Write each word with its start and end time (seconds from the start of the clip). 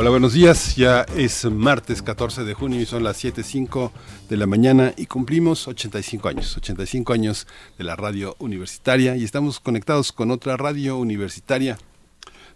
Hola, 0.00 0.10
buenos 0.10 0.32
días. 0.32 0.76
Ya 0.76 1.02
es 1.16 1.44
martes 1.46 2.02
14 2.02 2.44
de 2.44 2.54
junio 2.54 2.80
y 2.80 2.86
son 2.86 3.02
las 3.02 3.24
7.05 3.24 3.90
de 4.28 4.36
la 4.36 4.46
mañana 4.46 4.94
y 4.96 5.06
cumplimos 5.06 5.66
85 5.66 6.28
años, 6.28 6.56
85 6.56 7.12
años 7.12 7.48
de 7.78 7.82
la 7.82 7.96
radio 7.96 8.36
universitaria 8.38 9.16
y 9.16 9.24
estamos 9.24 9.58
conectados 9.58 10.12
con 10.12 10.30
otra 10.30 10.56
radio 10.56 10.98
universitaria 10.98 11.78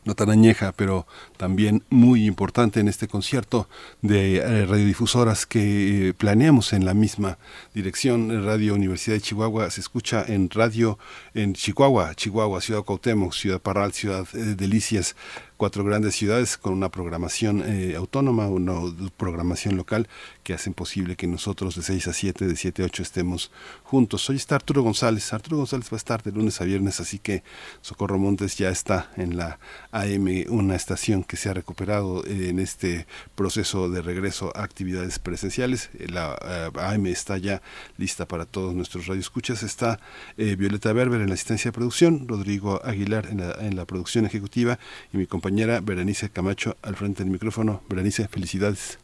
no 0.04 0.14
tan 0.14 0.30
añeja, 0.30 0.72
pero 0.72 1.06
también 1.36 1.84
muy 1.88 2.26
importante 2.26 2.80
en 2.80 2.88
este 2.88 3.06
concierto 3.06 3.68
de 4.00 4.36
eh, 4.36 4.66
radiodifusoras 4.66 5.46
que 5.46 6.08
eh, 6.08 6.14
planeamos 6.14 6.72
en 6.72 6.84
la 6.84 6.94
misma 6.94 7.38
dirección. 7.72 8.44
Radio 8.44 8.74
Universidad 8.74 9.16
de 9.16 9.20
Chihuahua 9.20 9.70
se 9.70 9.80
escucha 9.80 10.24
en 10.26 10.50
radio 10.50 10.98
en 11.34 11.54
Chihuahua, 11.54 12.14
Chihuahua, 12.14 12.60
Ciudad 12.60 12.82
Cuauhtémoc, 12.82 13.32
Ciudad 13.32 13.60
Parral, 13.60 13.92
Ciudad 13.92 14.26
eh, 14.34 14.56
Delicias, 14.56 15.14
cuatro 15.62 15.84
grandes 15.84 16.16
ciudades 16.16 16.56
con 16.56 16.72
una 16.72 16.88
programación 16.88 17.62
autónoma, 17.96 18.48
una 18.48 18.74
programación 19.16 19.76
local 19.76 20.08
que 20.42 20.54
hacen 20.54 20.74
posible 20.74 21.14
que 21.14 21.28
nosotros 21.28 21.76
de 21.76 21.82
6 21.82 22.08
a 22.08 22.12
7, 22.12 22.48
de 22.48 22.56
7 22.56 22.82
a 22.82 22.86
8 22.86 23.00
estemos 23.00 23.52
juntos. 23.84 24.28
Hoy 24.28 24.34
está 24.34 24.56
Arturo 24.56 24.82
González. 24.82 25.32
Arturo 25.32 25.58
González 25.58 25.86
va 25.86 25.94
a 25.94 25.98
estar 25.98 26.20
de 26.24 26.32
lunes 26.32 26.60
a 26.60 26.64
viernes, 26.64 26.98
así 26.98 27.20
que 27.20 27.44
Socorro 27.80 28.18
Montes 28.18 28.58
ya 28.58 28.70
está 28.70 29.12
en 29.16 29.36
la 29.36 29.60
AM, 29.92 30.46
una 30.48 30.74
estación 30.74 31.22
que 31.22 31.36
se 31.36 31.48
ha 31.48 31.54
recuperado 31.54 32.26
en 32.26 32.58
este 32.58 33.06
proceso 33.36 33.88
de 33.88 34.02
regreso 34.02 34.50
a 34.56 34.64
actividades 34.64 35.20
presenciales. 35.20 35.90
La 36.08 36.36
eh, 36.44 36.70
AM 36.74 37.06
está 37.06 37.38
ya 37.38 37.62
lista 37.98 38.26
para 38.26 38.46
todos 38.46 38.74
nuestros 38.74 39.06
radioescuchas. 39.06 39.62
Está 39.62 40.00
eh, 40.38 40.56
Violeta 40.56 40.92
Berber 40.92 41.20
en 41.20 41.28
la 41.28 41.34
asistencia 41.34 41.70
de 41.70 41.76
producción, 41.76 42.26
Rodrigo 42.26 42.84
Aguilar 42.84 43.28
en 43.30 43.38
la, 43.38 43.52
en 43.60 43.76
la 43.76 43.84
producción 43.84 44.26
ejecutiva 44.26 44.80
y 45.12 45.18
mi 45.18 45.28
compañera 45.52 45.82
Berenice 45.82 46.30
Camacho 46.30 46.78
al 46.80 46.96
frente 46.96 47.22
del 47.22 47.30
micrófono. 47.30 47.82
Berenice, 47.86 48.26
felicidades. 48.26 48.98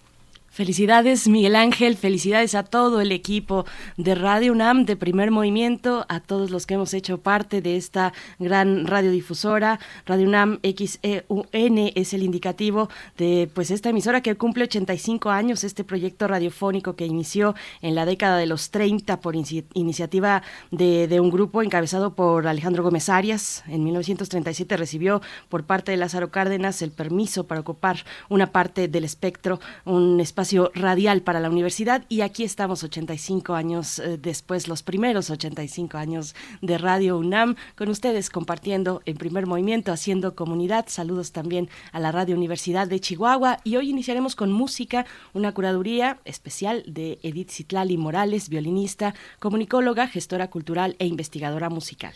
Felicidades 0.59 1.29
Miguel 1.29 1.55
Ángel, 1.55 1.97
felicidades 1.97 2.57
a 2.57 2.65
todo 2.65 3.01
el 3.01 3.13
equipo 3.13 3.65
de 3.97 4.17
Radio 4.17 4.51
UNAM 4.51 4.87
de 4.87 4.97
Primer 4.97 5.31
Movimiento, 5.31 6.05
a 6.09 6.19
todos 6.19 6.51
los 6.51 6.67
que 6.67 6.75
hemos 6.75 6.95
hecho 6.95 7.19
parte 7.19 7.63
de 7.63 7.77
esta 7.77 8.13
gran 8.41 8.85
radiodifusora. 8.85 9.79
Radio 10.05 10.27
UNAM 10.27 10.59
XEUN 10.65 11.93
es 11.95 12.13
el 12.13 12.25
indicativo 12.25 12.91
de 13.17 13.49
pues 13.55 13.71
esta 13.71 13.91
emisora 13.91 14.21
que 14.21 14.35
cumple 14.35 14.65
85 14.65 15.31
años, 15.31 15.63
este 15.63 15.85
proyecto 15.85 16.27
radiofónico 16.27 16.97
que 16.97 17.07
inició 17.07 17.55
en 17.81 17.95
la 17.95 18.05
década 18.05 18.37
de 18.37 18.47
los 18.47 18.71
30 18.73 19.21
por 19.21 19.37
iniciativa 19.37 20.43
de, 20.73 21.07
de 21.07 21.21
un 21.21 21.31
grupo 21.31 21.63
encabezado 21.63 22.17
por 22.17 22.49
Alejandro 22.49 22.83
Gómez 22.83 23.09
Arias. 23.09 23.63
En 23.69 23.85
1937 23.85 24.77
recibió 24.77 25.23
por 25.49 25.67
parte 25.67 25.93
de 25.93 25.99
Lázaro 25.99 26.33
Cárdenas 26.33 26.83
el 26.83 26.91
permiso 26.91 27.47
para 27.47 27.61
ocupar 27.61 27.99
una 28.29 28.51
parte 28.51 28.89
del 28.89 29.05
espectro, 29.05 29.61
un 29.85 30.19
espacio 30.19 30.48
radial 30.75 31.23
para 31.23 31.41
la 31.41 31.51
universidad 31.51 32.05
y 32.09 32.23
aquí 32.23 32.45
estamos 32.45 32.83
85 32.83 33.55
años 33.55 33.99
eh, 33.99 34.19
después, 34.19 34.69
los 34.69 34.83
primeros 34.83 35.31
85 35.31 35.99
años 35.99 36.35
de 36.63 36.79
Radio 36.79 37.19
UNAM, 37.19 37.57
con 37.77 37.89
ustedes 37.89 38.31
compartiendo 38.31 39.03
en 39.05 39.17
primer 39.17 39.47
movimiento, 39.47 39.93
haciendo 39.93 40.35
comunidad. 40.35 40.87
Saludos 40.89 41.33
también 41.33 41.69
a 41.93 42.01
la 42.01 42.13
Radio 42.13 42.37
Universidad 42.37 42.89
de 42.89 43.01
Chihuahua 43.01 43.59
y 43.65 43.77
hoy 43.77 43.91
iniciaremos 43.91 44.37
con 44.37 44.53
música, 44.53 45.07
una 45.35 45.53
curaduría 45.53 46.21
especial 46.25 46.83
de 46.87 47.19
Edith 47.23 47.51
Citlali 47.51 47.99
Morales, 47.99 48.49
violinista, 48.49 49.15
comunicóloga, 49.39 50.09
gestora 50.09 50.49
cultural 50.49 50.97
e 50.99 51.07
investigadora 51.07 51.69
musical 51.69 52.15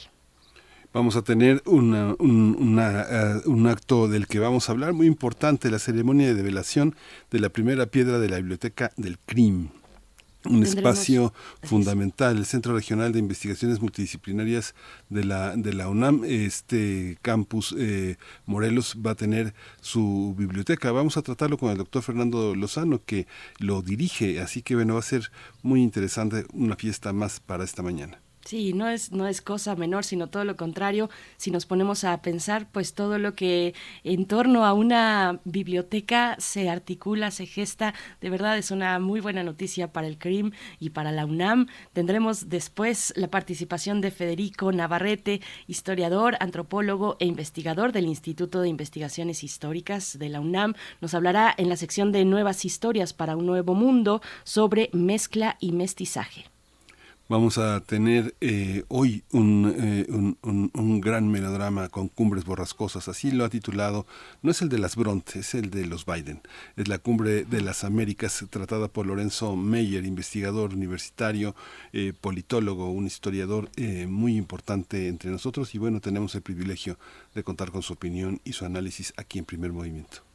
vamos 0.92 1.16
a 1.16 1.22
tener 1.22 1.62
una, 1.66 2.14
un, 2.18 2.78
eh, 2.80 3.40
un, 3.46 3.66
acto 3.66 4.08
del 4.08 4.26
que 4.26 4.38
vamos 4.38 4.68
a 4.68 4.72
hablar 4.72 4.92
muy 4.92 5.06
importante, 5.06 5.70
la 5.70 5.78
ceremonia 5.78 6.26
de 6.26 6.34
develación 6.34 6.94
de 7.30 7.40
la 7.40 7.48
primera 7.48 7.86
piedra 7.86 8.18
de 8.18 8.28
la 8.28 8.36
Biblioteca 8.36 8.92
del 8.96 9.18
CRIM. 9.18 9.68
Un 10.44 10.64
espacio 10.64 11.32
fundamental, 11.62 12.36
el 12.36 12.46
Centro 12.46 12.74
Regional 12.74 13.12
de 13.12 13.20
Investigaciones 13.20 13.80
Multidisciplinarias 13.80 14.74
de 15.08 15.22
la, 15.22 15.56
de 15.56 15.72
la 15.72 15.88
UNAM, 15.88 16.24
este 16.24 17.16
campus 17.22 17.72
eh, 17.78 18.16
Morelos 18.44 18.96
va 19.06 19.12
a 19.12 19.14
tener 19.14 19.54
su 19.80 20.34
biblioteca. 20.36 20.90
Vamos 20.90 21.16
a 21.16 21.22
tratarlo 21.22 21.58
con 21.58 21.70
el 21.70 21.78
doctor 21.78 22.02
Fernando 22.02 22.56
Lozano, 22.56 23.04
que 23.04 23.28
lo 23.60 23.82
dirige, 23.82 24.40
así 24.40 24.62
que 24.62 24.74
bueno, 24.74 24.94
va 24.94 25.00
a 25.00 25.04
ser 25.04 25.30
muy 25.62 25.80
interesante 25.80 26.44
una 26.52 26.74
fiesta 26.74 27.12
más 27.12 27.38
para 27.38 27.62
esta 27.62 27.84
mañana. 27.84 28.18
Sí, 28.44 28.72
no 28.72 28.88
es, 28.88 29.12
no 29.12 29.28
es 29.28 29.40
cosa 29.40 29.76
menor, 29.76 30.04
sino 30.04 30.26
todo 30.26 30.44
lo 30.44 30.56
contrario. 30.56 31.08
Si 31.36 31.52
nos 31.52 31.64
ponemos 31.64 32.02
a 32.02 32.20
pensar, 32.22 32.68
pues 32.70 32.92
todo 32.94 33.18
lo 33.18 33.34
que 33.34 33.74
en 34.02 34.26
torno 34.26 34.66
a 34.66 34.72
una 34.72 35.40
biblioteca 35.44 36.34
se 36.38 36.68
articula, 36.68 37.30
se 37.30 37.46
gesta, 37.46 37.94
de 38.20 38.30
verdad 38.30 38.58
es 38.58 38.72
una 38.72 38.98
muy 38.98 39.20
buena 39.20 39.44
noticia 39.44 39.92
para 39.92 40.08
el 40.08 40.18
CRIM 40.18 40.50
y 40.80 40.90
para 40.90 41.12
la 41.12 41.24
UNAM. 41.24 41.68
Tendremos 41.92 42.48
después 42.48 43.12
la 43.16 43.28
participación 43.28 44.00
de 44.00 44.10
Federico 44.10 44.72
Navarrete, 44.72 45.40
historiador, 45.68 46.36
antropólogo 46.40 47.16
e 47.20 47.26
investigador 47.26 47.92
del 47.92 48.06
Instituto 48.06 48.60
de 48.60 48.68
Investigaciones 48.68 49.44
Históricas 49.44 50.18
de 50.18 50.28
la 50.28 50.40
UNAM. 50.40 50.74
Nos 51.00 51.14
hablará 51.14 51.54
en 51.56 51.68
la 51.68 51.76
sección 51.76 52.10
de 52.10 52.24
Nuevas 52.24 52.64
Historias 52.64 53.12
para 53.12 53.36
un 53.36 53.46
Nuevo 53.46 53.74
Mundo 53.74 54.20
sobre 54.42 54.90
mezcla 54.92 55.56
y 55.60 55.70
mestizaje. 55.70 56.52
Vamos 57.32 57.56
a 57.56 57.80
tener 57.80 58.34
eh, 58.42 58.84
hoy 58.88 59.24
eh, 59.32 60.06
un, 60.10 60.36
un, 60.42 61.00
gran 61.00 61.30
melodrama 61.30 61.88
con 61.88 62.08
cumbres 62.08 62.44
borrascosas, 62.44 63.08
así 63.08 63.30
lo 63.30 63.46
ha 63.46 63.48
titulado, 63.48 64.06
no 64.42 64.50
es 64.50 64.60
el 64.60 64.68
de 64.68 64.78
las 64.78 64.96
Bronte, 64.96 65.38
es 65.38 65.54
el 65.54 65.70
de 65.70 65.86
los 65.86 66.04
Biden, 66.04 66.42
es 66.76 66.88
la 66.88 66.98
cumbre 66.98 67.44
de 67.44 67.62
las 67.62 67.84
Américas 67.84 68.44
tratada 68.50 68.88
por 68.88 69.06
Lorenzo 69.06 69.56
Meyer, 69.56 70.04
investigador 70.04 70.74
universitario, 70.74 71.56
eh, 71.94 72.12
politólogo, 72.12 72.90
un 72.90 73.06
historiador 73.06 73.70
muy 74.08 74.36
importante 74.36 75.08
entre 75.08 75.30
nosotros 75.30 75.74
y 75.74 75.78
bueno, 75.78 76.00
tenemos 76.00 76.34
el 76.34 76.42
privilegio 76.42 76.98
de 77.34 77.42
contar 77.42 77.70
con 77.70 77.80
su 77.80 77.94
opinión 77.94 78.42
y 78.44 78.52
su 78.52 78.66
análisis 78.66 79.14
aquí 79.16 79.38
en 79.38 79.46
primer 79.46 79.72
movimiento. 79.72 80.31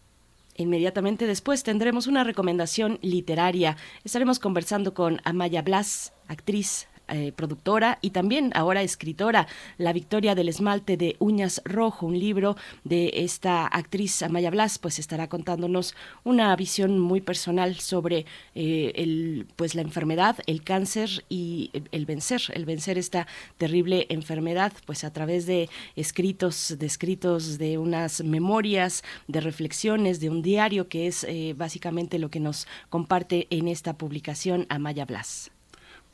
Inmediatamente 0.57 1.27
después 1.27 1.63
tendremos 1.63 2.07
una 2.07 2.23
recomendación 2.23 2.97
literaria. 3.01 3.77
Estaremos 4.03 4.39
conversando 4.39 4.93
con 4.93 5.21
Amaya 5.23 5.61
Blas, 5.61 6.13
actriz, 6.27 6.87
eh, 7.09 7.31
productora 7.35 7.99
y 8.01 8.11
también 8.11 8.51
ahora 8.55 8.81
escritora, 8.81 9.47
La 9.77 9.93
Victoria 9.93 10.35
del 10.35 10.49
Esmalte 10.49 10.97
de 10.97 11.15
Uñas 11.19 11.61
Rojo, 11.65 12.05
un 12.05 12.19
libro 12.19 12.55
de 12.83 13.11
esta 13.15 13.65
actriz 13.65 14.21
Amaya 14.21 14.49
Blas, 14.49 14.77
pues 14.79 14.99
estará 14.99 15.27
contándonos 15.29 15.95
una 16.23 16.55
visión 16.55 16.99
muy 16.99 17.21
personal 17.21 17.75
sobre 17.79 18.25
eh, 18.55 18.91
el, 18.95 19.47
pues 19.55 19.75
la 19.75 19.81
enfermedad, 19.81 20.37
el 20.47 20.63
cáncer 20.63 21.25
y 21.29 21.71
el 21.91 22.05
vencer, 22.05 22.41
el 22.53 22.65
vencer 22.65 22.97
esta 22.97 23.27
terrible 23.57 24.05
enfermedad, 24.09 24.73
pues 24.85 25.03
a 25.03 25.13
través 25.13 25.45
de 25.45 25.69
escritos, 25.95 26.75
de 26.77 26.85
escritos, 26.85 27.57
de 27.57 27.77
unas 27.77 28.23
memorias, 28.23 29.03
de 29.27 29.41
reflexiones, 29.41 30.19
de 30.19 30.29
un 30.29 30.41
diario 30.41 30.87
que 30.87 31.07
es 31.07 31.23
eh, 31.23 31.53
básicamente 31.57 32.19
lo 32.19 32.29
que 32.29 32.39
nos 32.39 32.67
comparte 32.89 33.47
en 33.49 33.67
esta 33.67 33.97
publicación 33.97 34.65
Amaya 34.69 35.05
Blas. 35.05 35.51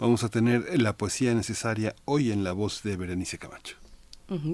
Vamos 0.04 0.26
a 0.26 0.28
tener 0.28 0.82
la 0.82 0.98
poesía 0.98 1.34
necesaria 1.34 1.96
hoy 2.04 2.34
en 2.34 2.44
la 2.44 2.52
voz 2.52 2.84
de 2.84 2.98
Berenice 2.98 3.38
Camacho. 3.38 3.83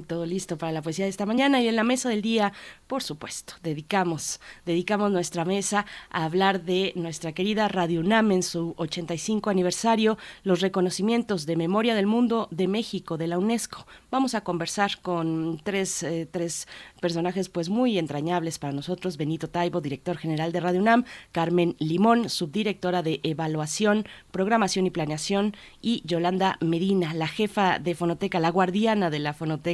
Todo 0.08 0.26
listo 0.26 0.58
para 0.58 0.72
la 0.72 0.82
poesía 0.82 1.06
de 1.06 1.10
esta 1.10 1.26
mañana 1.26 1.62
y 1.62 1.68
en 1.68 1.76
la 1.76 1.84
mesa 1.84 2.10
del 2.10 2.22
día, 2.22 2.52
por 2.88 3.04
supuesto, 3.04 3.54
dedicamos, 3.64 4.40
dedicamos 4.66 5.12
nuestra 5.12 5.46
mesa 5.46 5.86
a 6.10 6.26
hablar 6.26 6.64
de 6.64 6.92
nuestra 6.96 7.32
querida 7.32 7.68
Radio 7.68 8.02
UNAM 8.02 8.32
en 8.32 8.44
su 8.44 8.74
85 8.78 9.50
aniversario, 9.50 10.18
los 10.44 10.62
reconocimientos 10.62 11.46
de 11.46 11.56
memoria 11.56 11.96
del 11.96 12.08
mundo 12.08 12.48
de 12.52 12.68
México, 12.68 13.18
de 13.18 13.28
la 13.28 13.38
UNESCO. 13.38 13.86
Vamos 14.12 14.36
a 14.36 14.42
conversar 14.42 15.02
con 15.02 15.60
tres, 15.64 16.04
eh, 16.04 16.28
tres 16.30 16.68
personajes 17.00 17.48
pues 17.50 17.70
muy 17.70 17.98
entrañables 17.98 18.60
para 18.60 18.74
nosotros, 18.74 19.18
Benito 19.18 19.50
Taibo, 19.50 19.82
director 19.82 20.18
general 20.18 20.52
de 20.52 20.60
Radio 20.60 20.82
UNAM, 20.82 21.06
Carmen 21.32 21.76
Limón, 21.80 22.30
subdirectora 22.30 23.04
de 23.04 23.20
Evaluación, 23.24 24.06
Programación 24.32 24.88
y 24.88 24.90
Planeación, 24.90 25.56
y 25.82 26.02
Yolanda 26.06 26.58
Medina, 26.60 27.14
la 27.14 27.28
jefa 27.28 27.80
de 27.80 27.96
Fonoteca, 27.96 28.40
la 28.40 28.50
guardiana 28.50 29.10
de 29.10 29.20
la 29.20 29.34
Fonoteca 29.34 29.69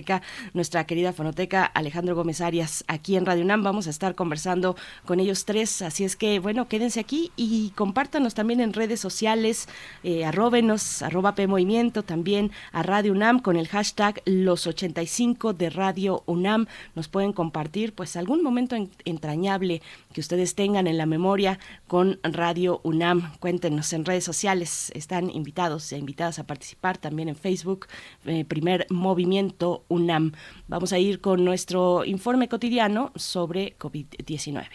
nuestra 0.54 0.86
querida 0.86 1.14
fonoteca 1.14 1.64
Alejandro 1.66 2.16
Gómez 2.16 2.42
Arias, 2.42 2.84
aquí 2.88 3.16
en 3.16 3.26
Radio 3.26 3.44
UNAM. 3.44 3.64
Vamos 3.64 3.88
a 3.88 3.90
estar 3.90 4.16
conversando 4.16 4.76
con 5.06 5.20
ellos 5.20 5.46
tres, 5.46 5.82
así 5.82 6.04
es 6.04 6.16
que, 6.16 6.40
bueno, 6.40 6.68
quédense 6.68 7.00
aquí 7.00 7.32
y 7.38 7.70
compártanos 7.76 8.34
también 8.34 8.60
en 8.60 8.74
redes 8.74 9.00
sociales, 9.00 9.70
eh, 10.04 10.26
arróbenos, 10.26 11.02
arroba 11.02 11.36
P 11.36 11.48
Movimiento, 11.48 12.04
también 12.04 12.52
a 12.72 12.84
Radio 12.84 13.14
UNAM 13.14 13.40
con 13.40 13.56
el 13.56 13.68
hashtag 13.68 14.22
los 14.26 14.68
85 14.68 15.54
de 15.54 15.70
Radio 15.70 16.24
UNAM. 16.26 16.68
Nos 16.96 17.08
pueden 17.08 17.32
compartir, 17.32 17.94
pues, 17.94 18.16
algún 18.16 18.44
momento 18.44 18.76
entrañable 19.06 19.82
que 20.14 20.22
ustedes 20.22 20.56
tengan 20.56 20.88
en 20.88 20.98
la 20.98 21.06
memoria 21.06 21.60
con 21.88 22.20
Radio 22.24 22.82
UNAM. 22.84 23.32
Cuéntenos 23.40 23.94
en 23.94 24.06
redes 24.06 24.24
sociales, 24.24 24.92
están 24.96 25.30
invitados 25.30 25.92
e 25.92 25.98
invitadas 25.98 26.40
a 26.40 26.48
participar 26.48 26.98
también 26.98 27.30
en 27.30 27.36
Facebook, 27.36 27.88
eh, 28.26 28.46
primer 28.46 28.88
movimiento 28.90 29.75
UNAM. 29.88 30.34
Vamos 30.68 30.94
a 30.94 31.00
ir 31.00 31.22
con 31.22 31.44
nuestro 31.44 32.06
informe 32.06 32.48
cotidiano 32.48 33.12
sobre 33.16 33.78
COVID-19. 33.78 34.66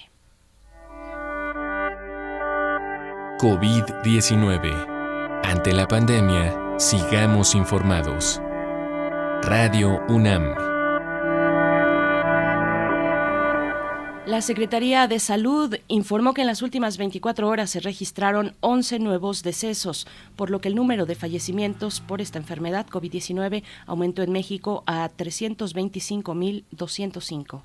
COVID-19. 3.38 5.40
Ante 5.44 5.72
la 5.72 5.88
pandemia, 5.88 6.78
sigamos 6.78 7.54
informados. 7.54 8.40
Radio 9.42 10.00
UNAM. 10.08 10.69
La 14.30 14.40
Secretaría 14.42 15.08
de 15.08 15.18
Salud 15.18 15.74
informó 15.88 16.34
que 16.34 16.42
en 16.42 16.46
las 16.46 16.62
últimas 16.62 16.98
24 16.98 17.48
horas 17.48 17.70
se 17.70 17.80
registraron 17.80 18.54
11 18.60 19.00
nuevos 19.00 19.42
decesos, 19.42 20.06
por 20.36 20.50
lo 20.50 20.60
que 20.60 20.68
el 20.68 20.76
número 20.76 21.04
de 21.04 21.16
fallecimientos 21.16 22.00
por 22.00 22.20
esta 22.20 22.38
enfermedad 22.38 22.86
COVID-19 22.86 23.64
aumentó 23.86 24.22
en 24.22 24.30
México 24.30 24.84
a 24.86 25.10
325.205. 25.10 27.62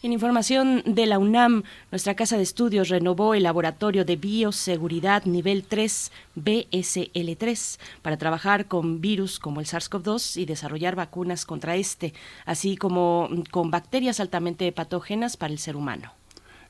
En 0.00 0.12
información 0.12 0.84
de 0.86 1.06
la 1.06 1.18
UNAM, 1.18 1.64
nuestra 1.90 2.14
casa 2.14 2.36
de 2.36 2.44
estudios 2.44 2.88
renovó 2.88 3.34
el 3.34 3.42
laboratorio 3.42 4.04
de 4.04 4.14
bioseguridad 4.14 5.24
nivel 5.24 5.64
3 5.64 6.12
BSL3 6.36 7.80
para 8.00 8.16
trabajar 8.16 8.66
con 8.66 9.00
virus 9.00 9.40
como 9.40 9.58
el 9.58 9.66
SARS-CoV-2 9.66 10.40
y 10.40 10.44
desarrollar 10.44 10.94
vacunas 10.94 11.44
contra 11.44 11.74
este, 11.74 12.14
así 12.46 12.76
como 12.76 13.28
con 13.50 13.72
bacterias 13.72 14.20
altamente 14.20 14.70
patógenas 14.70 15.36
para 15.36 15.52
el 15.52 15.58
ser 15.58 15.74
humano. 15.74 16.12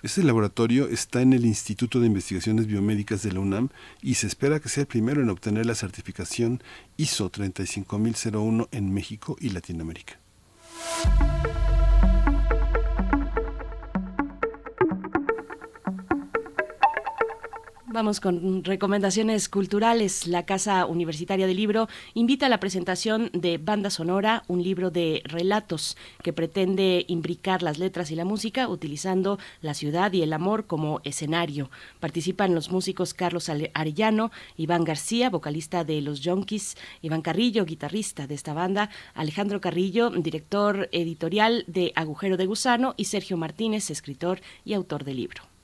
Este 0.02 0.22
laboratorio 0.22 0.88
está 0.88 1.20
en 1.20 1.34
el 1.34 1.44
Instituto 1.44 2.00
de 2.00 2.06
Investigaciones 2.06 2.66
Biomédicas 2.66 3.22
de 3.22 3.32
la 3.32 3.40
UNAM 3.40 3.68
y 4.00 4.14
se 4.14 4.26
espera 4.26 4.58
que 4.58 4.70
sea 4.70 4.82
el 4.82 4.86
primero 4.86 5.20
en 5.20 5.28
obtener 5.28 5.66
la 5.66 5.74
certificación 5.74 6.62
ISO 6.96 7.28
35001 7.28 8.68
en 8.72 8.94
México 8.94 9.36
y 9.38 9.50
Latinoamérica. 9.50 10.18
Vamos 17.98 18.20
con 18.20 18.62
recomendaciones 18.62 19.48
culturales. 19.48 20.28
La 20.28 20.46
Casa 20.46 20.86
Universitaria 20.86 21.48
del 21.48 21.56
Libro 21.56 21.88
invita 22.14 22.46
a 22.46 22.48
la 22.48 22.60
presentación 22.60 23.28
de 23.32 23.58
Banda 23.58 23.90
Sonora, 23.90 24.44
un 24.46 24.62
libro 24.62 24.92
de 24.92 25.20
relatos 25.24 25.96
que 26.22 26.32
pretende 26.32 27.04
imbricar 27.08 27.64
las 27.64 27.80
letras 27.80 28.12
y 28.12 28.14
la 28.14 28.24
música 28.24 28.68
utilizando 28.68 29.40
la 29.62 29.74
ciudad 29.74 30.12
y 30.12 30.22
el 30.22 30.32
amor 30.32 30.68
como 30.68 31.00
escenario. 31.02 31.72
Participan 31.98 32.54
los 32.54 32.70
músicos 32.70 33.14
Carlos 33.14 33.48
Arellano, 33.48 34.30
Iván 34.56 34.84
García, 34.84 35.28
vocalista 35.28 35.82
de 35.82 36.00
Los 36.00 36.20
Yonkis, 36.20 36.76
Iván 37.02 37.22
Carrillo, 37.22 37.64
guitarrista 37.64 38.28
de 38.28 38.36
esta 38.36 38.54
banda, 38.54 38.90
Alejandro 39.12 39.60
Carrillo, 39.60 40.10
director 40.10 40.88
editorial 40.92 41.64
de 41.66 41.92
Agujero 41.96 42.36
de 42.36 42.46
Gusano 42.46 42.94
y 42.96 43.06
Sergio 43.06 43.36
Martínez, 43.36 43.90
escritor 43.90 44.40
y 44.64 44.74
autor 44.74 45.02
del 45.02 45.16
libro. 45.16 45.57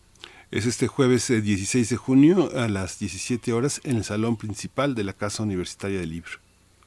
Es 0.50 0.66
este 0.66 0.86
jueves 0.86 1.28
16 1.28 1.74
eh, 1.74 1.94
de 1.94 1.96
junio 1.96 2.50
a 2.56 2.68
las 2.68 2.98
17 2.98 3.52
horas 3.52 3.80
en 3.84 3.96
el 3.96 4.04
salón 4.04 4.36
principal 4.36 4.94
de 4.94 5.04
la 5.04 5.12
Casa 5.12 5.42
Universitaria 5.42 6.00
del 6.00 6.10
Libro. 6.10 6.43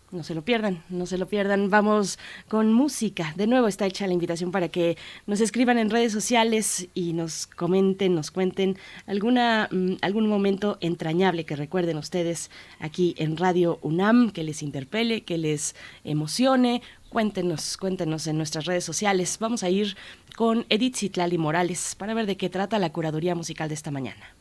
No 0.09 0.23
se 0.23 0.33
lo 0.33 0.41
pierdan, 0.45 0.83
no 0.87 1.05
se 1.05 1.17
lo 1.17 1.27
pierdan. 1.27 1.69
Vamos 1.69 2.17
con 2.47 2.71
música. 2.71 3.33
De 3.35 3.45
nuevo 3.45 3.67
está 3.67 3.85
hecha 3.85 4.07
la 4.07 4.13
invitación 4.13 4.51
para 4.51 4.69
que 4.69 4.97
nos 5.25 5.41
escriban 5.41 5.77
en 5.77 5.89
redes 5.89 6.13
sociales 6.13 6.87
y 6.93 7.11
nos 7.11 7.45
comenten, 7.45 8.15
nos 8.15 8.31
cuenten 8.31 8.77
alguna, 9.05 9.67
mm, 9.69 9.95
algún 10.01 10.29
momento 10.29 10.77
entrañable 10.79 11.45
que 11.45 11.57
recuerden 11.57 11.97
ustedes 11.97 12.49
aquí 12.79 13.15
en 13.17 13.35
Radio 13.35 13.79
UNAM, 13.81 14.31
que 14.31 14.43
les 14.43 14.63
interpele, 14.63 15.25
que 15.25 15.37
les 15.37 15.75
emocione. 16.05 16.81
Cuéntenos, 17.09 17.75
cuéntenos 17.75 18.27
en 18.27 18.37
nuestras 18.37 18.63
redes 18.63 18.85
sociales. 18.85 19.37
Vamos 19.41 19.63
a 19.63 19.69
ir 19.69 19.97
con 20.37 20.65
Edith 20.69 20.95
Citlali 20.95 21.37
Morales 21.37 21.95
para 21.95 22.13
ver 22.13 22.27
de 22.27 22.37
qué 22.37 22.49
trata 22.49 22.79
la 22.79 22.93
curaduría 22.93 23.35
musical 23.35 23.67
de 23.67 23.75
esta 23.75 23.91
mañana. 23.91 24.37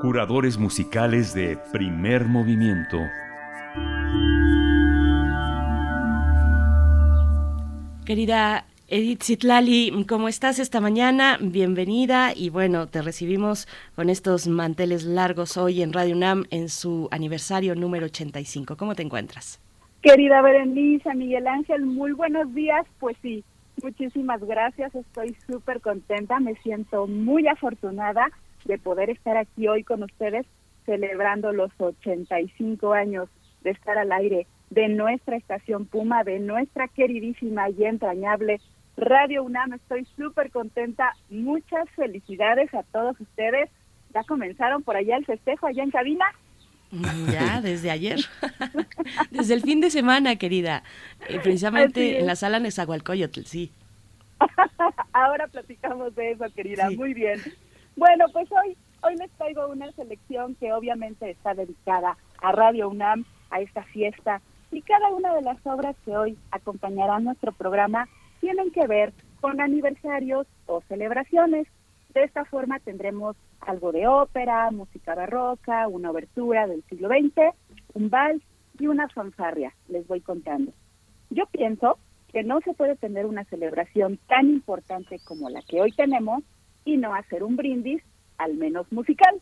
Curadores 0.00 0.56
musicales 0.56 1.34
de 1.34 1.58
primer 1.74 2.24
movimiento. 2.24 2.96
Querida 8.06 8.64
Edith 8.88 9.22
Citlali, 9.22 9.92
¿cómo 10.08 10.28
estás 10.28 10.58
esta 10.58 10.80
mañana? 10.80 11.36
Bienvenida 11.42 12.32
y 12.34 12.48
bueno, 12.48 12.86
te 12.86 13.02
recibimos 13.02 13.68
con 13.94 14.08
estos 14.08 14.48
manteles 14.48 15.04
largos 15.04 15.58
hoy 15.58 15.82
en 15.82 15.92
Radio 15.92 16.16
UNAM 16.16 16.44
en 16.50 16.70
su 16.70 17.08
aniversario 17.10 17.74
número 17.74 18.06
85. 18.06 18.78
¿Cómo 18.78 18.94
te 18.94 19.02
encuentras? 19.02 19.60
Querida 20.00 20.40
Berenice, 20.40 21.14
Miguel 21.14 21.46
Ángel, 21.46 21.84
muy 21.84 22.12
buenos 22.12 22.54
días. 22.54 22.86
Pues 23.00 23.18
sí, 23.20 23.44
muchísimas 23.82 24.40
gracias. 24.40 24.94
Estoy 24.94 25.36
súper 25.46 25.82
contenta. 25.82 26.40
Me 26.40 26.54
siento 26.62 27.06
muy 27.06 27.46
afortunada 27.48 28.30
de 28.64 28.78
poder 28.78 29.10
estar 29.10 29.36
aquí 29.36 29.68
hoy 29.68 29.84
con 29.84 30.02
ustedes 30.02 30.46
celebrando 30.86 31.52
los 31.52 31.70
85 31.78 32.92
años 32.92 33.28
de 33.62 33.70
estar 33.70 33.98
al 33.98 34.12
aire 34.12 34.46
de 34.70 34.88
nuestra 34.88 35.36
estación 35.36 35.86
Puma, 35.86 36.24
de 36.24 36.38
nuestra 36.38 36.88
queridísima 36.88 37.68
y 37.70 37.84
entrañable 37.84 38.60
Radio 38.96 39.42
UNAM. 39.44 39.72
Estoy 39.74 40.06
súper 40.16 40.50
contenta. 40.50 41.14
Muchas 41.28 41.88
felicidades 41.96 42.72
a 42.74 42.82
todos 42.84 43.20
ustedes. 43.20 43.68
¿Ya 44.14 44.24
comenzaron 44.24 44.82
por 44.82 44.96
allá 44.96 45.16
el 45.16 45.24
festejo 45.24 45.66
allá 45.66 45.82
en 45.82 45.90
cabina? 45.90 46.24
Ya, 47.32 47.60
desde 47.60 47.90
ayer. 47.90 48.18
desde 49.30 49.54
el 49.54 49.62
fin 49.62 49.80
de 49.80 49.90
semana, 49.90 50.36
querida. 50.36 50.82
Eh, 51.28 51.38
precisamente 51.40 52.18
en 52.18 52.26
la 52.26 52.34
sala 52.34 52.58
Nezahualcóyotl, 52.58 53.42
sí. 53.42 53.72
Ahora 55.12 55.46
platicamos 55.46 56.14
de 56.16 56.32
eso, 56.32 56.44
querida. 56.54 56.90
Muy 56.90 57.14
bien. 57.14 57.40
Bueno, 58.00 58.24
pues 58.32 58.48
hoy, 58.50 58.78
hoy 59.02 59.14
les 59.16 59.30
traigo 59.32 59.68
una 59.68 59.92
selección 59.92 60.54
que 60.54 60.72
obviamente 60.72 61.28
está 61.28 61.52
dedicada 61.52 62.16
a 62.40 62.50
Radio 62.50 62.88
UNAM, 62.88 63.26
a 63.50 63.60
esta 63.60 63.82
fiesta. 63.82 64.40
Y 64.72 64.80
cada 64.80 65.10
una 65.10 65.34
de 65.34 65.42
las 65.42 65.58
obras 65.66 65.94
que 66.06 66.16
hoy 66.16 66.38
acompañarán 66.50 67.24
nuestro 67.24 67.52
programa 67.52 68.08
tienen 68.40 68.70
que 68.70 68.86
ver 68.86 69.12
con 69.42 69.60
aniversarios 69.60 70.46
o 70.64 70.80
celebraciones. 70.88 71.66
De 72.14 72.24
esta 72.24 72.46
forma 72.46 72.78
tendremos 72.78 73.36
algo 73.60 73.92
de 73.92 74.06
ópera, 74.06 74.70
música 74.70 75.14
barroca, 75.14 75.86
una 75.86 76.10
obertura 76.10 76.66
del 76.66 76.82
siglo 76.84 77.10
XX, 77.10 77.54
un 77.92 78.08
vals, 78.08 78.42
y 78.78 78.86
una 78.86 79.10
fanfarria, 79.10 79.74
les 79.88 80.06
voy 80.06 80.22
contando. 80.22 80.72
Yo 81.28 81.44
pienso 81.52 81.98
que 82.32 82.44
no 82.44 82.62
se 82.62 82.72
puede 82.72 82.96
tener 82.96 83.26
una 83.26 83.44
celebración 83.44 84.18
tan 84.26 84.48
importante 84.48 85.20
como 85.26 85.50
la 85.50 85.60
que 85.68 85.82
hoy 85.82 85.92
tenemos 85.92 86.42
y 86.84 86.96
no 86.96 87.14
hacer 87.14 87.42
un 87.42 87.56
brindis, 87.56 88.02
al 88.38 88.54
menos 88.54 88.90
musical. 88.92 89.40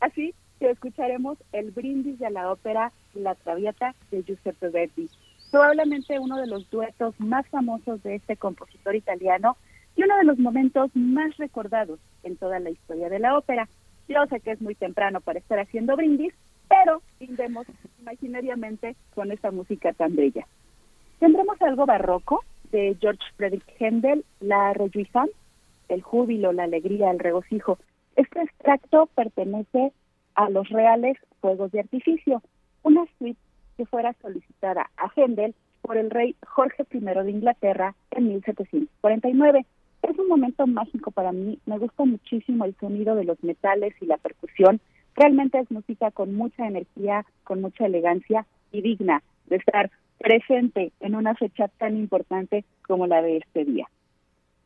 Así 0.00 0.34
que 0.58 0.70
escucharemos 0.70 1.38
el 1.52 1.70
brindis 1.70 2.18
de 2.18 2.30
la 2.30 2.50
ópera 2.52 2.92
La 3.14 3.34
Traviata 3.34 3.94
de 4.10 4.22
Giuseppe 4.22 4.68
Verdi, 4.68 5.08
probablemente 5.50 6.18
uno 6.18 6.36
de 6.36 6.46
los 6.46 6.68
duetos 6.70 7.14
más 7.18 7.46
famosos 7.48 8.02
de 8.02 8.16
este 8.16 8.36
compositor 8.36 8.94
italiano 8.94 9.56
y 9.96 10.04
uno 10.04 10.16
de 10.16 10.24
los 10.24 10.38
momentos 10.38 10.90
más 10.94 11.36
recordados 11.36 11.98
en 12.22 12.36
toda 12.36 12.60
la 12.60 12.70
historia 12.70 13.08
de 13.08 13.18
la 13.18 13.36
ópera. 13.36 13.68
Yo 14.08 14.26
sé 14.26 14.40
que 14.40 14.52
es 14.52 14.60
muy 14.60 14.74
temprano 14.74 15.20
para 15.20 15.38
estar 15.38 15.58
haciendo 15.58 15.96
brindis, 15.96 16.34
pero 16.68 17.02
brindemos 17.18 17.66
imaginariamente 18.00 18.96
con 19.14 19.32
esta 19.32 19.50
música 19.50 19.92
tan 19.92 20.14
bella. 20.14 20.46
Tendremos 21.18 21.60
algo 21.62 21.86
barroco 21.86 22.44
de 22.70 22.96
George 23.00 23.22
Frederick 23.36 23.66
Händel, 23.78 24.24
La 24.40 24.72
Rejuisance, 24.72 25.34
el 25.90 26.02
júbilo, 26.02 26.52
la 26.52 26.64
alegría, 26.64 27.10
el 27.10 27.18
regocijo. 27.18 27.78
Este 28.16 28.42
extracto 28.42 29.06
pertenece 29.14 29.92
a 30.34 30.50
los 30.50 30.68
reales 30.68 31.16
fuegos 31.40 31.72
de 31.72 31.80
artificio, 31.80 32.42
una 32.82 33.04
suite 33.18 33.40
que 33.76 33.86
fuera 33.86 34.14
solicitada 34.22 34.90
a 34.96 35.10
Händel 35.14 35.54
por 35.82 35.96
el 35.96 36.10
rey 36.10 36.36
Jorge 36.46 36.84
I 36.92 37.00
de 37.00 37.30
Inglaterra 37.30 37.94
en 38.10 38.28
1749. 38.28 39.66
Es 40.02 40.18
un 40.18 40.28
momento 40.28 40.66
mágico 40.66 41.10
para 41.10 41.32
mí, 41.32 41.58
me 41.66 41.78
gusta 41.78 42.04
muchísimo 42.04 42.64
el 42.64 42.74
sonido 42.76 43.14
de 43.14 43.24
los 43.24 43.42
metales 43.42 43.94
y 44.00 44.06
la 44.06 44.16
percusión. 44.16 44.80
Realmente 45.14 45.58
es 45.58 45.70
música 45.70 46.10
con 46.10 46.34
mucha 46.34 46.66
energía, 46.66 47.26
con 47.44 47.60
mucha 47.60 47.86
elegancia 47.86 48.46
y 48.72 48.80
digna 48.82 49.22
de 49.46 49.56
estar 49.56 49.90
presente 50.18 50.92
en 51.00 51.14
una 51.14 51.34
fecha 51.34 51.68
tan 51.68 51.96
importante 51.96 52.64
como 52.86 53.06
la 53.06 53.22
de 53.22 53.38
este 53.38 53.64
día. 53.64 53.88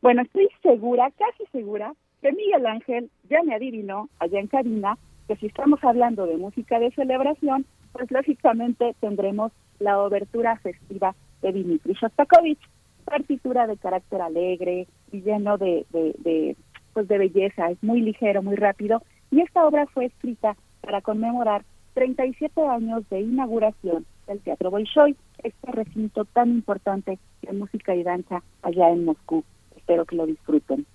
Bueno, 0.05 0.21
estoy 0.21 0.47
segura, 0.61 1.09
casi 1.17 1.49
segura, 1.51 1.91
que 2.21 2.31
Miguel 2.31 2.67
Ángel 2.67 3.09
ya 3.27 3.41
me 3.41 3.55
adivinó 3.55 4.07
allá 4.19 4.39
en 4.39 4.45
cabina 4.45 4.99
que 5.27 5.35
si 5.37 5.47
estamos 5.47 5.83
hablando 5.83 6.27
de 6.27 6.37
música 6.37 6.77
de 6.77 6.91
celebración, 6.91 7.65
pues 7.91 8.11
lógicamente 8.11 8.95
tendremos 8.99 9.51
la 9.79 9.99
obertura 9.99 10.57
festiva 10.57 11.15
de 11.41 11.53
Dimitri 11.53 11.93
Shostakovich, 11.93 12.59
partitura 13.03 13.65
de 13.65 13.77
carácter 13.77 14.21
alegre 14.21 14.85
y 15.11 15.21
lleno 15.23 15.57
de, 15.57 15.87
de, 15.89 16.55
pues 16.93 17.07
de 17.07 17.17
belleza, 17.17 17.71
es 17.71 17.81
muy 17.81 18.01
ligero, 18.01 18.43
muy 18.43 18.57
rápido, 18.57 19.01
y 19.31 19.41
esta 19.41 19.65
obra 19.65 19.87
fue 19.87 20.05
escrita 20.05 20.55
para 20.81 21.01
conmemorar 21.01 21.65
37 21.95 22.61
años 22.61 23.09
de 23.09 23.21
inauguración 23.21 24.05
del 24.27 24.39
Teatro 24.41 24.69
Bolshoi, 24.69 25.15
este 25.41 25.71
recinto 25.71 26.25
tan 26.25 26.49
importante 26.51 27.17
de 27.41 27.53
música 27.53 27.95
y 27.95 28.03
danza 28.03 28.43
allá 28.61 28.91
en 28.91 29.05
Moscú. 29.05 29.43
Espero 29.85 30.05
que 30.05 30.15
lo 30.15 30.25
disfruten. 30.25 30.87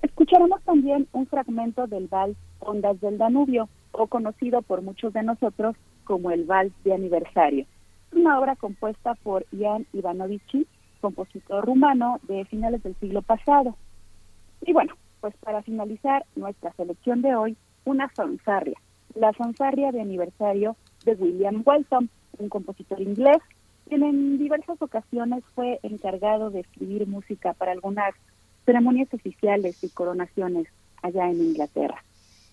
Escucharemos 0.00 0.62
también 0.62 1.06
un 1.12 1.26
fragmento 1.26 1.86
del 1.86 2.08
vals 2.08 2.38
Ondas 2.58 2.98
del 3.02 3.18
Danubio, 3.18 3.68
o 3.92 4.06
conocido 4.06 4.62
por 4.62 4.80
muchos 4.80 5.12
de 5.12 5.22
nosotros 5.22 5.76
como 6.04 6.30
el 6.30 6.46
vals 6.46 6.72
de 6.84 6.94
aniversario. 6.94 7.66
Es 8.10 8.16
una 8.16 8.40
obra 8.40 8.56
compuesta 8.56 9.14
por 9.16 9.44
Ian 9.52 9.86
Ivanovici, 9.92 10.66
compositor 11.02 11.66
rumano 11.66 12.18
de 12.22 12.46
finales 12.46 12.82
del 12.82 12.96
siglo 12.96 13.20
pasado. 13.20 13.76
Y 14.62 14.72
bueno, 14.72 14.94
pues 15.20 15.36
para 15.36 15.60
finalizar 15.60 16.24
nuestra 16.34 16.72
selección 16.78 17.20
de 17.20 17.34
hoy, 17.34 17.58
una 17.84 18.08
fanfarria, 18.08 18.80
la 19.14 19.34
fanfarria 19.34 19.92
de 19.92 20.00
aniversario 20.00 20.76
de 21.04 21.12
William 21.12 21.62
Walton, 21.62 22.08
un 22.38 22.48
compositor 22.48 23.02
inglés, 23.02 23.36
quien 23.88 24.02
en 24.02 24.38
diversas 24.38 24.80
ocasiones 24.80 25.44
fue 25.54 25.78
encargado 25.82 26.50
de 26.50 26.60
escribir 26.60 27.06
música 27.06 27.52
para 27.52 27.72
algunas 27.72 28.14
ceremonias 28.64 29.12
oficiales 29.12 29.82
y 29.82 29.88
coronaciones 29.90 30.68
allá 31.02 31.30
en 31.30 31.40
Inglaterra. 31.40 32.02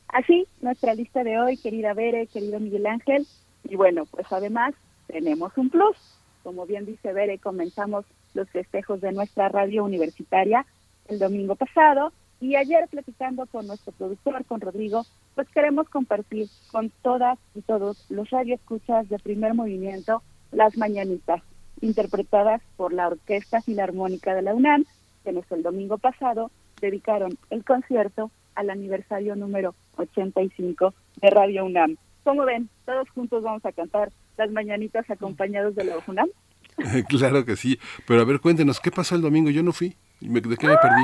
Así, 0.09 0.45
nuestra 0.61 0.93
lista 0.93 1.23
de 1.23 1.39
hoy, 1.39 1.57
querida 1.57 1.93
Bere, 1.93 2.27
querido 2.27 2.59
Miguel 2.59 2.85
Ángel, 2.85 3.25
y 3.63 3.75
bueno, 3.75 4.05
pues 4.05 4.27
además 4.31 4.73
tenemos 5.07 5.57
un 5.57 5.69
plus. 5.69 5.95
Como 6.43 6.65
bien 6.65 6.85
dice 6.85 7.13
Bere, 7.13 7.37
comenzamos 7.37 8.05
los 8.33 8.49
festejos 8.49 8.99
de 9.01 9.11
nuestra 9.11 9.49
radio 9.49 9.83
universitaria 9.83 10.65
el 11.07 11.19
domingo 11.19 11.55
pasado 11.55 12.11
y 12.39 12.55
ayer 12.55 12.87
platicando 12.89 13.45
con 13.45 13.67
nuestro 13.67 13.91
productor, 13.91 14.43
con 14.45 14.61
Rodrigo, 14.61 15.05
pues 15.35 15.47
queremos 15.49 15.87
compartir 15.89 16.47
con 16.71 16.89
todas 17.01 17.37
y 17.53 17.61
todos 17.61 18.05
los 18.09 18.29
radioescuchas 18.31 19.07
de 19.09 19.19
primer 19.19 19.53
movimiento 19.53 20.23
las 20.51 20.77
mañanitas, 20.77 21.41
interpretadas 21.81 22.61
por 22.77 22.93
la 22.93 23.07
Orquesta 23.07 23.61
Filarmónica 23.61 24.35
de 24.35 24.41
la 24.41 24.53
UNAM, 24.53 24.85
quienes 25.23 25.49
el 25.51 25.63
domingo 25.63 25.97
pasado 25.97 26.51
dedicaron 26.79 27.37
el 27.49 27.63
concierto 27.63 28.31
al 28.55 28.69
aniversario 28.69 29.35
número 29.35 29.75
85 29.97 30.93
de 31.21 31.29
Radio 31.29 31.65
UNAM. 31.65 31.97
Como 32.23 32.45
ven, 32.45 32.69
todos 32.85 33.09
juntos 33.09 33.43
vamos 33.43 33.65
a 33.65 33.71
cantar 33.71 34.11
las 34.37 34.51
mañanitas 34.51 35.09
acompañados 35.09 35.75
de 35.75 35.85
la 35.85 35.95
UNAM. 36.05 36.29
claro 37.09 37.45
que 37.45 37.55
sí, 37.55 37.79
pero 38.07 38.21
a 38.21 38.25
ver, 38.25 38.39
cuéntenos, 38.39 38.79
¿qué 38.79 38.91
pasó 38.91 39.15
el 39.15 39.21
domingo? 39.21 39.49
Yo 39.49 39.63
no 39.63 39.71
fui, 39.71 39.95
¿de 40.19 40.41
qué 40.41 40.67
me 40.67 40.77
perdí? 40.77 41.03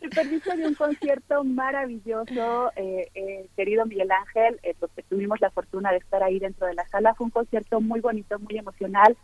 El 0.00 0.10
permiso 0.10 0.56
de 0.56 0.66
un 0.66 0.74
concierto 0.74 1.42
maravilloso, 1.42 2.70
eh, 2.76 3.08
eh, 3.14 3.48
querido 3.56 3.84
Miguel 3.84 4.10
Ángel, 4.12 4.60
eh, 4.62 4.74
porque 4.78 5.02
tuvimos 5.02 5.40
la 5.40 5.50
fortuna 5.50 5.90
de 5.90 5.98
estar 5.98 6.22
ahí 6.22 6.38
dentro 6.38 6.66
de 6.66 6.74
la 6.74 6.86
sala. 6.88 7.14
Fue 7.14 7.24
un 7.24 7.30
concierto 7.30 7.80
muy 7.80 8.00
bonito, 8.00 8.38
muy 8.38 8.58
emocional. 8.58 9.16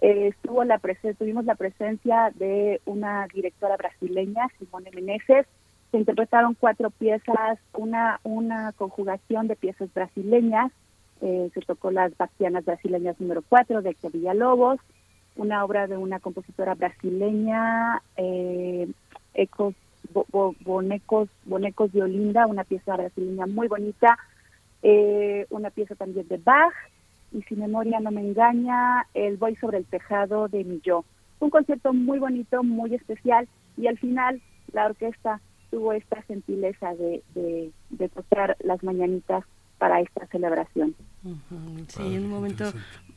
estuvo 0.00 0.62
la 0.64 0.78
tuvimos 1.18 1.44
la 1.44 1.54
presencia 1.54 2.30
de 2.36 2.80
una 2.84 3.26
directora 3.34 3.76
brasileña, 3.76 4.48
Simone 4.58 4.90
Meneses. 4.94 5.46
Se 5.90 5.96
interpretaron 5.98 6.54
cuatro 6.54 6.90
piezas, 6.90 7.58
una, 7.72 8.20
una 8.22 8.72
conjugación 8.72 9.48
de 9.48 9.56
piezas 9.56 9.92
brasileñas. 9.94 10.70
se 11.20 11.60
tocó 11.66 11.90
las 11.90 12.16
Bastianas 12.16 12.64
brasileñas 12.64 13.18
número 13.18 13.42
4 13.48 13.82
de 13.82 13.90
Héctor 13.90 14.12
Villalobos, 14.12 14.78
una 15.36 15.64
obra 15.64 15.86
de 15.88 15.96
una 15.96 16.20
compositora 16.20 16.74
brasileña, 16.74 18.02
Ecos 19.34 19.74
bonecos, 20.64 21.28
bonecos 21.44 21.92
de 21.92 22.02
Olinda, 22.02 22.46
una 22.46 22.64
pieza 22.64 22.96
brasileña 22.96 23.46
muy 23.46 23.68
bonita, 23.68 24.18
eh, 24.82 25.46
una 25.50 25.70
pieza 25.70 25.94
también 25.94 26.28
de 26.28 26.38
Bach, 26.38 26.72
y 27.32 27.42
si 27.42 27.56
memoria 27.56 28.00
no 28.00 28.10
me 28.10 28.22
engaña, 28.22 29.06
el 29.14 29.36
Voy 29.36 29.56
sobre 29.56 29.78
el 29.78 29.84
tejado 29.84 30.48
de 30.48 30.64
Milló. 30.64 31.04
Un 31.40 31.50
concierto 31.50 31.92
muy 31.92 32.18
bonito, 32.18 32.62
muy 32.62 32.94
especial, 32.94 33.48
y 33.76 33.86
al 33.86 33.98
final 33.98 34.40
la 34.72 34.86
orquesta 34.86 35.40
tuvo 35.70 35.92
esta 35.92 36.22
gentileza 36.22 36.94
de, 36.94 37.22
de, 37.34 37.70
de 37.90 38.08
tocar 38.08 38.56
las 38.60 38.82
mañanitas 38.82 39.44
para 39.78 40.00
esta 40.00 40.26
celebración. 40.26 40.94
Sí, 41.88 42.02
un 42.02 42.28
momento 42.28 42.64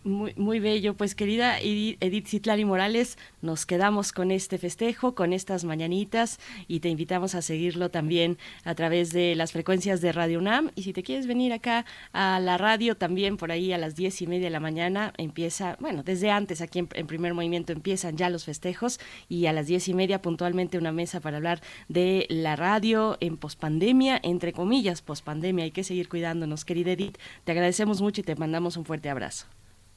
muy, 0.03 0.34
muy 0.36 0.60
bello. 0.60 0.96
Pues 0.96 1.15
querida 1.15 1.60
Edith 1.60 2.27
Citlari 2.27 2.65
Morales, 2.65 3.17
nos 3.41 3.65
quedamos 3.65 4.12
con 4.12 4.31
este 4.31 4.58
festejo, 4.58 5.15
con 5.15 5.34
estas 5.34 5.63
mañanitas 5.63 6.39
y 6.67 6.79
te 6.79 6.89
invitamos 6.89 7.36
a 7.36 7.41
seguirlo 7.41 7.89
también 7.89 8.38
a 8.63 8.75
través 8.75 9.12
de 9.12 9.36
las 9.36 9.51
frecuencias 9.51 10.01
de 10.01 10.12
Radio 10.12 10.39
UNAM. 10.39 10.72
Y 10.75 10.84
si 10.84 10.93
te 10.93 11.03
quieres 11.03 11.27
venir 11.27 11.53
acá 11.53 11.86
a 12.13 12.39
la 12.39 12.58
radio 12.58 12.96
también 12.96 13.38
por 13.38 13.51
ahí 13.51 13.74
a 13.74 13.77
las 13.77 13.96
diez 13.96 14.22
y 14.22 14.27
media 14.27 14.46
de 14.46 14.51
la 14.51 14.60
mañana 14.60 15.13
empieza, 15.17 15.77
bueno, 15.79 16.03
desde 16.03 16.31
antes 16.31 16.62
aquí 16.62 16.79
en, 16.79 16.88
primer 16.88 17.34
movimiento 17.34 17.74
empiezan 17.74 18.17
ya 18.17 18.29
los 18.29 18.46
festejos 18.46 19.00
y 19.29 19.46
a 19.46 19.53
las 19.53 19.67
diez 19.67 19.88
y 19.88 19.93
media 19.93 20.22
puntualmente 20.22 20.77
una 20.77 20.91
mesa 20.91 21.20
para 21.20 21.38
hablar 21.38 21.62
de 21.89 22.25
la 22.29 22.55
radio 22.55 23.17
en 23.20 23.38
pospandemia, 23.38 24.20
entre 24.24 24.53
comillas, 24.53 25.01
pospandemia. 25.01 25.65
Hay 25.65 25.72
que 25.72 25.84
seguir 25.84 26.10
cuidándonos, 26.10 26.65
querida 26.65 26.91
Edith. 26.91 27.17
Te 27.43 27.51
agradecemos 27.51 28.01
mucho 28.01 28.22
y 28.22 28.24
te 28.24 28.36
mandamos 28.36 28.77
un 28.77 28.86
fuerte 28.86 29.10
abrazo. 29.10 29.48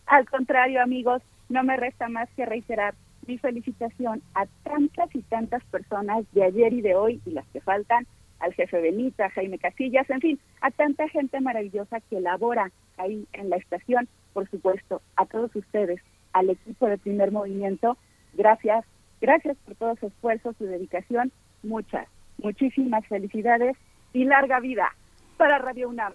Al 0.06 0.28
contrario, 0.28 0.82
amigos, 0.82 1.22
no 1.48 1.62
me 1.62 1.76
resta 1.76 2.08
más 2.08 2.28
que 2.36 2.46
reiterar 2.46 2.94
mi 3.26 3.38
felicitación 3.38 4.22
a 4.34 4.46
tantas 4.62 5.14
y 5.14 5.22
tantas 5.22 5.64
personas 5.64 6.24
de 6.32 6.44
ayer 6.44 6.72
y 6.72 6.82
de 6.82 6.94
hoy 6.94 7.20
y 7.24 7.30
las 7.30 7.46
que 7.48 7.60
faltan, 7.60 8.06
al 8.40 8.52
jefe 8.52 8.80
Benita, 8.80 9.30
Jaime 9.30 9.58
Casillas, 9.58 10.08
en 10.10 10.20
fin, 10.20 10.40
a 10.60 10.70
tanta 10.70 11.08
gente 11.08 11.40
maravillosa 11.40 12.00
que 12.00 12.20
labora 12.20 12.70
ahí 12.98 13.26
en 13.32 13.48
la 13.48 13.56
estación, 13.56 14.08
por 14.32 14.48
supuesto, 14.50 15.00
a 15.16 15.24
todos 15.26 15.54
ustedes, 15.56 16.00
al 16.32 16.50
equipo 16.50 16.86
de 16.86 16.98
primer 16.98 17.32
movimiento, 17.32 17.96
gracias, 18.34 18.84
gracias 19.20 19.56
por 19.64 19.76
todo 19.76 19.96
su 19.96 20.06
esfuerzo, 20.08 20.52
su 20.58 20.64
dedicación, 20.64 21.32
muchas, 21.62 22.06
muchísimas 22.38 23.06
felicidades 23.06 23.76
y 24.12 24.24
larga 24.24 24.60
vida 24.60 24.94
para 25.38 25.58
Radio 25.58 25.88
UNAM. 25.88 26.12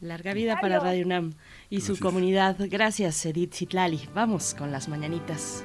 Larga 0.00 0.34
vida 0.34 0.58
para 0.60 0.78
Radio 0.78 1.06
UNAM 1.06 1.34
y 1.70 1.80
su 1.80 1.98
comunidad. 1.98 2.56
Gracias, 2.68 3.24
Edith 3.24 3.54
Citlali. 3.54 4.08
Vamos 4.14 4.54
con 4.54 4.70
las 4.70 4.88
mañanitas. 4.88 5.64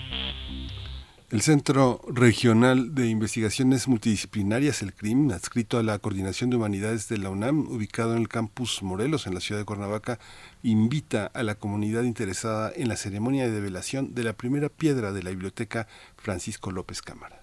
El 1.31 1.41
Centro 1.41 2.01
Regional 2.09 2.93
de 2.93 3.07
Investigaciones 3.07 3.87
Multidisciplinarias, 3.87 4.81
el 4.81 4.93
CRIM, 4.93 5.31
adscrito 5.31 5.77
a 5.77 5.83
la 5.83 5.97
Coordinación 5.97 6.49
de 6.49 6.57
Humanidades 6.57 7.07
de 7.07 7.19
la 7.19 7.29
UNAM, 7.29 7.69
ubicado 7.69 8.11
en 8.11 8.19
el 8.19 8.27
campus 8.27 8.83
Morelos, 8.83 9.27
en 9.27 9.33
la 9.33 9.39
ciudad 9.39 9.61
de 9.61 9.65
Cuernavaca, 9.65 10.19
invita 10.61 11.27
a 11.27 11.43
la 11.43 11.55
comunidad 11.55 12.03
interesada 12.03 12.73
en 12.75 12.89
la 12.89 12.97
ceremonia 12.97 13.45
de 13.45 13.51
develación 13.51 14.13
de 14.13 14.25
la 14.25 14.33
primera 14.33 14.67
piedra 14.67 15.13
de 15.13 15.23
la 15.23 15.29
biblioteca 15.29 15.87
Francisco 16.17 16.69
López 16.69 17.01
Cámara. 17.01 17.40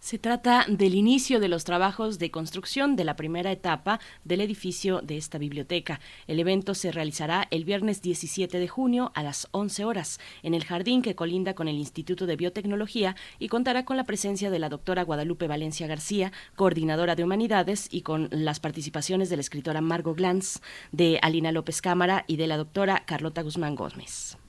Se 0.00 0.18
trata 0.18 0.64
del 0.66 0.94
inicio 0.94 1.40
de 1.40 1.48
los 1.48 1.64
trabajos 1.64 2.18
de 2.18 2.30
construcción 2.30 2.96
de 2.96 3.04
la 3.04 3.16
primera 3.16 3.52
etapa 3.52 4.00
del 4.24 4.40
edificio 4.40 5.02
de 5.02 5.18
esta 5.18 5.36
biblioteca. 5.36 6.00
El 6.26 6.40
evento 6.40 6.74
se 6.74 6.90
realizará 6.90 7.46
el 7.50 7.66
viernes 7.66 8.00
17 8.00 8.58
de 8.58 8.66
junio 8.66 9.12
a 9.14 9.22
las 9.22 9.48
11 9.50 9.84
horas 9.84 10.18
en 10.42 10.54
el 10.54 10.64
jardín 10.64 11.02
que 11.02 11.14
colinda 11.14 11.52
con 11.52 11.68
el 11.68 11.76
Instituto 11.76 12.24
de 12.24 12.36
Biotecnología 12.36 13.14
y 13.38 13.48
contará 13.48 13.84
con 13.84 13.98
la 13.98 14.04
presencia 14.04 14.50
de 14.50 14.58
la 14.58 14.70
doctora 14.70 15.02
Guadalupe 15.02 15.46
Valencia 15.46 15.86
García, 15.86 16.32
coordinadora 16.56 17.14
de 17.14 17.24
humanidades, 17.24 17.86
y 17.90 18.00
con 18.00 18.28
las 18.30 18.58
participaciones 18.58 19.28
de 19.28 19.36
la 19.36 19.42
escritora 19.42 19.82
Margot 19.82 20.16
Glantz, 20.16 20.60
de 20.92 21.18
Alina 21.20 21.52
López 21.52 21.82
Cámara 21.82 22.24
y 22.26 22.36
de 22.36 22.46
la 22.46 22.56
doctora 22.56 23.04
Carlota 23.04 23.42
Guzmán 23.42 23.74
Gómez. 23.74 24.39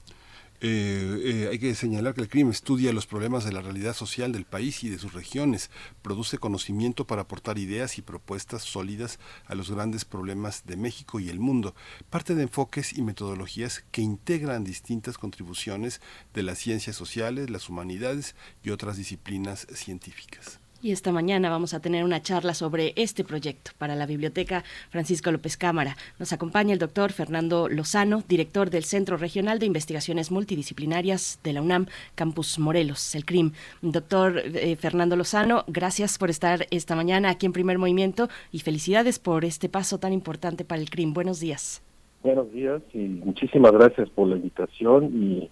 Eh, 0.64 1.48
hay 1.50 1.58
que 1.58 1.74
señalar 1.74 2.14
que 2.14 2.20
el 2.20 2.28
crimen 2.28 2.52
estudia 2.52 2.92
los 2.92 3.08
problemas 3.08 3.44
de 3.44 3.50
la 3.50 3.62
realidad 3.62 3.94
social 3.94 4.30
del 4.30 4.44
país 4.44 4.84
y 4.84 4.90
de 4.90 4.98
sus 5.00 5.12
regiones, 5.12 5.70
produce 6.02 6.38
conocimiento 6.38 7.04
para 7.04 7.22
aportar 7.22 7.58
ideas 7.58 7.98
y 7.98 8.02
propuestas 8.02 8.62
sólidas 8.62 9.18
a 9.46 9.56
los 9.56 9.72
grandes 9.72 10.04
problemas 10.04 10.64
de 10.64 10.76
México 10.76 11.18
y 11.18 11.30
el 11.30 11.40
mundo, 11.40 11.74
parte 12.10 12.36
de 12.36 12.44
enfoques 12.44 12.96
y 12.96 13.02
metodologías 13.02 13.84
que 13.90 14.02
integran 14.02 14.62
distintas 14.62 15.18
contribuciones 15.18 16.00
de 16.32 16.44
las 16.44 16.58
ciencias 16.58 16.94
sociales, 16.94 17.50
las 17.50 17.68
humanidades 17.68 18.36
y 18.62 18.70
otras 18.70 18.96
disciplinas 18.96 19.66
científicas. 19.74 20.61
Y 20.84 20.90
esta 20.90 21.12
mañana 21.12 21.48
vamos 21.48 21.74
a 21.74 21.80
tener 21.80 22.02
una 22.02 22.22
charla 22.22 22.54
sobre 22.54 22.92
este 22.96 23.22
proyecto 23.22 23.70
para 23.78 23.94
la 23.94 24.04
Biblioteca 24.04 24.64
Francisco 24.90 25.30
López 25.30 25.56
Cámara. 25.56 25.96
Nos 26.18 26.32
acompaña 26.32 26.72
el 26.72 26.80
doctor 26.80 27.12
Fernando 27.12 27.68
Lozano, 27.68 28.24
director 28.28 28.68
del 28.68 28.82
Centro 28.82 29.16
Regional 29.16 29.60
de 29.60 29.66
Investigaciones 29.66 30.32
Multidisciplinarias 30.32 31.38
de 31.44 31.52
la 31.52 31.62
UNAM, 31.62 31.86
Campus 32.16 32.58
Morelos, 32.58 33.14
el 33.14 33.24
CRIM. 33.24 33.52
Doctor 33.80 34.42
eh, 34.44 34.74
Fernando 34.74 35.14
Lozano, 35.14 35.62
gracias 35.68 36.18
por 36.18 36.30
estar 36.30 36.66
esta 36.72 36.96
mañana 36.96 37.30
aquí 37.30 37.46
en 37.46 37.52
Primer 37.52 37.78
Movimiento 37.78 38.28
y 38.50 38.58
felicidades 38.58 39.20
por 39.20 39.44
este 39.44 39.68
paso 39.68 39.98
tan 39.98 40.12
importante 40.12 40.64
para 40.64 40.82
el 40.82 40.90
CRIM. 40.90 41.14
Buenos 41.14 41.38
días. 41.38 41.80
Buenos 42.24 42.50
días 42.52 42.82
y 42.92 42.98
muchísimas 42.98 43.70
gracias 43.70 44.10
por 44.10 44.26
la 44.26 44.34
invitación 44.34 45.04
y 45.14 45.48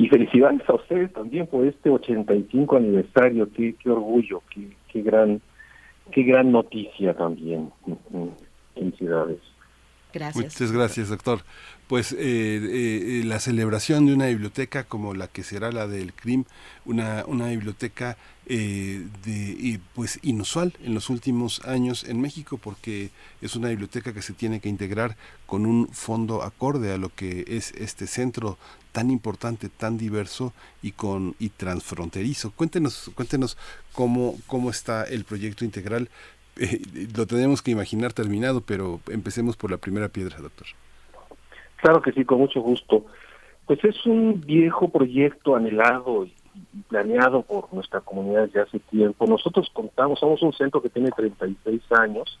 y 0.00 0.08
felicidades 0.08 0.62
a 0.66 0.76
ustedes 0.76 1.12
también 1.12 1.46
por 1.46 1.66
este 1.66 1.90
85 1.90 2.74
aniversario, 2.74 3.46
qué, 3.52 3.74
qué 3.74 3.90
orgullo, 3.90 4.42
qué, 4.48 4.70
qué 4.90 5.02
gran 5.02 5.42
qué 6.10 6.22
gran 6.22 6.50
noticia 6.50 7.14
también. 7.14 7.70
Felicidades. 8.74 9.40
Gracias. 10.14 10.44
Muchas 10.44 10.72
gracias, 10.72 11.08
doctor. 11.10 11.40
Pues 11.86 12.12
eh, 12.12 12.18
eh, 12.18 13.22
la 13.26 13.40
celebración 13.40 14.06
de 14.06 14.14
una 14.14 14.28
biblioteca 14.28 14.84
como 14.84 15.12
la 15.12 15.28
que 15.28 15.42
será 15.42 15.70
la 15.70 15.86
del 15.86 16.14
CRIM, 16.14 16.44
una, 16.86 17.24
una 17.26 17.48
biblioteca 17.48 18.16
eh, 18.46 19.06
de, 19.24 19.80
pues 19.94 20.18
inusual 20.22 20.72
en 20.82 20.94
los 20.94 21.10
últimos 21.10 21.64
años 21.66 22.04
en 22.08 22.20
México, 22.20 22.58
porque 22.58 23.10
es 23.42 23.54
una 23.54 23.68
biblioteca 23.68 24.14
que 24.14 24.22
se 24.22 24.32
tiene 24.32 24.60
que 24.60 24.68
integrar 24.68 25.16
con 25.46 25.66
un 25.66 25.88
fondo 25.88 26.42
acorde 26.42 26.92
a 26.92 26.96
lo 26.96 27.10
que 27.10 27.44
es 27.48 27.72
este 27.72 28.06
centro 28.06 28.56
tan 28.92 29.10
importante, 29.10 29.68
tan 29.68 29.98
diverso 29.98 30.52
y 30.82 30.92
con 30.92 31.34
y 31.38 31.50
transfronterizo. 31.50 32.52
Cuéntenos, 32.52 33.10
cuéntenos 33.14 33.56
cómo, 33.92 34.36
cómo 34.46 34.70
está 34.70 35.04
el 35.04 35.24
proyecto 35.24 35.64
integral 35.64 36.08
eh, 36.60 36.80
lo 37.16 37.26
tenemos 37.26 37.62
que 37.62 37.70
imaginar 37.70 38.12
terminado, 38.12 38.60
pero 38.60 39.00
empecemos 39.08 39.56
por 39.56 39.70
la 39.70 39.78
primera 39.78 40.08
piedra, 40.08 40.38
doctor. 40.38 40.66
Claro 41.76 42.02
que 42.02 42.12
sí, 42.12 42.24
con 42.24 42.38
mucho 42.38 42.60
gusto. 42.60 43.06
Pues 43.66 43.82
es 43.84 44.04
un 44.04 44.42
viejo 44.44 44.88
proyecto 44.90 45.56
anhelado 45.56 46.26
y 46.26 46.34
planeado 46.88 47.42
por 47.42 47.72
nuestra 47.72 48.00
comunidad 48.00 48.46
desde 48.46 48.60
hace 48.60 48.78
tiempo. 48.78 49.26
Nosotros 49.26 49.70
contamos, 49.72 50.18
somos 50.18 50.42
un 50.42 50.52
centro 50.52 50.82
que 50.82 50.90
tiene 50.90 51.10
36 51.10 51.80
años, 51.92 52.38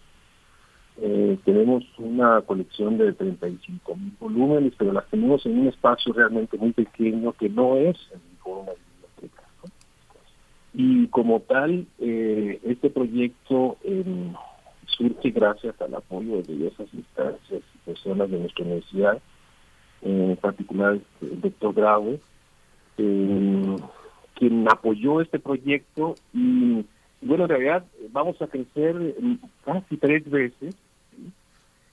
eh, 1.02 1.38
tenemos 1.44 1.84
una 1.98 2.42
colección 2.42 2.98
de 2.98 3.12
35 3.12 3.96
mil 3.96 4.12
volúmenes, 4.20 4.74
pero 4.76 4.92
las 4.92 5.08
tenemos 5.08 5.44
en 5.46 5.60
un 5.60 5.68
espacio 5.68 6.12
realmente 6.12 6.58
muy 6.58 6.72
pequeño 6.72 7.32
que 7.32 7.48
no 7.48 7.76
es 7.76 7.96
una 8.44 8.72
biblioteca. 8.72 9.42
Y 10.74 11.06
como 11.08 11.40
tal, 11.40 11.86
eh, 11.98 12.60
este 12.64 12.90
proyecto 12.90 13.78
em, 13.82 14.34
surge 14.86 15.30
gracias 15.30 15.80
al 15.80 15.94
apoyo 15.94 16.36
de 16.36 16.54
diversas 16.54 16.92
instancias 16.92 17.62
y 17.74 17.78
personas 17.78 18.30
de 18.30 18.38
nuestra 18.38 18.64
universidad, 18.64 19.18
en 20.02 20.36
particular 20.36 20.98
el 21.22 21.40
doctor 21.40 21.74
Grave, 21.74 22.20
em, 22.98 23.76
quien 24.34 24.66
apoyó 24.68 25.20
este 25.22 25.38
proyecto 25.38 26.14
y 26.34 26.84
bueno, 27.22 27.44
en 27.44 27.50
realidad 27.50 27.84
vamos 28.12 28.40
a 28.40 28.46
crecer 28.46 29.14
casi 29.64 29.96
tres 29.96 30.28
veces. 30.28 30.74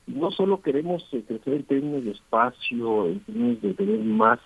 No 0.08 0.32
solo 0.32 0.62
queremos 0.62 1.06
eh, 1.12 1.24
crecer 1.28 1.54
en 1.54 1.64
términos 1.64 2.06
de 2.06 2.12
espacio, 2.12 3.08
en 3.08 3.20
términos 3.22 3.62
de 3.62 3.74
tener 3.74 4.00
más, 4.00 4.40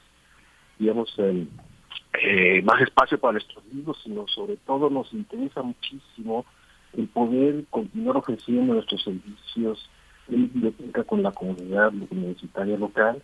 digamos, 0.80 1.14
eh, 1.20 2.62
más 2.64 2.82
espacio 2.82 3.20
para 3.20 3.34
nuestros 3.34 3.64
libros, 3.72 3.98
sino 4.04 4.28
sobre 4.28 4.58
todo 4.58 4.90
nos 4.90 5.14
interesa 5.14 5.62
muchísimo 5.62 6.46
el 6.98 7.08
poder 7.08 7.66
continuar 7.70 8.18
ofreciendo 8.18 8.74
nuestros 8.74 9.04
servicios 9.04 9.90
de 10.28 10.38
biblioteca 10.38 11.04
con 11.04 11.24
la 11.24 11.32
comunidad 11.32 11.94
universitaria 12.10 12.78
local, 12.78 13.22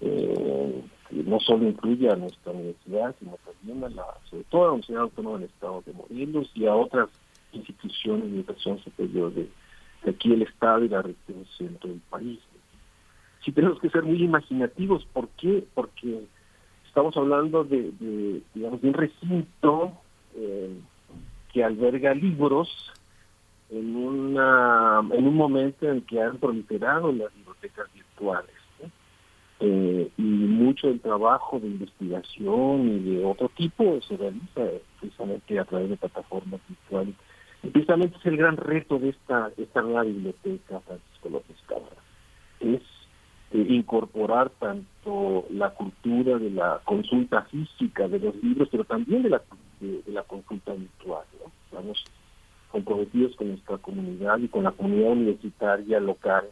eh, 0.00 0.82
que 1.08 1.16
no 1.16 1.40
solo 1.40 1.68
incluye 1.68 2.10
a 2.10 2.16
nuestra 2.16 2.52
universidad, 2.52 3.14
sino 3.18 3.38
también 3.44 3.84
a 3.84 3.88
la, 3.88 4.04
sobre 4.30 4.44
todo 4.44 4.62
a 4.62 4.66
la 4.66 4.72
Universidad 4.72 5.02
Autónoma 5.02 5.38
del 5.38 5.48
Estado 5.48 5.82
de 5.86 5.92
Morelos 5.94 6.50
y 6.54 6.66
a 6.66 6.74
otras 6.74 7.08
instituciones 7.52 8.30
de 8.30 8.36
educación 8.36 8.78
superior 8.80 9.32
de, 9.32 9.48
aquí 10.10 10.32
el 10.32 10.42
Estado 10.42 10.84
y 10.84 10.88
la 10.88 11.04
centro 11.58 11.90
del 11.90 12.00
país. 12.10 12.38
Sí 13.44 13.52
tenemos 13.52 13.78
que 13.80 13.90
ser 13.90 14.02
muy 14.02 14.22
imaginativos, 14.22 15.04
¿por 15.12 15.28
qué? 15.30 15.64
Porque 15.74 16.24
estamos 16.86 17.16
hablando 17.16 17.64
de, 17.64 17.92
digamos, 18.54 18.80
de 18.80 18.88
un 18.88 18.94
recinto 18.94 19.92
eh, 20.34 20.76
que 21.52 21.64
alberga 21.64 22.14
libros 22.14 22.68
en 23.70 23.96
una 23.96 25.00
en 25.12 25.26
un 25.26 25.34
momento 25.34 25.90
en 25.90 26.02
que 26.02 26.20
han 26.20 26.38
proliferado 26.38 27.10
las 27.12 27.34
bibliotecas 27.34 27.92
virtuales 27.92 28.54
eh, 29.58 30.10
y 30.16 30.22
mucho 30.22 30.88
del 30.88 31.00
trabajo 31.00 31.58
de 31.58 31.66
investigación 31.66 32.88
y 32.88 32.98
de 33.00 33.24
otro 33.24 33.48
tipo 33.48 34.00
se 34.02 34.16
realiza 34.16 34.62
precisamente 35.00 35.58
a 35.58 35.64
través 35.64 35.90
de 35.90 35.96
plataformas 35.96 36.60
virtuales 36.68 37.14
precisamente 37.66 38.16
es 38.18 38.26
el 38.26 38.36
gran 38.36 38.56
reto 38.56 38.98
de 38.98 39.10
esta 39.10 39.50
esta 39.56 39.82
nueva 39.82 40.02
biblioteca 40.02 40.80
Francisco 40.80 41.28
López 41.28 41.56
Cámara 41.66 41.96
es 42.60 42.82
eh, 43.52 43.64
incorporar 43.68 44.50
tanto 44.58 45.46
la 45.50 45.70
cultura 45.70 46.36
de 46.36 46.50
la 46.50 46.80
consulta 46.84 47.42
física 47.42 48.08
de 48.08 48.18
los 48.18 48.34
libros, 48.42 48.68
pero 48.70 48.84
también 48.84 49.22
de 49.22 49.30
la, 49.30 49.42
de, 49.80 50.02
la 50.08 50.24
consulta 50.24 50.72
virtual. 50.72 51.24
Estamos 51.66 52.04
comprometidos 52.72 53.36
con 53.36 53.48
nuestra 53.48 53.78
comunidad 53.78 54.38
y 54.38 54.48
con 54.48 54.64
la 54.64 54.72
comunidad 54.72 55.12
universitaria 55.12 56.00
local 56.00 56.44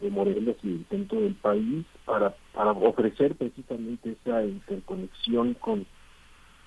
de 0.00 0.10
Morelos 0.10 0.56
y 0.62 0.68
del 0.68 0.86
centro 0.86 1.20
del 1.20 1.34
país 1.34 1.84
para, 2.04 2.34
para 2.54 2.70
ofrecer 2.70 3.34
precisamente 3.34 4.12
esa 4.12 4.44
interconexión 4.44 5.54
con, 5.54 5.86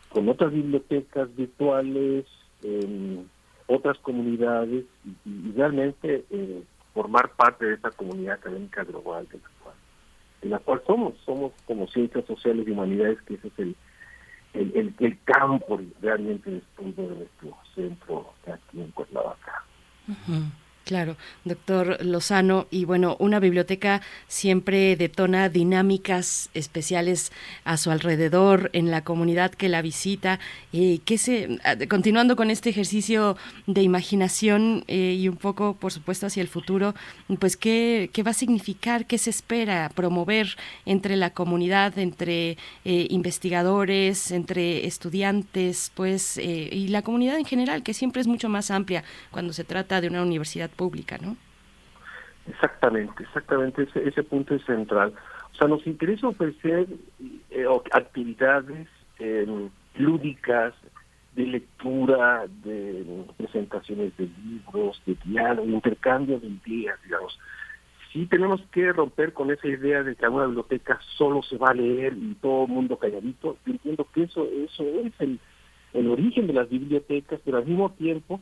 con 0.10 0.28
otras 0.28 0.52
bibliotecas 0.52 1.34
virtuales, 1.36 2.26
otras 3.68 3.98
comunidades 4.00 4.86
y, 5.26 5.52
realmente 5.54 6.26
eh, 6.30 6.64
formar 6.94 7.32
parte 7.32 7.66
de 7.66 7.74
esta 7.76 7.92
comunidad 7.92 8.36
académica 8.36 8.84
global 8.84 9.28
de 9.32 9.38
la 9.40 9.50
cual, 9.62 9.76
de 10.42 10.50
la 10.50 10.60
cual 10.60 10.82
somos, 10.86 11.14
somos 11.26 11.52
como 11.66 11.88
ciencias 11.88 12.26
sociales 12.26 12.68
y 12.68 12.72
humanidades, 12.72 13.22
que 13.24 13.36
ese 13.36 13.48
es 13.48 13.60
el, 13.60 13.76
el, 14.54 14.94
el, 15.00 15.20
campo 15.24 15.80
realmente 16.02 16.50
de 16.50 16.62
de 16.78 17.08
nuestro 17.08 17.58
centro 17.74 18.34
aquí 18.48 18.82
en 18.82 18.92
Cuernavaca. 18.92 19.64
Claro, 20.86 21.18
doctor 21.46 21.98
Lozano. 22.06 22.68
Y 22.70 22.86
bueno, 22.86 23.18
una 23.20 23.40
biblioteca 23.40 24.04
siempre 24.28 24.96
detona 24.96 25.50
dinámicas 25.50 26.52
especiales 26.54 27.32
a 27.64 27.78
su 27.78 27.90
alrededor, 27.90 28.70
en 28.72 28.92
la 28.92 29.04
comunidad 29.04 29.50
que 29.52 29.68
la 29.68 29.82
visita. 29.82 30.40
Eh, 30.74 31.00
¿qué 31.04 31.18
se, 31.18 31.58
ah, 31.64 31.76
continuando 31.90 32.36
con 32.36 32.52
este 32.52 32.70
ejercicio 32.70 33.36
de 33.66 33.82
imaginación 33.82 34.84
eh, 34.88 35.18
y 35.20 35.28
un 35.28 35.38
poco, 35.38 35.74
por 35.74 35.92
supuesto, 35.92 36.28
hacia 36.28 36.42
el 36.42 36.50
futuro, 36.50 36.94
pues 37.40 37.58
¿qué, 37.58 38.12
qué 38.14 38.22
va 38.22 38.30
a 38.30 38.36
significar, 38.36 39.08
qué 39.08 39.18
se 39.18 39.32
espera 39.32 39.90
promover 39.96 40.56
entre 40.86 41.16
la 41.16 41.32
comunidad, 41.32 41.98
entre 41.98 42.58
eh, 42.84 43.08
investigadores, 43.10 44.30
entre 44.30 44.86
estudiantes, 44.86 45.92
pues, 45.96 46.38
eh, 46.38 46.70
y 46.72 46.90
la 46.90 47.02
comunidad 47.02 47.40
en 47.40 47.46
general, 47.46 47.82
que 47.82 47.96
siempre 47.96 48.22
es 48.22 48.28
mucho 48.28 48.50
más 48.50 48.70
amplia 48.70 49.04
cuando 49.32 49.52
se 49.52 49.64
trata 49.64 50.00
de 50.00 50.10
una 50.10 50.22
universidad 50.22 50.70
pública, 50.76 51.18
¿no? 51.18 51.38
Exactamente, 52.48 53.24
exactamente, 53.24 53.84
ese, 53.84 54.08
ese 54.08 54.24
punto 54.24 54.54
es 54.56 54.64
central. 54.66 55.14
O 55.54 55.58
sea, 55.58 55.68
nos 55.68 55.86
interesa 55.88 56.28
ofrecer 56.28 56.88
eh, 57.50 57.66
actividades 57.92 58.88
eh, 59.20 59.70
lúdicas, 59.96 60.74
de 61.36 61.46
lectura, 61.46 62.46
de 62.64 63.26
presentaciones 63.38 64.16
de 64.18 64.30
libros, 64.44 65.02
de 65.06 65.18
diálogo, 65.26 65.68
intercambio 65.68 66.40
de 66.40 66.48
ideas, 66.48 66.98
digamos. 67.04 67.38
Sí 68.14 68.26
tenemos 68.28 68.62
que 68.72 68.94
romper 68.94 69.34
con 69.34 69.52
esa 69.52 69.68
idea 69.68 70.02
de 70.02 70.16
que 70.16 70.26
en 70.26 70.32
una 70.32 70.46
biblioteca 70.46 70.98
solo 71.18 71.44
se 71.44 71.58
va 71.58 71.72
a 71.72 71.74
leer 71.74 72.14
y 72.16 72.36
todo 72.36 72.66
el 72.66 72.72
mundo 72.72 72.98
calladito. 72.98 73.58
Yo 73.66 73.74
entiendo 73.74 74.08
que 74.14 74.24
eso, 74.24 74.46
eso 74.46 74.84
es 74.84 75.14
el 75.20 76.08
origen 76.08 76.48
de 76.48 76.54
las 76.54 76.70
bibliotecas, 76.70 77.42
pero 77.44 77.58
al 77.58 77.66
mismo 77.66 77.92
tiempo 77.92 78.40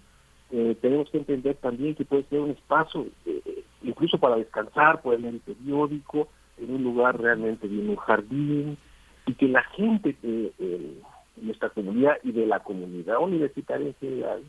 eh, 0.55 0.77
tenemos 0.79 1.09
que 1.09 1.17
entender 1.17 1.55
también 1.55 1.95
que 1.95 2.05
puede 2.05 2.25
ser 2.25 2.39
un 2.39 2.51
espacio 2.51 3.07
eh, 3.25 3.63
incluso 3.81 4.19
para 4.19 4.35
descansar, 4.35 5.01
puede 5.01 5.17
leer 5.17 5.33
el 5.33 5.39
periódico, 5.39 6.27
en 6.59 6.75
un 6.75 6.83
lugar 6.83 7.19
realmente 7.19 7.67
bien, 7.67 7.89
un 7.89 7.95
jardín, 7.95 8.77
y 9.25 9.33
que 9.33 9.47
la 9.47 9.63
gente 9.63 10.15
de, 10.21 10.53
de 10.59 10.93
nuestra 11.37 11.69
comunidad 11.69 12.17
y 12.23 12.31
de 12.33 12.45
la 12.45 12.59
comunidad 12.59 13.17
universitaria 13.17 13.87
en 13.87 13.95
general, 13.95 14.43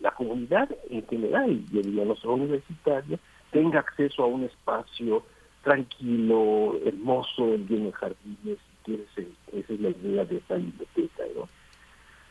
la 0.00 0.12
comunidad 0.12 0.70
en 0.88 1.06
general, 1.06 1.62
yo 1.70 1.82
diría 1.82 2.04
solo 2.16 2.44
universitaria, 2.44 3.18
tenga 3.50 3.80
acceso 3.80 4.22
a 4.22 4.26
un 4.26 4.44
espacio 4.44 5.24
tranquilo, 5.62 6.78
hermoso, 6.86 7.56
lleno 7.68 7.86
de 7.86 7.92
jardines, 7.92 8.58
si 8.86 8.94
esa 9.52 9.72
es 9.74 9.80
la 9.80 9.90
idea 9.90 10.24
de 10.24 10.36
esta 10.38 10.54
biblioteca, 10.54 11.22
¿no? 11.36 11.48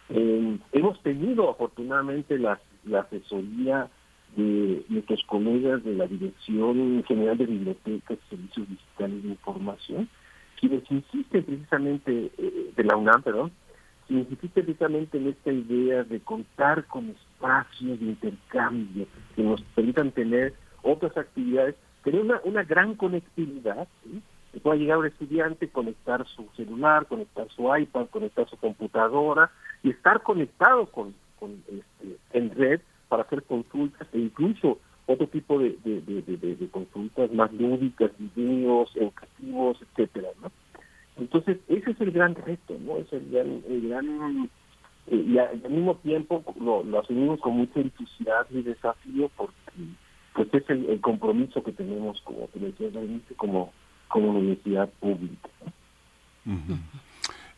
Eh, 0.10 0.58
hemos 0.72 1.02
tenido 1.02 1.50
afortunadamente 1.50 2.38
la, 2.38 2.60
la 2.86 3.02
asesoría 3.02 3.90
de 4.36 4.84
nuestros 4.90 5.24
colegas 5.26 5.84
de 5.84 5.94
la 5.94 6.08
Dirección 6.08 7.04
General 7.04 7.38
de 7.38 7.46
Bibliotecas 7.46 8.18
y 8.18 8.30
Servicios 8.30 8.70
Digitales 8.70 9.24
de 9.24 9.30
Información, 9.30 10.10
quienes 10.60 10.90
insisten 10.90 11.44
precisamente, 11.44 12.32
eh, 12.38 12.72
de 12.76 12.84
la 12.84 12.96
UNAM, 12.96 13.22
perdón, 13.22 13.52
quienes 14.08 14.30
insisten 14.32 14.66
precisamente 14.66 15.18
en 15.18 15.28
esta 15.28 15.52
idea 15.52 16.04
de 16.04 16.20
contar 16.22 16.86
con 16.86 17.10
espacios 17.10 18.00
de 18.00 18.06
intercambio 18.06 19.06
que 19.36 19.44
nos 19.44 19.62
permitan 19.76 20.12
tener 20.12 20.54
otras 20.82 21.16
actividades, 21.16 21.76
tener 22.04 22.22
una, 22.22 22.42
una 22.44 22.64
gran 22.64 22.96
conectividad, 22.96 23.88
¿sí? 24.04 24.22
que 24.52 24.60
pueda 24.60 24.78
llegar 24.78 25.00
un 25.00 25.08
estudiante, 25.08 25.70
conectar 25.70 26.26
su 26.28 26.48
celular, 26.56 27.08
conectar 27.08 27.48
su 27.50 27.76
iPad, 27.76 28.08
conectar 28.10 28.48
su 28.50 28.58
computadora 28.58 29.52
y 29.82 29.90
estar 29.90 30.22
conectado 30.22 30.86
con, 30.86 31.16
este, 31.68 32.18
en 32.34 32.52
red 32.52 32.82
para 33.10 33.24
hacer 33.24 33.44
consultas 33.44 34.08
e 34.14 34.20
incluso 34.20 34.80
otro 35.06 35.28
tipo 35.28 35.60
de, 35.60 35.76
consultas 36.72 37.32
más 37.34 37.52
lúdicas, 37.54 38.12
videos, 38.18 38.96
educativos, 38.96 39.78
etcétera, 39.82 40.30
¿no? 40.42 40.52
Entonces, 41.18 41.60
ese 41.68 41.92
es 41.92 42.02
el 42.02 42.12
gran 42.12 42.36
reto, 42.36 42.78
¿no? 42.80 42.98
Es 42.98 43.12
el 43.14 43.30
gran, 43.30 43.62
el 43.68 43.90
gran 43.90 44.50
eh, 45.08 45.16
y 45.16 45.38
al 45.38 45.70
mismo 45.70 45.98
tiempo 45.98 46.44
lo, 46.60 46.84
lo 46.84 47.00
asumimos 47.00 47.40
con 47.42 47.58
mucho 47.58 47.80
entusiasmo 47.80 48.60
y 48.60 48.64
desafío 48.64 49.30
porque 49.36 49.54
pues 50.34 50.52
es 50.54 50.70
el, 50.70 51.00
compromiso 51.02 51.64
que 51.64 51.74
tenemos 51.74 52.22
como 52.22 52.48
universidad 54.30 54.90
pública. 55.00 55.50
Uh. 56.46 56.76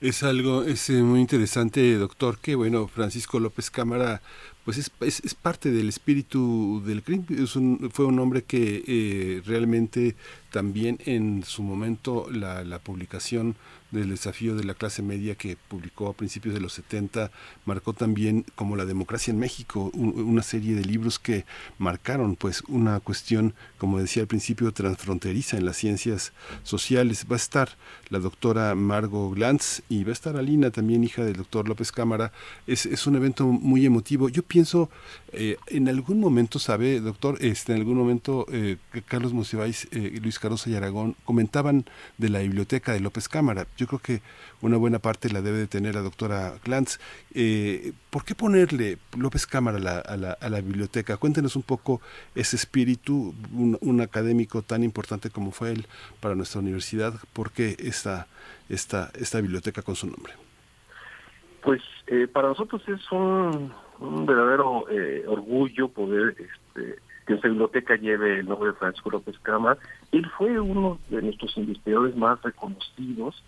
Es 0.02 0.24
algo, 0.24 0.64
es 0.64 0.90
eh, 0.90 1.02
muy 1.02 1.22
interesante, 1.22 1.96
doctor, 1.96 2.38
que 2.40 2.56
bueno, 2.56 2.88
Francisco 2.88 3.40
López 3.40 3.72
Cámara, 3.72 4.22
pues 4.66 4.78
es, 4.78 4.92
es, 5.00 5.34
parte 5.36 5.72
del 5.72 5.90
espíritu 5.90 6.84
del 6.86 7.02
crimen, 7.02 7.26
es 7.30 7.56
un, 7.56 7.90
fue 7.94 8.06
un 8.06 8.20
hombre 8.20 8.44
que 8.44 8.84
eh, 8.88 9.42
realmente 9.46 10.16
también 10.52 11.00
en 11.06 11.44
su 11.44 11.64
momento 11.64 12.28
la 12.30 12.80
publicación 12.80 13.56
del 13.96 14.10
desafío 14.10 14.56
de 14.56 14.64
la 14.64 14.74
clase 14.74 15.02
media 15.02 15.36
que 15.36 15.58
publicó 15.68 16.08
a 16.08 16.14
principios 16.14 16.54
de 16.54 16.62
los 16.62 16.74
70 16.74 17.32
marcó 17.66 17.94
también 17.94 18.46
como 18.56 18.76
la 18.76 18.86
democracia 18.86 19.32
en 19.32 19.40
México 19.40 19.92
un, 19.94 20.20
una 20.20 20.44
serie 20.44 20.76
de 20.76 20.86
libros 20.86 21.20
que 21.20 21.46
marcaron 21.78 22.36
pues 22.36 22.62
una 22.68 23.00
cuestión 23.00 23.54
como 23.78 24.00
decía 24.00 24.24
al 24.24 24.28
principio 24.28 24.72
transfronteriza 24.72 25.58
en 25.58 25.66
las 25.66 25.78
ciencias 25.78 26.34
sociales. 26.64 27.26
Va 27.30 27.36
a 27.36 27.38
estar 27.38 27.70
la 28.10 28.20
doctora 28.20 28.76
Margo 28.76 29.32
Glantz 29.32 29.82
y 29.90 30.04
va 30.04 30.12
a 30.12 30.14
estar 30.14 30.38
Alina 30.38 30.72
también 30.72 31.04
hija 31.04 31.24
del 31.24 31.36
doctor 31.36 31.68
López 31.68 31.92
Cámara. 31.92 32.32
Es, 32.68 32.86
es 32.86 33.08
un 33.08 33.16
evento 33.16 33.46
muy 33.46 33.86
emotivo. 33.86 34.30
Yo 34.30 34.44
pienso 34.44 34.90
eh, 35.32 35.58
en 35.68 35.90
algún 35.90 36.20
momento 36.20 36.60
sabe 36.60 37.00
doctor 37.00 37.38
este 37.42 37.74
en 37.74 37.80
algún 37.80 37.98
momento 37.98 38.46
eh, 38.52 38.78
Carlos 39.08 39.34
Monsiváis 39.34 39.88
eh, 39.92 40.20
Luis 40.22 40.40
Carosa 40.40 40.70
y 40.70 40.76
Aragón 40.76 41.16
comentaban 41.26 41.86
de 42.18 42.30
la 42.30 42.40
biblioteca 42.40 42.94
de 42.94 43.00
López 43.00 43.28
Cámara. 43.28 43.68
Yo 43.78 43.85
creo 43.88 44.00
que 44.00 44.22
una 44.62 44.78
buena 44.78 45.00
parte 45.00 45.30
la 45.30 45.42
debe 45.42 45.58
de 45.58 45.68
tener 45.68 45.96
la 45.96 46.02
doctora 46.02 46.54
Glantz. 46.64 47.00
Eh, 47.34 47.94
¿Por 48.10 48.24
qué 48.26 48.36
ponerle 48.36 48.98
López 49.18 49.46
Cámara 49.46 49.78
a 49.78 49.82
la, 49.82 50.00
a, 50.00 50.18
la, 50.18 50.32
a 50.32 50.50
la, 50.50 50.62
biblioteca? 50.62 51.18
Cuéntenos 51.18 51.56
un 51.56 51.64
poco 51.64 52.02
ese 52.36 52.56
espíritu, 52.56 53.34
un, 53.54 54.02
académico 54.02 54.62
tan 54.62 54.84
importante 54.84 55.30
como 55.30 55.52
fue 55.52 55.72
él 55.72 55.88
para 56.20 56.36
nuestra 56.36 56.62
universidad, 56.62 57.14
¿por 57.34 57.52
qué 57.52 57.76
esta, 57.80 58.28
esta, 58.70 59.42
biblioteca 59.42 59.82
con 59.82 59.96
su 59.96 60.08
nombre? 60.08 60.34
Pues 61.62 61.82
eh, 62.08 62.28
para 62.28 62.50
nosotros 62.50 62.82
es 62.88 63.12
un, 63.12 63.74
un 64.00 64.26
verdadero 64.26 64.86
eh, 64.90 65.24
orgullo 65.28 65.88
poder 65.88 66.36
este, 66.38 67.00
que 67.26 67.34
esa 67.34 67.48
biblioteca 67.48 67.96
lleve 67.96 68.40
el 68.40 68.48
nombre 68.48 68.70
de 68.70 68.76
Francisco 68.78 69.10
López 69.10 69.38
Cámara. 69.40 69.80
Él 70.12 70.30
fue 70.38 70.60
uno 70.60 71.00
de 71.10 71.22
nuestros 71.22 71.58
investigadores 71.58 72.16
más 72.16 72.42
reconocidos 72.44 73.44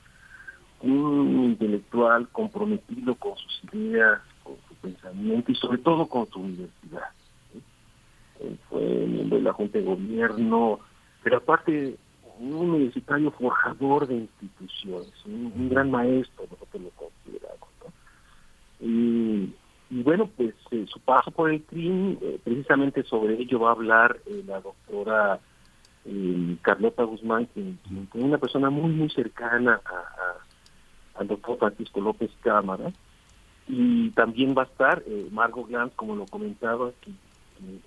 un 0.81 1.43
intelectual 1.45 2.27
comprometido 2.29 3.15
con 3.15 3.35
sus 3.37 3.73
ideas, 3.73 4.21
con 4.43 4.55
su 4.67 4.75
pensamiento 4.75 5.51
y 5.51 5.55
sobre 5.55 5.79
todo 5.79 6.07
con 6.07 6.27
su 6.29 6.39
universidad. 6.39 7.09
Él 8.39 8.59
fue 8.69 8.81
miembro 8.81 9.37
de 9.37 9.43
la 9.43 9.53
Junta 9.53 9.79
de 9.79 9.85
Gobierno, 9.85 10.79
pero 11.23 11.37
aparte 11.37 11.97
un 12.39 12.53
universitario 12.53 13.31
forjador 13.31 14.07
de 14.07 14.15
instituciones, 14.15 15.11
un, 15.25 15.69
gran 15.69 15.89
maestro, 15.89 16.45
nosotros 16.49 16.83
lo 16.83 16.89
consideramos. 16.91 17.69
¿no? 17.81 18.85
Y, 18.87 19.55
y, 19.89 20.03
bueno, 20.03 20.29
pues 20.37 20.53
eh, 20.71 20.85
su 20.87 20.99
paso 20.99 21.31
por 21.31 21.49
el 21.49 21.63
CRIM, 21.63 22.17
eh, 22.21 22.39
precisamente 22.43 23.03
sobre 23.03 23.41
ello 23.41 23.59
va 23.59 23.69
a 23.69 23.73
hablar 23.73 24.17
eh, 24.27 24.43
la 24.45 24.61
doctora 24.61 25.39
Carlota 26.61 27.03
Guzmán, 27.03 27.47
que, 27.47 27.59
es 27.59 27.75
una 28.13 28.37
persona 28.37 28.69
muy, 28.69 28.91
muy 28.91 29.09
cercana 29.09 29.81
a 29.85 30.46
al 31.17 31.27
doctor 31.27 31.57
Francisco 31.57 32.01
López 32.01 32.31
Cámara, 32.41 32.91
y 33.67 34.09
también 34.11 34.55
va 34.57 34.63
a 34.63 34.65
estar 34.65 35.03
eh, 35.05 35.27
Margo 35.31 35.65
Glantz, 35.65 35.95
como 35.95 36.15
lo 36.15 36.25
comentaba, 36.25 36.91
que 37.01 37.11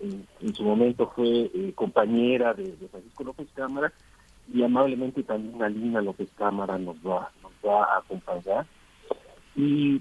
en, 0.00 0.54
su 0.54 0.64
momento 0.64 1.12
fue 1.14 1.50
eh, 1.54 1.72
compañera 1.74 2.54
de, 2.54 2.64
de, 2.64 2.88
Francisco 2.88 3.24
López 3.24 3.48
Cámara, 3.54 3.92
y 4.52 4.62
amablemente 4.62 5.22
también 5.22 5.62
Alina 5.62 6.00
López 6.00 6.28
Cámara 6.36 6.78
nos 6.78 6.96
va, 6.96 7.30
nos 7.42 7.52
va 7.64 7.84
a 7.84 7.98
acompañar. 7.98 8.66
Y 9.54 10.00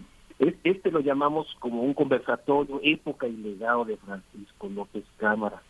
este 0.63 0.91
lo 0.91 1.01
llamamos 1.01 1.55
como 1.59 1.83
un 1.83 1.93
conversatorio 1.93 2.79
época 2.81 3.27
y 3.27 3.35
legado 3.35 3.85
de 3.85 3.97
Francisco 3.97 4.69
López 4.69 5.03
Cámara. 5.17 5.61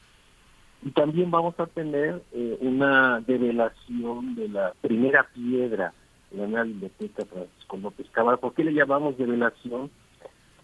Y 0.81 0.91
también 0.91 1.29
vamos 1.29 1.59
a 1.59 1.65
tener 1.65 2.21
eh, 2.31 2.57
una 2.61 3.19
develación 3.19 4.35
de 4.35 4.47
la 4.47 4.73
primera 4.79 5.27
piedra 5.33 5.93
la 6.31 6.47
nueva 6.47 6.63
biblioteca 6.65 7.25
Francisco 7.25 7.77
López 7.77 8.09
Cámara. 8.11 8.37
¿Por 8.37 8.53
qué 8.53 8.63
le 8.63 8.73
llamamos 8.73 9.17
revelación? 9.17 9.89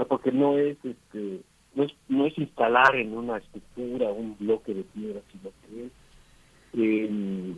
Porque 0.08 0.32
no 0.32 0.58
es 0.58 0.78
este 0.84 1.42
no 1.76 1.84
es, 1.84 1.94
no 2.08 2.26
es 2.26 2.38
instalar 2.38 2.96
en 2.96 3.16
una 3.16 3.38
estructura 3.38 4.10
un 4.10 4.36
bloque 4.40 4.74
de 4.74 4.84
piedra, 4.84 5.22
sino 5.32 5.52
que 5.62 5.86
es 5.86 5.92
eh, 6.74 7.56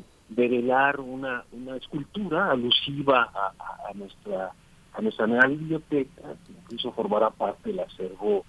una, 1.00 1.46
una 1.52 1.78
escultura 1.78 2.52
alusiva 2.52 3.32
a, 3.34 3.94
nuestra 3.94 4.52
a 4.94 5.02
nuestra 5.02 5.28
nueva 5.28 5.48
biblioteca, 5.48 6.36
incluso 6.50 6.92
formará 6.92 7.30
parte 7.30 7.70
del 7.70 7.80
acervo 7.80 8.44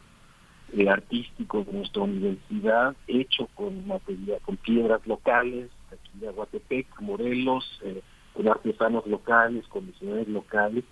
eh, 0.73 0.89
artísticos 0.89 1.67
de 1.67 1.73
nuestra 1.73 2.03
universidad, 2.03 2.97
hecho 3.07 3.49
con 3.55 3.87
materia, 3.87 4.39
con 4.45 4.57
piedras 4.57 5.07
locales, 5.07 5.71
aquí 5.93 6.11
de 6.15 6.29
Aguatepec, 6.29 7.01
Morelos, 7.01 7.81
eh, 7.85 8.03
con 8.39 8.47
artesanos 8.47 9.05
locales, 9.09 9.67
con 9.67 9.93
locales, 10.29 10.85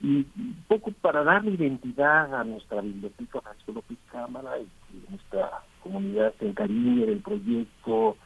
y 0.00 0.26
un 0.36 0.64
poco 0.66 0.90
para 1.02 1.22
darle 1.22 1.50
identidad 1.50 2.34
a 2.34 2.42
nuestra 2.44 2.80
biblioteca 2.80 3.42
Francisco 3.42 3.72
López 3.72 3.98
Cámara 4.10 4.52
y, 4.58 5.10
nuestra 5.10 5.50
comunidad 5.82 6.32
en 6.40 6.54
cariño 6.54 7.04
del 7.06 7.20
proyecto. 7.20 8.16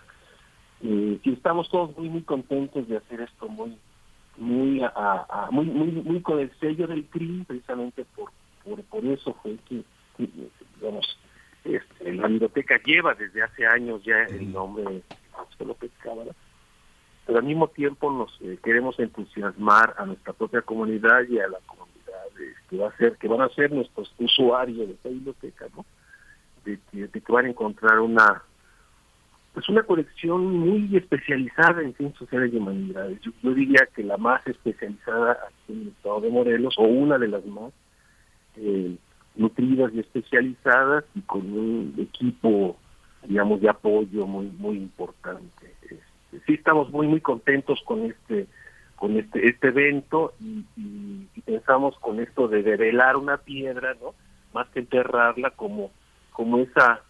Eh, 0.80 1.18
y 1.24 1.32
estamos 1.32 1.68
todos 1.70 1.96
muy 1.98 2.08
muy 2.08 2.22
contentos 2.22 2.86
de 2.86 2.98
hacer 2.98 3.22
esto 3.22 3.48
muy 3.48 3.76
muy 4.36 4.80
a, 4.84 5.48
muy, 5.50 5.64
muy 5.66 5.90
muy 5.90 6.20
con 6.20 6.38
el 6.38 6.50
sello 6.60 6.86
del 6.86 7.06
CRIM 7.06 7.46
precisamente 7.46 8.04
por 8.14 8.30
por, 8.62 8.82
por 8.84 9.04
eso 9.06 9.34
fue 9.42 9.56
que, 9.68 9.82
digamos 10.18 11.18
este, 11.64 12.12
la 12.12 12.28
biblioteca 12.28 12.78
lleva 12.84 13.14
desde 13.14 13.42
hace 13.42 13.66
años 13.66 14.04
ya 14.04 14.22
el 14.24 14.52
nombre 14.52 14.84
de 14.84 15.02
Francisco 15.32 15.64
López 15.64 15.90
Cámara 16.02 16.32
pero 17.26 17.40
al 17.40 17.44
mismo 17.44 17.68
tiempo 17.68 18.10
nos 18.10 18.38
eh, 18.40 18.58
queremos 18.62 18.98
entusiasmar 19.00 19.94
a 19.98 20.06
nuestra 20.06 20.32
propia 20.32 20.62
comunidad 20.62 21.22
y 21.28 21.40
a 21.40 21.48
la 21.48 21.58
comunidad 21.66 21.96
que 22.70 22.78
va 22.78 22.88
a 22.88 22.96
ser 22.96 23.16
que 23.16 23.28
van 23.28 23.40
a 23.40 23.48
ser 23.50 23.72
nuestros 23.72 24.14
usuarios 24.18 24.86
de 24.86 24.94
esta 24.94 25.08
biblioteca 25.08 25.66
no 25.76 25.84
de, 26.64 26.78
que 26.92 27.32
van 27.32 27.46
a 27.46 27.50
encontrar 27.50 27.98
una 27.98 28.42
pues 29.52 29.68
una 29.68 29.82
colección 29.82 30.44
muy 30.44 30.96
especializada 30.96 31.82
en 31.82 31.94
ciencias 31.94 32.18
sociales 32.18 32.52
y 32.52 32.58
humanidades. 32.58 33.18
Yo, 33.22 33.54
diría 33.54 33.88
que 33.94 34.04
la 34.04 34.18
más 34.18 34.46
especializada 34.46 35.32
aquí 35.32 35.72
en 35.72 35.80
el 35.80 35.88
estado 35.88 36.20
de 36.20 36.28
Morelos 36.28 36.74
o 36.76 36.82
una 36.82 37.16
de 37.16 37.28
las 37.28 37.42
más 37.46 37.72
eh, 38.56 38.96
nutridas 39.34 39.94
y 39.94 40.00
especializadas 40.00 41.04
y 41.14 41.22
con 41.22 41.40
un 41.40 41.94
equipo 41.98 42.76
digamos 43.22 43.60
de 43.60 43.70
apoyo 43.70 44.26
muy 44.26 44.46
muy 44.58 44.76
importante 44.76 45.75
sí 46.46 46.54
estamos 46.54 46.90
muy 46.90 47.06
muy 47.06 47.20
contentos 47.20 47.80
con 47.84 48.04
este 48.04 48.46
con 48.96 49.16
este 49.16 49.48
este 49.48 49.68
evento 49.68 50.32
y, 50.40 50.64
pensamos 51.44 51.96
con 52.00 52.18
esto 52.18 52.48
de 52.48 52.62
develar 52.62 53.16
una 53.16 53.36
piedra 53.36 53.94
no 54.00 54.14
más 54.52 54.68
que 54.70 54.80
enterrarla 54.80 55.50
como 55.50 55.90
como 56.32 56.58
esa 56.58 57.02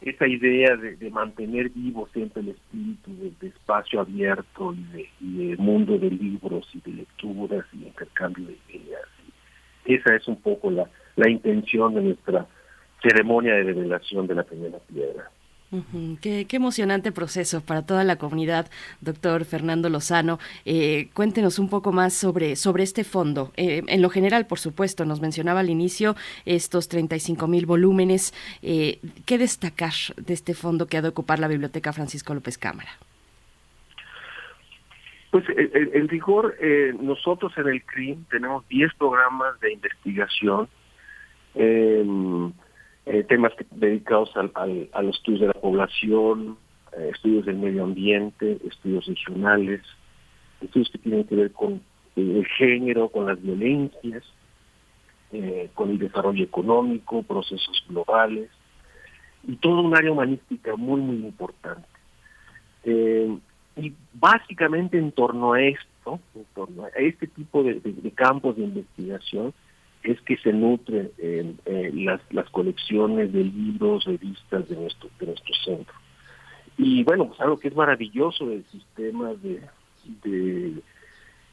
esa 0.00 0.26
idea 0.26 0.76
de, 0.76 1.10
mantener 1.10 1.70
vivo 1.70 2.08
siempre 2.12 2.42
el 2.42 2.48
espíritu 2.48 3.12
de, 3.40 3.46
espacio 3.46 4.00
abierto 4.00 4.74
y 4.74 5.46
de, 5.46 5.56
mundo 5.58 5.96
de 5.96 6.10
libros 6.10 6.68
y 6.74 6.80
de 6.80 6.96
lecturas 6.96 7.64
y 7.72 7.84
intercambio 7.84 8.46
de 8.46 8.58
ideas. 8.68 9.06
Esa 9.84 10.16
es 10.16 10.26
un 10.26 10.42
poco 10.42 10.72
la 10.72 10.88
la 11.16 11.28
intención 11.28 11.94
de 11.94 12.02
nuestra 12.02 12.46
ceremonia 13.02 13.54
de 13.54 13.64
revelación 13.64 14.26
de 14.26 14.34
la 14.34 14.42
primera 14.42 14.78
piedra 14.78 15.30
qué, 16.20 16.46
emocionante 16.50 17.12
proceso 17.12 17.60
para 17.62 17.82
toda 17.82 18.04
la 18.04 18.16
comunidad, 18.16 18.70
doctor 19.00 19.44
Fernando 19.44 19.88
Lozano. 19.88 20.38
Eh, 20.64 21.08
cuéntenos 21.14 21.58
un 21.58 21.68
poco 21.68 21.92
más 21.92 22.12
sobre, 22.14 22.56
sobre 22.56 22.82
este 22.82 23.04
fondo. 23.04 23.52
Eh, 23.56 23.82
en 23.86 24.02
lo 24.02 24.10
general, 24.10 24.46
por 24.46 24.58
supuesto, 24.58 25.04
nos 25.04 25.20
mencionaba 25.20 25.60
al 25.60 25.70
inicio 25.70 26.14
estos 26.44 26.88
35 26.88 27.46
mil 27.46 27.66
volúmenes. 27.66 28.34
Eh, 28.62 29.00
¿Qué 29.24 29.38
destacar 29.38 29.92
de 30.16 30.34
este 30.34 30.54
fondo 30.54 30.86
que 30.86 30.98
ha 30.98 31.02
de 31.02 31.08
ocupar 31.08 31.38
la 31.38 31.48
Biblioteca 31.48 31.92
Francisco 31.92 32.34
López 32.34 32.58
Cámara? 32.58 32.90
Pues 35.30 35.44
en 35.48 36.08
rigor, 36.08 36.54
nosotros 37.00 37.52
en 37.56 37.66
el 37.66 37.82
CRIM 37.84 38.24
tenemos 38.24 38.68
10 38.68 38.92
programas 38.98 39.58
de 39.60 39.72
investigación. 39.72 40.68
Eh, 41.54 42.04
temas 43.04 43.52
dedicados 43.72 44.30
al, 44.36 44.88
a 44.92 45.02
los 45.02 45.16
estudios 45.16 45.40
de 45.40 45.46
la 45.48 45.54
población, 45.54 46.56
eh, 46.96 47.10
estudios 47.12 47.46
del 47.46 47.56
medio 47.56 47.84
ambiente, 47.84 48.58
estudios 48.64 49.06
regionales, 49.06 49.80
estudios 50.60 50.90
que 50.90 50.98
tienen 50.98 51.24
que 51.24 51.34
ver 51.34 51.52
con 51.52 51.74
eh, 51.74 51.80
el 52.16 52.46
género, 52.46 53.08
con 53.08 53.26
las 53.26 53.42
violencias, 53.42 54.22
con 55.72 55.88
el 55.88 55.98
desarrollo 55.98 56.44
económico, 56.44 57.22
procesos 57.22 57.82
globales, 57.88 58.50
y 59.48 59.56
todo 59.56 59.80
un 59.80 59.96
área 59.96 60.12
humanística 60.12 60.76
muy, 60.76 61.00
muy 61.00 61.16
importante. 61.16 61.88
y 62.84 63.94
básicamente 64.12 64.98
en 64.98 65.10
torno 65.10 65.54
a 65.54 65.62
esto, 65.62 66.20
en 66.34 66.44
torno 66.54 66.84
a 66.84 66.88
este 66.98 67.28
tipo 67.28 67.62
de 67.62 68.12
campos 68.14 68.56
de 68.56 68.64
investigación, 68.64 69.54
es 70.02 70.20
que 70.22 70.36
se 70.38 70.52
nutren 70.52 71.10
las, 71.94 72.20
las 72.30 72.48
colecciones 72.50 73.32
de 73.32 73.44
libros, 73.44 74.04
revistas 74.04 74.68
de 74.68 74.76
nuestro, 74.76 75.08
de 75.18 75.26
nuestro 75.26 75.54
centro. 75.64 75.94
Y 76.78 77.04
bueno, 77.04 77.28
pues 77.28 77.40
algo 77.40 77.58
que 77.58 77.68
es 77.68 77.76
maravilloso 77.76 78.46
del 78.46 78.64
sistema 78.66 79.32
de, 79.34 79.62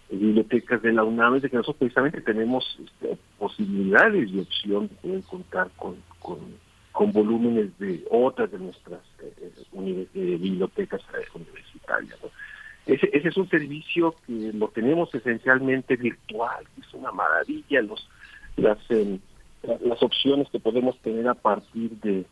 bibliotecas 0.10 0.82
de 0.82 0.94
la 0.94 1.04
UNAM 1.04 1.36
es 1.36 1.44
de 1.44 1.50
que 1.50 1.58
nosotros 1.58 1.78
precisamente 1.80 2.22
tenemos 2.22 2.80
este, 2.84 3.18
posibilidades 3.38 4.30
y 4.32 4.40
opción 4.40 4.88
de 4.88 4.96
poder 4.96 5.24
contar 5.24 5.70
con, 5.76 5.98
con, 6.20 6.70
volúmenes 7.12 7.78
de 7.80 8.04
otras 8.12 8.52
de 8.52 8.60
nuestras 8.60 9.00
eh, 9.22 9.54
eh, 9.74 10.38
bibliotecas 10.38 11.02
universitarias. 11.34 12.18
Ese, 12.86 13.10
ese 13.14 13.30
es 13.30 13.38
un 13.38 13.48
servicio 13.50 14.16
que 14.28 14.52
lo 14.54 14.68
tenemos 14.68 15.14
esencialmente 15.16 15.96
virtual, 15.96 16.66
es 16.78 16.94
una 16.94 17.12
maravilla. 17.12 17.82
Los 17.84 18.06
las 18.60 18.78
eh, 18.90 19.20
las 19.64 20.02
opciones 20.02 20.48
que 20.50 20.60
podemos 20.60 20.98
tener 21.00 21.28
a 21.28 21.34
partir 21.34 21.92
de, 22.00 22.26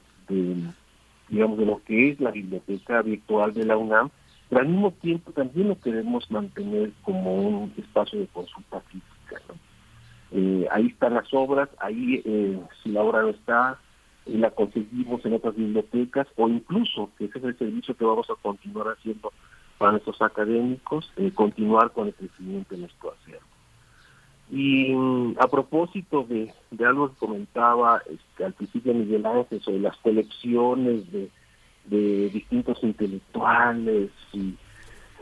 digamos 1.29 1.57
de 1.57 1.65
lo 1.65 1.81
que 1.83 2.11
es 2.11 2.19
la 2.19 2.31
biblioteca 2.31 3.01
virtual 3.01 3.53
de 3.53 3.65
la 3.65 3.77
UNAM 3.77 4.09
pero 4.49 4.61
al 4.61 4.69
mismo 4.69 4.91
tiempo 4.91 5.31
también 5.31 5.67
lo 5.67 5.79
queremos 5.79 6.31
mantener 6.31 6.91
como 7.03 7.35
un 7.35 7.73
espacio 7.77 8.19
de 8.19 8.27
consulta 8.27 8.79
física 8.81 9.41
eh, 10.31 10.67
ahí 10.71 10.87
están 10.87 11.15
las 11.15 11.33
obras 11.33 11.69
ahí 11.79 12.21
eh, 12.25 12.59
si 12.81 12.91
la 12.91 13.03
obra 13.03 13.23
no 13.23 13.29
está 13.29 13.79
la 14.25 14.51
conseguimos 14.51 15.25
en 15.25 15.33
otras 15.33 15.55
bibliotecas 15.55 16.27
o 16.35 16.47
incluso 16.47 17.11
que 17.17 17.25
ese 17.25 17.39
es 17.39 17.43
el 17.43 17.57
servicio 17.57 17.95
que 17.95 18.05
vamos 18.05 18.29
a 18.29 18.35
continuar 18.41 18.87
haciendo 18.87 19.31
para 19.77 19.91
nuestros 19.91 20.21
académicos 20.21 21.11
continuar 21.33 21.91
con 21.91 22.07
el 22.07 22.13
crecimiento 22.13 22.75
de 22.75 22.81
nuestro 22.81 23.13
acervo 23.13 23.56
y 24.49 24.93
mm, 24.93 25.35
a 25.39 25.47
propósito 25.47 26.23
de, 26.23 26.53
algo 26.85 27.09
que 27.09 27.17
comentaba 27.17 28.01
este, 28.09 28.45
al 28.45 28.53
principio 28.53 28.93
Miguel 28.93 29.25
Ángel 29.25 29.61
sobre 29.61 29.79
las 29.79 29.97
colecciones 29.97 31.11
de, 31.11 31.29
de 31.85 32.29
distintos 32.29 32.81
intelectuales, 32.83 34.11
y 34.33 34.55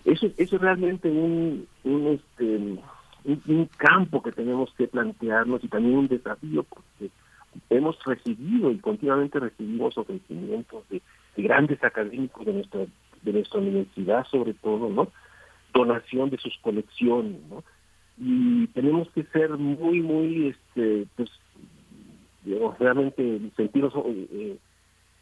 eso, 0.06 0.28
eso 0.38 0.56
es 0.56 0.62
realmente 0.62 1.10
un, 1.10 1.68
un, 1.84 2.08
este, 2.08 2.80
un, 3.24 3.70
campo 3.78 4.22
que 4.22 4.32
tenemos 4.32 4.72
que 4.78 4.88
plantearnos 4.88 5.64
y 5.64 5.68
también 5.68 5.98
un 5.98 6.08
desafío 6.08 6.64
porque 6.64 7.12
hemos 7.70 7.98
recibido 8.04 8.70
y 8.72 8.78
continuamente 8.78 9.40
recibimos 9.40 9.98
ofrecimientos 9.98 10.88
de, 10.90 11.02
de 11.36 11.44
grandes 11.44 11.84
académicos 11.84 12.46
de 12.46 12.54
nuestra 12.54 12.86
de 13.24 13.34
nuestra 13.34 13.60
universidad 13.60 14.26
sobre 14.30 14.54
todo, 14.54 14.90
¿no? 14.90 15.08
Donación 15.74 16.30
de 16.30 16.38
sus 16.38 16.56
colecciones, 16.60 17.42
¿no? 17.50 17.64
Y 18.18 18.68
tenemos 18.68 19.10
que 19.12 19.24
ser 19.26 19.52
muy, 19.58 20.02
muy, 20.02 20.48
este, 20.48 21.06
pues, 21.16 21.30
digamos, 22.44 22.78
realmente 22.80 23.42
sentirnos 23.58 23.94
eh, 24.06 24.58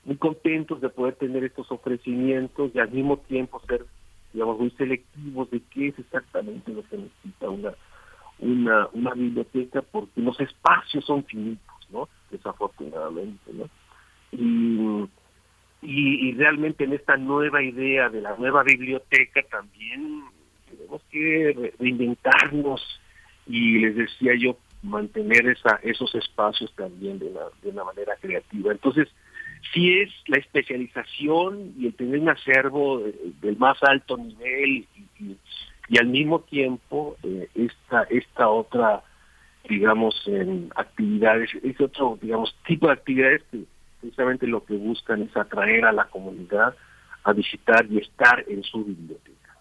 muy 0.06 0.18
contentos 0.18 0.82
de 0.82 0.90
poder 0.90 1.16
tener 1.16 1.44
estos 1.44 1.72
ofrecimientos 1.72 2.72
y 2.74 2.80
al 2.80 2.92
mismo 2.92 3.18
tiempo 3.18 3.62
ser, 3.68 3.86
digamos, 4.32 4.60
muy 4.60 4.70
selectivos 4.72 5.50
de 5.50 5.62
qué 5.72 5.88
es 5.88 6.00
exactamente 6.00 6.72
lo 6.72 6.84
que 6.84 6.98
necesita 6.98 7.50
una, 7.50 7.74
una, 8.40 8.88
una 8.94 9.14
biblioteca, 9.14 9.82
porque 9.82 10.22
los 10.22 10.40
espacios 10.40 11.04
son 11.06 11.24
finitos, 11.24 11.88
¿no? 11.90 12.10
Desafortunadamente, 12.30 13.54
¿no? 13.54 13.70
Y, 14.32 15.10
y 15.82 16.32
realmente 16.34 16.86
en 16.86 16.94
esta 16.94 17.18
nueva 17.18 17.62
idea 17.62 18.10
de 18.10 18.22
la 18.22 18.36
nueva 18.38 18.64
biblioteca 18.64 19.42
también 19.50 20.24
que 21.12 21.74
reinventarnos 21.80 22.82
y 23.48 23.80
les 23.80 23.96
decía 23.96 24.34
yo 24.38 24.58
mantener 24.84 25.48
esa, 25.48 25.80
esos 25.84 26.14
espacios 26.16 26.74
también 26.76 27.20
de 27.20 27.28
una, 27.28 27.42
de 27.62 27.70
una 27.70 27.84
manera 27.86 28.14
creativa. 28.20 28.72
Entonces, 28.72 29.08
si 29.72 30.00
es 30.00 30.10
la 30.28 30.38
especialización 30.38 31.74
y 31.78 31.88
el 31.88 31.94
tener 31.96 32.20
un 32.20 32.30
acervo 32.30 33.02
del 33.42 33.58
más 33.58 33.78
alto 33.84 34.18
nivel 34.18 34.86
y, 35.20 35.98
al 35.98 36.08
mismo 36.08 36.40
tiempo 36.40 37.18
eh, 37.24 37.48
esta, 37.54 38.04
esta 38.04 38.50
otra, 38.50 39.04
digamos, 39.70 40.16
en 40.26 40.72
actividades, 40.76 41.52
ese 41.62 41.84
otro, 41.84 42.18
digamos, 42.22 42.56
tipo 42.66 42.88
de 42.88 42.94
actividades 42.94 43.44
que 43.52 43.64
precisamente 44.02 44.48
lo 44.48 44.66
que 44.66 44.76
buscan 44.76 45.22
es 45.22 45.38
atraer 45.38 45.86
a 45.86 45.92
la 45.92 46.06
comunidad 46.06 46.76
a 47.24 47.34
visitar 47.34 47.86
y 47.90 48.00
estar 48.00 48.44
en 48.48 48.64
su 48.64 48.84
biblioteca. 48.84 49.58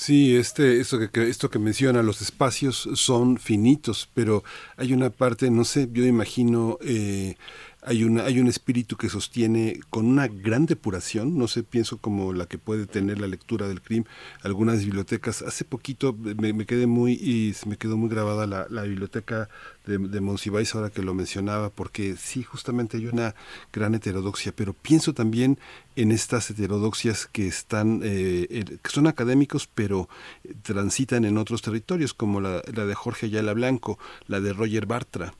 Sí, 0.00 0.36
este, 0.36 0.78
esto 0.78 1.10
que, 1.10 1.28
esto 1.28 1.50
que 1.50 1.58
menciona, 1.58 2.04
los 2.04 2.22
espacios 2.22 2.88
son 2.94 3.36
finitos, 3.36 4.08
pero 4.14 4.44
hay 4.76 4.92
una 4.92 5.10
parte, 5.10 5.50
no 5.50 5.64
sé, 5.64 5.88
yo 5.92 6.06
imagino 6.06 6.78
eh, 6.82 7.34
hay, 7.88 8.04
una, 8.04 8.24
hay 8.24 8.38
un 8.38 8.48
espíritu 8.48 8.96
que 8.96 9.08
sostiene 9.08 9.80
con 9.88 10.04
una 10.04 10.28
gran 10.28 10.66
depuración, 10.66 11.38
no 11.38 11.48
sé, 11.48 11.62
pienso 11.62 11.96
como 11.96 12.34
la 12.34 12.44
que 12.46 12.58
puede 12.58 12.86
tener 12.86 13.18
la 13.18 13.26
lectura 13.26 13.66
del 13.66 13.80
crimen, 13.80 14.06
algunas 14.42 14.84
bibliotecas. 14.84 15.40
Hace 15.40 15.64
poquito 15.64 16.14
me, 16.14 16.66
quedé 16.66 16.86
muy, 16.86 17.12
y 17.14 17.54
me 17.66 17.78
quedó 17.78 17.96
muy 17.96 18.10
grabada 18.10 18.46
la, 18.46 18.82
biblioteca 18.82 19.48
de, 19.86 19.96
de 19.96 20.20
Monsiváis 20.20 20.74
ahora 20.74 20.90
que 20.90 21.02
lo 21.02 21.14
mencionaba, 21.14 21.70
porque 21.70 22.16
sí, 22.16 22.42
justamente 22.42 22.98
hay 22.98 23.06
una 23.06 23.34
gran 23.72 23.94
heterodoxia, 23.94 24.52
pero 24.54 24.74
pienso 24.74 25.14
también 25.14 25.58
en 25.96 26.12
estas 26.12 26.50
heterodoxias 26.50 27.26
que 27.26 27.46
están, 27.46 28.00
eh, 28.04 28.78
que 28.82 28.90
son 28.90 29.06
académicos, 29.06 29.66
pero 29.74 30.10
transitan 30.62 31.24
en 31.24 31.38
otros 31.38 31.62
territorios, 31.62 32.12
como 32.12 32.40
la, 32.40 32.62
la 32.74 32.84
de 32.84 32.94
Jorge 32.94 33.26
Ayala 33.26 33.54
Blanco, 33.54 33.98
la 34.26 34.40
de 34.40 34.52
Roger 34.52 34.84
Bartra 34.84 35.32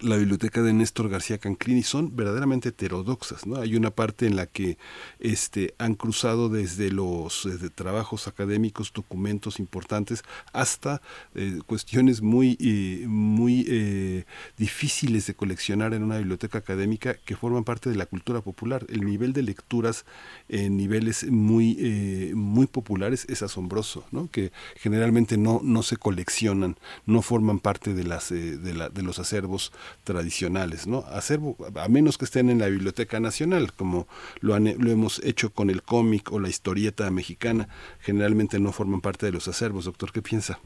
la 0.00 0.16
biblioteca 0.16 0.62
de 0.62 0.72
Néstor 0.72 1.08
García 1.10 1.38
Canclini 1.38 1.82
son 1.82 2.16
verdaderamente 2.16 2.70
heterodoxas, 2.70 3.46
¿no? 3.46 3.56
Hay 3.56 3.76
una 3.76 3.90
parte 3.90 4.26
en 4.26 4.34
la 4.36 4.46
que 4.46 4.78
este 5.18 5.74
han 5.78 5.94
cruzado 5.94 6.48
desde 6.48 6.90
los 6.90 7.46
trabajos 7.74 8.26
académicos, 8.26 8.92
documentos 8.94 9.58
importantes, 9.58 10.22
hasta 10.52 11.02
eh, 11.34 11.58
cuestiones 11.66 12.22
muy 12.22 12.56
eh, 12.60 13.04
muy 13.06 13.66
eh, 13.68 14.24
difíciles 14.56 15.26
de 15.26 15.34
coleccionar 15.34 15.92
en 15.92 16.02
una 16.02 16.18
biblioteca 16.18 16.58
académica 16.58 17.14
que 17.14 17.36
forman 17.36 17.64
parte 17.64 17.90
de 17.90 17.96
la 17.96 18.06
cultura 18.06 18.40
popular. 18.40 18.86
El 18.88 19.04
nivel 19.04 19.34
de 19.34 19.42
lecturas 19.42 20.06
en 20.48 20.76
niveles 20.76 21.30
muy 21.30 22.32
muy 22.34 22.66
populares 22.66 23.26
es 23.28 23.42
asombroso, 23.42 24.06
¿no? 24.12 24.30
Que 24.30 24.50
generalmente 24.76 25.36
no 25.36 25.60
no 25.62 25.82
se 25.82 25.98
coleccionan, 25.98 26.78
no 27.04 27.20
forman 27.20 27.58
parte 27.58 27.92
de 27.92 28.04
las 28.04 28.30
de, 28.30 28.74
la, 28.74 28.88
de 28.88 29.02
los 29.02 29.18
acervos 29.18 29.72
tradicionales, 30.04 30.86
¿no? 30.86 31.04
Acervo, 31.10 31.56
a 31.76 31.88
menos 31.88 32.18
que 32.18 32.24
estén 32.24 32.50
en 32.50 32.58
la 32.58 32.68
Biblioteca 32.68 33.20
Nacional, 33.20 33.72
como 33.72 34.06
lo, 34.40 34.54
han, 34.54 34.64
lo 34.78 34.90
hemos 34.90 35.22
hecho 35.24 35.50
con 35.50 35.70
el 35.70 35.82
cómic 35.82 36.32
o 36.32 36.40
la 36.40 36.48
historieta 36.48 37.10
mexicana, 37.10 37.68
generalmente 38.00 38.58
no 38.58 38.72
forman 38.72 39.00
parte 39.00 39.26
de 39.26 39.32
los 39.32 39.48
acervos. 39.48 39.84
Doctor, 39.84 40.12
¿qué 40.12 40.22
piensa? 40.22 40.58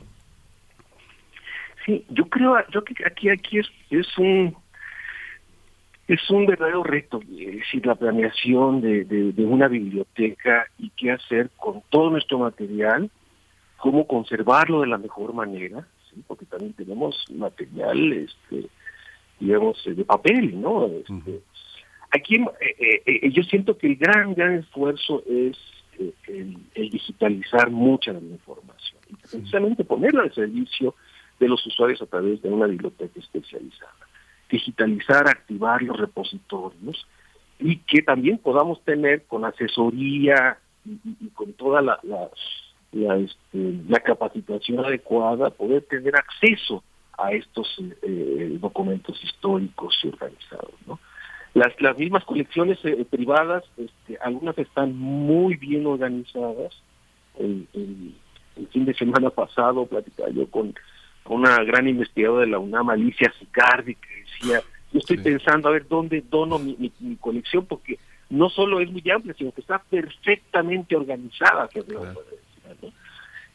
Sí, 1.85 2.05
yo 2.09 2.27
creo, 2.27 2.57
yo 2.71 2.83
que 2.83 2.95
aquí, 3.05 3.29
aquí 3.29 3.59
es, 3.59 4.19
un 4.19 4.57
es 6.09 6.31
un 6.31 6.47
verdadero 6.47 6.83
reto, 6.83 7.21
es 7.23 7.57
decir, 7.57 7.87
la 7.87 7.95
planeación 7.95 8.81
de, 8.81 9.35
una 9.39 9.69
biblioteca 9.69 10.67
y 10.79 10.91
qué 10.91 11.13
hacer 11.13 11.51
con 11.57 11.83
todo 11.91 12.11
nuestro 12.11 12.39
material, 12.39 13.11
cómo 13.77 14.07
conservarlo 14.07 14.81
de 14.81 14.87
la 14.87 14.99
mejor 14.99 15.35
manera, 15.35 15.87
porque 16.27 16.47
también 16.47 16.73
tenemos 16.73 17.25
material 17.31 18.13
este, 18.13 18.69
digamos, 19.45 19.87
eh, 19.87 19.95
de 19.95 20.05
papel, 20.05 20.61
¿no? 20.61 20.87
Este, 20.87 21.41
aquí 22.11 22.37
eh, 22.37 23.03
eh, 23.05 23.31
yo 23.31 23.43
siento 23.43 23.77
que 23.77 23.89
el 23.89 23.97
gran, 23.97 24.35
gran 24.35 24.55
esfuerzo 24.55 25.23
es 25.29 25.59
el, 26.29 26.57
digitalizar 26.75 27.71
mucha 27.71 28.13
de 28.13 28.21
la 28.21 28.33
información 28.33 29.01
y 29.09 29.15
precisamente 29.15 29.85
ponerla 29.85 30.23
al 30.23 30.35
servicio 30.35 30.95
de 31.39 31.49
los 31.49 31.65
usuarios 31.67 32.01
a 32.03 32.07
través 32.07 32.43
de 32.43 32.49
una 32.49 32.67
biblioteca 32.67 33.21
especializada. 33.21 33.93
Digitalizar, 34.51 35.29
activar 35.29 35.83
los 35.83 35.99
repositorios 35.99 37.07
y 37.59 37.77
que 37.79 38.03
también 38.03 38.39
podamos 38.39 38.83
tener 38.85 39.25
con 39.25 39.45
asesoría 39.45 40.59
y, 40.85 41.29
con 41.29 41.53
toda 41.55 41.81
la, 41.83 41.99
la, 42.03 42.29
la, 42.93 43.17
este, 43.17 43.75
la 43.89 44.01
capacitación 44.01 44.85
adecuada, 44.85 45.51
poder 45.51 45.83
tener 45.83 46.15
acceso 46.17 46.83
a 47.19 47.33
estos 47.33 47.69
eh, 48.03 48.57
documentos 48.61 49.23
históricos 49.23 49.99
y 50.03 50.09
organizados. 50.09 50.75
¿no? 50.87 50.99
Las, 51.55 51.81
las 51.81 51.97
mismas 51.97 52.25
colecciones 52.25 52.79
eh, 52.85 53.07
privadas, 53.09 53.65
este, 53.77 54.19
algunas 54.21 54.59
están 54.59 54.97
muy 54.97 55.57
bien 55.57 55.87
organizadas. 55.87 56.73
El, 57.39 57.67
fin 58.71 58.85
de 58.85 58.95
semana 58.95 59.31
pasado 59.31 59.87
platicaba 59.87 60.31
yo 60.31 60.49
con, 60.49 60.75
una 61.27 61.57
gran 61.65 61.89
investigadora 61.89 62.45
de 62.45 62.51
la 62.51 62.59
UNAM, 62.59 62.91
Alicia 62.91 63.33
Sicardi, 63.39 63.95
que 63.95 64.09
decía, 64.17 64.61
yo 64.93 64.99
estoy 64.99 65.19
pensando 65.19 65.69
a 65.69 65.73
ver 65.73 65.89
dónde 65.89 66.23
dono 66.29 66.59
mi, 66.59 66.93
mi, 67.01 67.17
colección, 67.17 67.67
porque 67.67 67.99
no 68.31 68.51
solo 68.51 68.81
es 68.81 68.91
muy 68.91 69.03
amplia, 69.11 69.35
sino 69.37 69.51
que 69.53 69.63
está 69.63 69.79
perfectamente 69.79 70.95
organizada, 70.95 71.69
que 71.69 71.83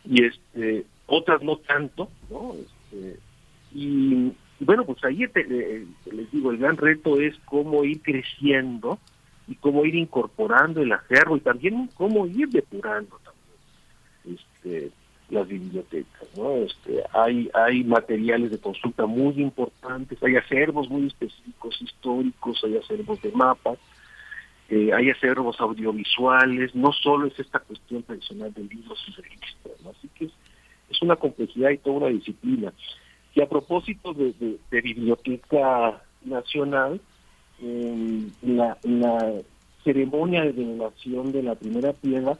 y 0.05 0.23
este 0.23 0.85
otras 1.05 1.41
no 1.41 1.57
tanto, 1.57 2.09
¿no? 2.29 2.53
Este, 2.53 3.19
y, 3.73 4.33
bueno, 4.59 4.85
pues 4.85 5.03
ahí 5.03 5.27
te, 5.27 5.43
les 6.11 6.31
digo, 6.31 6.51
el 6.51 6.57
gran 6.57 6.77
reto 6.77 7.19
es 7.19 7.35
cómo 7.45 7.83
ir 7.83 8.01
creciendo 8.01 8.99
y 9.47 9.55
cómo 9.55 9.85
ir 9.85 9.95
incorporando 9.95 10.81
el 10.81 10.91
acervo 10.91 11.37
y 11.37 11.41
también 11.41 11.89
cómo 11.95 12.27
ir 12.27 12.49
depurando 12.49 13.19
también 13.23 14.39
este, 14.39 14.91
las 15.29 15.47
bibliotecas. 15.47 16.27
¿no? 16.37 16.55
Este, 16.57 17.03
hay, 17.13 17.49
hay 17.53 17.83
materiales 17.83 18.51
de 18.51 18.59
consulta 18.59 19.05
muy 19.05 19.41
importantes, 19.41 20.21
hay 20.23 20.35
acervos 20.35 20.89
muy 20.89 21.07
específicos 21.07 21.81
históricos, 21.81 22.61
hay 22.63 22.77
acervos 22.77 23.21
de 23.21 23.31
mapas, 23.31 23.79
eh, 24.69 24.91
hay 24.93 25.09
acervos 25.09 25.59
audiovisuales, 25.59 26.75
no 26.75 26.91
solo 26.93 27.27
es 27.27 27.39
esta 27.39 27.59
cuestión 27.59 28.03
tradicional 28.03 28.53
de 28.53 28.63
libros 28.63 29.03
y 29.07 29.21
registros, 29.21 29.85
así 29.87 30.09
que 30.09 30.25
es, 30.25 30.31
es 30.89 31.01
una 31.01 31.15
complejidad 31.15 31.71
y 31.71 31.77
toda 31.77 31.97
una 31.97 32.07
disciplina. 32.07 32.73
Y 33.35 33.41
a 33.41 33.49
propósito 33.49 34.13
de, 34.13 34.59
Biblioteca 34.71 36.01
Nacional, 36.23 36.99
la, 38.41 38.77
ceremonia 39.83 40.43
de 40.43 40.51
veneración 40.51 41.31
de 41.31 41.43
la 41.43 41.55
primera 41.55 41.93
piedra 41.93 42.37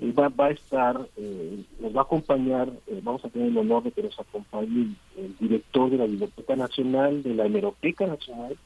eh, 0.00 0.12
va, 0.12 0.28
va, 0.28 0.46
a 0.46 0.50
estar, 0.50 1.08
eh, 1.16 1.64
nos 1.78 1.94
va 1.94 2.00
a 2.00 2.04
acompañar, 2.04 2.68
eh, 2.88 3.00
vamos 3.02 3.24
a 3.24 3.28
tener 3.28 3.48
el 3.48 3.58
honor 3.58 3.84
de 3.84 3.92
que 3.92 4.02
nos 4.02 4.18
acompañe 4.18 4.94
el 5.16 5.36
director 5.38 5.90
de 5.90 5.98
la 5.98 6.06
Biblioteca 6.06 6.56
Nacional, 6.56 7.22
de 7.22 7.34
la 7.34 7.46
Hemeroteca 7.46 8.06
Nacional, 8.06 8.56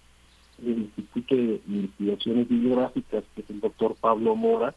del 0.58 0.78
Instituto 0.78 1.36
de 1.36 1.60
Investigaciones 1.68 2.48
Bibliográficas, 2.48 3.24
que 3.34 3.42
es 3.42 3.50
el 3.50 3.60
doctor 3.60 3.94
Pablo 4.00 4.34
Mora, 4.34 4.74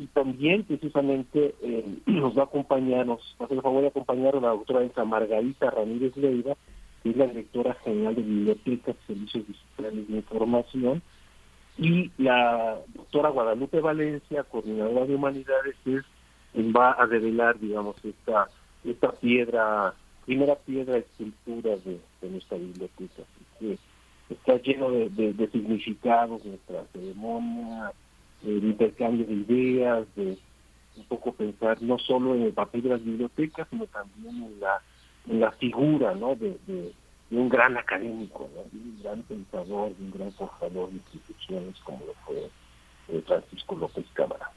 y 0.00 0.06
también 0.06 0.64
precisamente 0.64 1.54
eh, 1.62 1.84
nos 2.06 2.36
va 2.36 2.42
a 2.42 2.46
acompañar, 2.46 3.06
nos 3.06 3.20
va 3.38 3.42
a 3.42 3.44
hacer 3.44 3.58
el 3.58 3.62
favor 3.62 3.82
de 3.82 3.88
acompañar 3.88 4.34
a 4.34 4.40
la 4.40 4.48
doctora 4.48 4.82
Elsa 4.82 5.04
Margarita 5.04 5.70
Ramírez 5.70 6.16
Leiva, 6.16 6.56
que 7.02 7.10
es 7.10 7.16
la 7.16 7.26
directora 7.26 7.74
general 7.84 8.14
de 8.14 8.22
Bibliotecas, 8.22 8.96
Servicios 9.06 9.46
Digitales 9.46 10.08
de 10.08 10.16
Información, 10.16 11.02
y 11.76 12.10
la 12.16 12.78
doctora 12.94 13.28
Guadalupe 13.28 13.80
Valencia, 13.80 14.42
coordinadora 14.44 15.06
de 15.06 15.14
humanidades, 15.14 15.76
es 15.84 16.04
quien 16.52 16.72
va 16.72 16.92
a 16.92 17.06
revelar, 17.06 17.58
digamos, 17.58 17.96
esta 18.04 18.48
esta 18.84 19.12
piedra, 19.12 19.92
primera 20.24 20.54
piedra 20.56 20.96
escultura 20.96 21.76
de, 21.76 22.00
de 22.22 22.30
nuestra 22.30 22.56
biblioteca. 22.56 23.22
que 23.58 23.78
está 24.30 24.56
lleno 24.56 24.90
de, 24.90 25.10
de, 25.10 25.34
de 25.34 25.50
significados 25.50 26.42
nuestra 26.46 26.84
ceremonia, 26.92 27.92
el 28.44 28.64
intercambio 28.64 29.26
de 29.26 29.34
ideas, 29.34 30.06
de 30.16 30.38
un 30.96 31.04
poco 31.04 31.32
pensar 31.32 31.80
no 31.82 31.98
solo 31.98 32.34
en 32.34 32.42
el 32.42 32.52
papel 32.52 32.82
de 32.82 32.88
las 32.90 33.04
bibliotecas, 33.04 33.66
sino 33.70 33.86
también 33.86 34.42
en 34.42 34.60
la, 34.60 34.82
la 35.26 35.52
figura 35.52 36.14
¿no? 36.14 36.34
de, 36.34 36.58
de, 36.66 36.92
un 37.30 37.48
gran 37.48 37.76
académico, 37.76 38.50
de 38.72 38.78
un 38.78 39.00
gran 39.02 39.22
pensador, 39.22 39.94
de 39.96 40.04
un 40.04 40.10
gran 40.10 40.32
forjador 40.32 40.90
de 40.90 40.96
instituciones 40.96 41.78
como 41.84 42.04
lo 42.04 42.14
fue 42.26 42.50
eh, 43.08 43.22
Francisco 43.24 43.76
López 43.76 44.04
Cámara. 44.14 44.50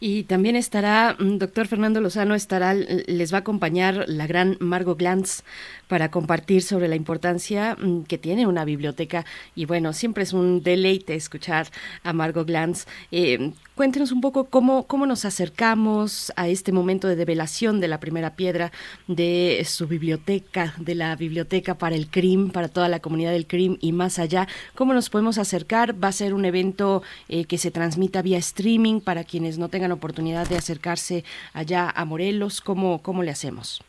Y 0.00 0.24
también 0.24 0.56
estará, 0.56 1.16
mm, 1.18 1.38
doctor 1.38 1.68
Fernando 1.68 2.00
Lozano, 2.00 2.34
estará, 2.34 2.74
les 2.74 3.32
va 3.32 3.38
a 3.38 3.40
acompañar 3.40 4.04
la 4.08 4.26
gran 4.26 4.56
Margot 4.58 4.98
Glantz 4.98 5.44
para 5.86 6.10
compartir 6.10 6.62
sobre 6.62 6.88
la 6.88 6.96
importancia 6.96 7.76
mm, 7.78 8.02
que 8.02 8.18
tiene 8.18 8.46
una 8.46 8.64
biblioteca. 8.64 9.24
Y 9.54 9.66
bueno, 9.66 9.92
siempre 9.92 10.24
es 10.24 10.32
un 10.32 10.62
deleite 10.62 11.14
escuchar 11.14 11.68
a 12.02 12.12
Margot 12.12 12.46
Glantz. 12.46 12.86
Eh, 13.12 13.52
cuéntenos 13.76 14.10
un 14.10 14.20
poco 14.20 14.44
cómo, 14.44 14.86
cómo 14.86 15.06
nos 15.06 15.24
acercamos 15.24 16.32
a 16.36 16.48
este 16.48 16.72
momento 16.72 17.08
de 17.08 17.16
develación 17.16 17.80
de 17.80 17.88
la 17.88 18.00
primera 18.00 18.34
piedra 18.34 18.72
de 19.06 19.62
su 19.66 19.86
biblioteca, 19.86 20.74
de 20.78 20.94
la 20.94 21.14
biblioteca 21.14 21.78
para 21.78 21.94
el 21.94 22.08
CRIM, 22.08 22.50
para 22.50 22.68
toda 22.68 22.88
la 22.88 23.00
comunidad 23.00 23.32
del 23.32 23.46
CRIM 23.46 23.76
y 23.80 23.92
más 23.92 24.18
allá. 24.18 24.48
¿Cómo 24.74 24.94
nos 24.94 25.10
podemos 25.10 25.38
acercar? 25.38 26.02
Va 26.02 26.08
a 26.08 26.12
ser 26.12 26.34
un 26.34 26.44
evento 26.44 27.02
eh, 27.28 27.44
que 27.44 27.58
se 27.58 27.70
transmita 27.70 28.22
vía 28.22 28.38
streaming 28.38 29.00
quienes 29.24 29.58
no 29.58 29.68
tengan 29.68 29.92
oportunidad 29.92 30.48
de 30.48 30.56
acercarse 30.56 31.24
allá 31.52 31.90
a 31.90 32.04
Morelos? 32.04 32.60
¿Cómo, 32.60 33.02
cómo 33.02 33.22
le 33.22 33.30
hacemos? 33.30 33.82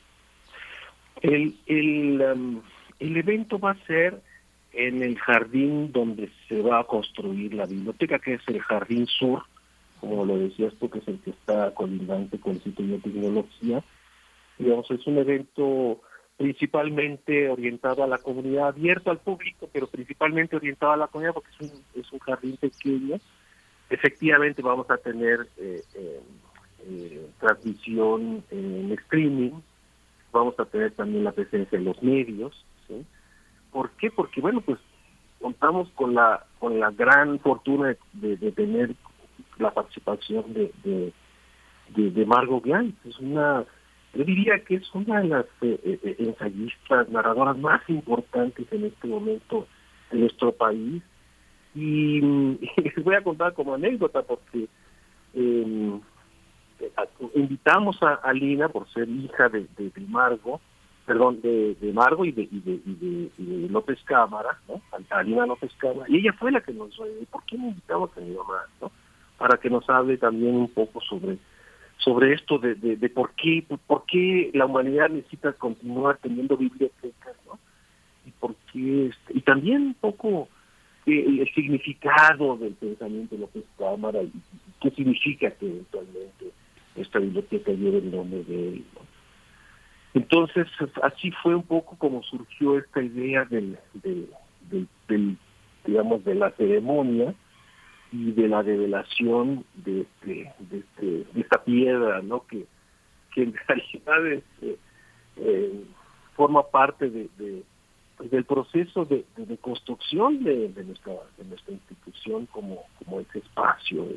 El, 1.22 1.56
el, 1.66 2.22
um, 2.22 2.62
el 3.00 3.18
evento 3.18 3.58
va 3.60 3.72
a 3.72 3.86
ser 3.86 4.22
en 4.74 5.04
el 5.04 5.18
jardín 5.18 5.92
donde 5.92 6.30
se 6.48 6.62
va 6.62 6.80
a 6.80 6.84
construir 6.84 7.54
la 7.54 7.66
biblioteca, 7.66 8.20
que 8.20 8.36
es 8.36 8.42
el 8.48 8.60
Jardín 8.62 9.08
Sur, 9.08 9.44
como 10.00 10.26
lo 10.26 10.38
decías 10.38 10.74
tú, 10.80 10.90
que 10.90 11.00
es 11.00 11.08
el 11.08 11.20
que 11.20 11.30
está 11.30 11.74
colindante 11.74 12.40
con 12.40 12.54
el 12.54 12.62
sitio 12.62 12.86
de 12.88 13.00
tecnología. 13.00 13.84
Digamos, 14.58 14.90
es 14.92 15.06
un 15.08 15.18
evento 15.20 16.02
principalmente 16.38 17.50
orientado 17.50 18.04
a 18.04 18.08
la 18.08 18.18
comunidad, 18.18 18.70
abierto 18.70 19.12
al 19.12 19.20
público, 19.20 19.70
pero 19.72 19.88
principalmente 19.88 20.56
orientado 20.56 20.92
a 20.94 20.98
la 20.98 21.08
comunidad 21.08 21.34
porque 21.34 21.52
es 21.60 21.72
un, 21.72 22.02
es 22.02 22.12
un 22.12 22.20
jardín 22.20 22.58
pequeño. 22.58 23.18
Efectivamente 23.94 24.64
vamos 24.64 24.90
a 24.90 24.98
tener 24.98 25.48
eh, 25.58 25.84
eh, 25.94 26.20
eh, 26.88 27.28
transmisión 27.40 28.44
en 28.50 28.92
streaming, 28.92 29.52
vamos 30.32 30.60
a 30.60 30.66
tener 30.66 30.94
también 30.94 31.24
la 31.24 31.32
presencia 31.32 31.78
de 31.78 31.86
los 31.86 32.02
medios. 32.02 32.66
¿sí? 32.88 33.06
¿Por 33.72 33.92
qué? 33.92 34.10
Porque, 34.10 34.42
bueno, 34.42 34.62
pues 34.62 34.80
contamos 35.40 35.90
con 35.90 36.16
la 36.16 36.44
con 36.58 36.80
la 36.80 36.90
gran 36.90 37.38
fortuna 37.40 37.96
de, 38.14 38.52
tener 38.54 38.96
la 39.60 39.72
participación 39.72 40.52
de, 40.54 40.72
de, 40.84 42.10
de, 42.10 42.26
Margot 42.26 42.64
Glantz. 42.64 42.96
Es 43.06 43.20
una 43.20 43.64
yo 44.16 44.24
diría 44.24 44.58
que 44.66 44.78
es 44.78 44.96
una 44.96 45.22
de 45.22 45.28
las 45.28 45.46
eh, 45.62 46.16
ensayistas, 46.18 47.10
narradoras 47.10 47.60
más 47.60 47.88
importantes 47.90 48.66
en 48.72 48.86
este 48.86 49.08
momento 49.08 49.68
en 50.10 50.22
nuestro 50.22 50.52
país. 50.52 51.04
Y, 51.76 52.22
les 52.22 53.04
voy 53.04 53.16
a 53.16 53.24
contar 53.24 53.54
como 53.54 53.74
anécdota 53.74 54.22
porque 54.22 54.68
em, 55.34 56.00
invitamos 57.34 57.98
a, 58.02 58.32
Lina 58.34 58.70
por 58.70 58.88
ser 58.90 59.10
hija 59.10 59.50
de, 59.50 59.68
de, 59.78 59.92
Margo, 60.08 60.62
perdón, 61.06 61.42
de, 61.42 61.76
de 61.76 61.94
Margo 61.94 62.26
y 62.26 62.32
de, 62.32 62.44
y 62.44 62.60
de, 62.60 63.70
López 63.70 64.00
Cámara, 64.06 64.60
¿no? 64.68 64.82
A, 65.10 65.24
López 65.24 65.72
Cámara. 65.78 66.06
Y 66.08 66.18
ella 66.18 66.34
fue 66.34 66.52
la 66.52 66.62
que 66.62 66.74
nos 66.74 66.96
¿por 67.32 67.44
qué 67.46 67.58
no 67.58 67.70
invitamos 67.70 68.12
a 68.18 68.22
mi 68.22 68.36
mamá, 68.36 68.66
no? 68.82 68.92
Para 69.38 69.58
que 69.58 69.70
nos 69.70 69.90
hable 69.90 70.18
también 70.18 70.56
un 70.56 70.70
poco 70.70 71.02
sobre 71.02 71.38
sobre 71.98 72.34
esto 72.34 72.58
de, 72.58 72.76
de, 72.76 73.10
por 73.10 73.32
qué 73.32 73.66
por 73.88 74.06
qué 74.06 74.52
la 74.54 74.66
humanidad 74.66 75.10
necesita 75.10 75.54
continuar 75.54 76.18
teniendo 76.22 76.58
bibliotecas 76.58 77.36
no 77.46 77.58
y 78.26 78.32
por 78.32 78.56
este, 78.74 79.38
y 79.38 79.42
también 79.42 79.84
un 79.84 79.94
poco 79.94 80.50
eh, 81.06 81.26
el 81.40 81.54
significado 81.54 82.58
del 82.58 82.74
pensamiento 82.74 83.36
de 83.36 83.42
López 83.42 83.64
Cámara 83.78 84.22
y, 84.22 84.32
qué 84.82 84.92
significa 84.92 85.52
que 85.52 85.66
eventualmente 85.66 86.52
esta 86.96 87.20
biblioteca 87.20 87.72
lleve 87.72 88.00
el 88.00 88.12
nombre 88.12 88.44
de 88.44 88.70
él 88.70 88.86
entonces 90.14 90.68
así 91.02 91.32
fue 91.42 91.56
un 91.56 91.64
poco 91.64 91.96
como 91.98 92.22
surgió 92.24 92.78
esta 92.78 93.02
idea 93.02 93.46
del, 93.46 93.78
del 95.08 95.38
digamos 95.86 96.24
de 96.24 96.36
la 96.36 96.52
ceremonia 96.52 97.34
y 98.14 98.32
de 98.32 98.48
la 98.48 98.62
revelación 98.62 99.66
de, 99.74 100.02
este, 100.02 100.54
de, 100.60 100.78
este, 100.78 101.06
de 101.34 101.42
esta 101.42 101.64
piedra, 101.64 102.22
¿no? 102.22 102.46
Que, 102.46 102.66
en 103.36 103.56
realidad 103.68 104.28
este, 104.28 104.78
eh, 105.38 105.84
forma 106.36 106.62
parte 106.70 107.10
de, 107.10 107.64
del 108.30 108.46
proceso 108.46 109.06
de, 109.06 109.26
construcción 109.62 110.44
de, 110.44 110.72
nuestra 110.86 111.14
de 111.38 111.46
nuestra 111.46 111.74
institución 111.74 112.46
como, 112.48 112.84
como 113.00 113.20
ese 113.20 113.40
espacio, 113.40 114.08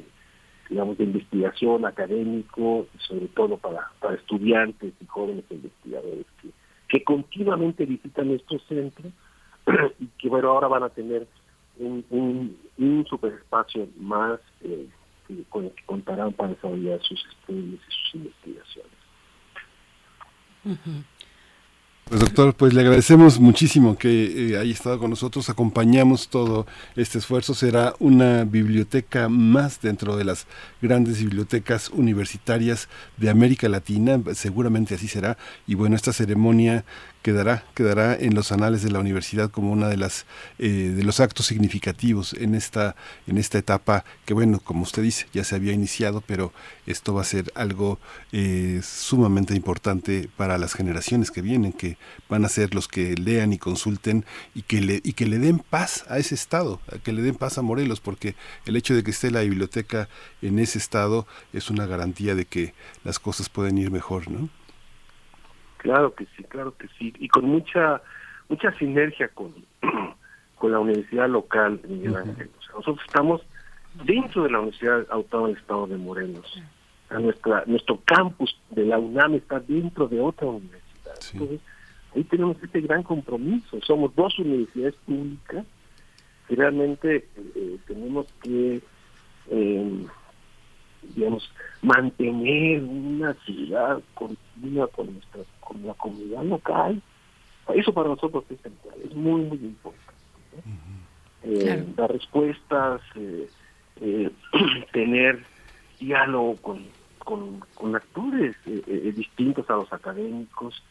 digamos, 0.68 0.98
de 0.98 1.04
investigación 1.04 1.84
académico, 1.84 2.86
sobre 2.98 3.28
todo 3.28 3.56
para, 3.56 3.90
para 4.00 4.16
estudiantes 4.16 4.92
y 5.00 5.06
jóvenes 5.06 5.44
investigadores 5.50 6.26
que, 6.42 6.48
que 6.88 7.04
continuamente 7.04 7.86
visitan 7.86 8.28
nuestro 8.28 8.58
centro 8.60 9.10
y 9.98 10.06
que, 10.18 10.28
bueno, 10.28 10.50
ahora 10.50 10.68
van 10.68 10.84
a 10.84 10.90
tener 10.90 11.26
un, 11.78 12.04
un, 12.10 12.56
un 12.78 13.06
superespacio 13.06 13.88
más 13.98 14.40
eh, 14.62 14.88
con 15.48 15.64
el 15.64 15.72
que 15.72 15.84
contarán 15.84 16.32
para 16.32 16.50
desarrollar 16.50 17.02
sus 17.02 17.24
estudios 17.26 17.80
y 17.80 17.92
sus 17.92 18.14
investigaciones. 18.14 18.92
Pues 22.08 22.20
doctor, 22.20 22.54
pues 22.54 22.72
le 22.72 22.82
agradecemos 22.82 23.40
muchísimo 23.40 23.98
que 23.98 24.52
eh, 24.52 24.58
haya 24.58 24.72
estado 24.72 25.00
con 25.00 25.10
nosotros, 25.10 25.50
acompañamos 25.50 26.28
todo 26.28 26.64
este 26.94 27.18
esfuerzo, 27.18 27.52
será 27.52 27.94
una 27.98 28.44
biblioteca 28.44 29.28
más 29.28 29.80
dentro 29.80 30.16
de 30.16 30.22
las 30.22 30.46
grandes 30.80 31.18
bibliotecas 31.18 31.90
universitarias 31.90 32.88
de 33.16 33.28
América 33.28 33.68
Latina, 33.68 34.20
seguramente 34.34 34.94
así 34.94 35.08
será, 35.08 35.36
y 35.66 35.74
bueno, 35.74 35.96
esta 35.96 36.12
ceremonia 36.12 36.84
quedará, 37.26 37.64
quedará 37.74 38.14
en 38.14 38.36
los 38.36 38.52
anales 38.52 38.84
de 38.84 38.90
la 38.92 39.00
universidad 39.00 39.50
como 39.50 39.72
una 39.72 39.88
de 39.88 39.96
las 39.96 40.26
eh, 40.60 40.92
de 40.94 41.02
los 41.02 41.18
actos 41.18 41.46
significativos 41.46 42.32
en 42.34 42.54
esta, 42.54 42.94
en 43.26 43.36
esta 43.36 43.58
etapa 43.58 44.04
que 44.24 44.32
bueno, 44.32 44.60
como 44.60 44.84
usted 44.84 45.02
dice, 45.02 45.26
ya 45.32 45.42
se 45.42 45.56
había 45.56 45.72
iniciado, 45.72 46.20
pero 46.20 46.52
esto 46.86 47.14
va 47.14 47.22
a 47.22 47.24
ser 47.24 47.50
algo 47.56 47.98
eh, 48.30 48.80
sumamente 48.84 49.56
importante 49.56 50.30
para 50.36 50.56
las 50.56 50.74
generaciones 50.74 51.32
que 51.32 51.42
vienen, 51.42 51.72
que 51.72 51.98
van 52.28 52.44
a 52.44 52.48
ser 52.48 52.76
los 52.76 52.86
que 52.86 53.16
lean 53.16 53.52
y 53.52 53.58
consulten 53.58 54.24
y 54.54 54.62
que 54.62 54.80
le, 54.80 55.00
y 55.02 55.14
que 55.14 55.26
le 55.26 55.40
den 55.40 55.58
paz 55.58 56.04
a 56.08 56.18
ese 56.18 56.36
estado, 56.36 56.80
que 57.02 57.12
le 57.12 57.22
den 57.22 57.34
paz 57.34 57.58
a 57.58 57.62
Morelos, 57.62 57.98
porque 57.98 58.36
el 58.66 58.76
hecho 58.76 58.94
de 58.94 59.02
que 59.02 59.10
esté 59.10 59.32
la 59.32 59.40
biblioteca 59.40 60.08
en 60.42 60.60
ese 60.60 60.78
estado 60.78 61.26
es 61.52 61.70
una 61.70 61.86
garantía 61.86 62.36
de 62.36 62.44
que 62.44 62.72
las 63.02 63.18
cosas 63.18 63.48
pueden 63.48 63.78
ir 63.78 63.90
mejor, 63.90 64.30
¿no? 64.30 64.48
Claro 65.86 66.14
que 66.14 66.26
sí, 66.36 66.42
claro 66.42 66.76
que 66.76 66.88
sí. 66.98 67.14
Y 67.18 67.28
con 67.28 67.44
mucha 67.44 68.02
mucha 68.48 68.72
sinergia 68.72 69.28
con, 69.28 69.54
con 70.58 70.72
la 70.72 70.80
universidad 70.80 71.28
local 71.28 71.80
Miguel 71.88 72.16
Ángel. 72.16 72.50
nosotros 72.74 72.98
estamos 73.06 73.42
dentro 74.04 74.42
de 74.42 74.50
la 74.50 74.58
Universidad 74.58 75.06
Autónoma 75.10 75.48
del 75.48 75.58
Estado 75.58 75.86
de 75.86 75.96
Morelos. 75.96 76.62
A 77.08 77.20
nuestra, 77.20 77.62
nuestro 77.66 78.00
campus 78.04 78.60
de 78.70 78.84
la 78.84 78.98
UNAM 78.98 79.34
está 79.34 79.60
dentro 79.60 80.08
de 80.08 80.20
otra 80.20 80.48
universidad. 80.48 81.14
Entonces, 81.32 81.60
ahí 82.16 82.24
tenemos 82.24 82.60
este 82.60 82.80
gran 82.80 83.04
compromiso. 83.04 83.80
Somos 83.82 84.12
dos 84.16 84.36
universidades 84.40 84.96
públicas 85.06 85.64
que 86.48 86.56
realmente 86.56 87.28
eh, 87.54 87.78
tenemos 87.86 88.26
que 88.42 88.82
eh, 89.50 90.06
digamos, 91.14 91.50
mantener 91.82 92.82
una 92.82 93.34
ciudad 93.44 94.02
continua 94.14 94.88
con 94.88 95.12
nuestra 95.12 95.42
con 95.60 95.84
la 95.84 95.94
comunidad 95.94 96.44
local, 96.44 97.02
eso 97.74 97.92
para 97.92 98.08
nosotros 98.08 98.44
es 98.50 98.60
central, 98.60 98.94
es 99.04 99.14
muy, 99.14 99.42
muy 99.42 99.58
importante. 99.58 100.12
Eh, 101.42 101.84
dar 101.96 102.12
respuestas, 102.12 103.00
eh, 103.16 103.48
eh, 104.00 104.30
tener 104.92 105.44
diálogo 105.98 106.56
con, 106.56 106.84
con, 107.18 107.60
con 107.74 107.96
actores 107.96 108.56
distintos 108.64 109.68
a 109.70 109.74
los 109.74 109.92
académicos, 109.92 110.82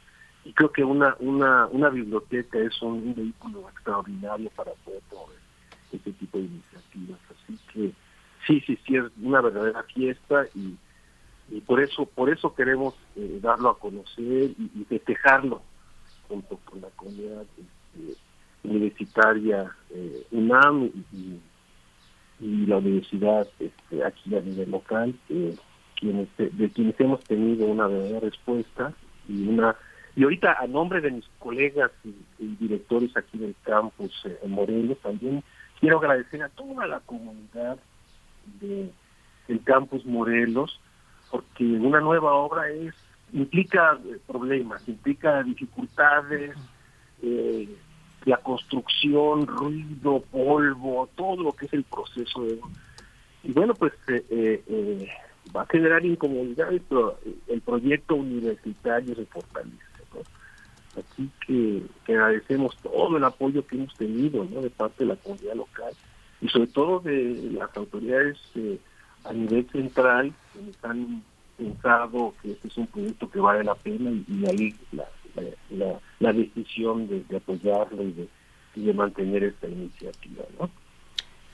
y 0.45 0.53
creo 0.53 0.71
que 0.71 0.83
una, 0.83 1.15
una, 1.19 1.65
una 1.67 1.89
biblioteca 1.89 2.59
es 2.59 2.79
un, 2.81 3.15
vehículo 3.15 3.67
extraordinario 3.69 4.49
para 4.51 4.71
poder 4.85 5.01
promover 5.09 5.37
este 5.91 6.11
tipo 6.13 6.37
de 6.37 6.43
iniciativas. 6.43 7.19
Así 7.31 7.57
que 7.73 7.91
sí, 8.45 8.61
sí, 8.65 8.77
sí, 8.85 8.95
es 8.95 9.03
una 9.21 9.41
verdadera 9.41 9.83
fiesta 9.83 10.45
y, 10.55 10.75
y 11.49 11.61
por 11.61 11.81
eso 11.81 12.05
por 12.05 12.29
eso 12.29 12.53
queremos 12.55 12.95
eh, 13.15 13.39
darlo 13.41 13.69
a 13.69 13.79
conocer 13.79 14.51
y, 14.57 14.85
festejarlo 14.89 15.61
junto 16.27 16.57
con 16.65 16.81
la 16.81 16.89
comunidad 16.95 17.45
este, 17.57 18.17
universitaria 18.63 19.71
eh, 19.91 20.25
UNAM 20.31 20.91
y, 21.11 21.39
la 22.39 22.77
universidad 22.77 23.47
este, 23.59 24.03
aquí 24.03 24.35
a 24.35 24.41
nivel 24.41 24.69
local, 24.69 25.15
quienes, 25.27 26.27
de 26.37 26.69
quienes 26.69 26.99
hemos 26.99 27.23
tenido 27.23 27.65
una 27.65 27.87
verdadera 27.87 28.19
respuesta 28.19 28.93
y 29.29 29.47
una 29.47 29.75
y 30.17 30.23
ahorita 30.23 30.57
a 30.59 30.67
nombre 30.67 30.99
de 30.99 31.11
mis 31.11 31.25
colegas 31.39 31.91
y, 32.03 32.13
directores 32.59 33.15
aquí 33.15 33.37
del 33.37 33.55
campus 33.63 34.11
eh, 34.25 34.37
en 34.43 34.51
Morelos 34.51 34.97
también 34.99 35.43
quiero 35.79 35.99
agradecer 35.99 36.43
a 36.43 36.49
toda 36.49 36.87
la 36.87 36.99
comunidad 37.01 37.77
de, 38.59 38.91
del 39.47 39.63
campus 39.63 40.05
Morelos, 40.05 40.79
porque 41.31 41.63
una 41.63 41.99
nueva 41.99 42.33
obra 42.33 42.69
es 42.69 42.93
implica 43.33 43.99
eh, 44.05 44.17
problemas, 44.25 44.87
implica 44.87 45.43
dificultades, 45.43 46.55
eh, 47.21 47.67
la 48.25 48.37
construcción, 48.37 49.45
ruido, 49.45 50.21
polvo, 50.31 51.09
todo 51.15 51.43
lo 51.43 51.51
que 51.51 51.65
es 51.65 51.73
el 51.73 51.83
proceso 51.83 52.43
de... 52.43 52.59
Y 53.43 53.51
bueno, 53.51 53.75
pues 53.75 53.93
eh, 54.07 55.07
va 55.55 55.61
a 55.61 55.67
generar 55.67 56.03
incomodidades, 56.03 56.81
pero 56.89 57.19
el 57.47 57.61
proyecto 57.61 58.15
universitario 58.15 59.13
se 59.13 59.25
fortalece. 59.25 59.85
Así 60.97 61.29
que, 61.45 61.83
agradecemos 62.07 62.75
todo 62.77 63.17
el 63.17 63.23
apoyo 63.23 63.67
que 63.67 63.75
hemos 63.75 63.93
tenido 63.95 64.45
de 64.45 64.69
parte 64.69 65.03
de 65.03 65.09
la 65.09 65.15
comunidad 65.17 65.55
local 65.55 65.93
y 66.45 66.49
sobre 66.49 66.67
todo 66.67 66.99
de 66.99 67.49
las 67.53 67.75
autoridades 67.75 68.37
eh, 68.55 68.79
a 69.23 69.33
nivel 69.33 69.67
central 69.71 70.31
que 70.53 70.87
han 70.87 71.23
pensado 71.57 72.35
que 72.41 72.51
este 72.51 72.67
es 72.67 72.77
un 72.77 72.87
proyecto 72.87 73.29
que 73.31 73.39
vale 73.39 73.63
la 73.63 73.73
pena 73.73 74.11
y, 74.11 74.45
ahí 74.45 74.75
la, 74.91 75.99
la, 76.19 76.33
decisión 76.33 77.07
de, 77.07 77.23
apoyarlo 77.35 78.03
y 78.03 78.11
de, 78.11 78.27
de 78.75 78.93
mantener 78.93 79.45
esta 79.45 79.67
iniciativa. 79.67 80.43
¿no? 80.59 80.69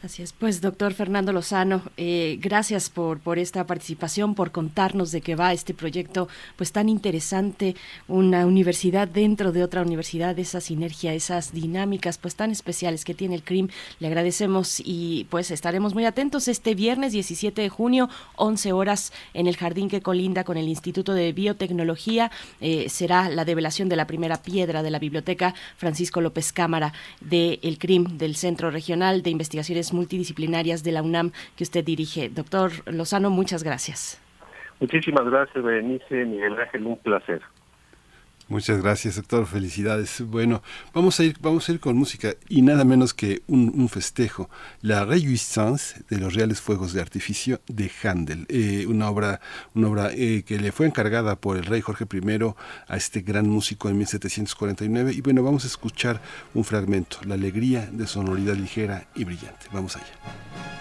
Así 0.04 0.24
es, 0.24 0.34
pues 0.34 0.62
doctor 0.62 0.96
Fernando 0.96 1.32
Lozano, 1.32 1.84
eh, 1.96 2.40
gracias 2.42 2.90
por, 2.90 3.20
por 3.20 3.38
esta 3.38 3.68
participación, 3.68 4.34
por 4.34 4.50
contarnos 4.50 5.12
de 5.12 5.22
qué 5.22 5.36
va 5.36 5.54
este 5.54 5.76
proyecto 5.76 6.28
pues 6.56 6.72
tan 6.72 6.90
interesante, 6.90 7.76
una 8.08 8.48
universidad 8.48 9.08
dentro 9.08 9.52
de 9.52 9.64
otra 9.64 9.84
universidad, 9.84 10.40
esa 10.40 10.60
sinergia, 10.60 11.14
esas 11.14 11.54
dinámicas 11.54 12.18
pues 12.18 12.34
tan 12.34 12.50
especiales 12.50 13.06
que 13.06 13.14
tiene 13.14 13.36
el 13.36 13.44
CRIM. 13.44 13.68
Le 14.00 14.08
agradecemos 14.08 14.82
y 14.84 15.28
pues 15.30 15.52
estaremos 15.52 15.94
muy 15.94 16.06
atentos 16.06 16.48
este 16.48 16.74
viernes 16.74 17.12
17 17.12 17.62
de 17.62 17.70
junio, 17.70 18.10
11 18.38 18.74
horas 18.74 19.14
en 19.36 19.46
el 19.46 19.56
jardín 19.56 19.88
que 19.88 20.02
colinda 20.02 20.44
con 20.44 20.58
el 20.58 20.68
Instituto 20.68 21.14
de 21.14 21.32
Biotecnología. 21.32 22.32
Eh, 22.60 22.90
será 22.90 23.30
la 23.30 23.46
develación 23.46 23.88
de 23.88 23.98
la 23.98 24.08
primera 24.08 24.42
piedra 24.42 24.82
de 24.82 24.90
la 24.90 24.98
biblioteca 24.98 25.54
Francisco 25.78 26.22
López 26.22 26.52
Cámara 26.54 26.92
del 27.20 27.78
CRIM, 27.78 28.18
del 28.18 28.36
Centro 28.36 28.72
Regional 28.72 29.22
de 29.22 29.30
Investigaciones 29.30 29.91
multidisciplinarias 29.94 30.84
de 30.84 30.92
la 30.92 31.02
UNAM 31.02 31.32
que 31.56 31.64
usted 31.64 31.84
dirige. 31.84 32.30
Doctor 32.30 32.72
Lozano, 32.86 33.30
muchas 33.30 33.64
gracias. 33.64 34.22
Muchísimas 34.80 35.26
gracias, 35.26 35.64
Berenice, 35.64 36.26
Miguel 36.26 36.60
Ángel, 36.60 36.86
un 36.88 36.98
placer. 36.98 37.42
Muchas 38.48 38.82
gracias, 38.82 39.16
doctor. 39.16 39.46
Felicidades. 39.46 40.22
Bueno, 40.22 40.62
vamos 40.94 41.20
a 41.20 41.24
ir, 41.24 41.38
vamos 41.40 41.68
a 41.68 41.72
ir 41.72 41.80
con 41.80 41.96
música 41.96 42.36
y 42.50 42.62
nada 42.62 42.84
menos 42.84 43.14
que 43.14 43.42
un, 43.48 43.88
festejo, 43.90 44.50
la 44.82 45.06
Réjouissance 45.06 46.04
de 46.10 46.18
los 46.18 46.34
Reales 46.34 46.62
Fuegos 46.62 46.94
de 46.94 47.02
Artificio 47.02 47.62
de 47.68 47.92
Handel, 48.04 48.46
eh, 48.50 48.86
una 48.88 49.10
obra, 49.10 49.42
una 49.74 49.88
obra 49.88 50.10
eh, 50.14 50.44
que 50.46 50.60
le 50.60 50.72
fue 50.72 50.86
encargada 50.86 51.36
por 51.36 51.58
el 51.58 51.66
rey 51.66 51.82
Jorge 51.82 52.06
I 52.12 52.54
a 52.88 52.98
este 52.98 53.22
gran 53.22 53.50
músico 53.50 53.90
en 53.90 53.98
1749. 53.98 55.14
Y 55.14 55.22
bueno, 55.22 55.44
vamos 55.44 55.64
a 55.64 55.68
escuchar 55.68 56.22
un 56.54 56.64
fragmento, 56.64 57.18
la 57.26 57.36
alegría 57.36 57.90
de 57.92 58.08
sonoridad 58.08 58.56
ligera 58.56 59.08
y 59.16 59.24
brillante. 59.24 59.68
Vamos 59.72 59.96
allá. 59.96 60.81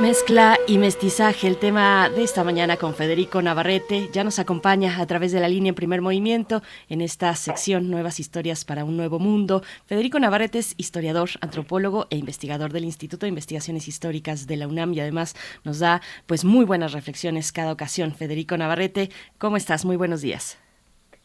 Mezcla 0.00 0.58
y 0.68 0.76
mestizaje, 0.76 1.48
el 1.48 1.56
tema 1.56 2.10
de 2.10 2.22
esta 2.22 2.44
mañana 2.44 2.76
con 2.76 2.92
Federico 2.92 3.40
Navarrete, 3.40 4.10
ya 4.12 4.24
nos 4.24 4.38
acompaña 4.38 5.00
a 5.00 5.06
través 5.06 5.32
de 5.32 5.40
la 5.40 5.48
línea 5.48 5.70
en 5.70 5.74
primer 5.74 6.02
movimiento 6.02 6.60
en 6.90 7.00
esta 7.00 7.34
sección 7.34 7.90
Nuevas 7.90 8.20
Historias 8.20 8.66
para 8.66 8.84
un 8.84 8.98
Nuevo 8.98 9.18
Mundo. 9.18 9.62
Federico 9.86 10.20
Navarrete 10.20 10.58
es 10.58 10.74
historiador, 10.76 11.30
antropólogo 11.40 12.08
e 12.10 12.16
investigador 12.16 12.74
del 12.74 12.84
Instituto 12.84 13.24
de 13.24 13.30
Investigaciones 13.30 13.88
Históricas 13.88 14.46
de 14.46 14.58
la 14.58 14.68
UNAM 14.68 14.92
y 14.92 15.00
además 15.00 15.34
nos 15.64 15.78
da 15.78 16.02
pues 16.26 16.44
muy 16.44 16.66
buenas 16.66 16.92
reflexiones 16.92 17.50
cada 17.50 17.72
ocasión. 17.72 18.12
Federico 18.12 18.58
Navarrete, 18.58 19.08
¿cómo 19.38 19.56
estás? 19.56 19.86
Muy 19.86 19.96
buenos 19.96 20.20
días. 20.20 20.58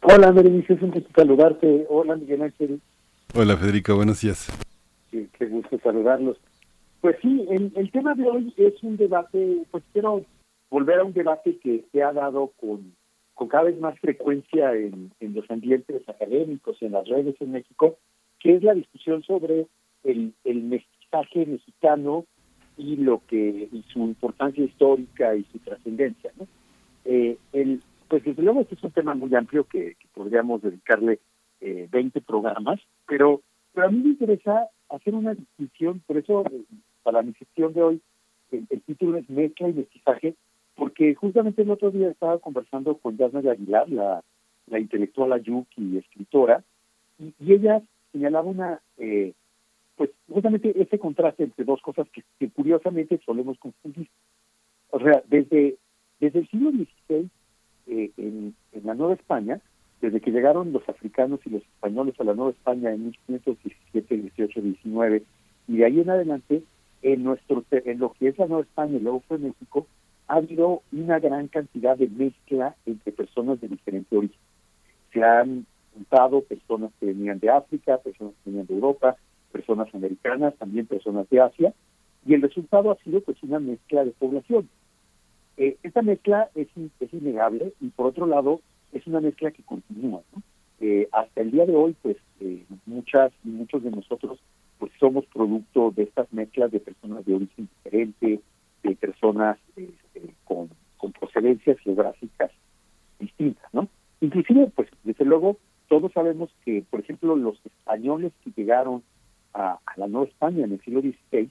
Hola, 0.02 0.32
Berenice, 0.32 0.76
es 0.76 0.82
un 0.82 0.92
gusto 0.92 1.10
saludarte. 1.14 1.86
Hola, 1.90 2.16
Miguel 2.16 2.44
Ángel. 2.44 2.80
Hola, 3.36 3.58
Federico, 3.58 3.98
buenos 3.98 4.22
días. 4.22 4.48
Sí, 5.12 5.28
qué 5.38 5.48
gusto 5.48 5.78
saludarlos. 5.84 6.38
Pues 7.02 7.16
sí, 7.22 7.48
el, 7.50 7.92
tema 7.92 8.14
de 8.14 8.30
hoy 8.30 8.54
es 8.58 8.82
un 8.84 8.96
debate, 8.96 9.64
pues 9.72 9.84
quiero 9.92 10.24
volver 10.70 11.00
a 11.00 11.04
un 11.04 11.14
debate 11.14 11.58
que 11.58 11.84
se 11.92 12.04
ha 12.04 12.14
dado 12.14 12.52
con, 12.60 12.96
con 13.34 13.48
cada 13.48 13.64
vez 13.64 13.80
más 13.80 14.00
frecuencia 14.00 14.74
en, 14.76 15.12
los 15.20 15.50
ambientes 15.50 16.08
académicos, 16.08 16.80
en 16.82 16.92
las 16.92 17.08
redes 17.08 17.36
en 17.40 17.54
México, 17.54 17.98
que 18.40 18.56
es 18.56 18.64
la 18.64 18.76
discusión 18.76 19.24
sobre 19.24 19.66
el, 20.04 20.34
el 20.44 20.64
mestizaje 20.64 21.48
mexicano 21.48 22.26
y 22.78 22.98
lo 22.98 23.24
que 23.28 23.68
y 23.72 23.84
su 23.92 24.00
importancia 24.00 24.64
histórica 24.64 25.36
y 25.36 25.44
su 25.46 25.58
trascendencia. 25.58 26.32
¿no? 26.38 26.48
Eh, 27.06 27.38
el, 27.54 27.82
pues 28.08 28.24
desde 28.24 28.44
luego 28.44 28.62
este 28.62 28.76
es 28.76 28.84
un 28.84 28.92
tema 28.92 29.16
muy 29.16 29.34
amplio 29.34 29.64
que, 29.64 29.96
podríamos 30.14 30.62
dedicarle 30.62 31.20
eh, 31.62 31.88
20 31.92 32.22
programas, 32.22 32.80
pero, 33.08 33.42
pero 33.74 33.88
a 33.88 33.90
mí 33.90 34.00
me 34.00 34.10
interesa 34.10 34.68
hacer 34.90 35.16
una 35.16 35.34
distinción, 35.34 36.02
por 36.06 36.18
eso 36.18 36.44
para 37.04 37.22
mi 37.22 37.34
sección 37.34 37.74
de 37.74 37.82
hoy, 37.82 38.02
el, 38.52 38.82
título 38.82 39.18
es 39.18 39.30
Mezcla 39.30 39.70
y 39.70 39.74
Mestizaje, 39.74 40.36
porque 40.76 41.16
justamente 41.16 41.62
el 41.62 41.72
otro 41.72 41.92
día 41.92 42.10
estaba 42.10 42.40
conversando 42.40 42.98
con 42.98 43.18
Yasna 43.18 43.42
de 43.42 43.52
Aguilar, 43.52 43.90
la, 43.90 44.24
la 44.68 44.80
intelectual 44.80 45.34
ayuki 45.34 45.98
escritora, 45.98 46.64
y, 47.20 47.34
ella 47.52 47.82
señalaba 48.12 48.50
una, 48.50 48.82
eh, 48.98 49.34
pues 49.96 50.10
justamente 50.30 50.74
ese 50.82 51.00
contraste 51.00 51.44
entre 51.44 51.64
dos 51.64 51.82
cosas 51.82 52.08
que, 52.10 52.50
curiosamente 52.50 53.20
solemos 53.26 53.58
confundir. 53.60 54.10
O 54.90 55.00
sea, 55.00 55.24
desde, 55.28 55.78
desde 56.20 56.40
el 56.40 56.50
siglo 56.50 56.72
XVI, 56.72 57.30
eh, 57.88 58.12
en, 58.18 58.56
en 58.74 58.86
la 58.86 58.96
Nueva 58.96 59.14
España, 59.14 59.62
desde 60.02 60.20
que 60.20 60.32
llegaron 60.32 60.74
los 60.74 60.88
africanos 60.90 61.40
y 61.46 61.52
los 61.52 61.62
españoles 61.62 62.20
a 62.20 62.24
la 62.24 62.34
Nueva 62.34 62.52
España 62.52 62.92
en 62.92 63.06
1517, 63.06 64.18
18, 64.18 64.62
19, 64.62 65.24
y 65.68 65.78
de 65.78 65.86
ahí 65.86 66.00
en 66.00 66.10
adelante, 66.10 66.64
en 67.02 67.24
nuestro 67.24 67.64
en 67.72 68.00
lo 68.00 68.14
que 68.14 68.30
es 68.30 68.38
la 68.38 68.48
Nueva 68.48 68.64
España 68.64 68.98
y 68.98 69.00
luego 69.00 69.22
fue 69.28 69.38
México, 69.38 69.88
ha 70.28 70.36
habido 70.36 70.82
una 70.92 71.20
gran 71.20 71.48
cantidad 71.48 71.98
de 71.98 72.08
mezcla 72.08 72.76
entre 72.86 73.12
personas 73.12 73.60
de 73.60 73.68
diferente 73.68 74.16
origen. 74.16 74.40
Se 75.12 75.24
han 75.24 75.66
resultado 75.92 76.42
personas 76.42 76.92
que 77.00 77.08
venían 77.08 77.40
de 77.40 77.50
África, 77.50 77.98
personas 77.98 78.34
que 78.44 78.50
venían 78.50 78.68
de 78.68 78.76
Europa, 78.76 79.18
personas 79.52 79.94
americanas, 79.94 80.56
también 80.56 80.86
personas 80.86 81.30
de 81.30 81.42
Asia, 81.42 81.74
y 82.26 82.34
el 82.34 82.42
resultado 82.42 82.92
ha 82.92 83.04
sido 83.04 83.22
pues 83.22 83.42
una 83.44 83.60
mezcla 83.60 84.06
de 84.06 84.12
población. 84.12 84.70
Eh, 85.58 85.78
esta 85.84 86.02
mezcla 86.02 86.50
es, 86.56 86.68
es 87.00 87.14
innegable 87.14 87.74
y 87.82 87.90
por 87.90 88.06
otro 88.08 88.26
lado 88.26 88.62
es 88.94 89.06
una 89.08 89.20
mezcla 89.20 89.52
que 89.52 89.64
continúa. 89.64 90.22
Eh, 90.80 91.08
hasta 91.12 91.42
el 91.42 91.52
día 91.52 91.66
de 91.66 91.76
hoy, 91.76 91.96
pues 92.02 92.18
eh, 92.40 92.64
muchas 92.86 93.32
y 93.44 93.50
muchos 93.50 93.84
de 93.84 93.92
nosotros 93.92 94.40
pues 94.82 94.92
somos 95.00 95.28
producto 95.28 95.94
de 95.96 96.02
estas 96.02 96.34
mezclas 96.34 96.72
de 96.72 96.80
personas 96.80 97.24
de 97.24 97.36
origen 97.36 97.70
diferente, 97.76 98.42
de 98.82 98.96
personas 98.96 99.60
este, 99.76 100.34
con, 100.44 100.72
con 100.98 101.12
procedencias 101.12 101.78
geográficas 101.82 102.50
distintas, 103.20 103.72
¿no? 103.74 103.88
Inclusive, 104.22 104.72
pues 104.76 104.90
desde 105.04 105.24
luego, 105.24 105.58
todos 105.88 106.12
sabemos 106.14 106.50
que, 106.66 106.84
por 106.90 107.00
ejemplo, 107.00 107.36
los 107.36 107.64
españoles 107.64 108.34
que 108.44 108.50
llegaron 108.56 109.04
a, 109.54 109.78
la 109.98 110.08
Nueva 110.08 110.26
España 110.26 110.66
en 110.66 110.72
el 110.72 110.82
siglo 110.82 111.02
XVI 111.02 111.48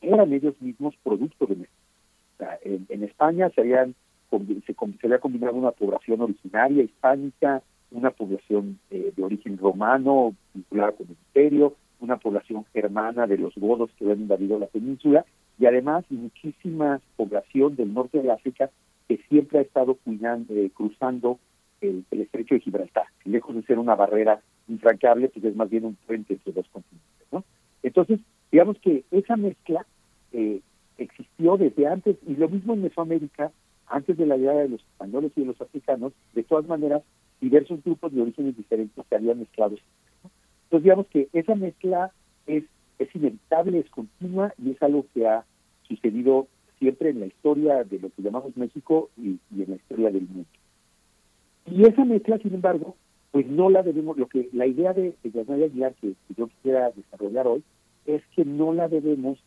eran 0.00 0.32
ellos 0.32 0.54
mismos 0.60 0.94
producto 1.02 1.46
de 1.46 1.56
México. 1.56 2.58
en, 2.62 3.02
España 3.02 3.50
se, 3.56 3.62
habían, 3.62 3.96
se, 4.30 4.72
se, 4.72 5.06
había 5.06 5.18
combinado 5.18 5.56
una 5.56 5.72
población 5.72 6.20
originaria 6.20 6.84
hispánica, 6.84 7.60
una 7.90 8.12
población 8.12 8.78
eh, 8.92 9.12
de 9.16 9.24
origen 9.24 9.58
romano 9.58 10.36
vinculada 10.54 10.92
con 10.92 11.06
el 11.06 11.16
imperio, 11.26 11.74
una 12.00 12.16
población 12.16 12.64
germana 12.72 13.26
de 13.26 13.38
los 13.38 13.54
godos 13.56 13.90
que 13.96 14.04
habían 14.04 14.20
invadido 14.20 14.58
la 14.58 14.66
península 14.66 15.24
y 15.58 15.66
además 15.66 16.04
muchísima 16.10 17.00
población 17.16 17.76
del 17.76 17.92
norte 17.92 18.22
de 18.22 18.30
África 18.30 18.70
que 19.08 19.18
siempre 19.28 19.58
ha 19.58 19.62
estado 19.62 19.94
cuidando, 19.94 20.54
eh, 20.54 20.70
cruzando 20.74 21.38
el, 21.80 22.04
estrecho 22.10 22.54
de 22.54 22.60
Gibraltar, 22.60 23.06
lejos 23.24 23.54
de 23.54 23.62
ser 23.62 23.78
una 23.78 23.94
barrera 23.94 24.40
infranqueable, 24.68 25.28
pues 25.28 25.44
es 25.44 25.56
más 25.56 25.70
bien 25.70 25.84
un 25.84 25.94
puente 26.06 26.34
entre 26.34 26.52
dos 26.52 26.66
continentes. 26.68 27.26
¿no? 27.32 27.44
Entonces, 27.82 28.20
digamos 28.52 28.78
que 28.78 29.04
esa 29.10 29.36
mezcla 29.36 29.86
eh, 30.32 30.60
existió 30.98 31.56
desde 31.56 31.86
antes, 31.86 32.16
y 32.26 32.34
lo 32.34 32.48
mismo 32.48 32.74
en 32.74 32.82
Mesoamérica, 32.82 33.50
antes 33.86 34.16
de 34.16 34.26
la 34.26 34.36
llegada 34.36 34.60
de 34.60 34.68
los 34.68 34.80
españoles 34.80 35.32
y 35.36 35.40
de 35.40 35.46
los 35.46 35.60
africanos, 35.60 36.12
de 36.34 36.42
todas 36.42 36.66
maneras, 36.66 37.02
diversos 37.40 37.82
grupos 37.82 38.12
de 38.12 38.22
orígenes 38.22 38.56
diferentes 38.56 39.04
se 39.08 39.14
habían 39.14 39.38
mezclado. 39.38 39.76
Entonces, 40.68 40.84
digamos 40.84 41.06
que 41.06 41.28
esa 41.32 41.54
mezcla 41.54 42.12
es, 42.46 42.64
es 42.98 43.14
inevitable, 43.14 43.78
es 43.78 43.88
continua 43.88 44.52
y 44.62 44.72
es 44.72 44.82
algo 44.82 45.06
que 45.14 45.26
ha 45.26 45.46
sucedido 45.84 46.46
siempre 46.78 47.08
en 47.08 47.20
la 47.20 47.26
historia 47.26 47.84
de 47.84 47.98
lo 47.98 48.10
que 48.10 48.20
llamamos 48.20 48.54
México 48.54 49.08
y, 49.16 49.38
en 49.50 49.70
la 49.70 49.76
historia 49.76 50.10
del 50.10 50.28
mundo. 50.28 50.48
Y 51.70 51.84
esa 51.84 52.04
mezcla, 52.04 52.36
sin 52.38 52.54
embargo, 52.54 52.96
pues 53.30 53.46
no 53.46 53.70
la 53.70 53.82
debemos, 53.82 54.18
lo 54.18 54.26
que 54.26 54.50
la 54.52 54.66
idea 54.66 54.92
de, 54.92 55.14
de 55.22 55.40
Aguilar 55.40 55.94
que, 55.94 56.12
yo 56.36 56.48
quisiera 56.48 56.90
desarrollar 56.90 57.46
hoy 57.46 57.62
es 58.04 58.22
que 58.36 58.44
no 58.44 58.74
la 58.74 58.88
debemos 58.88 59.38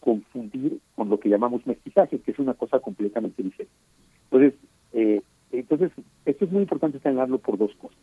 confundir 0.00 0.80
con 0.94 1.08
lo 1.08 1.18
que 1.18 1.30
llamamos 1.30 1.66
mestizaje, 1.66 2.20
que 2.20 2.30
es 2.30 2.38
una 2.38 2.54
cosa 2.54 2.78
completamente 2.80 3.42
diferente. 3.42 3.74
Entonces, 4.30 4.54
eh, 4.92 5.22
entonces 5.50 5.92
esto 6.26 6.44
es 6.44 6.52
muy 6.52 6.62
importante 6.62 7.00
señalarlo 7.00 7.38
por 7.38 7.56
dos 7.56 7.74
cosas. 7.76 7.98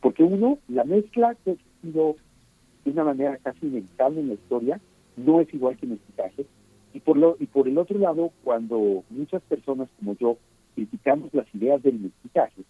Porque 0.00 0.22
uno, 0.22 0.58
la 0.68 0.84
mezcla 0.84 1.36
que 1.44 1.56
de 1.92 2.90
una 2.90 3.04
manera 3.04 3.36
casi 3.38 3.66
inevitable 3.66 4.20
en 4.20 4.28
la 4.28 4.34
historia 4.34 4.80
no 5.16 5.40
es 5.40 5.52
igual 5.52 5.76
que 5.76 5.86
mestizaje. 5.86 6.46
Y 6.92 7.00
por, 7.00 7.16
lo, 7.16 7.36
y 7.38 7.46
por 7.46 7.68
el 7.68 7.78
otro 7.78 7.98
lado, 7.98 8.32
cuando 8.44 9.04
muchas 9.10 9.42
personas 9.42 9.88
como 9.98 10.16
yo 10.16 10.38
criticamos 10.74 11.32
las 11.34 11.46
ideas 11.54 11.82
del 11.82 11.98
mestizaje, 11.98 12.62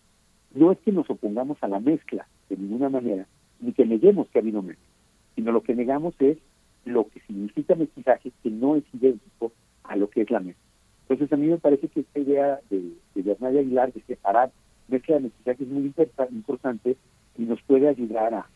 no 0.55 0.73
es 0.73 0.79
que 0.79 0.93
nos 0.93 1.09
opongamos 1.11 1.59
a 1.61 1.69
la 1.69 1.81
mezcla 1.81 2.27
de 2.49 2.57
ninguna 2.57 2.89
manera, 2.89 3.27
ni 3.61 3.73
que 3.73 3.85
neguemos 3.85 4.29
que 4.29 4.39
ha 4.39 4.43
habido 4.43 4.63
mezcla, 4.63 4.87
sino 5.35 5.53
lo 5.53 5.63
que 5.63 5.75
negamos 5.75 6.15
es 6.21 6.39
lo 6.85 7.09
que 7.09 7.21
significa 7.21 7.75
mestizaje 7.75 8.33
que 8.43 8.51
no 8.51 8.77
es 8.77 8.85
idéntico 8.95 9.53
a 9.85 9.97
lo 9.97 10.09
que 10.09 10.23
es 10.23 10.31
la 10.31 10.41
mezcla. 10.41 10.65
Entonces 11.03 11.33
a 11.33 11.37
mí 11.37 11.47
me 11.47 11.59
parece 11.59 11.89
que 11.89 12.01
esta 12.01 12.19
idea 12.19 12.61
de, 12.71 12.93
de 13.15 13.23
Bernal 13.23 13.59
Aguilar 13.59 13.93
de 13.93 14.01
separar 14.03 14.51
mezcla 14.89 15.17
de 15.17 15.23
mestizaje 15.23 15.65
es 15.65 15.69
muy 15.69 15.93
importante 16.31 16.97
y 17.37 17.43
nos 17.43 17.61
puede 17.63 17.89
ayudar 17.89 18.35
a, 18.35 18.49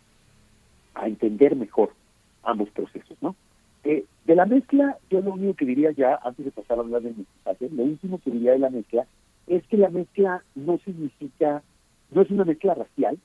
a 0.94 1.06
entender 1.06 1.56
mejor 1.56 1.92
ambos 2.42 2.70
procesos, 2.70 3.16
¿no? 3.20 3.36
Eh, 3.84 4.04
de 4.24 4.34
la 4.34 4.46
mezcla, 4.46 4.98
yo 5.08 5.20
lo 5.20 5.32
único 5.32 5.54
que 5.54 5.64
diría 5.64 5.90
ya, 5.92 6.18
antes 6.22 6.44
de 6.44 6.50
pasar 6.50 6.78
a 6.78 6.82
hablar 6.82 7.02
del 7.02 7.16
mestizaje, 7.16 7.68
lo 7.70 7.82
último 7.82 8.20
que 8.22 8.30
diría 8.30 8.52
de 8.52 8.58
la 8.58 8.70
mezcla 8.70 9.06
es 9.46 9.66
que 9.66 9.76
la 9.76 9.88
mezcla 9.88 10.42
no 10.54 10.78
significa 10.84 11.62
no 12.10 12.22
es 12.22 12.30
una 12.30 12.44
mezcla 12.44 12.74
racial 12.74 13.18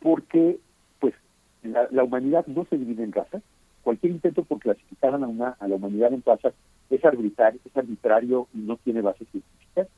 porque 0.00 0.58
pues 1.00 1.14
la, 1.62 2.04
humanidad 2.04 2.46
no 2.46 2.64
se 2.66 2.76
divide 2.76 3.04
en 3.04 3.12
razas. 3.12 3.42
Cualquier 3.82 4.12
intento 4.12 4.44
por 4.44 4.58
clasificar 4.58 5.14
a, 5.14 5.18
una, 5.18 5.50
a 5.60 5.68
la 5.68 5.76
humanidad 5.76 6.12
en 6.12 6.22
razas 6.24 6.54
es 6.90 7.04
arbitrario, 7.04 7.60
es 7.64 7.76
arbitrario 7.76 8.48
y 8.54 8.58
no 8.58 8.76
tiene 8.78 9.00
bases 9.00 9.28
científicas. 9.28 9.88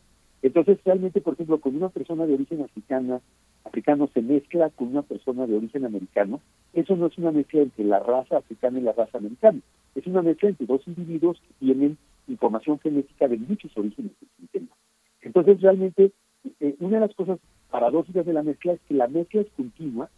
Entonces, 0.42 0.78
realmente, 0.84 1.20
por 1.20 1.34
ejemplo, 1.34 1.58
con 1.58 1.74
una 1.74 1.88
persona 1.88 2.26
de 2.26 2.34
origen 2.34 2.62
africana, 2.62 3.20
africano 3.68 4.08
se 4.12 4.22
mezcla 4.22 4.70
con 4.70 4.88
una 4.88 5.02
persona 5.02 5.46
de 5.46 5.56
origen 5.56 5.84
americano, 5.84 6.40
eso 6.72 6.96
no 6.96 7.06
es 7.06 7.16
una 7.18 7.30
mezcla 7.30 7.62
entre 7.62 7.84
la 7.84 8.00
raza 8.00 8.38
africana 8.38 8.78
y 8.78 8.82
la 8.82 8.92
raza 8.92 9.18
americana, 9.18 9.60
es 9.94 10.06
una 10.06 10.22
mezcla 10.22 10.48
entre 10.48 10.66
dos 10.66 10.82
individuos 10.86 11.40
que 11.40 11.54
tienen 11.66 11.96
información 12.26 12.78
genética 12.80 13.28
de 13.28 13.38
muchos 13.38 13.76
orígenes 13.76 14.12
distintos. 14.38 14.76
Entonces, 15.22 15.60
realmente, 15.60 16.12
eh, 16.60 16.76
una 16.80 16.98
de 16.98 17.06
las 17.06 17.14
cosas 17.14 17.38
paradójicas 17.70 18.26
de 18.26 18.32
la 18.32 18.42
mezcla 18.42 18.72
es 18.72 18.80
que 18.88 18.94
la 18.94 19.08
mezcla 19.08 19.40
es 19.42 19.48
continua, 19.56 20.10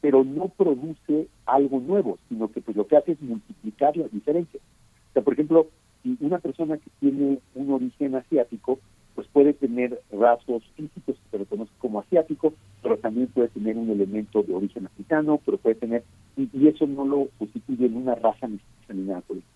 pero 0.00 0.24
no 0.24 0.48
produce 0.48 1.28
algo 1.46 1.80
nuevo, 1.80 2.18
sino 2.28 2.50
que 2.50 2.60
pues 2.60 2.76
lo 2.76 2.86
que 2.86 2.96
hace 2.96 3.12
es 3.12 3.20
multiplicar 3.20 3.96
las 3.96 4.10
diferencias. 4.10 4.62
O 5.10 5.12
sea, 5.12 5.22
por 5.22 5.34
ejemplo, 5.34 5.66
si 6.02 6.16
una 6.20 6.38
persona 6.38 6.78
que 6.78 6.90
tiene 7.00 7.38
un 7.54 7.72
origen 7.72 8.14
asiático, 8.14 8.78
pues 9.20 9.28
puede 9.34 9.52
tener 9.52 10.00
rasgos 10.10 10.62
físicos 10.76 11.14
que 11.14 11.30
se 11.30 11.36
reconoce 11.36 11.70
como 11.78 12.00
asiático, 12.00 12.54
pero 12.80 12.96
también 12.96 13.26
puede 13.26 13.48
tener 13.48 13.76
un 13.76 13.90
elemento 13.90 14.42
de 14.42 14.54
origen 14.54 14.86
africano, 14.86 15.38
pero 15.44 15.58
puede 15.58 15.74
tener, 15.74 16.04
y, 16.38 16.66
eso 16.66 16.86
no 16.86 17.04
lo 17.04 17.28
constituye 17.38 17.84
en 17.84 17.98
una 17.98 18.14
raza 18.14 18.48
mestiza 18.48 18.94
ni 18.94 19.02
nada 19.02 19.20
por 19.20 19.36
eso. 19.36 19.46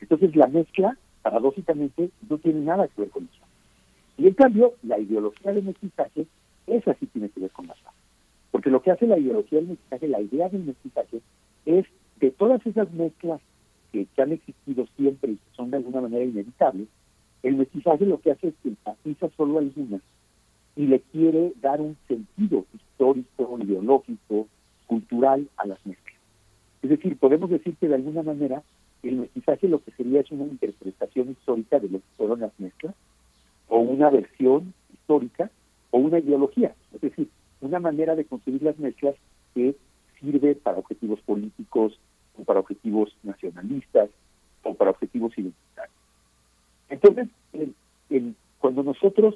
Entonces 0.00 0.34
la 0.34 0.46
mezcla, 0.46 0.96
paradójicamente, 1.20 2.08
no 2.30 2.38
tiene 2.38 2.60
nada 2.60 2.88
que 2.88 3.02
ver 3.02 3.10
con 3.10 3.24
eso. 3.24 3.44
Y 4.16 4.26
en 4.26 4.32
cambio, 4.32 4.72
la 4.82 4.98
ideología 4.98 5.52
del 5.52 5.64
mestizaje 5.64 6.26
esa 6.66 6.94
sí 6.94 7.04
tiene 7.04 7.28
que 7.28 7.40
ver 7.40 7.50
con 7.50 7.66
la 7.66 7.74
raza. 7.74 7.92
Porque 8.52 8.70
lo 8.70 8.80
que 8.80 8.90
hace 8.90 9.06
la 9.06 9.18
ideología 9.18 9.58
del 9.58 9.68
mestizaje, 9.68 10.08
la 10.08 10.22
idea 10.22 10.48
del 10.48 10.64
mestizaje, 10.64 11.20
es 11.66 11.84
de 12.20 12.30
todas 12.30 12.64
esas 12.66 12.90
mezclas 12.94 13.42
que, 13.92 14.06
han 14.16 14.32
existido 14.32 14.86
siempre 14.96 15.32
y 15.32 15.36
que 15.36 15.54
son 15.54 15.70
de 15.70 15.76
alguna 15.76 16.00
manera 16.00 16.24
inevitables, 16.24 16.88
el 17.44 17.56
mestizaje 17.56 18.06
lo 18.06 18.20
que 18.20 18.32
hace 18.32 18.48
es 18.48 18.54
que 18.62 18.70
enfatiza 18.70 19.28
solo 19.36 19.58
algunas 19.58 20.00
y 20.76 20.86
le 20.86 21.00
quiere 21.00 21.52
dar 21.60 21.80
un 21.80 21.96
sentido 22.08 22.64
histórico, 22.74 23.58
ideológico, 23.60 24.48
cultural 24.86 25.48
a 25.58 25.66
las 25.66 25.78
mezclas. 25.86 26.16
Es 26.82 26.90
decir, 26.90 27.18
podemos 27.18 27.50
decir 27.50 27.76
que 27.76 27.86
de 27.86 27.96
alguna 27.96 28.22
manera 28.22 28.62
el 29.02 29.16
mestizaje 29.16 29.68
lo 29.68 29.84
que 29.84 29.90
sería 29.92 30.20
es 30.20 30.30
una 30.32 30.44
interpretación 30.44 31.30
histórica 31.30 31.78
de 31.78 31.90
lo 31.90 31.98
que 31.98 32.04
fueron 32.16 32.40
las 32.40 32.58
mezclas 32.58 32.94
o 33.68 33.78
una 33.78 34.08
versión 34.08 34.72
histórica 34.92 35.50
o 35.90 35.98
una 35.98 36.20
ideología, 36.20 36.74
es 36.94 37.00
decir, 37.02 37.28
una 37.60 37.78
manera 37.78 38.16
de 38.16 38.24
concebir 38.24 38.62
las 38.62 38.78
mezclas 38.78 39.16
que 39.54 39.76
sirve 40.18 40.54
para 40.54 40.78
objetivos 40.78 41.20
políticos 41.20 41.98
o 42.38 42.44
para 42.44 42.60
objetivos 42.60 43.14
nacionalistas 43.22 44.08
o 44.62 44.74
para 44.74 44.90
objetivos 44.90 45.32
identitarios. 45.36 45.63
Entonces, 46.88 47.28
cuando 48.58 48.82
nosotros, 48.82 49.34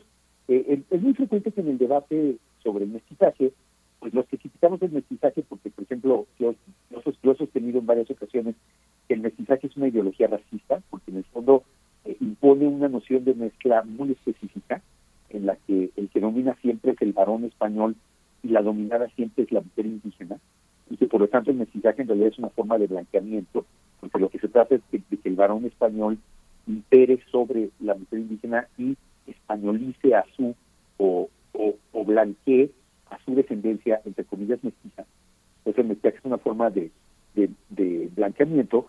eh, 0.49 0.83
es 0.91 1.03
muy 1.03 1.15
frecuente 1.15 1.53
que 1.53 1.61
en 1.61 1.69
el 1.69 1.79
debate 1.79 2.37
sobre 2.63 2.85
el 2.85 2.91
mestizaje, 2.91 3.53
pues 4.01 4.15
los 4.15 4.27
que 4.27 4.39
criticamos 4.39 4.81
el 4.83 4.93
mestizaje, 4.93 5.43
porque 5.49 5.71
por 5.71 5.85
ejemplo, 5.85 6.27
yo, 6.39 6.55
yo, 6.91 7.33
he 7.33 7.37
sostenido 7.37 7.79
en 7.79 7.87
varias 7.87 8.11
ocasiones 8.11 8.55
que 9.07 9.15
el 9.15 9.21
mestizaje 9.21 9.67
es 9.67 9.77
una 9.77 9.89
ideología 9.89 10.29
racista, 10.29 10.81
porque 10.91 11.11
en 11.11 11.19
el 11.19 11.25
fondo 11.25 11.65
eh, 12.05 12.17
impone 12.21 12.67
una 12.67 12.89
noción 12.89 13.25
de 13.25 13.35
mezcla 13.35 13.83
muy 13.83 14.13
específica, 14.13 14.83
en 15.31 15.47
la 15.47 15.57
que 15.67 15.91
el 15.97 16.09
que 16.09 16.21
domina 16.21 16.57
siempre 16.63 16.93
es 16.93 17.03
el 17.03 17.13
varón 17.13 17.45
español 17.45 17.97
y 18.43 18.49
la 18.49 18.63
dominada 18.63 19.09
siempre 19.11 19.45
es 19.45 19.53
la 19.53 19.61
mujer 19.61 19.87
indígena, 19.87 20.39
y 20.89 20.97
que 20.97 21.07
por 21.07 21.21
lo 21.21 21.29
tanto 21.29 21.51
el 21.51 21.59
mestizaje 21.59 22.03
en 22.03 22.09
realidad 22.09 22.31
es 22.31 22.39
una 22.39 22.51
forma 22.51 22.79
de 22.79 22.87
blanqueamiento, 22.87 23.67
porque 24.01 24.19
lo 24.19 24.31
que 24.31 24.39
se 24.39 24.49
trata 24.49 24.77
es 24.77 24.81
de 24.91 25.17
que 25.17 25.29
el 25.29 25.37
varón 25.37 25.65
español 25.65 26.19
impere 26.69 27.21
sobre 27.31 27.71
la 27.81 27.95
mujer 27.95 28.21
indígena 28.21 28.69
y 28.77 28.97
españolice 29.27 30.15
a 30.15 30.25
su 30.37 30.55
o, 30.99 31.29
o, 31.53 32.05
blanquee 32.05 32.71
a 33.11 33.19
su 33.25 33.35
descendencia, 33.35 34.01
entre 34.05 34.25
comillas, 34.25 34.63
mestiza. 34.63 35.05
Entonces 35.59 35.83
el 35.83 35.89
mestizaje 35.89 36.19
es 36.19 36.25
una 36.25 36.39
forma 36.39 36.71
de, 36.71 36.91
de, 37.35 37.51
de 37.71 38.09
blanqueamiento. 38.15 38.87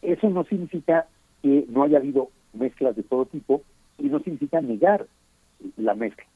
Eso 0.00 0.30
no 0.30 0.44
significa 0.44 1.06
que 1.42 1.66
no 1.68 1.82
haya 1.82 1.98
habido 1.98 2.30
mezclas 2.52 2.94
de 2.96 3.02
todo 3.02 3.26
tipo 3.26 3.62
y 3.98 4.04
no 4.04 4.20
significa 4.20 4.60
negar 4.60 5.06
la 5.76 5.94
mezcla. 5.94 6.26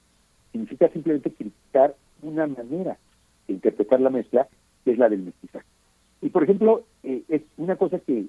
Significa 0.53 0.88
simplemente 0.88 1.30
criticar 1.30 1.94
una 2.22 2.47
manera 2.47 2.97
interpretar 3.49 4.01
la 4.01 4.11
mezcla, 4.11 4.49
que 4.84 4.92
es 4.92 4.99
la 4.99 5.09
del 5.09 5.20
mestizaje. 5.20 5.66
Y 6.22 6.30
por 6.30 6.42
ejemplo, 6.44 6.84
eh, 7.03 7.22
es 7.28 7.42
una 7.57 7.76
cosa 7.76 7.99
que, 7.99 8.26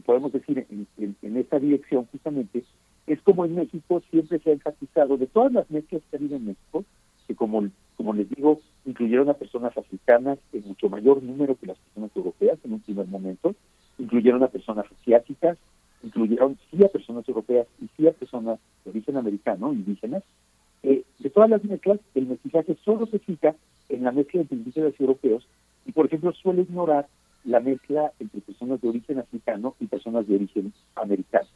podemos 0.00 0.32
decir 0.32 0.66
en, 0.68 1.36
esta 1.36 1.58
dirección 1.58 2.06
justamente, 2.06 2.64
es 3.06 3.20
como 3.22 3.44
en 3.44 3.54
México 3.54 4.02
siempre 4.10 4.38
se 4.38 4.50
ha 4.50 4.52
enfatizado 4.54 5.16
de 5.16 5.26
todas 5.26 5.52
las 5.52 5.70
mezclas 5.70 6.02
que 6.10 6.16
ha 6.16 6.18
habido 6.18 6.36
en 6.36 6.46
México, 6.46 6.84
que 7.26 7.34
como, 7.34 7.68
como 7.96 8.14
les 8.14 8.28
digo, 8.30 8.60
incluyeron 8.84 9.28
a 9.28 9.34
personas 9.34 9.76
africanas 9.76 10.38
en 10.52 10.66
mucho 10.66 10.88
mayor 10.88 11.22
número 11.22 11.56
que 11.56 11.66
las 11.66 11.78
personas 11.78 12.10
europeas 12.16 12.58
en 12.64 12.72
un 12.74 12.80
primer 12.80 13.06
momento, 13.06 13.54
incluyeron 13.98 14.42
a 14.42 14.48
personas 14.48 14.86
asiáticas, 15.00 15.58
incluyeron 16.02 16.58
sí 16.70 16.84
a 16.84 16.88
personas 16.88 17.28
europeas 17.28 17.66
y 17.80 17.88
sí 17.96 18.08
a 18.08 18.12
personas 18.12 18.58
de 18.84 18.90
origen 18.90 19.16
americano, 19.16 19.72
indígenas. 19.72 20.22
Eh, 20.82 21.04
de 21.18 21.30
todas 21.30 21.48
las 21.48 21.62
mezclas, 21.64 22.00
el 22.14 22.26
mestizaje 22.26 22.76
solo 22.84 23.06
se 23.06 23.20
fija 23.20 23.54
en 23.88 24.02
la 24.02 24.10
mezcla 24.10 24.40
entre 24.40 24.56
indígenas 24.56 24.94
y 24.98 25.02
europeos 25.02 25.46
y, 25.86 25.92
por 25.92 26.06
ejemplo, 26.06 26.32
suele 26.32 26.62
ignorar 26.62 27.06
la 27.44 27.60
mezcla 27.60 28.12
entre 28.18 28.40
personas 28.40 28.80
de 28.80 28.88
origen 28.88 29.18
africano 29.18 29.74
y 29.80 29.86
personas 29.86 30.26
de 30.26 30.36
origen 30.36 30.72
americano. 30.94 31.48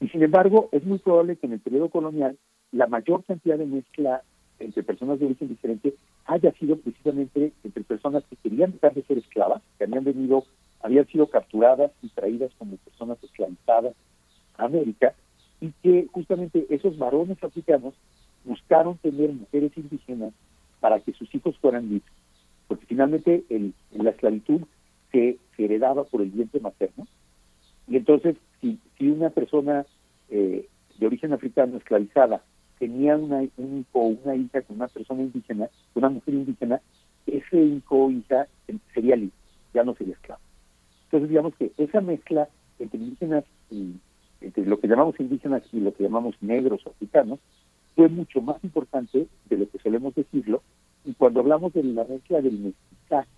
Y 0.00 0.08
sin 0.08 0.22
embargo, 0.22 0.68
es 0.72 0.84
muy 0.84 0.98
probable 0.98 1.36
que 1.36 1.46
en 1.46 1.54
el 1.54 1.60
periodo 1.60 1.88
colonial 1.88 2.36
la 2.72 2.86
mayor 2.86 3.24
cantidad 3.24 3.56
de 3.56 3.66
mezcla 3.66 4.22
entre 4.58 4.82
personas 4.82 5.18
de 5.18 5.26
origen 5.26 5.48
diferente 5.48 5.94
haya 6.26 6.52
sido 6.52 6.76
precisamente 6.76 7.52
entre 7.62 7.84
personas 7.84 8.24
que 8.28 8.36
querían 8.36 8.72
dejar 8.72 8.94
de 8.94 9.04
ser 9.04 9.18
esclavas, 9.18 9.62
que 9.78 9.84
habían 9.84 10.04
venido, 10.04 10.44
habían 10.82 11.06
sido 11.06 11.28
capturadas 11.28 11.92
y 12.02 12.08
traídas 12.08 12.50
como 12.58 12.76
personas 12.76 13.22
esclavizadas 13.22 13.94
a 14.56 14.64
América, 14.64 15.14
y 15.60 15.72
que 15.82 16.06
justamente 16.12 16.66
esos 16.70 16.98
varones 16.98 17.42
africanos 17.42 17.94
buscaron 18.44 18.96
tener 18.98 19.32
mujeres 19.32 19.72
indígenas 19.76 20.32
para 20.80 21.00
que 21.00 21.12
sus 21.12 21.34
hijos 21.34 21.56
fueran 21.58 21.88
libres, 21.88 22.12
porque 22.68 22.86
finalmente 22.86 23.44
el, 23.48 23.72
la 23.92 24.10
esclavitud 24.10 24.62
se, 25.12 25.38
heredaba 25.58 26.04
por 26.04 26.22
el 26.22 26.30
vientre 26.30 26.60
materno, 26.60 27.06
y 27.88 27.96
entonces 27.96 28.36
si, 28.60 28.78
si 28.98 29.08
una 29.08 29.30
persona 29.30 29.86
eh, 30.28 30.68
de 30.98 31.06
origen 31.06 31.32
africano 31.32 31.76
esclavizada 31.76 32.42
tenía 32.78 33.16
una, 33.16 33.46
un 33.56 33.78
hijo 33.78 33.98
o 34.00 34.06
una 34.08 34.34
hija 34.34 34.62
con 34.62 34.76
una 34.76 34.88
persona 34.88 35.22
indígena, 35.22 35.68
una 35.94 36.10
mujer 36.10 36.34
indígena, 36.34 36.80
ese 37.26 37.62
hijo 37.62 38.04
o 38.04 38.10
hija 38.10 38.46
sería 38.92 39.16
libre, 39.16 39.36
ya 39.72 39.82
no 39.82 39.94
sería 39.94 40.14
esclavo. 40.14 40.40
Entonces 41.04 41.28
digamos 41.28 41.54
que 41.56 41.72
esa 41.78 42.00
mezcla 42.00 42.48
entre 42.78 42.98
indígenas 42.98 43.44
y 43.70 43.94
entre 44.40 44.66
lo 44.66 44.78
que 44.78 44.88
llamamos 44.88 45.18
indígenas 45.18 45.62
y 45.72 45.80
lo 45.80 45.94
que 45.94 46.04
llamamos 46.04 46.34
negros 46.40 46.86
o 46.86 46.90
africanos 46.90 47.40
fue 47.94 48.08
mucho 48.08 48.42
más 48.42 48.62
importante 48.62 49.26
de 49.48 49.56
lo 49.56 49.68
que 49.70 49.78
solemos 49.78 50.14
decirlo. 50.14 50.62
Y 51.04 51.14
cuando 51.14 51.40
hablamos 51.40 51.72
de 51.72 51.82
la 51.82 52.04
mezcla 52.04 52.40
del 52.42 52.58
mestizaje, 52.58 53.30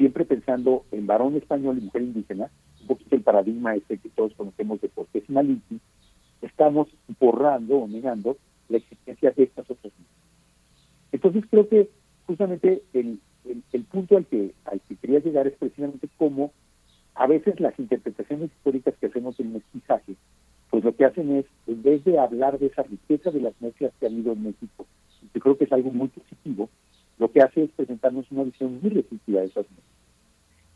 siempre 0.00 0.24
pensando 0.24 0.86
en 0.92 1.06
varón 1.06 1.36
español 1.36 1.76
y 1.76 1.82
mujer 1.82 2.00
indígena, 2.00 2.50
un 2.80 2.86
poquito 2.86 3.16
el 3.16 3.22
paradigma 3.22 3.74
ese 3.74 3.98
que 3.98 4.08
todos 4.08 4.32
conocemos 4.32 4.80
de 4.80 4.88
Cortés 4.88 5.24
y 5.28 5.80
estamos 6.40 6.88
borrando 7.18 7.80
o 7.80 7.86
negando 7.86 8.38
la 8.70 8.78
existencia 8.78 9.30
de 9.32 9.42
estas 9.42 9.70
otras 9.70 9.92
Entonces 11.12 11.44
creo 11.50 11.68
que 11.68 11.90
justamente 12.26 12.82
el, 12.94 13.20
punto 13.92 14.16
al 14.16 14.24
que, 14.24 14.54
al 14.64 14.80
que 14.88 14.96
quería 14.96 15.18
llegar 15.18 15.46
es 15.46 15.58
precisamente 15.58 16.08
cómo 16.16 16.50
a 17.14 17.26
veces 17.26 17.60
las 17.60 17.78
interpretaciones 17.78 18.50
históricas 18.52 18.94
que 18.98 19.08
hacemos 19.08 19.36
del 19.36 19.48
mestizaje, 19.48 20.14
pues 20.70 20.82
lo 20.82 20.96
que 20.96 21.04
hacen 21.04 21.36
es, 21.36 21.44
en 21.66 21.82
vez 21.82 22.02
de 22.04 22.18
hablar 22.18 22.58
de 22.58 22.68
esa 22.68 22.84
riqueza 22.84 23.30
de 23.30 23.40
las 23.42 23.52
mezclas 23.60 23.92
que 24.00 24.06
han 24.06 24.14
habido 24.14 24.32
en 24.32 24.44
México, 24.44 24.86
yo 25.34 25.40
creo 25.42 25.58
que 25.58 25.64
es 25.64 25.72
algo 25.72 25.90
muy 25.90 26.08
positivo, 26.08 26.70
lo 27.18 27.30
que 27.30 27.42
hace 27.42 27.64
es 27.64 27.70
presentarnos 27.72 28.24
una 28.30 28.44
visión 28.44 28.80
muy 28.80 28.88
restrictiva 28.88 29.42
de 29.42 29.48
esas 29.48 29.66
mezclas. 29.68 29.89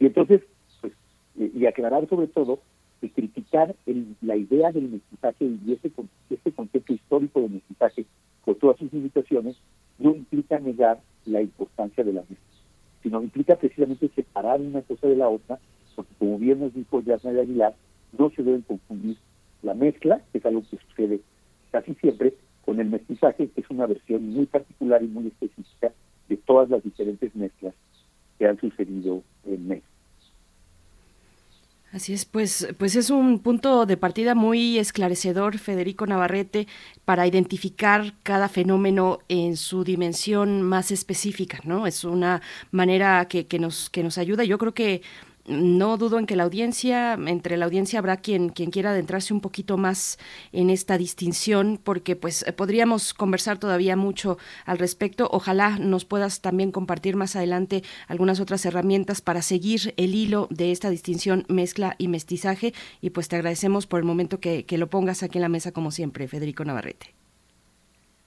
Y 0.05 0.09
entonces, 0.09 0.43
pues, 0.83 0.93
y 1.35 1.65
aclarar 1.65 2.07
sobre 2.11 2.27
todo 2.27 2.59
que 3.01 3.09
criticar 3.09 3.75
el, 3.87 4.15
la 4.21 4.37
idea 4.37 4.71
del 4.71 4.91
mestizaje 4.91 5.47
y 5.47 5.73
ese, 5.73 5.91
ese 6.29 6.53
concepto 6.53 6.93
histórico 6.93 7.41
del 7.41 7.53
mestizaje 7.53 8.05
con 8.45 8.55
todas 8.57 8.77
sus 8.77 8.93
limitaciones 8.93 9.57
no 9.99 10.15
implica 10.15 10.59
negar 10.59 11.01
la 11.25 11.41
importancia 11.41 12.05
de 12.05 12.13
la 12.13 12.21
mezcla, 12.21 12.37
sino 13.03 13.23
implica 13.23 13.57
precisamente 13.57 14.11
separar 14.15 14.61
una 14.61 14.83
cosa 14.83 15.09
de 15.09 15.17
la 15.17 15.31
otra, 15.31 15.59
porque 15.97 16.13
como 16.19 16.39
bien 16.39 16.61
nos 16.61 16.75
dijo 16.75 17.01
Yasna 17.01 17.33
de 17.33 17.41
Aguilar, 17.41 17.75
no 18.19 18.29
se 18.29 18.43
deben 18.43 18.61
confundir 18.61 19.17
la 19.63 19.73
mezcla, 19.73 20.21
que 20.33 20.39
es 20.39 20.45
algo 20.45 20.65
que 20.71 20.77
sucede 20.77 21.21
casi 21.71 21.95
siempre, 21.95 22.35
con 22.67 22.79
el 22.79 22.91
mestizaje, 22.91 23.49
que 23.49 23.63
es 23.63 23.71
una 23.71 23.87
versión 23.87 24.29
muy 24.35 24.45
particular 24.45 25.03
y 25.03 25.07
muy 25.07 25.29
específica 25.29 25.93
de 26.29 26.37
todas 26.37 26.69
las 26.69 26.85
diferentes 26.85 27.35
mezclas 27.35 27.73
que 28.39 28.47
han 28.47 28.61
sucedido 28.61 29.23
en 29.47 29.69
México. 29.69 29.94
Así 31.95 32.13
es, 32.13 32.25
pues, 32.25 32.67
pues 32.77 32.97
es 32.97 33.09
un 33.11 33.39
punto 33.39 33.87
de 33.87 33.97
partida 33.97 34.35
muy 34.35 34.79
esclarecedor, 34.79 35.59
Federico 35.59 36.09
Navarrete, 36.09 36.67
para 37.05 37.25
identificar 37.25 38.15
cada 38.25 38.49
fenómeno 38.49 39.21
en 39.29 39.57
su 39.57 39.85
dimensión 39.85 40.61
más 40.63 40.91
específica, 40.91 41.61
¿no? 41.63 41.87
Es 41.87 42.03
una 42.03 42.43
manera 42.73 43.29
que, 43.29 43.47
que 43.47 43.61
nos, 43.61 43.91
que 43.91 44.03
nos 44.03 44.19
ayuda. 44.19 44.43
Yo 44.43 44.59
creo 44.59 44.75
que 44.75 45.03
no 45.47 45.97
dudo 45.97 46.19
en 46.19 46.27
que 46.27 46.37
la 46.37 46.45
audiencia, 46.45 47.15
entre 47.15 47.57
la 47.57 47.67
audiencia 47.67 47.99
habrá 47.99 48.17
quien, 48.17 48.49
quien 48.49 48.71
quiera 48.71 48.91
adentrarse 48.91 49.35
un 49.35 49.41
poquito 49.41 49.77
más 49.77 50.19
en 50.53 50.71
esta 50.71 50.97
distinción, 50.97 51.79
porque 51.83 52.17
pues 52.17 52.45
podríamos 52.57 53.15
conversar 53.15 53.59
todavía 53.59 53.97
mucho 53.97 54.39
al 54.65 54.79
respecto. 54.79 55.29
Ojalá 55.31 55.79
nos 55.79 56.05
puedas 56.05 56.41
también 56.41 56.73
compartir 56.73 57.17
más 57.17 57.37
adelante 57.37 57.83
algunas 58.09 58.41
otras 58.41 58.65
herramientas 58.65 59.21
para 59.21 59.43
seguir 59.43 59.95
el 59.97 60.15
hilo 60.15 60.49
de 60.51 60.73
esta 60.73 60.91
distinción 60.91 61.45
mezcla 61.49 61.95
y 61.99 62.09
mestizaje. 62.09 62.73
Y 63.01 63.11
pues 63.11 63.29
te 63.29 63.37
agradecemos 63.37 63.87
por 63.87 64.01
el 64.01 64.07
momento 64.07 64.41
que, 64.41 64.65
que 64.65 64.79
lo 64.79 64.89
pongas 64.89 65.23
aquí 65.23 65.39
en 65.39 65.43
la 65.43 65.49
mesa 65.49 65.73
como 65.73 65.91
siempre, 65.91 66.29
Federico 66.29 66.65
Navarrete. 66.65 67.15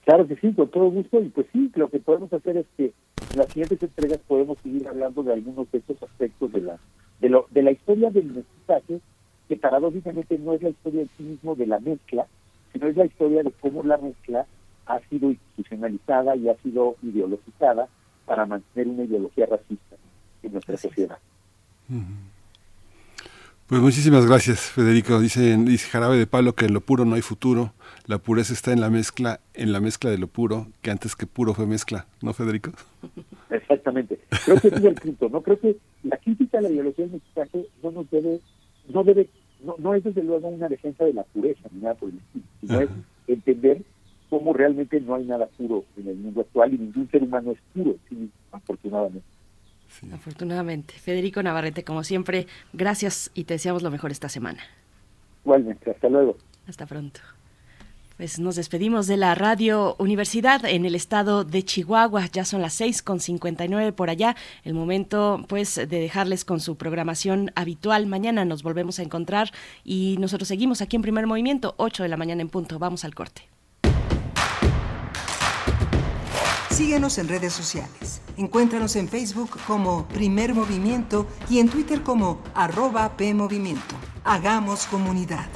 Claro 0.04 0.26
que 0.26 0.36
sí, 0.36 0.52
con 0.54 0.70
todo 0.70 0.90
gusto. 0.90 1.20
Y 1.20 1.28
pues 1.28 1.46
sí, 1.52 1.70
lo 1.74 1.90
que 1.90 1.98
podemos 1.98 2.32
hacer 2.32 2.56
es 2.56 2.66
que 2.76 2.84
en 2.84 3.38
las 3.38 3.48
siguientes 3.48 3.82
entregas 3.82 4.18
podemos 4.26 4.56
seguir 4.62 4.88
hablando 4.88 5.22
de 5.22 5.34
algunos 5.34 5.70
de 5.70 5.78
estos 5.78 6.02
aspectos 6.02 6.50
de 6.52 6.62
la 6.62 6.78
de, 7.20 7.28
lo, 7.28 7.46
de 7.50 7.62
la 7.62 7.70
historia 7.70 8.10
del 8.10 8.26
mestizaje, 8.26 9.00
que 9.48 9.56
paradójicamente 9.56 10.38
no 10.38 10.54
es 10.54 10.62
la 10.62 10.70
historia 10.70 11.02
en 11.02 11.10
sí 11.16 11.22
mismo 11.22 11.54
de 11.54 11.66
la 11.66 11.80
mezcla, 11.80 12.26
sino 12.72 12.86
es 12.86 12.96
la 12.96 13.06
historia 13.06 13.42
de 13.42 13.52
cómo 13.60 13.82
la 13.82 13.96
mezcla 13.96 14.46
ha 14.86 15.00
sido 15.08 15.30
institucionalizada 15.30 16.36
y 16.36 16.48
ha 16.48 16.56
sido 16.58 16.96
ideologizada 17.02 17.88
para 18.26 18.46
mantener 18.46 18.88
una 18.88 19.04
ideología 19.04 19.46
racista 19.46 19.96
en 20.42 20.52
nuestra 20.52 20.76
sociedad. 20.76 21.18
Pues 23.66 23.80
muchísimas 23.82 24.26
gracias, 24.26 24.60
Federico. 24.60 25.20
Dice, 25.20 25.56
dice 25.58 25.90
Jarabe 25.90 26.16
de 26.16 26.26
Palo 26.26 26.54
que 26.54 26.66
en 26.66 26.74
lo 26.74 26.80
puro 26.80 27.04
no 27.04 27.16
hay 27.16 27.22
futuro. 27.22 27.72
La 28.06 28.18
pureza 28.18 28.54
está 28.54 28.72
en 28.72 28.80
la 28.80 28.88
mezcla, 28.88 29.40
en 29.52 29.72
la 29.72 29.80
mezcla 29.80 30.10
de 30.10 30.16
lo 30.16 30.26
puro, 30.26 30.68
que 30.80 30.90
antes 30.90 31.14
que 31.14 31.26
puro 31.26 31.52
fue 31.52 31.66
mezcla, 31.66 32.06
¿no, 32.22 32.32
Federico? 32.32 32.70
Exactamente. 33.50 34.18
Creo 34.44 34.58
que 34.60 34.68
ese 34.68 34.76
es 34.78 34.84
el 34.84 34.94
punto, 34.94 35.28
¿no? 35.28 35.42
Creo 35.42 35.60
que 35.60 35.76
la 36.02 36.16
crítica 36.16 36.58
a 36.58 36.62
la 36.62 36.70
ideología 36.70 37.04
del 37.04 37.14
mestizaje 37.14 37.66
no 37.82 37.90
nos 37.90 38.10
debe, 38.10 38.40
no 38.88 39.04
debe, 39.04 39.28
no, 39.64 39.76
no 39.78 39.94
es 39.94 40.04
desde 40.04 40.22
luego 40.22 40.48
una 40.48 40.68
defensa 40.68 41.04
de 41.04 41.14
la 41.14 41.24
pureza 41.24 41.68
ni 41.72 41.80
nada 41.80 41.94
por 41.94 42.10
el 42.10 42.16
estilo, 42.18 42.44
sino 42.60 42.80
es 42.80 42.90
entender 43.26 43.82
cómo 44.30 44.52
realmente 44.52 45.00
no 45.00 45.14
hay 45.14 45.24
nada 45.24 45.46
puro 45.46 45.84
en 45.96 46.08
el 46.08 46.16
mundo 46.16 46.42
actual 46.42 46.74
y 46.74 46.78
ningún 46.78 47.10
ser 47.10 47.22
humano 47.22 47.52
es 47.52 47.58
puro, 47.74 47.96
sí, 48.08 48.30
afortunadamente. 48.52 49.26
Afortunadamente. 50.12 50.94
Federico 50.94 51.42
Navarrete, 51.42 51.82
como 51.82 52.04
siempre, 52.04 52.46
gracias 52.72 53.30
y 53.34 53.44
te 53.44 53.54
deseamos 53.54 53.82
lo 53.82 53.90
mejor 53.90 54.10
esta 54.10 54.28
semana. 54.28 54.62
Igualmente, 55.44 55.90
hasta 55.90 56.08
luego. 56.08 56.36
Hasta 56.66 56.86
pronto. 56.86 57.20
Pues 58.18 58.40
nos 58.40 58.56
despedimos 58.56 59.06
de 59.06 59.16
la 59.16 59.36
Radio 59.36 59.94
Universidad 60.00 60.64
en 60.64 60.84
el 60.84 60.96
estado 60.96 61.44
de 61.44 61.64
Chihuahua. 61.64 62.26
Ya 62.26 62.44
son 62.44 62.60
las 62.60 62.74
seis 62.74 63.00
con 63.00 63.20
59 63.20 63.92
por 63.92 64.10
allá. 64.10 64.34
El 64.64 64.74
momento, 64.74 65.44
pues, 65.46 65.76
de 65.76 65.86
dejarles 65.86 66.44
con 66.44 66.58
su 66.58 66.76
programación 66.76 67.52
habitual. 67.54 68.08
Mañana 68.08 68.44
nos 68.44 68.64
volvemos 68.64 68.98
a 68.98 69.04
encontrar 69.04 69.52
y 69.84 70.16
nosotros 70.18 70.48
seguimos 70.48 70.82
aquí 70.82 70.96
en 70.96 71.02
Primer 71.02 71.28
Movimiento, 71.28 71.76
8 71.76 72.02
de 72.02 72.08
la 72.08 72.16
mañana 72.16 72.42
en 72.42 72.48
punto. 72.48 72.80
Vamos 72.80 73.04
al 73.04 73.14
corte. 73.14 73.42
Síguenos 76.70 77.18
en 77.18 77.28
redes 77.28 77.52
sociales. 77.52 78.20
Encuéntranos 78.36 78.96
en 78.96 79.06
Facebook 79.06 79.50
como 79.64 80.08
Primer 80.08 80.54
Movimiento 80.54 81.28
y 81.48 81.60
en 81.60 81.68
Twitter 81.68 82.02
como 82.02 82.42
arroba 82.52 83.16
PMovimiento. 83.16 83.94
Hagamos 84.24 84.86
comunidad. 84.86 85.46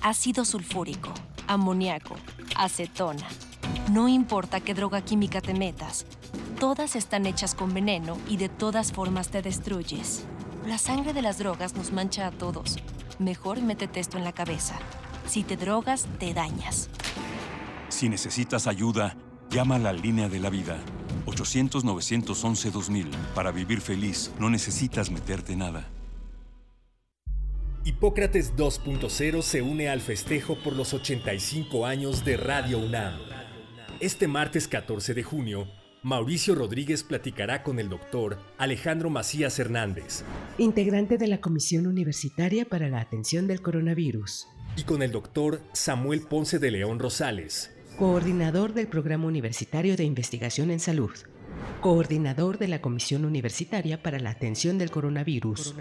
ácido 0.00 0.44
sulfúrico, 0.44 1.12
amoníaco, 1.46 2.16
acetona. 2.56 3.26
No 3.90 4.08
importa 4.08 4.60
qué 4.60 4.74
droga 4.74 5.02
química 5.02 5.40
te 5.40 5.54
metas, 5.54 6.06
todas 6.62 6.94
están 6.94 7.26
hechas 7.26 7.56
con 7.56 7.74
veneno 7.74 8.16
y 8.28 8.36
de 8.36 8.48
todas 8.48 8.92
formas 8.92 9.30
te 9.30 9.42
destruyes. 9.42 10.22
La 10.64 10.78
sangre 10.78 11.12
de 11.12 11.20
las 11.20 11.38
drogas 11.38 11.74
nos 11.74 11.90
mancha 11.90 12.28
a 12.28 12.30
todos. 12.30 12.76
Mejor 13.18 13.60
métete 13.60 13.98
esto 13.98 14.16
en 14.16 14.22
la 14.22 14.30
cabeza. 14.30 14.78
Si 15.26 15.42
te 15.42 15.56
drogas, 15.56 16.06
te 16.20 16.32
dañas. 16.32 16.88
Si 17.88 18.08
necesitas 18.08 18.68
ayuda, 18.68 19.16
llama 19.50 19.74
a 19.74 19.78
la 19.80 19.92
línea 19.92 20.28
de 20.28 20.38
la 20.38 20.50
vida. 20.50 20.78
800-911-2000. 21.26 23.10
Para 23.34 23.50
vivir 23.50 23.80
feliz, 23.80 24.30
no 24.38 24.48
necesitas 24.48 25.10
meterte 25.10 25.56
nada. 25.56 25.88
Hipócrates 27.84 28.54
2.0 28.54 29.42
se 29.42 29.62
une 29.62 29.88
al 29.88 30.00
festejo 30.00 30.56
por 30.62 30.76
los 30.76 30.94
85 30.94 31.86
años 31.86 32.24
de 32.24 32.36
Radio 32.36 32.78
UNAM. 32.78 33.18
Este 33.98 34.28
martes 34.28 34.68
14 34.68 35.12
de 35.14 35.24
junio, 35.24 35.66
Mauricio 36.04 36.56
Rodríguez 36.56 37.04
platicará 37.04 37.62
con 37.62 37.78
el 37.78 37.88
doctor 37.88 38.40
Alejandro 38.58 39.08
Macías 39.08 39.56
Hernández, 39.60 40.24
integrante 40.58 41.16
de 41.16 41.28
la 41.28 41.40
Comisión 41.40 41.86
Universitaria 41.86 42.64
para 42.64 42.88
la 42.88 43.00
Atención 43.00 43.46
del 43.46 43.62
Coronavirus, 43.62 44.48
y 44.76 44.82
con 44.82 45.02
el 45.02 45.12
doctor 45.12 45.60
Samuel 45.72 46.22
Ponce 46.22 46.58
de 46.58 46.72
León 46.72 46.98
Rosales, 46.98 47.70
coordinador 48.00 48.72
del 48.72 48.88
Programa 48.88 49.26
Universitario 49.26 49.96
de 49.96 50.02
Investigación 50.02 50.72
en 50.72 50.80
Salud, 50.80 51.12
coordinador 51.80 52.58
de 52.58 52.66
la 52.66 52.80
Comisión 52.80 53.24
Universitaria 53.24 54.02
para 54.02 54.18
la 54.18 54.30
Atención 54.30 54.78
del 54.78 54.90
Coronavirus, 54.90 55.76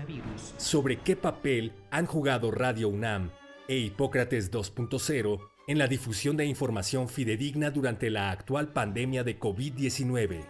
sobre 0.57 0.99
qué 0.99 1.15
papel 1.15 1.73
han 1.89 2.05
jugado 2.05 2.51
Radio 2.51 2.89
UNAM 2.89 3.31
e 3.67 3.77
Hipócrates 3.77 4.51
2.0 4.51 5.50
en 5.71 5.77
la 5.77 5.87
difusión 5.87 6.35
de 6.35 6.45
información 6.45 7.07
fidedigna 7.07 7.71
durante 7.71 8.09
la 8.09 8.29
actual 8.29 8.73
pandemia 8.73 9.23
de 9.23 9.39
COVID-19. 9.39 10.43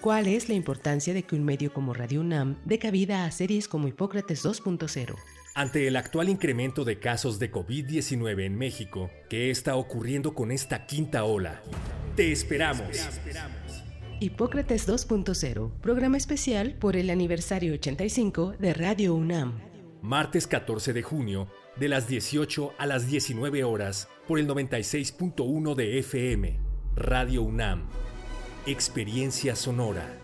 ¿Cuál 0.00 0.26
es 0.28 0.48
la 0.48 0.54
importancia 0.54 1.12
de 1.12 1.24
que 1.24 1.36
un 1.36 1.44
medio 1.44 1.74
como 1.74 1.92
Radio 1.92 2.22
UNAM 2.22 2.56
dé 2.64 2.78
cabida 2.78 3.26
a 3.26 3.30
series 3.30 3.68
como 3.68 3.86
Hipócrates 3.86 4.46
2.0? 4.46 5.14
Ante 5.54 5.86
el 5.86 5.96
actual 5.96 6.30
incremento 6.30 6.84
de 6.84 6.98
casos 6.98 7.38
de 7.38 7.52
COVID-19 7.52 8.46
en 8.46 8.56
México, 8.56 9.10
¿qué 9.28 9.50
está 9.50 9.76
ocurriendo 9.76 10.34
con 10.34 10.50
esta 10.50 10.86
quinta 10.86 11.24
ola? 11.24 11.60
Te 12.14 12.32
esperamos. 12.32 12.88
Hipócrates 14.20 14.88
2.0, 14.88 15.70
programa 15.82 16.16
especial 16.16 16.76
por 16.80 16.96
el 16.96 17.10
aniversario 17.10 17.74
85 17.74 18.54
de 18.58 18.72
Radio 18.72 19.14
UNAM. 19.14 19.60
Martes 20.00 20.46
14 20.46 20.94
de 20.94 21.02
junio, 21.02 21.48
de 21.78 21.88
las 21.88 22.08
18 22.08 22.72
a 22.78 22.86
las 22.86 23.06
19 23.06 23.64
horas, 23.64 24.08
por 24.26 24.38
el 24.38 24.48
96.1 24.48 25.74
de 25.74 25.98
FM, 25.98 26.58
Radio 26.96 27.42
UNAM. 27.42 27.88
Experiencia 28.66 29.54
sonora. 29.54 30.18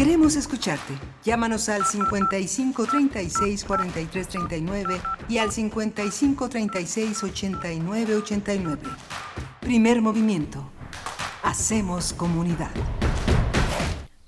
Queremos 0.00 0.34
escucharte. 0.34 0.94
Llámanos 1.24 1.68
al 1.68 1.84
55 1.84 2.86
36 2.86 3.64
43 3.64 4.28
39 4.28 5.00
y 5.28 5.36
al 5.36 5.52
55 5.52 6.48
36 6.48 7.22
89 7.22 8.16
89. 8.16 8.82
Primer 9.60 10.00
movimiento. 10.00 10.70
Hacemos 11.42 12.14
comunidad. 12.14 12.70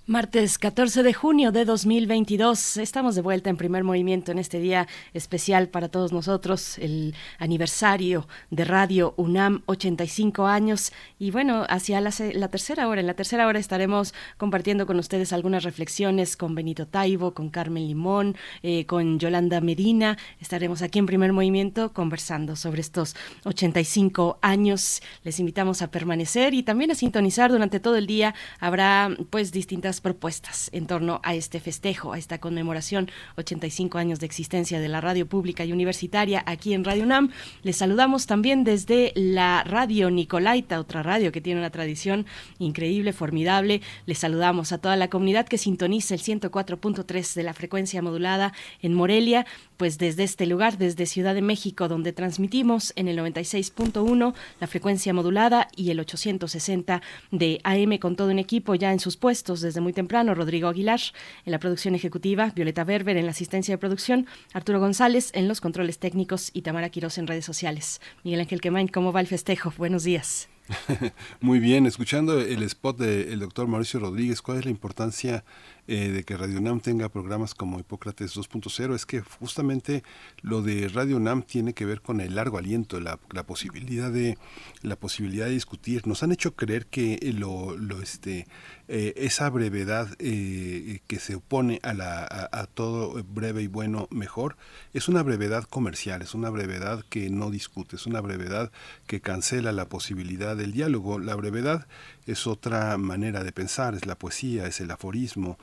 Martes 0.04 0.58
14 0.58 1.04
de 1.04 1.14
junio 1.14 1.52
de 1.52 1.64
2022. 1.64 2.78
Estamos 2.78 3.14
de 3.14 3.22
vuelta 3.22 3.50
en 3.50 3.56
primer 3.56 3.84
movimiento 3.84 4.32
en 4.32 4.40
este 4.40 4.58
día 4.58 4.88
especial 5.14 5.68
para 5.68 5.88
todos 5.88 6.12
nosotros, 6.12 6.76
el 6.78 7.14
aniversario 7.38 8.26
de 8.50 8.64
Radio 8.64 9.14
UNAM, 9.16 9.62
85 9.66 10.48
años. 10.48 10.92
Y 11.20 11.30
bueno, 11.30 11.64
hacia 11.68 12.00
la, 12.00 12.10
tercera 12.10 12.88
hora, 12.88 13.00
en 13.00 13.06
la 13.06 13.14
tercera 13.14 13.46
hora 13.46 13.60
estaremos 13.60 14.12
compartiendo 14.38 14.88
con 14.88 14.98
ustedes 14.98 15.32
algunas 15.32 15.62
reflexiones 15.62 16.36
con 16.36 16.56
Benito 16.56 16.88
Taibo, 16.88 17.32
con 17.32 17.48
Carmen 17.48 17.86
Limón, 17.86 18.34
eh, 18.64 18.86
con 18.86 19.20
Yolanda 19.20 19.60
Medina. 19.60 20.18
Estaremos 20.40 20.82
aquí 20.82 20.98
en 20.98 21.06
primer 21.06 21.32
movimiento 21.32 21.92
conversando 21.92 22.56
sobre 22.56 22.80
estos 22.80 23.14
85 23.44 24.40
años. 24.42 25.00
Les 25.22 25.38
invitamos 25.38 25.80
a 25.80 25.92
permanecer 25.92 26.54
y 26.54 26.64
también 26.64 26.90
a 26.90 26.96
sintonizar 26.96 27.52
durante 27.52 27.78
todo 27.78 27.94
el 27.94 28.08
día. 28.08 28.34
Habrá 28.58 29.08
pues 29.30 29.52
distintas 29.52 29.91
propuestas 30.00 30.70
en 30.72 30.86
torno 30.86 31.20
a 31.22 31.34
este 31.34 31.60
festejo, 31.60 32.12
a 32.12 32.18
esta 32.18 32.38
conmemoración, 32.38 33.10
85 33.36 33.98
años 33.98 34.20
de 34.20 34.26
existencia 34.26 34.80
de 34.80 34.88
la 34.88 35.00
radio 35.00 35.26
pública 35.26 35.64
y 35.64 35.72
universitaria 35.72 36.42
aquí 36.46 36.74
en 36.74 36.84
Radio 36.84 37.04
UNAM. 37.04 37.30
Les 37.62 37.76
saludamos 37.76 38.26
también 38.26 38.64
desde 38.64 39.12
la 39.14 39.64
radio 39.64 40.10
Nicolaita, 40.10 40.80
otra 40.80 41.02
radio 41.02 41.32
que 41.32 41.40
tiene 41.40 41.60
una 41.60 41.70
tradición 41.70 42.26
increíble, 42.58 43.12
formidable. 43.12 43.82
Les 44.06 44.18
saludamos 44.18 44.72
a 44.72 44.78
toda 44.78 44.96
la 44.96 45.08
comunidad 45.08 45.46
que 45.46 45.58
sintoniza 45.58 46.14
el 46.14 46.20
104.3 46.20 47.34
de 47.34 47.42
la 47.42 47.54
frecuencia 47.54 48.02
modulada 48.02 48.52
en 48.80 48.94
Morelia, 48.94 49.46
pues 49.76 49.98
desde 49.98 50.22
este 50.22 50.46
lugar, 50.46 50.78
desde 50.78 51.06
Ciudad 51.06 51.34
de 51.34 51.42
México, 51.42 51.88
donde 51.88 52.12
transmitimos 52.12 52.92
en 52.96 53.08
el 53.08 53.18
96.1 53.18 54.34
la 54.60 54.66
frecuencia 54.66 55.12
modulada 55.12 55.68
y 55.76 55.90
el 55.90 56.00
860 56.00 57.02
de 57.30 57.60
AM 57.64 57.98
con 57.98 58.16
todo 58.16 58.30
un 58.30 58.38
equipo 58.38 58.74
ya 58.74 58.92
en 58.92 59.00
sus 59.00 59.16
puestos 59.16 59.60
desde 59.60 59.80
muy 59.82 59.92
temprano, 59.92 60.34
Rodrigo 60.34 60.68
Aguilar 60.68 61.00
en 61.44 61.52
la 61.52 61.58
producción 61.58 61.94
ejecutiva, 61.94 62.52
Violeta 62.54 62.84
Berber 62.84 63.16
en 63.16 63.26
la 63.26 63.32
asistencia 63.32 63.74
de 63.74 63.78
producción, 63.78 64.26
Arturo 64.52 64.80
González 64.80 65.30
en 65.34 65.48
los 65.48 65.60
controles 65.60 65.98
técnicos 65.98 66.50
y 66.54 66.62
Tamara 66.62 66.88
Quiroz 66.88 67.18
en 67.18 67.26
redes 67.26 67.44
sociales. 67.44 68.00
Miguel 68.24 68.40
Ángel 68.40 68.60
Quemain, 68.60 68.88
¿cómo 68.88 69.12
va 69.12 69.20
el 69.20 69.26
festejo? 69.26 69.72
Buenos 69.76 70.04
días. 70.04 70.48
Muy 71.40 71.58
bien, 71.58 71.86
escuchando 71.86 72.40
el 72.40 72.62
spot 72.62 72.98
del 72.98 73.40
doctor 73.40 73.66
Mauricio 73.66 74.00
Rodríguez, 74.00 74.42
¿cuál 74.42 74.58
es 74.58 74.64
la 74.64 74.70
importancia 74.70 75.44
eh, 75.88 76.08
de 76.08 76.24
que 76.24 76.36
Radio 76.36 76.58
UNAM 76.58 76.80
tenga 76.80 77.08
programas 77.08 77.54
como 77.54 77.78
Hipócrates 77.78 78.36
2.0? 78.36 78.94
Es 78.94 79.06
que 79.06 79.20
justamente 79.20 80.02
lo 80.40 80.62
de 80.62 80.88
Radio 80.88 81.16
UNAM 81.16 81.42
tiene 81.42 81.74
que 81.74 81.84
ver 81.84 82.00
con 82.00 82.20
el 82.20 82.34
largo 82.34 82.58
aliento, 82.58 83.00
la, 83.00 83.18
posibilidad 83.46 84.10
de 84.10 84.38
la 84.82 84.96
posibilidad 84.96 85.46
de 85.46 85.52
discutir. 85.52 86.06
Nos 86.06 86.22
han 86.22 86.32
hecho 86.32 86.54
creer 86.54 86.86
que 86.86 87.18
lo, 87.36 87.76
lo 87.76 88.00
este 88.00 88.46
eh, 88.88 89.14
esa 89.16 89.48
brevedad 89.48 90.08
eh, 90.18 91.00
que 91.06 91.18
se 91.18 91.36
opone 91.36 91.80
a, 91.82 91.94
la, 91.94 92.48
a, 92.52 92.66
todo 92.66 93.22
breve 93.24 93.62
y 93.62 93.66
bueno 93.66 94.06
mejor 94.10 94.56
es 94.92 95.08
una 95.08 95.22
brevedad 95.22 95.64
comercial, 95.64 96.20
es 96.20 96.34
una 96.34 96.50
brevedad 96.50 97.04
que 97.08 97.30
no 97.30 97.50
discute, 97.50 97.96
es 97.96 98.06
una 98.06 98.20
brevedad 98.20 98.70
que 99.06 99.20
cancela 99.20 99.72
la 99.72 99.88
posibilidad 99.88 100.56
del 100.56 100.72
diálogo. 100.72 101.18
La 101.18 101.34
brevedad 101.36 101.86
es 102.26 102.46
otra 102.46 102.96
manera 102.98 103.42
de 103.42 103.52
pensar, 103.52 103.94
es 103.94 104.06
la 104.06 104.18
poesía, 104.18 104.66
es 104.66 104.80
el 104.80 104.90
aforismo, 104.90 105.58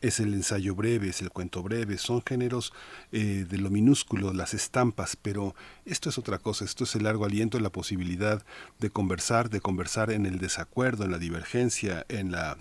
es 0.00 0.20
el 0.20 0.34
ensayo 0.34 0.74
breve, 0.74 1.08
es 1.08 1.22
el 1.22 1.30
cuento 1.30 1.62
breve, 1.62 1.98
son 1.98 2.22
géneros 2.26 2.72
eh, 3.12 3.46
de 3.48 3.58
lo 3.58 3.70
minúsculo, 3.70 4.32
las 4.32 4.54
estampas, 4.54 5.16
pero 5.16 5.54
esto 5.84 6.10
es 6.10 6.18
otra 6.18 6.38
cosa, 6.38 6.64
esto 6.64 6.84
es 6.84 6.94
el 6.94 7.04
largo 7.04 7.24
aliento, 7.24 7.58
la 7.58 7.70
posibilidad 7.70 8.44
de 8.80 8.90
conversar, 8.90 9.50
de 9.50 9.60
conversar 9.60 10.10
en 10.10 10.26
el 10.26 10.38
desacuerdo, 10.38 11.04
en 11.04 11.10
la 11.10 11.18
divergencia, 11.18 12.04
en 12.08 12.32
la 12.32 12.58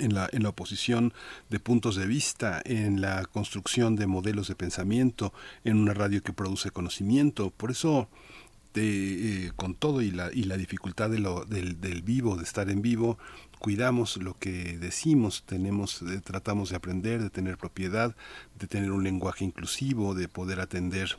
en 0.00 0.12
la, 0.12 0.28
en 0.32 0.42
la 0.42 0.48
oposición 0.48 1.12
de 1.50 1.60
puntos 1.60 1.94
de 1.94 2.06
vista, 2.06 2.60
en 2.64 3.00
la 3.00 3.24
construcción 3.26 3.94
de 3.94 4.08
modelos 4.08 4.48
de 4.48 4.56
pensamiento, 4.56 5.32
en 5.62 5.78
una 5.78 5.94
radio 5.94 6.20
que 6.20 6.32
produce 6.32 6.72
conocimiento. 6.72 7.50
Por 7.50 7.70
eso, 7.70 8.08
eh, 8.82 9.52
con 9.56 9.74
todo 9.74 10.02
y 10.02 10.10
la, 10.10 10.30
y 10.32 10.44
la 10.44 10.56
dificultad 10.56 11.10
de 11.10 11.18
lo, 11.18 11.44
del, 11.44 11.80
del, 11.80 12.02
vivo, 12.02 12.36
de 12.36 12.44
estar 12.44 12.70
en 12.70 12.82
vivo, 12.82 13.18
cuidamos 13.58 14.16
lo 14.16 14.38
que 14.38 14.78
decimos, 14.78 15.44
tenemos, 15.46 16.02
eh, 16.02 16.20
tratamos 16.22 16.70
de 16.70 16.76
aprender, 16.76 17.22
de 17.22 17.30
tener 17.30 17.56
propiedad, 17.56 18.16
de 18.58 18.66
tener 18.66 18.90
un 18.90 19.04
lenguaje 19.04 19.44
inclusivo, 19.44 20.14
de 20.14 20.28
poder 20.28 20.60
atender 20.60 21.16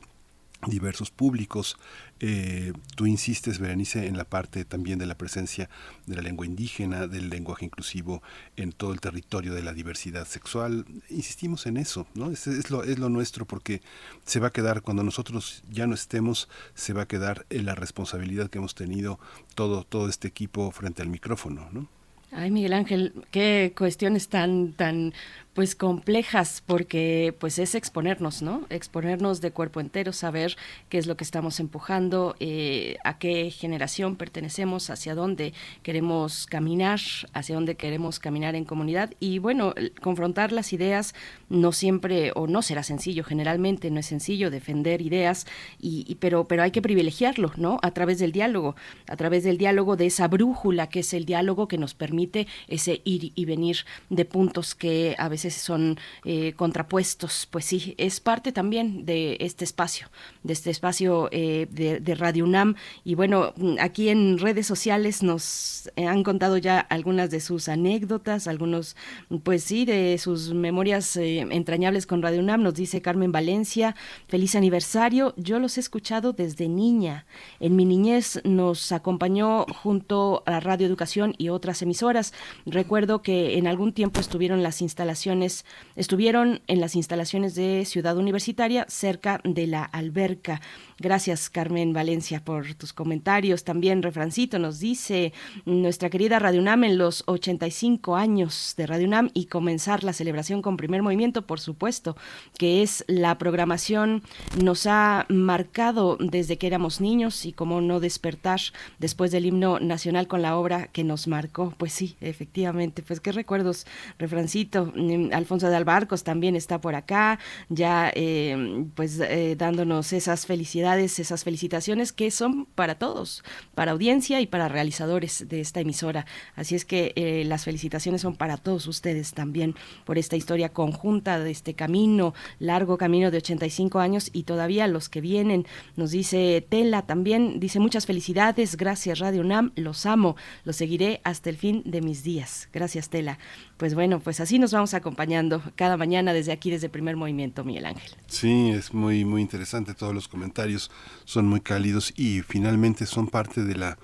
diversos 0.67 1.11
públicos. 1.11 1.77
Eh, 2.21 2.71
tú 2.95 3.07
insistes, 3.07 3.59
Berenice, 3.59 4.07
en 4.07 4.15
la 4.15 4.23
parte 4.23 4.63
también 4.63 4.99
de 4.99 5.05
la 5.05 5.15
presencia 5.15 5.69
de 6.05 6.15
la 6.15 6.21
lengua 6.21 6.45
indígena, 6.45 7.07
del 7.07 7.29
lenguaje 7.29 7.65
inclusivo 7.65 8.23
en 8.55 8.71
todo 8.71 8.93
el 8.93 9.01
territorio 9.01 9.53
de 9.53 9.63
la 9.63 9.73
diversidad 9.73 10.25
sexual. 10.25 10.85
Insistimos 11.09 11.65
en 11.65 11.77
eso, 11.77 12.07
¿no? 12.13 12.31
Es, 12.31 12.69
lo, 12.69 12.83
es 12.83 12.99
lo 12.99 13.09
nuestro 13.09 13.45
porque 13.45 13.81
se 14.25 14.39
va 14.39 14.47
a 14.47 14.51
quedar, 14.51 14.81
cuando 14.81 15.03
nosotros 15.03 15.63
ya 15.71 15.87
no 15.87 15.93
estemos, 15.93 16.47
se 16.73 16.93
va 16.93 17.03
a 17.03 17.07
quedar 17.07 17.45
en 17.49 17.65
la 17.65 17.75
responsabilidad 17.75 18.49
que 18.49 18.59
hemos 18.59 18.75
tenido 18.75 19.19
todo, 19.53 19.83
todo 19.83 20.07
este 20.07 20.27
equipo 20.27 20.71
frente 20.71 21.01
al 21.01 21.09
micrófono, 21.09 21.67
¿no? 21.71 21.87
Ay, 22.31 22.51
Miguel 22.51 22.73
Ángel, 22.73 23.13
qué 23.31 23.73
cuestiones 23.77 24.27
tan, 24.27 24.73
tan 24.73 25.13
pues 25.55 25.73
complejas 25.73 26.61
porque 26.65 27.33
pues 27.39 27.59
es 27.59 27.75
exponernos, 27.75 28.41
¿no? 28.41 28.65
Exponernos 28.69 29.39
de 29.39 29.51
cuerpo 29.51 29.79
entero, 29.79 30.11
saber 30.11 30.57
qué 30.89 30.97
es 30.97 31.07
lo 31.07 31.15
que 31.15 31.23
estamos 31.23 31.61
empujando, 31.61 32.35
eh, 32.41 32.97
a 33.05 33.17
qué 33.17 33.49
generación 33.51 34.17
pertenecemos, 34.17 34.89
hacia 34.89 35.15
dónde 35.15 35.53
queremos 35.81 36.45
caminar, 36.45 36.99
hacia 37.31 37.55
dónde 37.55 37.75
queremos 37.75 38.19
caminar 38.19 38.53
en 38.55 38.65
comunidad 38.65 39.13
y 39.21 39.39
bueno, 39.39 39.73
confrontar 40.01 40.51
las 40.51 40.73
ideas 40.73 41.15
no 41.47 41.71
siempre 41.71 42.33
o 42.35 42.47
no 42.47 42.61
será 42.61 42.83
sencillo, 42.83 43.23
generalmente 43.23 43.89
no 43.91 44.01
es 44.01 44.07
sencillo 44.07 44.51
defender 44.51 45.01
ideas 45.01 45.47
y, 45.79 46.15
pero 46.15 46.49
pero 46.49 46.63
hay 46.63 46.71
que 46.71 46.81
privilegiarlo, 46.81 47.53
¿no? 47.55 47.79
A 47.81 47.91
través 47.91 48.19
del 48.19 48.33
diálogo, 48.33 48.75
a 49.07 49.15
través 49.15 49.45
del 49.45 49.57
diálogo 49.57 49.95
de 49.95 50.07
esa 50.07 50.27
brújula 50.27 50.89
que 50.89 50.99
es 50.99 51.13
el 51.13 51.23
diálogo 51.23 51.69
que 51.69 51.77
nos 51.77 51.93
permite 51.93 52.45
ese 52.67 53.01
ir 53.05 53.31
y 53.35 53.45
venir 53.45 53.85
de 54.09 54.25
puntos 54.25 54.75
que 54.75 55.15
a 55.17 55.29
veces 55.29 55.44
son 55.53 55.97
eh, 56.23 56.53
contrapuestos. 56.53 57.47
Pues 57.49 57.65
sí, 57.65 57.95
es 57.97 58.19
parte 58.19 58.51
también 58.51 59.05
de 59.05 59.37
este 59.39 59.63
espacio, 59.63 60.09
de 60.43 60.53
este 60.53 60.69
espacio 60.71 61.29
eh, 61.31 61.67
de, 61.69 62.15
Radio 62.15 62.45
UNAM. 62.45 62.75
Y 63.03 63.15
bueno, 63.15 63.53
aquí 63.79 64.09
en 64.09 64.37
redes 64.37 64.65
sociales 64.65 65.21
nos 65.21 65.91
han 65.97 66.23
contado 66.23 66.57
ya 66.57 66.79
algunas 66.79 67.29
de 67.29 67.39
sus 67.39 67.67
anécdotas, 67.67 68.47
algunos, 68.47 68.95
pues 69.43 69.63
sí, 69.63 69.85
de 69.85 70.17
sus 70.17 70.53
memorias 70.53 71.17
eh, 71.17 71.39
entrañables 71.39 72.07
con 72.07 72.21
Radio 72.21 72.39
UNAM. 72.39 72.63
Nos 72.63 72.75
dice 72.75 73.01
Carmen 73.01 73.31
Valencia, 73.31 73.95
feliz 74.27 74.55
aniversario. 74.55 75.33
Yo 75.37 75.59
los 75.59 75.77
he 75.77 75.81
escuchado 75.81 76.33
desde 76.33 76.67
niña. 76.69 77.25
En 77.59 77.75
mi 77.75 77.85
niñez 77.85 78.41
nos 78.43 78.91
acompañó 78.91 79.65
junto 79.83 80.43
a 80.45 80.59
Radio 80.59 80.87
Educación 80.87 81.35
y 81.37 81.49
otras 81.49 81.81
emisoras. 81.81 82.33
Recuerdo 82.65 83.21
que 83.21 83.57
en 83.57 83.67
algún 83.67 83.93
tiempo 83.93 84.19
estuvieron 84.19 84.63
las 84.63 84.81
instalaciones 84.81 85.34
estuvieron 85.43 86.61
en 86.67 86.79
las 86.79 86.95
instalaciones 86.95 87.55
de 87.55 87.85
Ciudad 87.85 88.17
Universitaria 88.17 88.85
cerca 88.89 89.41
de 89.43 89.67
la 89.67 89.83
alberca. 89.83 90.61
Gracias, 90.97 91.49
Carmen 91.49 91.91
Valencia, 91.91 92.41
por 92.45 92.73
tus 92.75 92.93
comentarios. 92.93 93.65
También 93.65 94.01
Refrancito 94.01 94.59
nos 94.59 94.79
dice 94.79 95.33
nuestra 95.65 96.09
querida 96.09 96.39
Radio 96.39 96.61
UNAM 96.61 96.85
en 96.85 96.97
los 96.97 97.23
85 97.27 98.15
años 98.15 98.75
de 98.77 98.87
Radio 98.87 99.05
UNAM 99.05 99.29
y 99.33 99.47
comenzar 99.47 100.05
la 100.05 100.13
celebración 100.13 100.61
con 100.61 100.77
primer 100.77 101.01
movimiento, 101.01 101.41
por 101.41 101.59
supuesto, 101.59 102.15
que 102.57 102.81
es 102.81 103.03
la 103.09 103.37
programación 103.37 104.23
nos 104.63 104.87
ha 104.87 105.25
marcado 105.27 106.17
desde 106.17 106.57
que 106.57 106.67
éramos 106.67 107.01
niños 107.01 107.45
y 107.45 107.51
cómo 107.51 107.81
no 107.81 107.99
despertar 107.99 108.61
después 108.97 109.31
del 109.31 109.47
himno 109.47 109.81
nacional 109.81 110.29
con 110.29 110.41
la 110.41 110.55
obra 110.55 110.87
que 110.87 111.03
nos 111.03 111.27
marcó. 111.27 111.73
Pues 111.77 111.91
sí, 111.91 112.15
efectivamente, 112.21 113.03
pues 113.03 113.19
qué 113.19 113.33
recuerdos, 113.33 113.85
Refrancito. 114.17 114.93
Mm, 114.95 115.33
Alfonso 115.33 115.67
de 115.67 115.75
Albarcos 115.75 116.23
también 116.23 116.55
está 116.55 116.79
por 116.79 116.95
acá, 116.95 117.37
ya 117.67 118.13
eh, 118.15 118.85
pues 118.95 119.19
eh, 119.19 119.57
dándonos 119.57 120.13
esas 120.13 120.45
felicidades 120.45 120.84
esas 120.93 121.43
felicitaciones 121.43 122.13
que 122.13 122.29
son 122.29 122.65
para 122.65 122.95
todos, 122.95 123.43
para 123.73 123.91
audiencia 123.91 124.39
y 124.39 124.47
para 124.47 124.67
realizadores 124.67 125.47
de 125.47 125.59
esta 125.59 125.79
emisora. 125.79 126.25
Así 126.55 126.75
es 126.75 126.85
que 126.85 127.11
eh, 127.15 127.43
las 127.45 127.65
felicitaciones 127.65 128.21
son 128.21 128.35
para 128.35 128.57
todos 128.57 128.85
ustedes 128.87 129.33
también 129.33 129.75
por 130.05 130.17
esta 130.17 130.35
historia 130.35 130.69
conjunta 130.69 131.39
de 131.39 131.49
este 131.49 131.73
camino, 131.73 132.33
largo 132.59 132.97
camino 132.97 133.31
de 133.31 133.37
85 133.37 133.99
años 133.99 134.29
y 134.31 134.43
todavía 134.43 134.87
los 134.87 135.09
que 135.09 135.21
vienen. 135.21 135.65
Nos 135.95 136.11
dice 136.11 136.65
Tela 136.69 137.01
también, 137.01 137.59
dice 137.59 137.79
muchas 137.79 138.05
felicidades, 138.05 138.77
gracias 138.77 139.19
Radio 139.19 139.41
UNAM, 139.41 139.71
los 139.75 140.05
amo, 140.05 140.35
los 140.65 140.75
seguiré 140.75 141.21
hasta 141.23 141.49
el 141.49 141.57
fin 141.57 141.81
de 141.85 142.01
mis 142.01 142.23
días. 142.23 142.69
Gracias 142.71 143.09
Tela. 143.09 143.39
Pues 143.77 143.93
bueno, 143.93 144.19
pues 144.21 144.39
así 144.39 144.57
nos 144.57 144.71
vamos 144.71 144.93
acompañando 144.93 145.61
cada 145.75 145.97
mañana 145.97 146.31
desde 146.31 146.53
aquí, 146.53 146.71
desde 146.71 146.87
Primer 146.87 147.17
Movimiento, 147.17 147.65
Miguel 147.65 147.85
Ángel. 147.85 148.09
Sí, 148.27 148.69
es 148.69 148.93
muy, 148.93 149.25
muy 149.25 149.41
interesante 149.41 149.93
todos 149.93 150.13
los 150.13 150.29
comentarios, 150.29 150.91
son 151.25 151.47
muy 151.47 151.59
cálidos 151.59 152.13
y 152.15 152.41
finalmente 152.41 153.05
son 153.05 153.27
parte 153.27 153.63
de 153.63 153.75
la, 153.75 153.97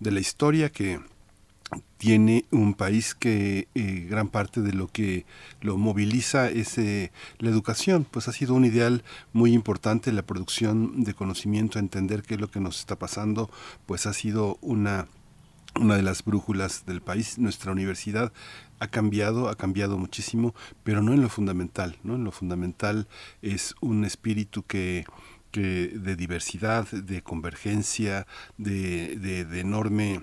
de 0.00 0.12
la 0.12 0.20
historia 0.20 0.70
que 0.70 1.00
tiene 1.98 2.46
un 2.50 2.72
país 2.72 3.14
que 3.14 3.68
eh, 3.74 4.06
gran 4.08 4.28
parte 4.28 4.62
de 4.62 4.72
lo 4.72 4.88
que 4.88 5.26
lo 5.60 5.76
moviliza 5.76 6.48
es 6.48 6.78
eh, 6.78 7.12
la 7.38 7.50
educación, 7.50 8.06
pues 8.10 8.28
ha 8.28 8.32
sido 8.32 8.54
un 8.54 8.64
ideal 8.64 9.04
muy 9.34 9.52
importante 9.52 10.10
la 10.12 10.22
producción 10.22 11.02
de 11.04 11.12
conocimiento, 11.12 11.78
entender 11.78 12.22
qué 12.22 12.34
es 12.34 12.40
lo 12.40 12.50
que 12.50 12.60
nos 12.60 12.78
está 12.78 12.96
pasando, 12.96 13.50
pues 13.84 14.06
ha 14.06 14.14
sido 14.14 14.56
una 14.62 15.06
una 15.74 15.96
de 15.96 16.02
las 16.02 16.24
brújulas 16.24 16.84
del 16.86 17.00
país. 17.00 17.38
Nuestra 17.38 17.72
universidad 17.72 18.32
ha 18.80 18.88
cambiado, 18.88 19.48
ha 19.48 19.56
cambiado 19.56 19.98
muchísimo, 19.98 20.54
pero 20.84 21.02
no 21.02 21.12
en 21.12 21.22
lo 21.22 21.28
fundamental, 21.28 21.98
¿no? 22.02 22.14
En 22.14 22.24
lo 22.24 22.32
fundamental 22.32 23.08
es 23.42 23.74
un 23.80 24.04
espíritu 24.04 24.62
que, 24.64 25.04
que 25.50 25.88
de 25.88 26.16
diversidad, 26.16 26.88
de 26.90 27.22
convergencia, 27.22 28.26
de, 28.56 29.16
de, 29.16 29.44
de 29.44 29.60
enorme 29.60 30.22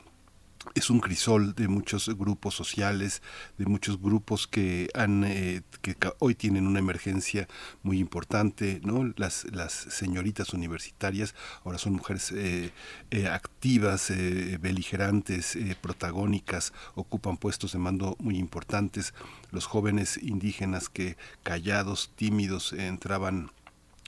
es 0.73 0.89
un 0.89 0.99
crisol 0.99 1.53
de 1.53 1.67
muchos 1.67 2.09
grupos 2.17 2.55
sociales, 2.55 3.21
de 3.57 3.65
muchos 3.65 4.01
grupos 4.01 4.47
que 4.47 4.89
han 4.93 5.23
eh, 5.23 5.61
que 5.81 5.95
hoy 6.19 6.35
tienen 6.35 6.67
una 6.67 6.79
emergencia 6.79 7.47
muy 7.83 7.99
importante, 7.99 8.81
¿no? 8.83 9.13
Las 9.15 9.45
las 9.51 9.71
señoritas 9.73 10.53
universitarias 10.53 11.35
ahora 11.63 11.77
son 11.77 11.93
mujeres 11.93 12.31
eh, 12.31 12.71
eh, 13.11 13.27
activas, 13.27 14.11
beligerantes, 14.59 15.57
protagónicas, 15.81 16.73
ocupan 16.95 17.37
puestos 17.37 17.73
de 17.73 17.79
mando 17.79 18.15
muy 18.19 18.37
importantes. 18.37 19.13
Los 19.51 19.65
jóvenes 19.65 20.17
indígenas 20.21 20.89
que 20.89 21.17
callados, 21.43 22.11
tímidos 22.15 22.73
entraban 22.73 23.51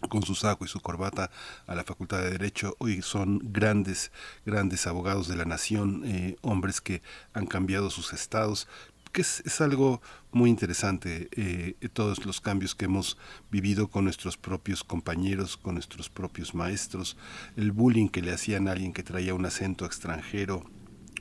con 0.10 0.24
su 0.24 0.36
saco 0.36 0.66
y 0.66 0.68
su 0.68 0.80
corbata 0.80 1.32
a 1.66 1.76
la 1.76 1.84
Facultad 1.84 2.20
de 2.22 2.32
Derecho. 2.32 2.76
Hoy 2.80 3.02
son 3.02 3.39
grandes, 3.43 4.12
grandes 4.45 4.86
abogados 4.88 5.28
de 5.28 5.36
la 5.36 5.45
nación, 5.45 6.04
eh, 6.06 6.36
hombres 6.41 6.82
que 6.82 7.02
han 7.34 7.48
cambiado 7.48 7.89
sus 7.89 8.14
estados, 8.14 8.68
que 9.12 9.22
es, 9.22 9.41
es 9.45 9.62
algo 9.62 10.02
muy 10.32 10.50
interesante, 10.50 11.30
eh, 11.32 11.76
todos 11.93 12.26
los 12.26 12.41
cambios 12.41 12.76
que 12.76 12.86
hemos 12.86 13.18
vivido 13.50 13.88
con 13.88 14.04
nuestros 14.04 14.38
propios 14.38 14.84
compañeros, 14.84 15.58
con 15.58 15.76
nuestros 15.76 16.10
propios 16.10 16.54
maestros, 16.54 17.18
el 17.56 17.72
bullying 17.72 18.10
que 18.10 18.22
le 18.22 18.34
hacían 18.34 18.68
a 18.68 18.74
alguien 18.74 18.93
que 18.93 19.04
traía 19.04 19.34
un 19.34 19.45
acento 19.45 19.86
extranjero, 19.86 20.64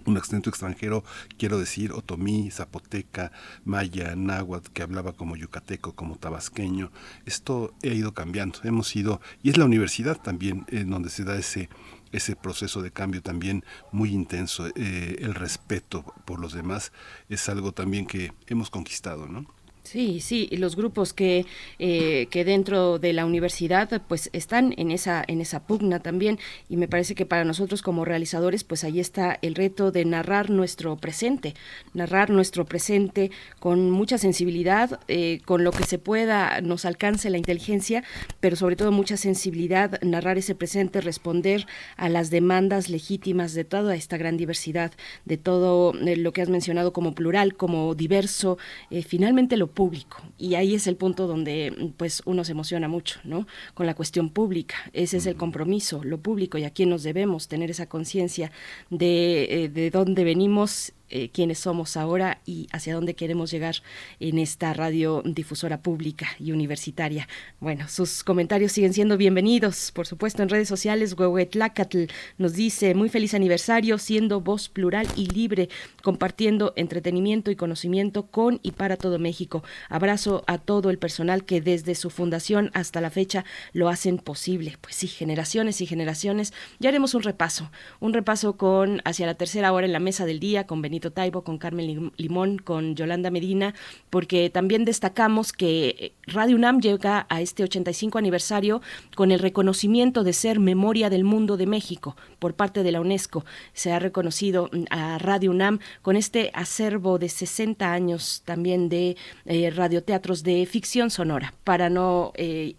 un 0.07 0.17
acento 0.17 0.51
extranjero, 0.51 1.05
quiero 1.39 1.59
decir 1.59 1.93
otomí, 1.93 2.51
zapoteca, 2.51 3.33
maya, 3.65 4.15
náhuatl, 4.17 4.71
que 4.73 4.83
hablaba 4.83 5.13
como 5.13 5.37
yucateco, 5.37 5.95
como 5.95 6.17
tabasqueño. 6.17 6.91
Esto 7.25 7.75
ha 7.83 7.89
ido 7.89 8.15
cambiando, 8.15 8.61
hemos 8.65 8.95
ido, 8.97 9.21
y 9.43 9.51
es 9.51 9.59
la 9.59 9.65
universidad 9.65 10.17
también 10.21 10.65
en 10.69 10.91
donde 10.91 11.11
se 11.11 11.25
da 11.25 11.37
ese 11.37 11.69
ese 12.13 12.37
proceso 12.37 12.83
de 12.83 12.93
cambio 12.93 13.21
también 13.23 13.65
muy 13.93 14.11
intenso, 14.11 14.69
eh, 14.75 15.17
el 15.19 15.35
respeto 15.35 16.05
por 16.25 16.41
los 16.41 16.53
demás 16.53 16.93
es 17.29 17.49
algo 17.49 17.73
también 17.73 18.07
que 18.07 18.33
hemos 18.47 18.71
conquistado, 18.71 19.27
¿no? 19.27 19.47
Sí, 19.87 20.19
sí, 20.19 20.49
los 20.51 20.75
grupos 20.75 21.13
que, 21.13 21.47
eh, 21.79 22.27
que 22.33 22.45
dentro 22.45 22.99
de 22.99 23.13
la 23.13 23.25
universidad 23.25 24.03
pues 24.09 24.31
están 24.33 24.75
en 24.79 24.91
esa, 24.91 25.25
en 25.29 25.41
esa 25.41 25.65
pugna 25.65 26.01
también. 26.01 26.41
Y 26.69 26.77
me 26.77 26.89
parece 26.89 27.15
que 27.15 27.25
para 27.25 27.45
nosotros 27.45 27.83
como 27.83 28.05
realizadores 28.05 28.65
pues 28.65 28.83
ahí 28.83 28.99
está 28.99 29.39
el 29.43 29.55
reto 29.55 29.93
de 29.93 30.05
narrar 30.05 30.51
nuestro 30.51 30.97
presente, 30.97 31.55
narrar 31.95 32.31
nuestro 32.31 32.65
presente 32.65 33.31
con 33.61 33.93
mucha 33.93 34.19
sensibilidad, 34.19 34.99
eh, 35.07 35.41
con 35.45 35.63
lo 35.63 35.71
que 35.71 35.85
se 35.85 35.99
pueda 35.99 36.61
nos 36.63 36.85
alcance 36.85 37.31
la 37.31 37.39
inteligencia, 37.39 38.03
pero 38.41 38.57
sobre 38.57 38.75
todo 38.75 38.91
mucha 38.91 39.17
sensibilidad, 39.17 40.01
narrar 40.03 40.37
ese 40.37 40.57
presente, 40.57 41.01
responder 41.01 41.65
a 41.97 42.09
las 42.09 42.31
demandas 42.31 42.89
legítimas 42.91 43.55
de 43.55 43.63
toda 43.63 43.95
esta 43.95 44.17
gran 44.17 44.37
diversidad, 44.37 44.91
de 45.27 45.37
todo 45.37 45.95
eh, 45.95 46.17
lo 46.17 46.33
que 46.33 46.43
has 46.43 46.49
mencionado 46.49 46.93
como 46.93 47.15
plural, 47.15 47.55
como 47.55 47.95
diverso, 47.95 48.59
finalmente 49.07 49.57
lo 49.57 49.76
público. 49.77 50.23
Y 50.39 50.55
ahí 50.55 50.75
es 50.75 50.89
el 50.89 50.97
punto 50.97 51.29
donde 51.29 51.93
pues 51.99 52.23
uno 52.25 52.43
se 52.43 52.53
emociona 52.53 52.89
mucho, 52.89 53.21
¿no? 53.23 53.47
Con 53.75 53.87
la 53.87 53.95
cuestión 53.95 54.31
pública. 54.31 54.75
Ese 54.95 55.19
es 55.19 55.27
el 55.27 55.37
compromiso, 55.37 56.03
lo 56.03 56.19
público 56.19 56.59
y 56.59 56.65
a 56.65 56.71
quién 56.71 56.89
nos 56.89 57.05
debemos 57.05 57.47
tener 57.47 57.71
esa 57.71 57.87
conciencia 57.87 58.51
de, 58.91 59.65
eh, 59.65 59.69
de 59.69 59.91
dónde 59.91 60.25
venimos 60.25 60.93
eh, 61.09 61.31
quiénes 61.31 61.59
somos 61.61 61.97
ahora 61.97 62.41
y 62.45 62.69
hacia 62.73 62.95
dónde 62.95 63.15
queremos 63.15 63.51
llegar 63.51 63.77
en 64.21 64.39
esta 64.39 64.73
radio 64.73 65.23
difusora 65.25 65.81
pública 65.81 66.29
y 66.39 66.53
universitaria. 66.53 67.29
Bueno, 67.61 67.89
sus 67.89 68.25
comentarios 68.25 68.73
siguen 68.73 68.93
siendo 68.93 69.17
bienvenidos, 69.17 69.93
por 69.93 70.07
supuesto, 70.07 70.43
en 70.43 70.49
redes 70.49 70.69
sociales. 70.69 71.15
Huehuetlacatl 71.17 72.05
nos 72.39 72.55
dice, 72.55 72.95
muy 72.95 73.09
feliz 73.09 73.35
aniversario, 73.35 73.99
siendo 73.99 74.41
voz 74.41 74.69
plural 74.69 75.07
y 75.17 75.27
libre, 75.27 75.69
compartiendo 76.03 76.73
entretenimiento 76.77 77.51
y 77.51 77.57
conocimiento 77.57 78.27
con 78.27 78.61
y 78.63 78.73
para 78.73 78.97
todo 78.97 79.19
México. 79.19 79.63
Abrazo 79.89 80.45
a 80.47 80.59
todo 80.59 80.91
el 80.91 80.99
personal 80.99 81.45
que 81.45 81.61
desde 81.61 81.95
su 81.95 82.11
fundación 82.11 82.71
hasta 82.75 83.01
la 83.01 83.11
fecha 83.11 83.45
lo 83.73 83.89
hacen 83.89 84.19
posible. 84.19 84.77
Pues 84.81 84.97
sí, 84.97 85.07
generaciones 85.07 85.81
y 85.81 85.87
generaciones. 85.87 86.53
Ya 86.79 86.89
haremos 86.89 87.15
un 87.15 87.23
repaso, 87.23 87.71
un 88.01 88.13
repaso 88.13 88.57
con 88.57 89.03
hacia 89.05 89.27
la 89.27 89.35
tercera 89.35 89.73
hora 89.73 89.87
en 89.87 89.93
la 89.93 90.01
mesa 90.01 90.27
del 90.27 90.41
día 90.41 90.67
con 90.67 90.83
Taibo, 91.01 91.43
con 91.43 91.59
Carmen 91.59 92.13
Limón, 92.17 92.59
con 92.59 92.95
Yolanda 92.95 93.31
Medina, 93.31 93.75
porque 94.11 94.51
también 94.51 94.85
destacamos 94.85 95.53
que 95.53 95.97
eh, 95.99 96.13
Radio 96.27 96.57
UNAM 96.57 96.81
llega 96.81 97.27
a 97.29 97.41
este 97.41 97.63
85 97.63 98.19
aniversario 98.19 98.81
con 99.15 99.31
el 99.31 99.39
reconocimiento 99.39 100.25
de 100.25 100.33
ser 100.33 100.59
Memoria 100.59 101.11
del 101.11 101.25
Mundo 101.25 101.57
de 101.57 101.67
México 101.67 102.17
por 102.39 102.55
parte 102.55 102.83
de 102.83 102.93
la 102.93 103.01
UNESCO. 103.01 103.45
Se 103.73 103.93
ha 103.93 103.99
reconocido 103.99 104.71
mm, 104.73 104.85
a 104.91 105.19
Radio 105.19 105.51
UNAM 105.51 105.81
con 106.03 106.17
este 106.17 106.51
acervo 106.55 107.19
de 107.19 107.29
60 107.29 107.93
años 107.93 108.43
también 108.45 108.89
de 108.89 109.17
eh, 109.45 109.71
radioteatros 109.71 110.43
de 110.43 110.67
ficción 110.67 111.11
sonora, 111.11 111.55
para 111.65 111.91
no, 111.91 112.33
eh, 112.37 112.75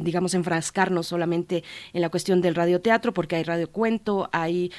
digamos, 0.00 0.34
enfrascarnos 0.34 1.06
solamente 1.06 1.64
en 1.92 2.00
la 2.00 2.08
cuestión 2.08 2.40
del 2.40 2.54
radioteatro, 2.54 3.12
porque 3.12 3.36
hay 3.36 3.42
radiocuento, 3.42 4.28
hay 4.32 4.70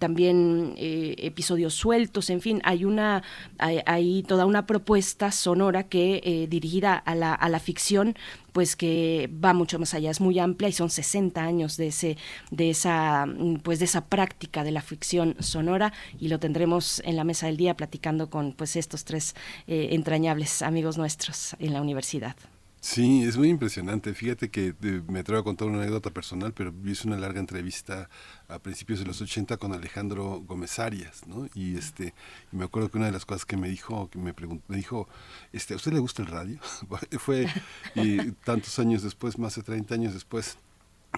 también 0.00 0.74
episodios 0.76 1.47
episodios 1.48 1.72
sueltos, 1.72 2.28
en 2.28 2.42
fin, 2.42 2.60
hay 2.62 2.84
una 2.84 3.22
hay, 3.58 4.22
toda 4.22 4.44
una 4.44 4.66
propuesta 4.66 5.32
sonora 5.32 5.84
que 5.84 6.20
eh, 6.22 6.46
dirigida 6.46 6.94
a 6.94 7.14
la, 7.14 7.32
a 7.32 7.48
la 7.48 7.58
ficción 7.58 8.14
pues 8.52 8.76
que 8.76 9.30
va 9.42 9.54
mucho 9.54 9.78
más 9.78 9.94
allá, 9.94 10.10
es 10.10 10.20
muy 10.20 10.38
amplia 10.38 10.68
y 10.68 10.72
son 10.72 10.90
60 10.90 11.40
años 11.42 11.78
de 11.78 11.86
ese 11.86 12.16
de 12.50 12.68
esa 12.68 13.26
pues 13.62 13.78
de 13.78 13.86
esa 13.86 14.04
práctica 14.04 14.62
de 14.62 14.72
la 14.72 14.82
ficción 14.82 15.36
sonora 15.38 15.94
y 16.20 16.28
lo 16.28 16.38
tendremos 16.38 17.00
en 17.06 17.16
la 17.16 17.24
mesa 17.24 17.46
del 17.46 17.56
día 17.56 17.74
platicando 17.74 18.28
con 18.28 18.52
pues 18.52 18.76
estos 18.76 19.04
tres 19.04 19.34
eh, 19.66 19.88
entrañables 19.92 20.60
amigos 20.60 20.98
nuestros 20.98 21.56
en 21.60 21.72
la 21.72 21.80
universidad. 21.80 22.36
Sí, 22.80 23.24
es 23.24 23.36
muy 23.36 23.48
impresionante. 23.48 24.14
Fíjate 24.14 24.50
que 24.50 24.68
eh, 24.82 25.02
me 25.08 25.20
atrevo 25.20 25.40
a 25.40 25.44
contar 25.44 25.66
una 25.66 25.78
anécdota 25.78 26.10
personal, 26.10 26.52
pero 26.52 26.72
hice 26.84 27.08
una 27.08 27.16
larga 27.16 27.40
entrevista 27.40 28.08
a 28.46 28.60
principios 28.60 29.00
de 29.00 29.04
los 29.04 29.20
80 29.20 29.56
con 29.56 29.72
Alejandro 29.72 30.40
Gómez 30.46 30.78
Arias, 30.78 31.26
¿no? 31.26 31.48
Y 31.54 31.76
este, 31.76 32.14
y 32.52 32.56
me 32.56 32.64
acuerdo 32.64 32.88
que 32.90 32.98
una 32.98 33.06
de 33.06 33.12
las 33.12 33.26
cosas 33.26 33.44
que 33.44 33.56
me 33.56 33.68
dijo, 33.68 34.08
que 34.10 34.18
me 34.18 34.32
preguntó, 34.32 34.64
me 34.68 34.76
dijo, 34.76 35.08
este, 35.52 35.74
¿a 35.74 35.76
usted 35.76 35.92
le 35.92 35.98
gusta 35.98 36.22
el 36.22 36.28
radio? 36.28 36.60
Fue 37.18 37.48
y 37.96 38.30
tantos 38.44 38.78
años 38.78 39.02
después, 39.02 39.38
más 39.38 39.56
de 39.56 39.62
30 39.62 39.94
años 39.94 40.14
después, 40.14 40.56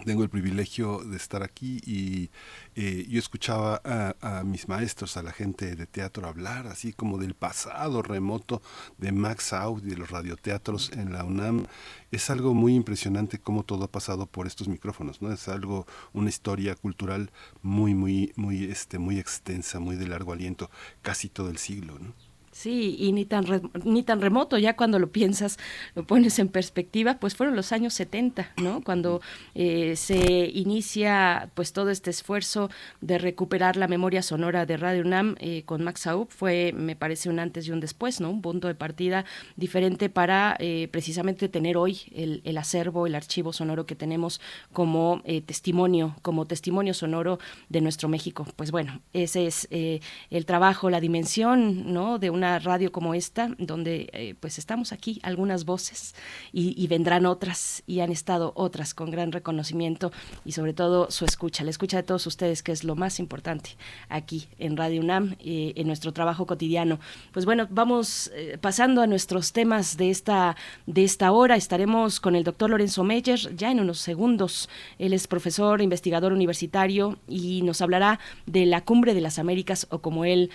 tengo 0.05 0.23
el 0.23 0.31
privilegio 0.31 0.99
de 0.99 1.17
estar 1.17 1.43
aquí 1.43 1.81
y 1.85 2.31
eh, 2.75 3.07
yo 3.09 3.19
escuchaba 3.19 3.81
a, 3.85 4.43
mis 4.45 4.69
maestros, 4.69 5.17
a 5.17 5.23
la 5.23 5.33
gente 5.33 5.77
de 5.77 5.87
teatro 5.87 6.27
hablar 6.27 6.67
así 6.67 6.93
como 6.93 7.19
del 7.19 7.35
pasado 7.35 8.03
remoto 8.03 8.63
de 8.99 9.13
Max 9.13 9.53
Out 9.53 9.85
y 9.85 9.91
de 9.91 9.97
los 9.97 10.11
radioteatros 10.11 10.93
en 10.93 11.13
la 11.13 11.25
UNAM. 11.25 11.67
Es 12.11 12.31
algo 12.31 12.55
muy 12.55 12.75
impresionante 12.75 13.39
cómo 13.39 13.63
todo 13.63 13.85
ha 13.85 13.91
pasado 13.91 14.27
por 14.27 14.47
estos 14.47 14.69
micrófonos, 14.69 15.23
¿no? 15.23 15.33
Es 15.33 15.49
algo, 15.49 15.87
una 16.13 16.29
historia 16.29 16.75
cultural 16.75 17.31
muy, 17.63 17.95
muy, 17.95 18.33
muy, 18.37 18.65
este, 18.65 18.99
muy 18.99 19.19
extensa, 19.19 19.81
muy 19.81 19.97
de 19.97 20.09
largo 20.09 20.33
aliento, 20.33 20.71
casi 21.03 21.29
todo 21.29 21.51
el 21.51 21.59
siglo, 21.59 21.99
¿no? 21.99 22.30
Sí, 22.53 22.97
y 22.99 23.13
ni 23.13 23.27
tan, 23.27 23.45
ni 23.85 24.03
tan 24.03 24.21
remoto, 24.21 24.59
ya 24.59 24.75
cuando 24.75 24.99
lo 24.99 25.13
piensas, 25.13 25.57
lo 25.95 26.05
pones 26.05 26.37
en 26.41 26.49
perspectiva, 26.49 27.19
pues 27.21 27.37
fueron 27.37 27.55
los 27.55 27.71
años 27.71 27.95
70, 27.95 28.55
¿no? 28.57 28.83
Cuando 28.83 29.21
eh, 29.55 29.95
se 29.95 30.51
inicia 30.53 31.51
pues 31.55 31.73
todo 31.73 31.91
este 31.91 32.11
esfuerzo 32.11 32.69
de 33.01 33.19
recuperar 33.19 33.77
la 33.77 33.87
memoria 33.87 34.21
sonora 34.21 34.67
de 34.67 34.77
Radio 34.77 35.03
UNAM 35.03 35.37
eh, 35.39 35.63
con 35.65 35.85
Max 35.85 36.09
Aub, 36.09 36.29
fue, 36.29 36.73
me 36.77 36.97
parece, 36.97 37.31
un 37.31 37.39
antes 37.39 37.69
y 37.69 37.71
un 37.71 37.79
después, 37.79 38.21
¿no? 38.21 38.31
Un 38.31 38.43
punto 38.43 38.67
de 38.67 38.75
partida 38.75 39.25
diferente 39.55 40.09
para 40.09 40.57
eh, 40.59 40.89
precisamente 40.91 41.49
tener 41.49 41.77
hoy 41.77 42.01
el, 42.13 42.43
el, 42.45 42.59
acervo, 42.59 43.07
el 43.07 43.15
archivo 43.15 43.53
sonoro 43.53 43.87
que 43.87 43.95
tenemos 43.95 44.41
como 44.73 45.23
testimonio, 45.47 46.17
como 46.23 46.47
testimonio 46.47 46.95
sonoro 46.95 47.39
de 47.69 47.81
nuestro 47.81 48.09
México. 48.09 48.45
Pues 48.57 48.73
bueno, 48.73 49.01
ese 49.13 49.47
es 49.47 49.69
el 49.71 50.47
trabajo, 50.47 50.91
la 50.91 51.01
dimensión, 51.01 51.93
¿no? 51.93 52.19
De 52.19 52.31
una 52.31 52.40
radio 52.41 52.93
como 52.93 53.15
esta, 53.15 53.55
donde 53.59 54.09
eh, 54.13 54.35
pues 54.41 54.59
estamos 54.59 54.93
aquí 54.93 55.21
algunas 55.23 55.65
voces 55.65 56.15
y, 56.53 56.87
vendrán 56.89 57.27
otras 57.27 57.83
y 57.87 58.01
han 58.01 58.11
estado 58.11 58.53
otras 58.57 58.95
con 58.95 59.11
gran 59.11 59.31
reconocimiento 59.31 60.11
y 60.45 60.53
sobre 60.53 60.73
todo 60.73 61.11
su 61.11 61.25
escucha, 61.25 61.63
la 61.63 61.71
escucha 61.71 61.99
de 61.99 62.03
todos 62.03 62.27
ustedes, 62.27 62.63
que 62.63 62.73
es 62.73 62.83
lo 62.83 62.97
más 62.97 63.21
importante 63.21 63.77
aquí 64.09 64.49
en 64.59 64.77
Radio 64.77 65.01
UNAM, 65.03 65.37
eh, 65.39 65.73
en 65.77 65.87
nuestro 65.87 66.13
trabajo 66.13 66.47
cotidiano. 66.47 66.99
Pues 67.33 67.45
bueno, 67.45 67.69
vamos 67.71 68.31
eh, 68.35 68.59
pasando 68.61 69.03
a 69.03 69.07
nuestros 69.07 69.53
temas 69.53 69.97
de 69.97 70.11
esta, 70.11 70.57
de 70.87 71.05
esta 71.05 71.31
hora. 71.31 71.55
Estaremos 71.55 72.19
con 72.19 72.35
el 72.35 72.43
doctor 72.43 72.71
Lorenzo 72.71 73.05
Meyer 73.05 73.39
ya 73.57 73.71
en 73.71 73.79
unos 73.79 74.01
segundos. 74.01 74.69
Él 74.99 75.13
es 75.13 75.29
profesor, 75.29 75.81
investigador 75.81 76.33
universitario 76.33 77.19
y 77.29 77.63
nos 77.63 77.83
hablará 77.83 78.19
de 78.47 78.67
la 78.67 78.85
Cumbre 78.85 79.15
de 79.15 79.21
las 79.21 79.39
Américas 79.39 79.87
o 79.91 80.01
como 80.01 80.25
él 80.25 80.51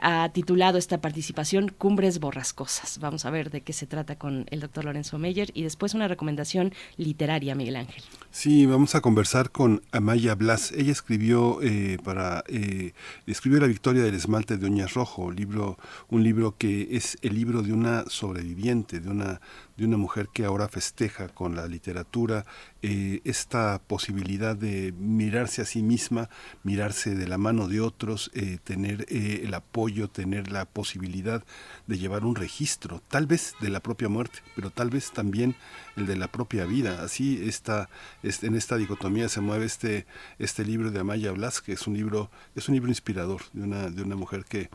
ha 0.00 0.30
titulado 0.32 0.78
esta 0.78 1.00
participación 1.00 1.15
participación 1.16 1.72
Cumbres 1.78 2.20
Borrascosas. 2.20 2.98
Vamos 2.98 3.24
a 3.24 3.30
ver 3.30 3.50
de 3.50 3.62
qué 3.62 3.72
se 3.72 3.86
trata 3.86 4.16
con 4.16 4.44
el 4.50 4.60
doctor 4.60 4.84
Lorenzo 4.84 5.16
Meyer 5.16 5.48
y 5.54 5.62
después 5.62 5.94
una 5.94 6.08
recomendación 6.08 6.74
literaria, 6.98 7.54
Miguel 7.54 7.76
Ángel. 7.76 8.04
Sí, 8.30 8.66
vamos 8.66 8.94
a 8.94 9.00
conversar 9.00 9.50
con 9.50 9.80
Amaya 9.92 10.34
Blas. 10.34 10.72
Ella 10.72 10.92
escribió 10.92 11.62
eh, 11.62 11.96
para 12.04 12.44
eh, 12.48 12.92
escribió 13.26 13.60
La 13.60 13.66
Victoria 13.66 14.02
del 14.02 14.14
Esmalte 14.14 14.58
de 14.58 14.66
Uñas 14.66 14.92
Rojo, 14.92 15.30
libro, 15.30 15.78
un 16.10 16.22
libro 16.22 16.54
que 16.58 16.88
es 16.90 17.16
el 17.22 17.34
libro 17.34 17.62
de 17.62 17.72
una 17.72 18.04
sobreviviente, 18.08 19.00
de 19.00 19.08
una 19.08 19.40
de 19.76 19.84
una 19.84 19.96
mujer 19.96 20.28
que 20.32 20.44
ahora 20.44 20.68
festeja 20.68 21.28
con 21.28 21.54
la 21.54 21.66
literatura 21.66 22.46
eh, 22.82 23.20
esta 23.24 23.80
posibilidad 23.86 24.56
de 24.56 24.92
mirarse 24.92 25.62
a 25.62 25.66
sí 25.66 25.82
misma, 25.82 26.30
mirarse 26.62 27.14
de 27.14 27.28
la 27.28 27.38
mano 27.38 27.68
de 27.68 27.80
otros, 27.80 28.30
eh, 28.34 28.58
tener 28.64 29.06
eh, 29.08 29.42
el 29.44 29.54
apoyo, 29.54 30.08
tener 30.08 30.50
la 30.50 30.64
posibilidad 30.64 31.44
de 31.86 31.98
llevar 31.98 32.24
un 32.24 32.36
registro, 32.36 33.02
tal 33.08 33.26
vez 33.26 33.54
de 33.60 33.68
la 33.68 33.80
propia 33.80 34.08
muerte, 34.08 34.38
pero 34.54 34.70
tal 34.70 34.90
vez 34.90 35.12
también 35.12 35.56
el 35.96 36.06
de 36.06 36.16
la 36.16 36.28
propia 36.28 36.64
vida. 36.64 37.02
Así 37.02 37.46
está, 37.46 37.88
en 38.22 38.56
esta 38.56 38.76
dicotomía 38.76 39.28
se 39.28 39.40
mueve 39.40 39.66
este, 39.66 40.06
este 40.38 40.64
libro 40.64 40.90
de 40.90 41.00
Amaya 41.00 41.32
Blas, 41.32 41.60
que 41.60 41.72
es 41.72 41.86
un 41.86 41.94
libro, 41.94 42.30
es 42.54 42.68
un 42.68 42.74
libro 42.74 42.90
inspirador 42.90 43.42
de 43.52 43.62
una, 43.62 43.90
de 43.90 44.02
una 44.02 44.16
mujer 44.16 44.44
que 44.44 44.70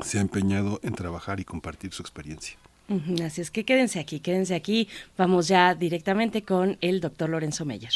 se 0.00 0.18
ha 0.18 0.20
empeñado 0.20 0.80
en 0.82 0.94
trabajar 0.94 1.40
y 1.40 1.44
compartir 1.44 1.92
su 1.92 2.02
experiencia. 2.02 2.58
Así 3.24 3.40
es 3.40 3.50
que 3.50 3.64
quédense 3.64 3.98
aquí, 3.98 4.20
quédense 4.20 4.54
aquí. 4.54 4.88
Vamos 5.16 5.48
ya 5.48 5.74
directamente 5.74 6.42
con 6.42 6.76
el 6.80 7.00
doctor 7.00 7.30
Lorenzo 7.30 7.64
Meyer. 7.64 7.92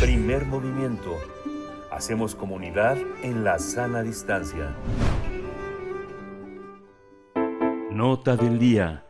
Primer 0.00 0.44
movimiento 0.46 1.16
Hacemos 1.98 2.36
comunidad 2.36 2.96
en 3.24 3.42
la 3.42 3.58
sana 3.58 4.04
distancia. 4.04 4.72
Nota 7.90 8.36
del 8.36 8.60
día. 8.60 9.07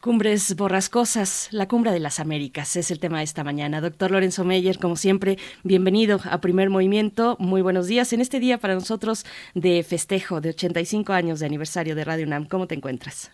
Cumbres 0.00 0.54
borrascosas, 0.56 1.48
la 1.52 1.66
cumbre 1.66 1.90
de 1.90 1.98
las 1.98 2.20
Américas 2.20 2.76
es 2.76 2.90
el 2.90 3.00
tema 3.00 3.18
de 3.18 3.24
esta 3.24 3.42
mañana. 3.42 3.80
Doctor 3.80 4.12
Lorenzo 4.12 4.44
Meyer, 4.44 4.78
como 4.78 4.94
siempre, 4.94 5.36
bienvenido 5.64 6.20
a 6.30 6.40
Primer 6.40 6.70
Movimiento. 6.70 7.36
Muy 7.40 7.60
buenos 7.60 7.88
días. 7.88 8.12
En 8.12 8.20
este 8.20 8.38
día 8.38 8.58
para 8.58 8.74
nosotros 8.74 9.24
de 9.54 9.82
festejo 9.82 10.40
de 10.40 10.50
85 10.50 11.12
años 11.12 11.40
de 11.40 11.46
aniversario 11.46 11.96
de 11.96 12.04
Radio 12.04 12.26
UNAM, 12.26 12.44
¿cómo 12.44 12.68
te 12.68 12.76
encuentras? 12.76 13.32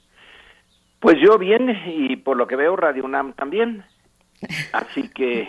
Pues 1.01 1.16
yo 1.20 1.36
bien 1.36 1.68
y 1.86 2.16
por 2.16 2.39
lo 2.39 2.47
que 2.47 2.56
veo 2.56 2.74
Radio 2.76 3.05
UNAM 3.05 3.34
también. 3.34 3.84
Así 4.72 5.10
que, 5.10 5.48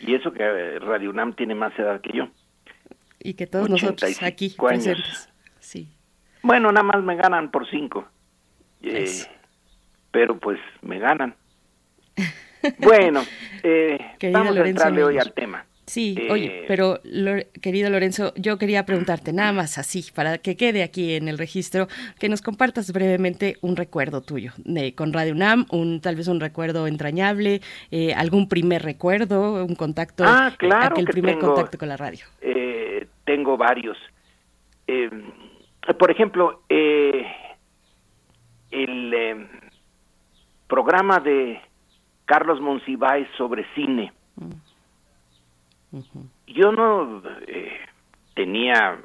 y 0.00 0.14
eso 0.14 0.32
que 0.32 0.78
Radio 0.78 1.10
UNAM 1.10 1.34
tiene 1.34 1.56
más 1.56 1.76
edad 1.78 2.00
que 2.00 2.16
yo. 2.16 2.28
Y 3.18 3.34
que 3.34 3.46
todos 3.48 3.68
nosotros 3.68 4.22
aquí 4.22 4.54
años. 4.56 4.56
presentes. 4.56 5.28
Sí. 5.58 5.88
Bueno, 6.42 6.70
nada 6.70 6.84
más 6.84 7.02
me 7.02 7.16
ganan 7.16 7.50
por 7.50 7.68
cinco. 7.68 8.04
Eh, 8.82 9.08
pero 10.12 10.38
pues 10.38 10.60
me 10.82 10.98
ganan. 11.00 11.34
Bueno, 12.78 13.22
eh, 13.64 13.98
vamos 14.32 14.56
a 14.56 14.68
entrarle 14.68 15.02
hoy 15.02 15.18
al 15.18 15.32
tema. 15.32 15.64
Sí, 15.84 16.16
oye, 16.30 16.60
eh, 16.60 16.64
pero 16.68 17.00
querido 17.60 17.90
Lorenzo, 17.90 18.32
yo 18.36 18.56
quería 18.56 18.86
preguntarte 18.86 19.32
nada 19.32 19.52
más 19.52 19.78
así, 19.78 20.04
para 20.14 20.38
que 20.38 20.56
quede 20.56 20.84
aquí 20.84 21.14
en 21.14 21.26
el 21.26 21.38
registro, 21.38 21.88
que 22.20 22.28
nos 22.28 22.40
compartas 22.40 22.92
brevemente 22.92 23.56
un 23.62 23.74
recuerdo 23.74 24.20
tuyo 24.20 24.52
de, 24.58 24.94
con 24.94 25.12
Radio 25.12 25.32
UNAM, 25.32 25.66
un, 25.72 26.00
tal 26.00 26.14
vez 26.14 26.28
un 26.28 26.38
recuerdo 26.38 26.86
entrañable, 26.86 27.62
eh, 27.90 28.14
algún 28.14 28.48
primer 28.48 28.84
recuerdo, 28.84 29.64
un 29.64 29.74
contacto, 29.74 30.22
ah, 30.24 30.54
claro 30.56 30.94
aquel 30.94 31.06
primer 31.06 31.38
contacto 31.38 31.78
con 31.78 31.88
la 31.88 31.96
radio. 31.96 32.26
tengo 33.24 33.56
varios. 33.56 33.98
por 35.98 36.12
ejemplo, 36.12 36.62
el 38.70 39.48
programa 40.72 41.20
de 41.20 41.60
Carlos 42.24 42.58
Monsiváis 42.58 43.28
sobre 43.36 43.66
cine. 43.74 44.10
Yo 46.46 46.72
no 46.72 47.20
eh, 47.46 47.78
tenía 48.34 48.98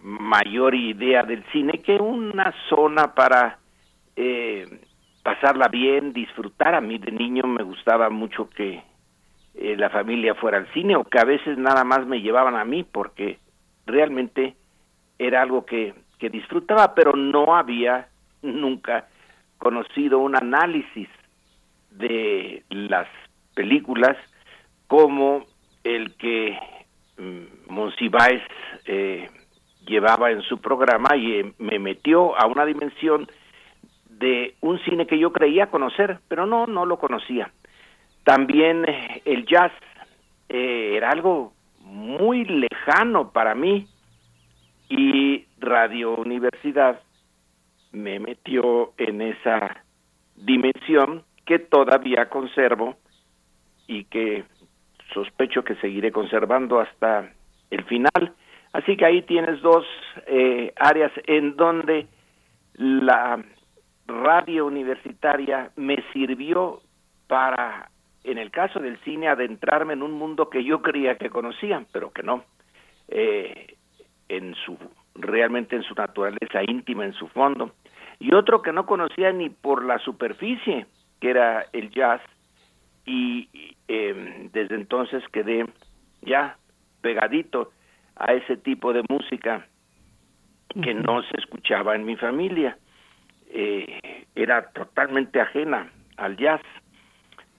mayor 0.00 0.74
idea 0.74 1.22
del 1.22 1.44
cine 1.52 1.74
que 1.74 1.94
una 1.94 2.52
zona 2.68 3.14
para 3.14 3.60
eh, 4.16 4.66
pasarla 5.22 5.68
bien, 5.68 6.12
disfrutar. 6.12 6.74
A 6.74 6.80
mí 6.80 6.98
de 6.98 7.12
niño 7.12 7.44
me 7.46 7.62
gustaba 7.62 8.10
mucho 8.10 8.50
que 8.50 8.82
eh, 9.54 9.76
la 9.76 9.90
familia 9.90 10.34
fuera 10.34 10.58
al 10.58 10.72
cine 10.72 10.96
o 10.96 11.04
que 11.04 11.20
a 11.20 11.24
veces 11.24 11.56
nada 11.56 11.84
más 11.84 12.04
me 12.04 12.20
llevaban 12.20 12.56
a 12.56 12.64
mí 12.64 12.82
porque 12.82 13.38
realmente 13.86 14.56
era 15.20 15.40
algo 15.40 15.64
que, 15.66 15.94
que 16.18 16.30
disfrutaba, 16.30 16.96
pero 16.96 17.12
no 17.14 17.54
había 17.54 18.08
nunca 18.42 19.06
conocido 19.62 20.18
un 20.18 20.34
análisis 20.34 21.08
de 21.92 22.64
las 22.68 23.06
películas 23.54 24.16
como 24.88 25.44
el 25.84 26.16
que 26.16 26.58
mm, 27.16 27.72
Monsiváis 27.72 28.42
eh, 28.86 29.30
llevaba 29.86 30.32
en 30.32 30.42
su 30.42 30.58
programa 30.58 31.16
y 31.16 31.34
eh, 31.34 31.52
me 31.58 31.78
metió 31.78 32.36
a 32.36 32.46
una 32.46 32.64
dimensión 32.64 33.28
de 34.10 34.56
un 34.60 34.80
cine 34.80 35.06
que 35.06 35.18
yo 35.18 35.32
creía 35.32 35.70
conocer, 35.70 36.18
pero 36.26 36.44
no, 36.44 36.66
no 36.66 36.84
lo 36.84 36.98
conocía. 36.98 37.52
También 38.24 38.84
eh, 38.88 39.22
el 39.24 39.46
jazz 39.46 39.72
era 40.48 41.10
algo 41.10 41.54
muy 41.80 42.44
lejano 42.44 43.30
para 43.30 43.54
mí 43.54 43.86
y 44.90 45.46
Radio 45.60 46.16
Universidad 46.16 47.00
me 47.92 48.18
metió 48.18 48.92
en 48.96 49.20
esa 49.20 49.84
dimensión 50.36 51.24
que 51.44 51.58
todavía 51.58 52.28
conservo 52.28 52.96
y 53.86 54.04
que 54.04 54.44
sospecho 55.12 55.62
que 55.62 55.74
seguiré 55.76 56.10
conservando 56.12 56.80
hasta 56.80 57.30
el 57.70 57.84
final. 57.84 58.32
Así 58.72 58.96
que 58.96 59.04
ahí 59.04 59.22
tienes 59.22 59.60
dos 59.60 59.84
eh, 60.26 60.72
áreas 60.76 61.12
en 61.26 61.56
donde 61.56 62.06
la 62.74 63.44
radio 64.06 64.66
universitaria 64.66 65.70
me 65.76 66.02
sirvió 66.12 66.80
para, 67.26 67.90
en 68.24 68.38
el 68.38 68.50
caso 68.50 68.80
del 68.80 68.98
cine, 69.00 69.28
adentrarme 69.28 69.92
en 69.92 70.02
un 70.02 70.12
mundo 70.12 70.48
que 70.48 70.64
yo 70.64 70.80
creía 70.80 71.16
que 71.16 71.28
conocía, 71.28 71.84
pero 71.92 72.12
que 72.12 72.22
no. 72.22 72.44
Eh, 73.08 73.76
en 74.28 74.54
su 74.54 74.78
realmente 75.14 75.76
en 75.76 75.82
su 75.82 75.94
naturaleza 75.94 76.62
íntima, 76.66 77.04
en 77.04 77.12
su 77.12 77.28
fondo 77.28 77.72
y 78.22 78.32
otro 78.34 78.62
que 78.62 78.72
no 78.72 78.86
conocía 78.86 79.32
ni 79.32 79.50
por 79.50 79.84
la 79.84 79.98
superficie, 79.98 80.86
que 81.20 81.30
era 81.30 81.66
el 81.72 81.90
jazz, 81.90 82.20
y 83.04 83.48
em, 83.88 84.48
desde 84.52 84.76
entonces 84.76 85.24
quedé 85.32 85.66
ya 86.20 86.56
pegadito 87.00 87.72
a 88.14 88.32
ese 88.32 88.56
tipo 88.56 88.92
de 88.92 89.02
música 89.08 89.66
que 90.84 90.94
no 90.94 91.22
se 91.24 91.36
escuchaba 91.36 91.96
en 91.96 92.04
mi 92.04 92.14
familia. 92.14 92.78
Eh, 93.48 94.24
era 94.36 94.70
totalmente 94.70 95.40
ajena 95.40 95.90
al 96.16 96.36
jazz. 96.36 96.62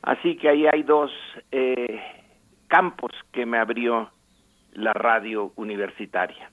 Así 0.02 0.38
que 0.38 0.48
ahí 0.48 0.66
hay 0.66 0.84
dos 0.84 1.12
eh, 1.52 2.02
campos 2.68 3.12
que 3.34 3.46
me 3.46 3.58
abrió 3.58 4.10
la 4.72 4.94
radio 4.94 5.52
universitaria. 5.58 6.53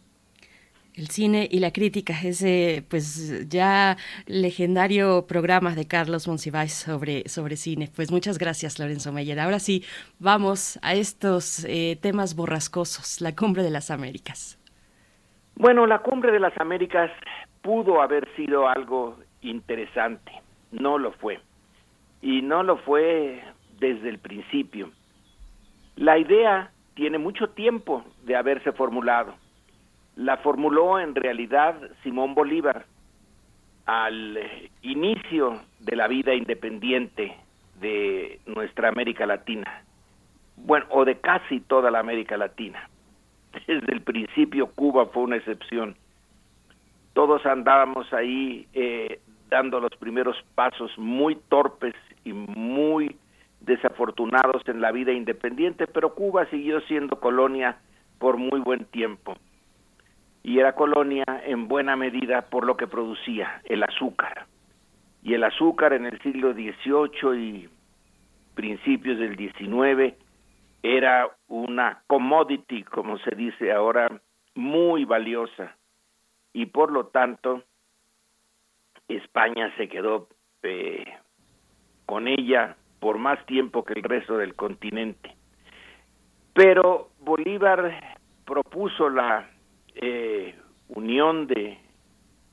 El 0.95 1.07
cine 1.09 1.49
y 1.51 1.61
la 1.61 1.73
crítica, 1.73 2.15
ese 2.25 2.85
pues 2.89 3.49
ya 3.49 3.97
legendario 4.27 5.25
programa 5.27 5.75
de 5.77 5.87
Carlos 5.87 6.27
Monsiváis 6.27 6.75
sobre, 6.75 7.29
sobre 7.29 7.57
cine. 7.57 7.89
Pues 7.95 8.11
muchas 8.11 8.39
gracias, 8.39 8.79
Lorenzo 8.81 9.13
Meyer. 9.13 9.39
Ahora 9.39 9.61
sí, 9.61 9.85
vamos 10.19 10.81
a 10.83 10.95
estos 10.95 11.65
eh, 11.65 11.97
temas 12.03 12.35
borrascosos, 12.35 13.21
la 13.21 13.37
cumbre 13.37 13.63
de 13.63 13.71
las 13.71 13.91
Américas. 13.93 14.59
Bueno, 15.55 15.87
la 15.87 16.01
cumbre 16.01 16.33
de 16.33 16.41
las 16.41 16.59
Américas 16.59 17.11
pudo 17.63 18.03
haber 18.03 18.29
sido 18.35 18.69
algo 18.69 19.17
interesante, 19.43 20.33
no 20.73 20.99
lo 20.99 21.13
fue. 21.13 21.39
Y 22.21 22.43
no 22.43 22.65
lo 22.65 22.79
fue 22.79 23.43
desde 23.79 24.09
el 24.09 24.19
principio. 24.19 24.91
La 25.95 26.19
idea 26.19 26.73
tiene 26.95 27.19
mucho 27.19 27.51
tiempo 27.51 28.05
de 28.25 28.35
haberse 28.35 28.73
formulado 28.73 29.35
la 30.21 30.37
formuló 30.37 31.01
en 31.01 31.15
realidad 31.15 31.77
Simón 32.03 32.35
Bolívar 32.35 32.85
al 33.87 34.39
inicio 34.83 35.63
de 35.79 35.97
la 35.97 36.09
vida 36.09 36.35
independiente 36.35 37.35
de 37.81 38.39
nuestra 38.45 38.91
América 38.91 39.25
Latina, 39.25 39.83
bueno, 40.57 40.85
o 40.91 41.07
de 41.07 41.19
casi 41.21 41.61
toda 41.61 41.91
la 41.91 42.01
América 42.01 42.37
Latina. 42.37 42.91
Desde 43.67 43.93
el 43.95 44.03
principio 44.03 44.67
Cuba 44.67 45.07
fue 45.07 45.23
una 45.23 45.37
excepción. 45.37 45.97
Todos 47.15 47.47
andábamos 47.47 48.13
ahí 48.13 48.69
eh, 48.75 49.21
dando 49.49 49.81
los 49.81 49.97
primeros 49.97 50.37
pasos 50.55 50.91
muy 50.99 51.37
torpes 51.49 51.95
y 52.25 52.35
muy 52.35 53.17
desafortunados 53.63 54.69
en 54.69 54.83
la 54.83 54.93
vida 54.93 55.13
independiente, 55.13 55.87
pero 55.87 56.15
Cuba 56.15 56.45
siguió 56.51 56.83
siendo 56.83 57.19
colonia 57.19 57.79
por 58.19 58.37
muy 58.37 58.61
buen 58.61 58.85
tiempo 58.85 59.35
y 60.43 60.59
era 60.59 60.75
colonia 60.75 61.25
en 61.45 61.69
buena 61.69 61.97
medida 61.97 62.43
por 62.43 62.65
lo 62.65 62.77
que 62.77 62.87
producía, 62.87 63.61
el 63.65 63.83
azúcar. 63.83 64.47
Y 65.23 65.35
el 65.35 65.45
azúcar 65.45 65.93
en 65.93 66.07
el 66.07 66.21
siglo 66.23 66.55
XVIII 66.55 67.39
y 67.39 67.69
principios 68.55 69.19
del 69.19 69.37
XIX 69.37 70.15
era 70.83 71.29
una 71.49 72.03
commodity, 72.07 72.85
como 72.85 73.19
se 73.19 73.35
dice 73.35 73.73
ahora, 73.73 74.21
muy 74.55 75.05
valiosa. 75.05 75.77
Y 76.53 76.67
por 76.67 76.91
lo 76.91 77.07
tanto, 77.07 77.63
España 79.09 79.73
se 79.77 79.89
quedó 79.89 80.29
eh, 80.63 81.05
con 82.07 82.29
ella 82.29 82.77
por 82.99 83.19
más 83.19 83.45
tiempo 83.47 83.85
que 83.85 83.95
el 83.95 84.03
resto 84.03 84.39
del 84.39 84.55
continente. 84.55 85.37
Pero 86.55 87.11
Bolívar 87.21 88.19
propuso 88.45 89.09
la 89.09 89.49
eh, 89.95 90.55
unión 90.89 91.47
de 91.47 91.79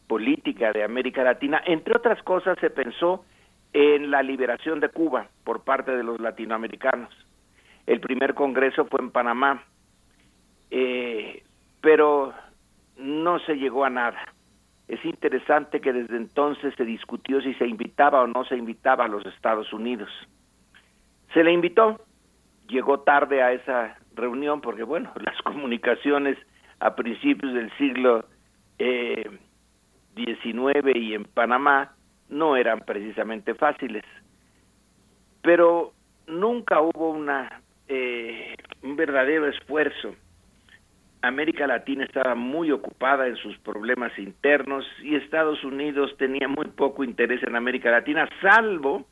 política 0.07 0.71
de 0.71 0.83
América 0.83 1.23
Latina, 1.23 1.61
entre 1.65 1.95
otras 1.95 2.21
cosas 2.23 2.57
se 2.59 2.69
pensó 2.69 3.25
en 3.73 4.09
la 4.09 4.23
liberación 4.23 4.79
de 4.79 4.89
Cuba 4.89 5.27
por 5.43 5.63
parte 5.63 5.91
de 5.95 6.03
los 6.03 6.19
latinoamericanos. 6.19 7.13
El 7.85 7.99
primer 7.99 8.33
congreso 8.33 8.85
fue 8.85 9.01
en 9.01 9.11
Panamá, 9.11 9.63
eh, 10.71 11.43
pero 11.81 12.33
no 12.97 13.39
se 13.39 13.55
llegó 13.55 13.85
a 13.85 13.89
nada. 13.89 14.19
Es 14.87 15.03
interesante 15.03 15.81
que 15.81 15.91
desde 15.91 16.15
entonces 16.15 16.73
se 16.75 16.85
discutió 16.85 17.41
si 17.41 17.53
se 17.55 17.67
invitaba 17.67 18.21
o 18.21 18.27
no 18.27 18.45
se 18.45 18.55
invitaba 18.55 19.05
a 19.05 19.09
los 19.09 19.25
Estados 19.25 19.71
Unidos. 19.73 20.09
Se 21.33 21.43
le 21.43 21.51
invitó 21.51 21.99
llegó 22.67 22.99
tarde 22.99 23.41
a 23.41 23.53
esa 23.53 23.97
reunión 24.15 24.61
porque, 24.61 24.83
bueno, 24.83 25.11
las 25.19 25.41
comunicaciones 25.41 26.37
a 26.79 26.95
principios 26.95 27.53
del 27.53 27.71
siglo 27.77 28.25
eh, 28.79 29.29
XIX 30.15 30.95
y 30.95 31.13
en 31.13 31.25
Panamá 31.25 31.93
no 32.29 32.55
eran 32.55 32.81
precisamente 32.81 33.55
fáciles. 33.55 34.03
Pero 35.41 35.93
nunca 36.27 36.81
hubo 36.81 37.11
una 37.11 37.61
eh, 37.87 38.55
un 38.83 38.95
verdadero 38.95 39.47
esfuerzo. 39.47 40.15
América 41.21 41.65
Latina 41.67 42.03
estaba 42.03 42.35
muy 42.35 42.71
ocupada 42.71 43.27
en 43.27 43.35
sus 43.37 43.57
problemas 43.59 44.17
internos 44.19 44.85
y 45.01 45.15
Estados 45.15 45.63
Unidos 45.63 46.15
tenía 46.17 46.47
muy 46.47 46.67
poco 46.67 47.03
interés 47.03 47.41
en 47.43 47.55
América 47.55 47.89
Latina, 47.89 48.29
salvo 48.41 49.07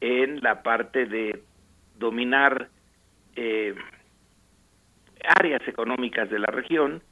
en 0.00 0.40
la 0.40 0.62
parte 0.62 1.06
de 1.06 1.42
dominar 1.98 2.68
eh, 3.36 3.74
áreas 5.24 5.66
económicas 5.66 6.30
de 6.30 6.38
la 6.38 6.48
región 6.48 7.02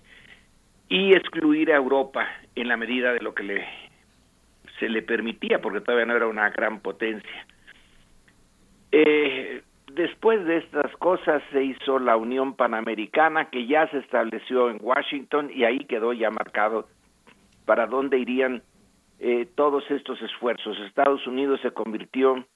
y 0.89 1.15
excluir 1.15 1.73
a 1.73 1.77
Europa 1.77 2.27
en 2.55 2.69
la 2.69 2.77
medida 2.77 3.13
de 3.13 3.21
lo 3.21 3.35
que 3.35 3.43
le 3.43 3.67
se 4.79 4.89
le 4.89 5.03
permitía, 5.03 5.61
porque 5.61 5.81
todavía 5.81 6.07
no 6.07 6.17
era 6.17 6.29
una 6.29 6.51
gran 6.51 6.81
potencia. 6.81 7.47
Eh, 8.93 9.63
después 9.93 10.45
de 10.45 10.59
estas 10.59 10.95
cosas 10.97 11.43
se 11.51 11.65
hizo 11.65 11.99
la 11.99 12.17
Unión 12.17 12.55
Panamericana, 12.55 13.51
que 13.51 13.67
ya 13.67 13.89
se 13.91 13.99
estableció 13.99 14.71
en 14.71 14.79
Washington 14.81 15.51
y 15.53 15.65
ahí 15.65 15.81
quedó 15.81 16.13
ya 16.13 16.31
marcado 16.31 16.89
para 17.65 17.87
dónde 17.87 18.19
irían 18.19 18.63
eh, 19.19 19.47
todos 19.57 19.89
estos 19.91 20.21
esfuerzos. 20.23 20.79
Estados 20.81 21.27
Unidos 21.27 21.61
se 21.61 21.73
convirtió 21.73 22.47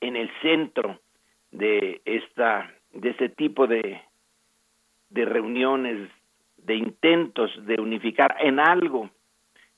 en 0.00 0.16
el 0.16 0.30
centro 0.42 1.00
de 1.52 2.00
esta 2.04 2.70
de 2.92 3.10
este 3.10 3.28
tipo 3.28 3.68
de 3.68 4.02
de 5.10 5.24
reuniones 5.24 6.08
de 6.56 6.74
intentos 6.76 7.50
de 7.66 7.80
unificar 7.80 8.36
en 8.40 8.60
algo 8.60 9.10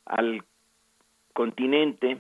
al 0.05 0.43
continente. 1.33 2.19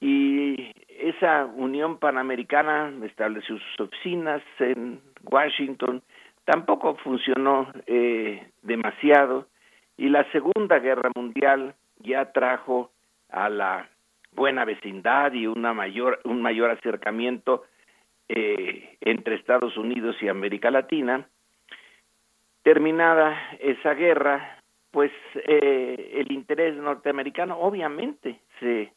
Y 0.00 0.72
esa 0.88 1.46
Unión 1.46 1.98
Panamericana 1.98 2.92
estableció 3.04 3.58
sus 3.58 3.80
oficinas 3.80 4.42
en 4.58 5.00
Washington, 5.24 6.02
tampoco 6.44 6.96
funcionó 6.96 7.70
eh, 7.86 8.50
demasiado. 8.62 9.48
Y 9.96 10.08
la 10.08 10.30
Segunda 10.30 10.78
Guerra 10.78 11.10
Mundial 11.14 11.74
ya 11.98 12.32
trajo 12.32 12.92
a 13.28 13.48
la 13.48 13.88
buena 14.32 14.64
vecindad 14.64 15.32
y 15.32 15.46
una 15.46 15.74
mayor 15.74 16.20
un 16.24 16.42
mayor 16.42 16.70
acercamiento 16.70 17.64
eh, 18.28 18.96
entre 19.00 19.34
Estados 19.34 19.76
Unidos 19.76 20.16
y 20.20 20.28
América 20.28 20.70
Latina. 20.70 21.26
Terminada 22.68 23.56
esa 23.60 23.94
guerra, 23.94 24.58
pues 24.90 25.10
eh, 25.36 26.16
el 26.16 26.30
interés 26.30 26.76
norteamericano 26.76 27.58
obviamente 27.58 28.42
se 28.60 28.92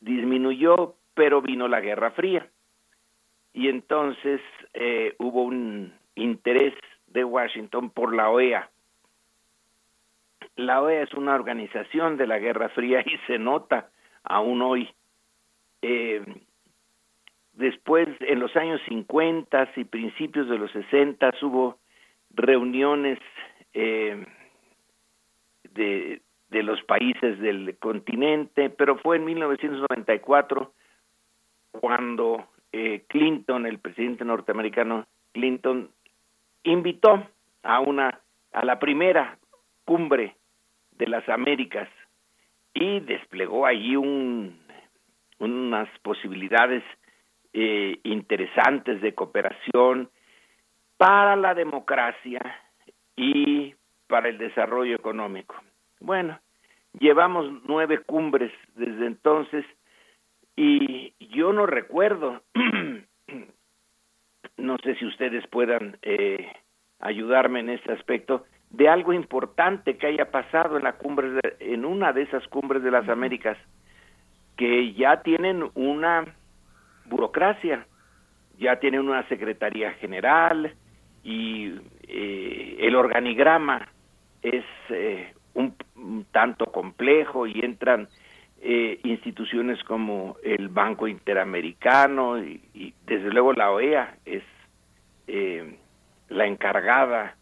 disminuyó, 0.00 0.96
pero 1.14 1.40
vino 1.40 1.68
la 1.68 1.80
Guerra 1.80 2.10
Fría. 2.10 2.48
Y 3.52 3.68
entonces 3.68 4.40
eh, 4.74 5.14
hubo 5.20 5.44
un 5.44 5.94
interés 6.16 6.74
de 7.06 7.22
Washington 7.22 7.90
por 7.90 8.12
la 8.12 8.28
OEA. 8.28 8.68
La 10.56 10.82
OEA 10.82 11.04
es 11.04 11.14
una 11.14 11.36
organización 11.36 12.16
de 12.16 12.26
la 12.26 12.40
Guerra 12.40 12.70
Fría 12.70 13.04
y 13.06 13.18
se 13.28 13.38
nota 13.38 13.90
aún 14.24 14.62
hoy. 14.62 14.92
Eh, 15.80 16.24
después, 17.52 18.08
en 18.18 18.40
los 18.40 18.56
años 18.56 18.80
50 18.88 19.74
y 19.76 19.84
principios 19.84 20.48
de 20.48 20.58
los 20.58 20.72
60 20.72 21.34
hubo 21.42 21.78
reuniones 22.30 23.18
eh, 23.74 24.26
de, 25.72 26.22
los 26.50 26.82
países 26.82 27.38
del 27.40 27.76
continente, 27.78 28.70
pero 28.70 28.98
fue 28.98 29.16
en 29.16 29.24
1994 29.24 30.72
cuando 31.72 32.48
eh, 32.72 33.04
Clinton, 33.08 33.66
el 33.66 33.78
presidente 33.78 34.24
norteamericano 34.24 35.06
Clinton, 35.32 35.90
invitó 36.64 37.26
a 37.62 37.80
una 37.80 38.20
a 38.52 38.64
la 38.64 38.78
primera 38.78 39.38
cumbre 39.84 40.36
de 40.92 41.06
las 41.06 41.28
Américas 41.28 41.88
y 42.74 43.00
desplegó 43.00 43.64
allí 43.64 43.96
un, 43.96 44.58
unas 45.38 45.88
posibilidades 46.00 46.82
eh, 47.52 47.98
interesantes 48.04 49.00
de 49.00 49.14
cooperación 49.14 50.10
para 51.00 51.34
la 51.34 51.54
democracia 51.54 52.40
y 53.16 53.74
para 54.06 54.28
el 54.28 54.36
desarrollo 54.36 54.94
económico. 54.94 55.54
Bueno, 55.98 56.38
llevamos 56.98 57.50
nueve 57.66 58.02
cumbres 58.04 58.52
desde 58.74 59.06
entonces 59.06 59.64
y 60.56 61.14
yo 61.18 61.54
no 61.54 61.64
recuerdo, 61.64 62.42
no 64.58 64.76
sé 64.84 64.94
si 64.96 65.06
ustedes 65.06 65.46
puedan 65.46 65.96
eh, 66.02 66.52
ayudarme 66.98 67.60
en 67.60 67.70
este 67.70 67.92
aspecto, 67.92 68.44
de 68.68 68.90
algo 68.90 69.14
importante 69.14 69.96
que 69.96 70.06
haya 70.06 70.30
pasado 70.30 70.76
en 70.76 70.84
la 70.84 70.98
cumbre, 70.98 71.56
en 71.60 71.86
una 71.86 72.12
de 72.12 72.24
esas 72.24 72.46
cumbres 72.48 72.82
de 72.82 72.90
las 72.90 73.08
Américas, 73.08 73.56
que 74.58 74.92
ya 74.92 75.22
tienen 75.22 75.70
una 75.72 76.26
burocracia, 77.06 77.86
ya 78.58 78.78
tienen 78.80 79.08
una 79.08 79.26
secretaría 79.28 79.92
general 79.92 80.76
y 81.22 81.74
eh, 82.08 82.76
el 82.80 82.96
organigrama 82.96 83.88
es 84.42 84.64
eh, 84.88 85.32
un, 85.54 85.74
tanto 86.32 86.66
complejo 86.66 87.46
y 87.46 87.60
entran 87.60 88.08
eh, 88.62 89.00
instituciones 89.04 89.82
como 89.84 90.36
el 90.42 90.68
Banco 90.68 91.08
Interamericano 91.08 92.38
y, 92.38 92.94
desde 93.06 93.30
luego 93.30 93.52
la 93.52 93.70
OEA 93.70 94.16
es 94.24 94.42
eh, 95.26 95.76
la 96.28 96.46
encargada 96.46 97.36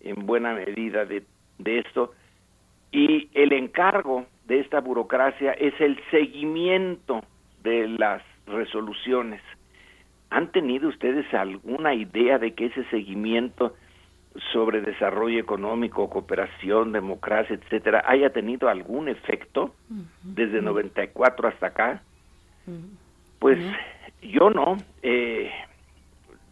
en 0.00 0.26
buena 0.26 0.54
medida 0.54 1.04
de, 1.04 1.24
de 1.58 1.78
esto 1.80 2.14
y 2.92 3.28
el 3.34 3.52
encargo 3.52 4.26
de 4.46 4.60
esta 4.60 4.80
burocracia 4.80 5.52
es 5.52 5.78
el 5.80 6.00
seguimiento 6.10 7.22
de 7.62 7.88
las 7.88 8.22
resoluciones. 8.46 9.42
¿Han 10.30 10.52
tenido 10.52 10.88
ustedes 10.88 11.32
alguna 11.32 11.94
idea 11.94 12.38
de 12.38 12.52
que 12.54 12.66
ese 12.66 12.84
seguimiento 12.90 13.74
sobre 14.52 14.80
desarrollo 14.80 15.40
económico, 15.40 16.10
cooperación, 16.10 16.92
democracia, 16.92 17.56
etcétera, 17.56 18.04
haya 18.06 18.30
tenido 18.30 18.68
algún 18.68 19.08
efecto 19.08 19.74
desde 20.22 20.60
94 20.60 21.48
hasta 21.48 21.66
acá? 21.68 22.02
Pues 23.38 23.58
yo 24.22 24.50
no. 24.50 24.76
Eh, 25.02 25.50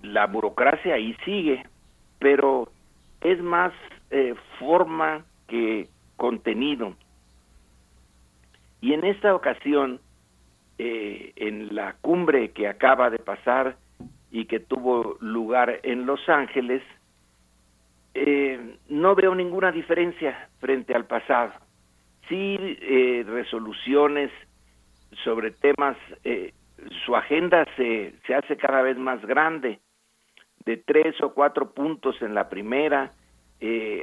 la 0.03 0.27
burocracia 0.27 0.95
ahí 0.95 1.17
sigue, 1.25 1.65
pero 2.19 2.71
es 3.21 3.41
más 3.43 3.73
eh, 4.11 4.35
forma 4.59 5.25
que 5.49 5.89
contenido. 6.17 6.95
Y 8.81 8.93
en 8.93 9.05
esta 9.05 9.35
ocasión, 9.35 10.01
eh, 10.79 11.33
en 11.37 11.75
la 11.75 11.95
cumbre 12.01 12.51
que 12.51 12.69
acaba 12.69 13.11
de 13.11 13.19
pasar 13.19 13.77
y 14.31 14.45
que 14.45 14.61
tuvo 14.61 15.17
lugar 15.21 15.81
en 15.83 16.07
Los 16.07 16.29
Ángeles, 16.29 16.83
eh, 18.15 18.79
no 18.89 19.15
veo 19.15 19.35
ninguna 19.35 19.73
diferencia 19.73 20.49
frente 20.59 20.95
al 20.95 21.05
pasado. 21.05 21.53
Sí, 22.29 22.57
eh, 22.59 23.25
resoluciones 23.27 24.31
sobre 25.23 25.51
temas, 25.51 25.97
eh, 26.25 26.53
su 27.05 27.15
agenda 27.15 27.67
se, 27.77 28.15
se 28.27 28.35
hace 28.35 28.57
cada 28.57 28.83
vez 28.83 28.97
más 28.97 29.25
grande, 29.25 29.81
de 30.65 30.79
tres 30.79 31.21
o 31.23 31.33
cuatro 31.33 31.73
puntos 31.73 32.21
en 32.23 32.35
la 32.35 32.49
primera, 32.49 33.13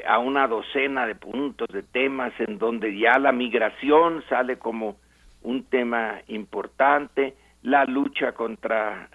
a 0.07 0.17
una 0.17 0.47
docena 0.47 1.05
de 1.05 1.13
puntos 1.13 1.67
de 1.67 1.83
temas 1.83 2.33
en 2.39 2.57
donde 2.57 2.97
ya 2.97 3.19
la 3.19 3.31
migración 3.31 4.23
sale 4.27 4.57
como 4.57 4.97
un 5.43 5.65
tema 5.65 6.21
importante, 6.27 7.35
la 7.61 7.85
lucha 7.85 8.33
contra 8.33 9.09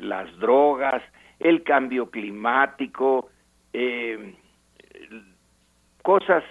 las 0.00 0.36
drogas, 0.38 1.02
el 1.38 1.62
cambio 1.62 2.10
climático, 2.10 3.30
eh, 3.72 4.34
cosas 6.02 6.44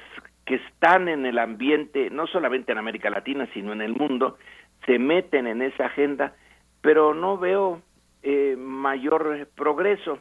que 0.45 0.55
están 0.55 1.07
en 1.07 1.25
el 1.25 1.37
ambiente, 1.37 2.09
no 2.09 2.27
solamente 2.27 2.71
en 2.71 2.79
América 2.79 3.09
Latina, 3.09 3.47
sino 3.53 3.71
en 3.71 3.81
el 3.81 3.95
mundo, 3.95 4.37
se 4.85 4.97
meten 4.97 5.47
en 5.47 5.61
esa 5.61 5.85
agenda, 5.85 6.33
pero 6.81 7.13
no 7.13 7.37
veo 7.37 7.81
eh, 8.23 8.55
mayor 8.57 9.47
progreso. 9.55 10.19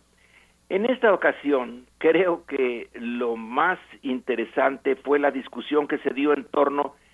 En 0.69 0.85
esta 0.85 1.15
ocasión, 1.15 1.87
creo 1.97 2.45
que 2.45 2.91
lo 2.95 3.37
más 3.37 3.79
interesante 4.03 4.97
fue 4.97 5.19
la 5.19 5.31
discusión 5.31 5.89
que 5.89 5.99
se 5.99 6.11
dio 6.11 6.35
en 6.35 6.45
torno 6.45 6.83
a 6.83 7.08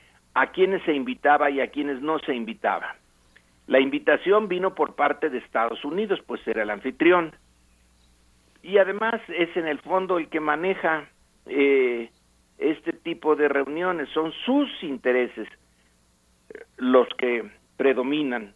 quienes 0.53 0.83
se 0.83 0.93
invitaba 0.93 1.51
y 1.51 1.61
a 1.61 1.69
quienes 1.69 2.01
no 2.03 2.19
se 2.19 2.35
invitaba. 2.35 2.97
La 3.67 3.81
invitación 3.81 4.49
vino 4.49 4.75
por 4.75 4.95
parte 4.95 5.31
de 5.31 5.39
Estados 5.39 5.85
Unidos, 5.85 6.21
pues 6.27 6.47
era 6.47 6.63
el 6.63 6.71
anfitrión. 6.71 7.35
Y 8.63 8.79
además 8.79 9.21
es 9.29 9.57
en 9.57 9.67
el 9.67 9.79
fondo 9.79 10.19
el 10.19 10.29
que 10.29 10.41
maneja 10.41 11.09
eh, 11.47 12.11
este 12.59 12.93
tipo 12.93 13.37
de 13.37 13.49
reuniones, 13.49 14.09
son 14.11 14.33
sus 14.45 14.69
intereses 14.83 15.49
los 16.77 17.09
que 17.17 17.51
predominan. 17.77 18.55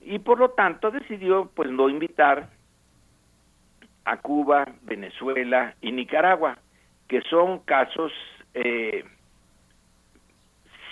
Y 0.00 0.18
por 0.18 0.38
lo 0.38 0.50
tanto 0.50 0.90
decidió 0.90 1.50
pues 1.54 1.70
no 1.70 1.88
invitar 1.88 2.50
a 4.04 4.16
Cuba, 4.18 4.66
Venezuela 4.82 5.74
y 5.80 5.92
Nicaragua, 5.92 6.58
que 7.08 7.20
son 7.22 7.60
casos 7.60 8.12
eh, 8.54 9.04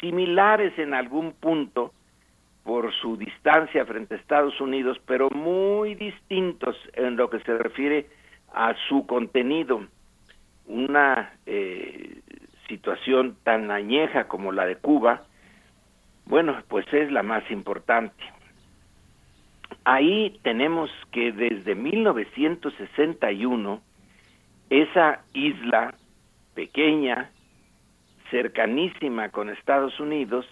similares 0.00 0.78
en 0.78 0.94
algún 0.94 1.32
punto 1.32 1.92
por 2.64 2.92
su 2.94 3.16
distancia 3.16 3.84
frente 3.86 4.14
a 4.14 4.18
Estados 4.18 4.60
Unidos, 4.60 5.00
pero 5.06 5.30
muy 5.30 5.94
distintos 5.94 6.76
en 6.92 7.16
lo 7.16 7.30
que 7.30 7.40
se 7.40 7.56
refiere 7.56 8.06
a 8.52 8.74
su 8.88 9.06
contenido. 9.06 9.86
Una 10.66 11.32
eh, 11.46 12.20
situación 12.68 13.38
tan 13.42 13.70
añeja 13.70 14.28
como 14.28 14.52
la 14.52 14.66
de 14.66 14.76
Cuba, 14.76 15.22
bueno, 16.26 16.62
pues 16.68 16.86
es 16.92 17.10
la 17.10 17.22
más 17.22 17.50
importante. 17.50 18.22
Ahí 19.84 20.38
tenemos 20.42 20.90
que 21.10 21.32
desde 21.32 21.74
1961 21.74 23.80
esa 24.68 25.22
isla 25.32 25.94
pequeña, 26.54 27.30
cercanísima 28.30 29.30
con 29.30 29.50
Estados 29.50 29.98
Unidos, 30.00 30.46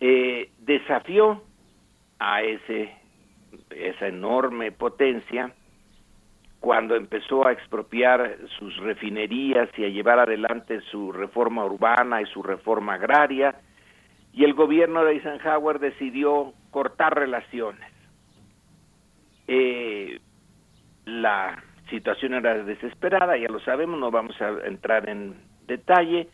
eh, 0.00 0.50
desafió 0.58 1.42
a 2.18 2.42
ese, 2.42 2.92
esa 3.70 4.08
enorme 4.08 4.72
potencia 4.72 5.52
cuando 6.60 6.96
empezó 6.96 7.46
a 7.46 7.52
expropiar 7.52 8.36
sus 8.58 8.76
refinerías 8.78 9.68
y 9.76 9.84
a 9.84 9.88
llevar 9.88 10.18
adelante 10.18 10.80
su 10.90 11.12
reforma 11.12 11.64
urbana 11.64 12.20
y 12.20 12.26
su 12.26 12.42
reforma 12.42 12.94
agraria, 12.94 13.54
y 14.32 14.44
el 14.44 14.54
gobierno 14.54 15.04
de 15.04 15.12
Eisenhower 15.12 15.78
decidió 15.78 16.52
cortar 16.70 17.14
relaciones. 17.16 17.90
Eh, 19.46 20.20
la 21.06 21.62
situación 21.88 22.34
era 22.34 22.62
desesperada, 22.62 23.36
ya 23.36 23.48
lo 23.48 23.60
sabemos, 23.60 23.98
no 23.98 24.10
vamos 24.10 24.40
a 24.42 24.66
entrar 24.66 25.08
en 25.08 25.34
detalle. 25.66 26.28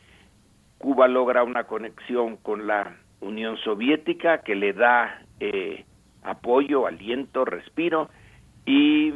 Cuba 0.85 1.09
logra 1.09 1.43
una 1.45 1.65
conexión 1.65 2.37
con 2.37 2.67
la 2.67 2.95
Unión 3.23 3.57
Soviética 3.57 4.43
que 4.43 4.55
le 4.55 4.75
da 4.75 5.19
eh, 5.41 5.87
apoyo, 6.23 6.87
aliento, 6.87 7.47
respiro 7.47 8.11
y 8.67 9.15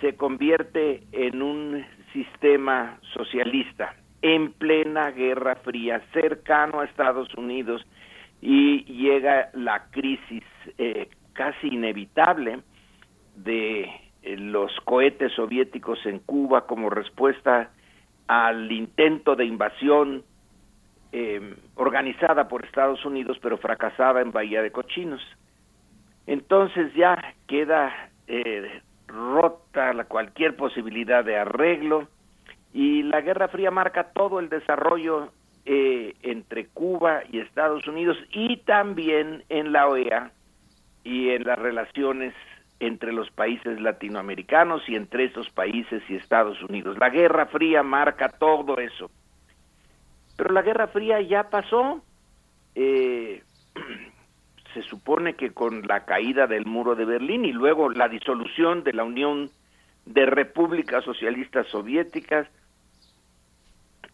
se 0.00 0.16
convierte 0.16 1.04
en 1.12 1.42
un 1.42 1.86
sistema 2.12 2.98
socialista 3.14 3.94
en 4.20 4.50
plena 4.50 5.12
Guerra 5.12 5.54
Fría, 5.62 6.02
cercano 6.12 6.80
a 6.80 6.86
Estados 6.86 7.32
Unidos 7.34 7.86
y 8.42 8.82
llega 8.92 9.50
la 9.52 9.84
crisis 9.92 10.42
eh, 10.76 11.08
casi 11.34 11.68
inevitable 11.68 12.62
de 13.36 13.82
eh, 14.24 14.36
los 14.38 14.72
cohetes 14.80 15.32
soviéticos 15.34 16.04
en 16.04 16.18
Cuba 16.18 16.66
como 16.66 16.90
respuesta 16.90 17.70
al 18.26 18.72
intento 18.72 19.36
de 19.36 19.44
invasión 19.44 20.24
eh, 21.12 21.54
organizada 21.74 22.48
por 22.48 22.64
Estados 22.64 23.04
Unidos 23.04 23.38
pero 23.40 23.58
fracasada 23.58 24.20
en 24.20 24.32
Bahía 24.32 24.62
de 24.62 24.72
Cochinos. 24.72 25.22
Entonces 26.26 26.92
ya 26.94 27.34
queda 27.46 28.10
eh, 28.26 28.82
rota 29.06 29.92
la, 29.92 30.04
cualquier 30.04 30.56
posibilidad 30.56 31.24
de 31.24 31.36
arreglo 31.36 32.08
y 32.72 33.02
la 33.02 33.20
Guerra 33.20 33.48
Fría 33.48 33.70
marca 33.70 34.10
todo 34.12 34.40
el 34.40 34.48
desarrollo 34.48 35.32
eh, 35.64 36.14
entre 36.22 36.66
Cuba 36.66 37.22
y 37.30 37.38
Estados 37.38 37.86
Unidos 37.86 38.16
y 38.30 38.58
también 38.58 39.44
en 39.48 39.72
la 39.72 39.88
OEA 39.88 40.32
y 41.04 41.30
en 41.30 41.44
las 41.44 41.58
relaciones 41.58 42.34
entre 42.80 43.12
los 43.12 43.30
países 43.30 43.80
latinoamericanos 43.80 44.86
y 44.88 44.96
entre 44.96 45.24
esos 45.24 45.48
países 45.50 46.02
y 46.08 46.16
Estados 46.16 46.62
Unidos. 46.62 46.98
La 46.98 47.10
Guerra 47.10 47.46
Fría 47.46 47.82
marca 47.82 48.28
todo 48.28 48.78
eso. 48.78 49.10
Pero 50.36 50.52
la 50.52 50.62
Guerra 50.62 50.88
Fría 50.88 51.20
ya 51.20 51.50
pasó. 51.50 52.02
Eh, 52.74 53.42
se 54.74 54.82
supone 54.82 55.34
que 55.34 55.52
con 55.52 55.86
la 55.86 56.04
caída 56.04 56.46
del 56.46 56.66
muro 56.66 56.94
de 56.94 57.06
Berlín 57.06 57.46
y 57.46 57.52
luego 57.52 57.88
la 57.88 58.08
disolución 58.08 58.84
de 58.84 58.92
la 58.92 59.04
Unión 59.04 59.50
de 60.04 60.26
Repúblicas 60.26 61.02
Socialistas 61.02 61.66
Soviéticas, 61.68 62.46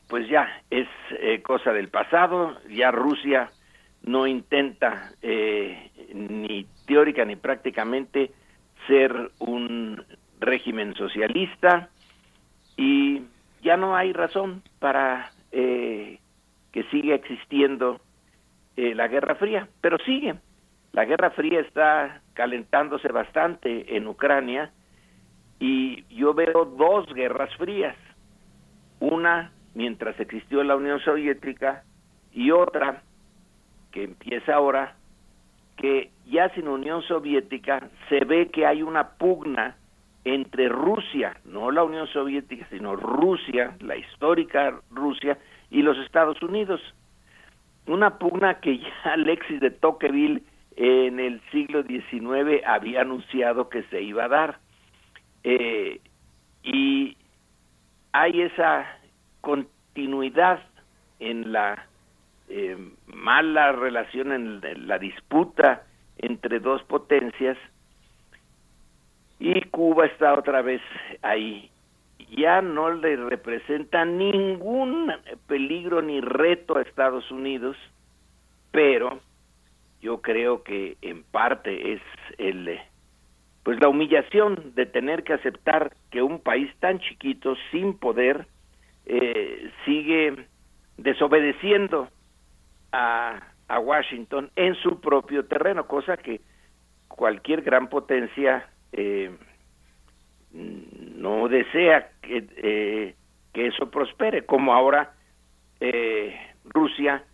pues 0.09 0.29
ya 0.29 0.63
es 0.71 0.87
eh, 1.19 1.43
cosa 1.43 1.73
del 1.73 1.89
pasado, 1.89 2.57
ya 2.69 2.93
Rusia 2.93 3.51
no 4.05 4.29
intenta 4.29 5.11
eh, 5.21 5.91
ni 6.15 6.67
teórica 6.87 7.25
ni 7.25 7.35
prácticamente 7.35 8.31
ser 8.87 9.33
un 9.41 10.05
régimen 10.39 10.95
socialista 10.95 11.89
y 12.77 13.23
ya 13.63 13.77
no 13.77 13.97
hay 13.97 14.13
razón 14.13 14.63
para 14.79 15.32
eh, 15.53 16.19
que 16.73 16.83
siga 16.85 17.15
existiendo 17.15 18.01
eh, 18.77 18.95
la 18.95 19.09
Guerra 19.09 19.35
Fría, 19.37 19.69
pero 19.81 19.99
sigue. 19.99 20.35
La 20.93 21.05
Guerra 21.05 21.31
Fría 21.31 21.61
está 21.61 22.21
calentándose 22.35 23.09
bastante 23.09 23.97
en 23.97 24.07
Ucrania 24.07 24.73
y 25.59 26.05
yo 26.15 26.35
veo 26.35 26.65
dos 26.65 27.07
guerras 27.15 27.55
frías. 27.57 27.97
Una 29.01 29.53
mientras 29.75 30.19
existió 30.21 30.63
la 30.65 30.77
Unión 30.77 31.01
Soviética 31.01 31.85
y 32.33 32.51
otra 32.51 33.03
que 33.91 34.05
empieza 34.05 34.55
ahora 34.55 34.97
que 35.77 36.11
ya 36.27 36.49
sin 36.51 36.69
Unión 36.69 37.03
Soviética 37.03 37.89
se 38.09 38.25
ve 38.25 38.49
que 38.49 38.67
hay 38.67 38.83
una 38.83 39.11
pugna 39.11 39.77
entre 40.25 40.69
Rusia, 40.69 41.37
no 41.45 41.71
la 41.71 41.83
Unión 41.83 42.07
Soviética, 42.09 42.67
sino 42.71 42.95
Rusia, 42.97 43.77
la 43.81 43.97
histórica 43.97 44.81
Rusia, 44.91 45.39
y 45.71 45.83
los 45.83 45.99
Estados 45.99 46.41
Unidos. 46.43 46.81
Una 47.87 48.19
pugna 48.19 48.61
que 48.61 48.79
ya 48.79 48.93
Alexis 49.13 49.61
de 49.61 49.71
Tocqueville 49.71 50.43
en 50.77 51.19
el 51.19 51.41
siglo 51.51 51.83
XIX 51.83 52.65
había 52.67 53.03
anunciado 53.03 53.69
que 53.69 53.83
se 53.85 54.03
iba 54.03 54.25
a 54.25 54.29
dar. 54.29 54.59
Eh, 55.45 56.01
y 56.63 57.17
hay 58.13 58.43
esa 58.43 58.87
continuidad 59.41 60.61
en 61.19 61.53
la 61.53 61.87
eh, 62.49 62.77
mala 63.07 63.73
relación, 63.73 64.33
en 64.33 64.87
la 64.87 64.99
disputa 64.99 65.83
entre 66.19 66.61
dos 66.61 66.83
potencias 66.85 67.59
y 69.43 69.61
Cuba 69.63 70.07
está 70.07 70.35
otra 70.39 70.63
vez 70.63 70.81
ahí. 71.21 71.69
Ya 72.31 72.63
no 72.63 72.93
le 72.93 73.17
representa 73.17 74.05
ningún 74.05 75.13
peligro 75.49 76.01
ni 76.01 76.21
reto 76.21 76.79
a 76.79 76.83
Estados 76.83 77.29
Unidos, 77.33 77.77
pero 78.71 79.21
yo 80.01 80.23
creo 80.23 80.63
que 80.63 80.97
en 81.03 81.25
parte 81.25 81.95
es 81.95 82.01
el 82.39 82.79
pues 83.65 83.81
la 83.81 83.89
humillación 83.89 84.73
de 84.75 84.87
tener 84.87 85.25
que 85.25 85.35
aceptar 85.35 85.93
que 86.11 86.23
un 86.23 86.41
país 86.41 86.69
tan 86.79 87.01
chiquito 87.01 87.55
sin 87.71 87.97
poder 87.99 88.47
eh, 89.07 89.71
sigue 89.85 90.47
desobedeciendo 90.97 92.09
a, 92.93 93.49
Washington 93.75 94.51
en 94.55 94.75
su 94.75 95.01
propio 95.01 95.47
terreno, 95.47 95.87
cosa 95.87 96.19
que 96.19 96.43
cualquier 97.09 97.63
gran 97.63 97.89
potencia 97.89 98.69
eh, 98.93 99.31
no 100.53 101.49
desea 101.49 102.11
que, 102.21 102.45
eh, 102.57 103.15
que, 103.53 103.67
eso 103.67 103.91
prospere, 103.91 104.45
como 104.45 104.75
ahora 104.75 105.15
eh, 105.81 106.37
Rusia 106.65 107.25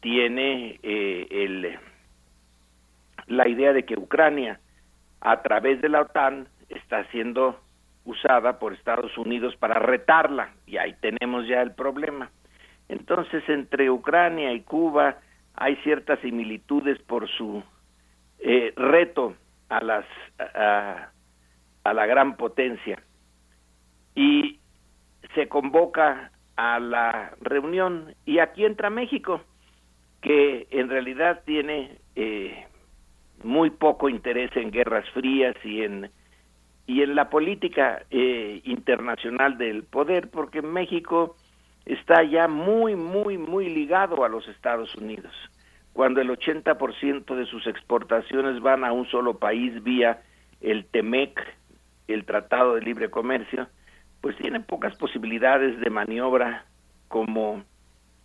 tiene 0.00 0.78
el, 0.82 1.78
la 3.26 3.48
idea 3.48 3.72
de 3.72 3.84
que 3.84 3.98
Ucrania, 3.98 4.60
a 5.20 5.42
través 5.42 5.80
de 5.80 5.88
la 5.88 6.02
OTAN, 6.02 6.48
está 6.68 7.04
siendo 7.10 7.60
usada 8.04 8.58
por 8.58 8.72
Estados 8.72 9.16
Unidos 9.16 9.54
para 9.56 9.78
retarla, 9.78 10.50
y 10.66 10.76
ahí 10.76 10.94
tenemos 11.00 11.46
ya 11.46 11.62
el 11.62 11.72
problema. 11.72 12.30
Entonces, 12.88 13.42
entre 13.48 13.90
Ucrania 13.90 14.52
y 14.52 14.62
Cuba 14.62 15.18
hay 15.54 15.76
ciertas 15.76 16.18
similitudes 16.20 17.00
por 17.02 17.28
su 17.28 17.62
eh, 18.38 18.72
reto 18.76 19.36
a 19.72 19.84
las 19.84 20.04
a, 20.38 21.10
a, 21.84 21.94
la 21.94 22.06
gran 22.06 22.36
potencia 22.36 23.02
y 24.14 24.60
se 25.34 25.48
convoca 25.48 26.30
a 26.56 26.78
la 26.78 27.32
reunión 27.40 28.14
y 28.26 28.38
aquí 28.38 28.64
entra 28.64 28.90
México 28.90 29.40
que 30.20 30.66
en 30.70 30.88
realidad 30.88 31.42
tiene 31.44 31.98
eh, 32.14 32.66
muy 33.42 33.70
poco 33.70 34.08
interés 34.08 34.54
en 34.56 34.70
guerras 34.70 35.08
frías 35.10 35.56
y 35.64 35.82
en 35.82 36.10
y 36.86 37.02
en 37.02 37.14
la 37.14 37.30
política 37.30 38.04
eh, 38.10 38.60
internacional 38.64 39.56
del 39.56 39.84
poder, 39.84 40.30
porque 40.30 40.62
México 40.62 41.36
está 41.86 42.22
ya 42.24 42.48
muy, 42.48 42.96
muy, 42.96 43.38
muy 43.38 43.68
ligado 43.68 44.24
a 44.24 44.28
los 44.28 44.46
Estados 44.48 44.94
Unidos. 44.96 45.32
Cuando 45.92 46.20
el 46.20 46.30
80% 46.30 47.34
de 47.34 47.46
sus 47.46 47.66
exportaciones 47.66 48.60
van 48.60 48.84
a 48.84 48.92
un 48.92 49.06
solo 49.08 49.38
país 49.38 49.82
vía 49.82 50.22
el 50.60 50.86
TEMEC, 50.86 51.38
el 52.08 52.24
Tratado 52.24 52.74
de 52.74 52.82
Libre 52.82 53.10
Comercio, 53.10 53.68
pues 54.20 54.36
tiene 54.36 54.60
pocas 54.60 54.96
posibilidades 54.96 55.78
de 55.80 55.90
maniobra 55.90 56.64
como 57.08 57.64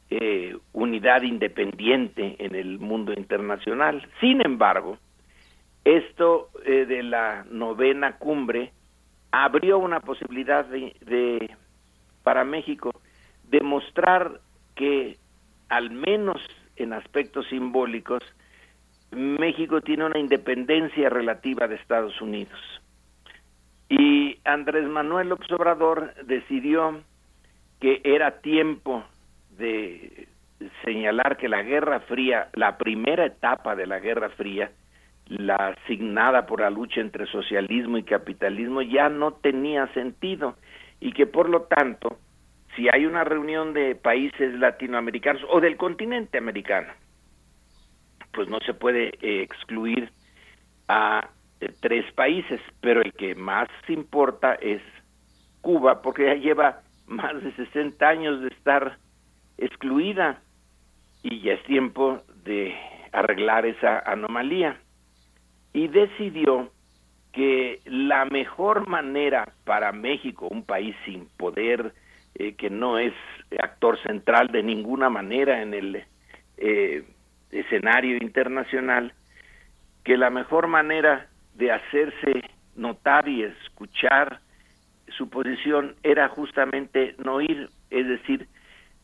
eh, 0.09 0.55
unidad 0.71 1.23
independiente 1.23 2.37
en 2.39 2.55
el 2.55 2.79
mundo 2.79 3.11
internacional. 3.13 4.07
Sin 4.21 4.45
embargo, 4.45 4.97
esto 5.83 6.49
eh, 6.65 6.85
de 6.85 7.03
la 7.03 7.45
novena 7.49 8.17
cumbre 8.17 8.71
abrió 9.31 9.79
una 9.79 9.99
posibilidad 9.99 10.65
de, 10.65 11.55
para 12.23 12.43
México 12.43 12.91
demostrar 13.49 14.39
que 14.75 15.17
al 15.69 15.91
menos 15.91 16.41
en 16.77 16.93
aspectos 16.93 17.47
simbólicos 17.49 18.23
México 19.11 19.81
tiene 19.81 20.05
una 20.05 20.19
independencia 20.19 21.09
relativa 21.09 21.67
de 21.67 21.75
Estados 21.75 22.21
Unidos. 22.21 22.59
Y 23.89 24.37
Andrés 24.43 24.87
Manuel 24.87 25.29
López 25.29 25.49
Obrador 25.51 26.13
decidió 26.25 27.01
que 27.79 28.01
era 28.03 28.41
tiempo 28.41 29.03
de 29.57 30.27
señalar 30.83 31.37
que 31.37 31.47
la 31.47 31.63
Guerra 31.63 32.01
Fría, 32.01 32.49
la 32.53 32.77
primera 32.77 33.25
etapa 33.25 33.75
de 33.75 33.87
la 33.87 33.99
Guerra 33.99 34.29
Fría, 34.29 34.71
la 35.27 35.55
asignada 35.55 36.45
por 36.45 36.61
la 36.61 36.69
lucha 36.69 37.01
entre 37.01 37.27
socialismo 37.27 37.97
y 37.97 38.03
capitalismo 38.03 38.81
ya 38.81 39.09
no 39.09 39.33
tenía 39.33 39.87
sentido 39.93 40.55
y 40.99 41.11
que 41.11 41.27
por 41.27 41.49
lo 41.49 41.63
tanto 41.63 42.17
si 42.77 42.87
hay 42.87 43.05
una 43.05 43.25
reunión 43.25 43.73
de 43.73 43.95
países 43.95 44.53
latinoamericanos 44.53 45.41
o 45.49 45.59
del 45.59 45.75
continente 45.75 46.37
americano 46.37 46.93
pues 48.31 48.47
no 48.47 48.59
se 48.59 48.73
puede 48.73 49.09
eh, 49.21 49.41
excluir 49.41 50.09
a 50.87 51.27
eh, 51.59 51.69
tres 51.81 52.09
países 52.13 52.61
pero 52.79 53.01
el 53.01 53.11
que 53.11 53.35
más 53.35 53.67
importa 53.89 54.55
es 54.55 54.81
Cuba 55.59 56.01
porque 56.01 56.27
ya 56.27 56.35
lleva 56.35 56.81
más 57.07 57.41
de 57.43 57.51
60 57.53 58.07
años 58.07 58.41
de 58.41 58.47
estar 58.47 58.97
excluida 59.57 60.39
y 61.23 61.41
ya 61.41 61.53
es 61.53 61.63
tiempo 61.63 62.21
de 62.43 62.75
arreglar 63.11 63.65
esa 63.65 63.99
anomalía. 63.99 64.79
Y 65.73 65.87
decidió 65.87 66.71
que 67.33 67.81
la 67.85 68.25
mejor 68.25 68.87
manera 68.87 69.53
para 69.65 69.91
México, 69.91 70.47
un 70.49 70.63
país 70.63 70.95
sin 71.05 71.27
poder, 71.37 71.93
eh, 72.39 72.53
que 72.53 72.69
no 72.69 72.99
es 72.99 73.13
actor 73.59 73.97
central 74.03 74.49
de 74.49 74.61
ninguna 74.61 75.09
manera 75.09 75.61
en 75.61 75.73
el 75.73 76.03
eh, 76.57 77.03
escenario 77.49 78.17
internacional, 78.17 79.13
que 80.03 80.17
la 80.17 80.29
mejor 80.29 80.67
manera 80.67 81.27
de 81.55 81.71
hacerse 81.71 82.43
notar 82.75 83.27
y 83.27 83.41
escuchar 83.41 84.39
su 85.17 85.29
posición 85.29 85.95
era 86.03 86.29
justamente 86.29 87.15
no 87.17 87.41
ir, 87.41 87.71
es 87.89 88.07
decir, 88.07 88.47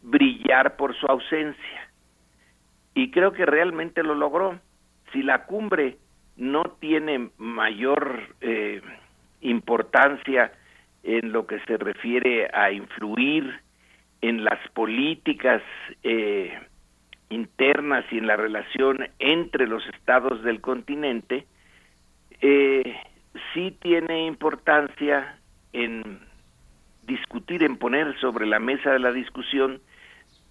brillar 0.03 0.75
por 0.75 0.95
su 0.95 1.07
ausencia. 1.07 1.89
Y 2.93 3.09
creo 3.09 3.33
que 3.33 3.47
realmente 3.47 4.03
lo 4.03 4.13
logró. 4.13 4.59
Si 5.11 5.23
la 5.23 5.45
cumbre 5.45 5.97
no 6.37 6.63
tiene 6.79 7.29
mayor 7.37 8.35
eh, 8.41 8.81
importancia 9.41 10.51
en 11.03 11.31
lo 11.31 11.45
que 11.45 11.59
se 11.61 11.77
refiere 11.77 12.49
a 12.53 12.71
influir 12.71 13.59
en 14.21 14.43
las 14.43 14.59
políticas 14.69 15.61
eh, 16.03 16.57
internas 17.29 18.05
y 18.11 18.17
en 18.17 18.27
la 18.27 18.37
relación 18.37 19.07
entre 19.19 19.67
los 19.67 19.85
estados 19.87 20.43
del 20.43 20.61
continente, 20.61 21.45
eh, 22.41 22.95
sí 23.53 23.77
tiene 23.81 24.25
importancia 24.25 25.39
en 25.73 26.19
discutir, 27.05 27.63
en 27.63 27.77
poner 27.77 28.17
sobre 28.19 28.45
la 28.45 28.59
mesa 28.59 28.91
de 28.91 28.99
la 28.99 29.11
discusión 29.11 29.81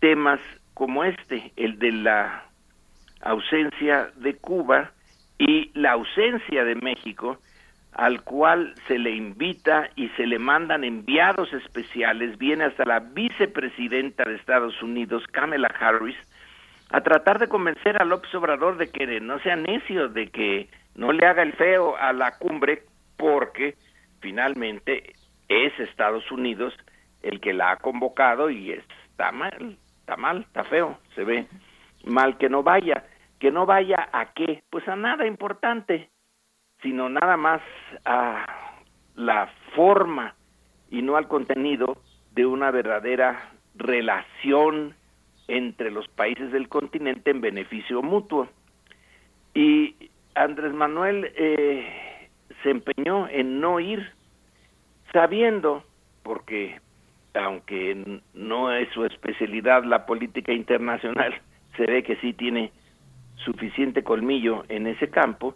temas 0.00 0.40
como 0.74 1.04
este, 1.04 1.52
el 1.56 1.78
de 1.78 1.92
la 1.92 2.44
ausencia 3.22 4.10
de 4.16 4.36
Cuba, 4.36 4.92
y 5.38 5.72
la 5.74 5.92
ausencia 5.92 6.64
de 6.64 6.76
México, 6.76 7.38
al 7.93 8.23
cual 8.23 8.74
se 8.89 8.98
le 8.98 9.10
invita 9.10 9.90
y 9.97 10.09
se 10.10 10.27
le 10.27 10.39
mandan 10.39 10.85
enviados 10.85 11.52
especiales, 11.52 12.39
viene 12.39 12.64
hasta 12.64 12.85
la 12.85 13.01
vicepresidenta 13.01 14.24
de 14.24 14.36
Estados 14.36 14.82
Unidos, 14.82 15.24
Kamala 15.31 15.69
Harris, 15.78 16.16
a 16.90 17.02
tratar 17.02 17.39
de 17.39 17.48
convencer 17.48 18.01
a 18.01 18.05
López 18.05 18.35
Obrador 18.35 18.77
de 18.77 18.90
que 18.90 19.20
no 19.20 19.39
sea 19.40 19.56
necio, 19.56 20.09
de 20.09 20.28
que 20.28 20.69
no 20.94 21.12
le 21.12 21.27
haga 21.27 21.43
el 21.43 21.52
feo 21.55 21.97
a 21.97 22.12
la 22.12 22.39
cumbre, 22.39 22.82
porque 23.16 23.74
finalmente 24.20 25.14
es 25.48 25.78
Estados 25.78 26.31
Unidos 26.31 26.74
el 27.23 27.40
que 27.40 27.52
la 27.52 27.73
ha 27.73 27.77
convocado 27.77 28.51
y 28.51 28.73
está 28.73 29.32
mal, 29.32 29.77
está 30.01 30.16
mal, 30.16 30.43
está 30.43 30.64
feo, 30.64 30.98
se 31.14 31.24
ve 31.24 31.47
mal 32.05 32.39
que 32.39 32.48
no 32.48 32.62
vaya. 32.62 33.05
Que 33.39 33.51
no 33.51 33.66
vaya 33.66 34.09
a 34.12 34.32
qué, 34.35 34.62
pues 34.70 34.86
a 34.86 34.94
nada 34.94 35.27
importante, 35.27 36.09
sino 36.82 37.09
nada 37.09 37.36
más 37.36 37.62
a 38.04 38.44
la 39.14 39.50
forma 39.74 40.34
y 40.90 41.02
no 41.02 41.16
al 41.16 41.28
contenido 41.28 41.96
de 42.34 42.46
una 42.46 42.70
verdadera 42.70 43.50
relación 43.74 44.94
entre 45.48 45.90
los 45.90 46.09
países 46.09 46.52
del 46.52 46.68
continente 46.68 47.30
en 47.30 47.40
beneficio 47.40 48.02
mutuo. 48.02 48.48
Y 49.54 50.10
Andrés 50.34 50.72
Manuel 50.72 51.30
eh, 51.36 52.28
se 52.62 52.70
empeñó 52.70 53.28
en 53.28 53.60
no 53.60 53.80
ir, 53.80 54.10
sabiendo, 55.12 55.84
porque 56.22 56.80
aunque 57.34 58.20
no 58.34 58.72
es 58.72 58.88
su 58.92 59.04
especialidad 59.04 59.84
la 59.84 60.06
política 60.06 60.52
internacional, 60.52 61.34
se 61.76 61.86
ve 61.86 62.02
que 62.02 62.16
sí 62.16 62.32
tiene 62.32 62.72
suficiente 63.36 64.04
colmillo 64.04 64.64
en 64.68 64.86
ese 64.86 65.10
campo, 65.10 65.54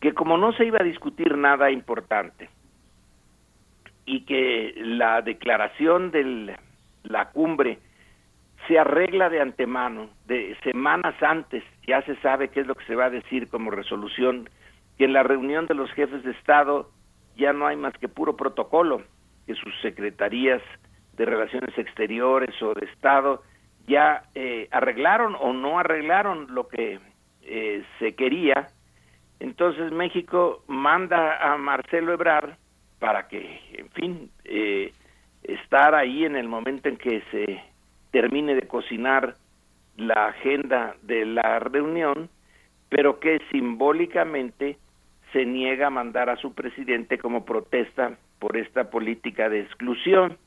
que 0.00 0.14
como 0.14 0.36
no 0.36 0.52
se 0.52 0.64
iba 0.64 0.78
a 0.80 0.84
discutir 0.84 1.36
nada 1.36 1.70
importante 1.70 2.48
y 4.04 4.22
que 4.22 4.74
la 4.76 5.22
declaración 5.22 6.10
de 6.10 6.56
la 7.02 7.30
cumbre 7.30 7.78
se 8.66 8.78
arregla 8.78 9.28
de 9.28 9.40
antemano, 9.40 10.10
de 10.26 10.56
semanas 10.62 11.14
antes, 11.22 11.62
ya 11.86 12.02
se 12.02 12.16
sabe 12.16 12.48
qué 12.48 12.60
es 12.60 12.66
lo 12.66 12.74
que 12.74 12.84
se 12.86 12.94
va 12.94 13.06
a 13.06 13.10
decir 13.10 13.48
como 13.48 13.70
resolución, 13.70 14.48
que 14.96 15.04
en 15.04 15.12
la 15.12 15.22
reunión 15.22 15.66
de 15.66 15.74
los 15.74 15.90
jefes 15.92 16.22
de 16.24 16.32
Estado 16.32 16.90
ya 17.36 17.52
no 17.52 17.66
hay 17.66 17.76
más 17.76 17.94
que 17.98 18.08
puro 18.08 18.36
protocolo, 18.36 19.02
que 19.46 19.54
sus 19.54 19.72
secretarías 19.80 20.60
de 21.16 21.24
Relaciones 21.24 21.76
Exteriores 21.78 22.60
o 22.62 22.74
de 22.74 22.86
Estado 22.86 23.42
ya 23.86 24.24
eh, 24.34 24.68
arreglaron 24.70 25.34
o 25.40 25.52
no 25.52 25.78
arreglaron 25.78 26.46
lo 26.54 26.68
que 26.68 27.00
eh, 27.42 27.84
se 27.98 28.14
quería. 28.14 28.68
Entonces 29.40 29.92
México 29.92 30.62
manda 30.66 31.52
a 31.52 31.56
Marcelo 31.56 32.12
Ebrard 32.12 32.56
para 32.98 33.28
que, 33.28 33.60
en 33.74 33.90
fin, 33.90 34.30
eh, 34.44 34.92
estar 35.42 35.94
ahí 35.94 36.24
en 36.24 36.36
el 36.36 36.48
momento 36.48 36.88
en 36.88 36.96
que 36.96 37.22
se 37.30 37.62
termine 38.10 38.54
de 38.54 38.66
cocinar 38.66 39.34
la 39.96 40.28
agenda 40.28 40.96
de 41.02 41.24
la 41.26 41.58
reunión, 41.58 42.28
pero 42.88 43.20
que 43.20 43.40
simbólicamente 43.50 44.78
se 45.32 45.44
niega 45.44 45.88
a 45.88 45.90
mandar 45.90 46.30
a 46.30 46.36
su 46.36 46.54
presidente 46.54 47.18
como 47.18 47.44
protesta 47.44 48.16
por 48.38 48.56
esta 48.56 48.90
política 48.90 49.48
de 49.48 49.60
exclusión. 49.60 50.38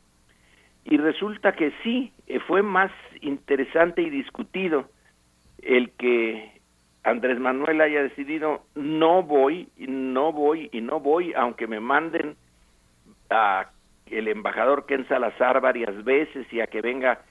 Y 0.83 0.97
resulta 0.97 1.53
que 1.53 1.71
sí, 1.83 2.11
eh, 2.27 2.39
fue 2.39 2.63
más 2.63 2.91
interesante 3.21 4.01
y 4.01 4.09
discutido 4.09 4.89
el 5.61 5.91
que 5.91 6.60
Andrés 7.03 7.39
Manuel 7.39 7.81
haya 7.81 8.03
decidido 8.03 8.61
no 8.75 9.23
voy, 9.23 9.69
no 9.77 10.31
voy 10.31 10.69
y 10.71 10.81
no 10.81 10.99
voy, 10.99 11.33
aunque 11.33 11.67
me 11.67 11.79
manden 11.79 12.35
a 13.29 13.69
el 14.05 14.27
embajador 14.27 14.85
Ken 14.85 15.07
Salazar 15.07 15.61
varias 15.61 16.03
veces 16.03 16.45
y 16.51 16.59
a 16.59 16.67
que 16.67 16.81
venga 16.81 17.21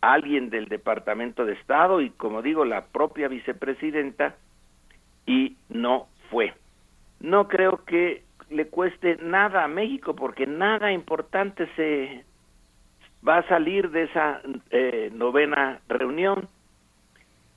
alguien 0.00 0.50
del 0.50 0.66
Departamento 0.66 1.44
de 1.44 1.54
Estado 1.54 2.00
y 2.00 2.10
como 2.10 2.42
digo 2.42 2.64
la 2.64 2.86
propia 2.86 3.28
vicepresidenta 3.28 4.34
y 5.26 5.56
no 5.68 6.08
fue. 6.30 6.52
No 7.20 7.48
creo 7.48 7.84
que 7.84 8.24
le 8.50 8.66
cueste 8.66 9.16
nada 9.22 9.64
a 9.64 9.68
México 9.68 10.14
porque 10.14 10.46
nada 10.46 10.92
importante 10.92 11.66
se 11.76 12.24
va 13.26 13.38
a 13.38 13.48
salir 13.48 13.90
de 13.90 14.02
esa 14.02 14.42
eh, 14.70 15.10
novena 15.14 15.80
reunión 15.88 16.48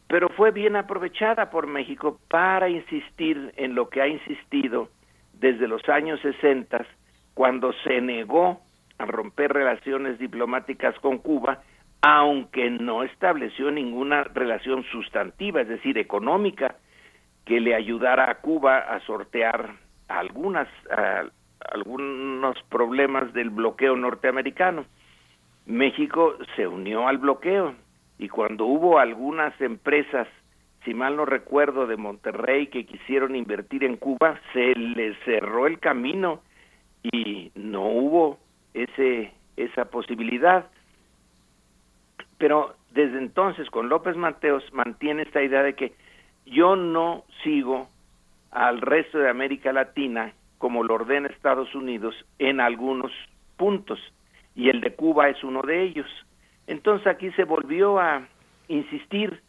pero 0.08 0.30
fue 0.30 0.52
bien 0.52 0.76
aprovechada 0.76 1.50
por 1.50 1.68
México 1.68 2.20
para 2.30 2.70
insistir 2.70 3.54
en 3.58 3.76
lo 3.76 3.90
que 3.90 4.02
ha 4.02 4.08
insistido 4.08 4.90
desde 5.34 5.68
los 5.68 5.88
años 5.90 6.20
60, 6.22 6.86
cuando 7.34 7.74
se 7.84 8.02
negó 8.02 8.62
a 8.98 9.06
romper 9.06 9.54
relaciones 9.54 10.18
diplomáticas 10.18 10.98
con 11.00 11.20
Cuba, 11.20 11.62
aunque 12.02 12.70
no 12.70 13.04
estableció 13.04 13.70
ninguna 13.70 14.24
relación 14.24 14.84
sustantiva, 14.86 15.62
es 15.62 15.68
decir, 15.68 15.98
económica, 15.98 16.76
que 17.46 17.60
le 17.60 17.76
ayudara 17.76 18.30
a 18.32 18.36
Cuba 18.36 18.80
a 18.80 19.00
sortear 19.02 19.76
algunas 20.08 20.68
algunos 21.72 22.62
problemas 22.70 23.34
del 23.34 23.50
bloqueo 23.50 23.96
norteamericano. 23.96 24.86
México 25.66 26.36
se 26.56 26.66
unió 26.66 27.08
al 27.08 27.18
bloqueo 27.18 27.76
y 28.20 28.30
cuando 28.30 28.66
hubo 28.66 29.00
algunas 29.00 29.60
empresas, 29.62 30.28
si 30.84 30.94
mal 30.94 31.16
no 31.16 31.26
recuerdo, 31.26 31.86
de 31.88 31.98
Monterrey 31.98 32.68
que 32.68 32.86
quisieron 32.86 33.36
invertir 33.36 33.84
en 33.84 33.98
Cuba, 33.98 34.40
se 34.54 34.74
les 34.76 35.18
cerró 35.26 35.68
el 35.68 35.80
camino 35.80 36.42
y 37.04 37.52
no 37.56 37.88
hubo 37.90 38.40
ese 38.74 39.32
esa 39.56 39.86
posibilidad. 39.86 40.68
Pero 42.38 42.76
desde 42.92 43.18
entonces 43.18 43.70
con 43.70 43.90
López 43.90 44.16
Mateos 44.16 44.64
mantiene 44.72 45.24
esta 45.24 45.42
idea 45.42 45.64
de 45.64 45.74
que 45.74 45.94
yo 46.46 46.76
no 46.76 47.24
sigo 47.44 47.90
al 48.52 48.82
resto 48.82 49.18
de 49.18 49.30
América 49.30 49.74
Latina 49.74 50.34
como 50.58 50.84
lo 50.84 50.96
ordena 50.96 51.28
Estados 51.28 51.74
Unidos 51.76 52.16
en 52.40 52.60
algunos 52.60 53.12
puntos 53.58 54.00
y 54.56 54.70
el 54.70 54.82
de 54.82 54.96
Cuba 54.96 55.30
es 55.30 55.44
uno 55.44 55.62
de 55.62 55.84
ellos. 55.84 56.08
Entonces 56.68 57.08
aquí 57.08 57.32
se 57.32 57.44
volvió 57.44 58.00
a 58.00 58.28
insistir 58.68 59.42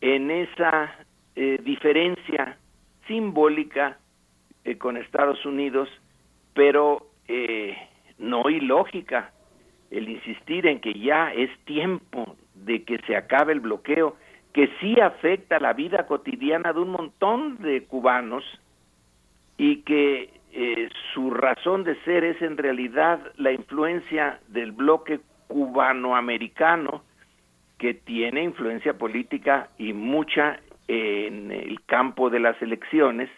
en 0.00 0.30
esa 0.30 0.94
eh, 1.34 1.60
diferencia 1.62 2.58
simbólica 3.06 3.98
eh, 4.64 4.76
con 4.78 4.96
Estados 4.96 5.44
Unidos, 5.44 5.88
pero 6.54 7.06
eh, 7.28 7.76
no 8.18 8.48
ilógica, 8.48 9.32
el 9.90 10.08
insistir 10.08 10.66
en 10.66 10.80
que 10.80 10.94
ya 10.94 11.32
es 11.32 11.50
tiempo 11.64 12.36
de 12.54 12.82
que 12.82 12.98
se 13.06 13.16
acabe 13.16 13.52
el 13.52 13.60
bloqueo, 13.60 14.16
que 14.52 14.70
sí 14.80 14.98
afecta 15.00 15.60
la 15.60 15.74
vida 15.74 16.06
cotidiana 16.06 16.72
de 16.72 16.80
un 16.80 16.90
montón 16.90 17.58
de 17.58 17.84
cubanos 17.84 18.42
y 19.58 19.82
que 19.82 20.30
eh, 20.52 20.88
su 21.12 21.30
razón 21.30 21.84
de 21.84 21.94
ser 22.04 22.24
es 22.24 22.40
en 22.40 22.56
realidad 22.56 23.20
la 23.36 23.52
influencia 23.52 24.40
del 24.48 24.72
bloque 24.72 25.20
cubano-americano 25.48 27.02
que 27.78 27.94
tiene 27.94 28.42
influencia 28.42 28.96
política 28.96 29.68
y 29.78 29.92
mucha 29.92 30.60
en 30.88 31.50
el 31.50 31.80
campo 31.84 32.30
de 32.30 32.40
las 32.40 32.60
elecciones. 32.62 33.30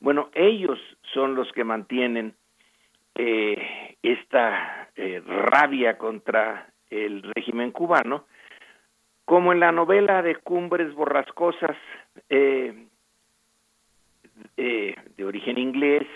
Bueno, 0.00 0.30
ellos 0.34 0.78
son 1.12 1.34
los 1.34 1.50
que 1.52 1.64
mantienen 1.64 2.34
eh, 3.14 3.96
esta 4.02 4.88
eh, 4.96 5.22
rabia 5.26 5.98
contra 5.98 6.68
el 6.90 7.22
régimen 7.34 7.72
cubano, 7.72 8.26
como 9.24 9.52
en 9.52 9.60
la 9.60 9.72
novela 9.72 10.22
de 10.22 10.36
Cumbres 10.36 10.94
Borrascosas, 10.94 11.76
eh, 12.28 12.86
eh, 14.56 14.94
de 15.16 15.24
origen 15.24 15.58
inglés, 15.58 16.06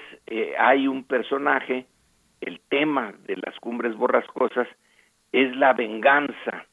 hay 0.59 0.86
un 0.86 1.05
personaje, 1.05 1.86
el 2.40 2.60
tema 2.69 3.15
de 3.27 3.36
las 3.36 3.59
cumbres 3.60 3.97
borrascosas 3.97 4.69
es 5.33 5.57
la 5.57 5.73
venganza 5.73 6.67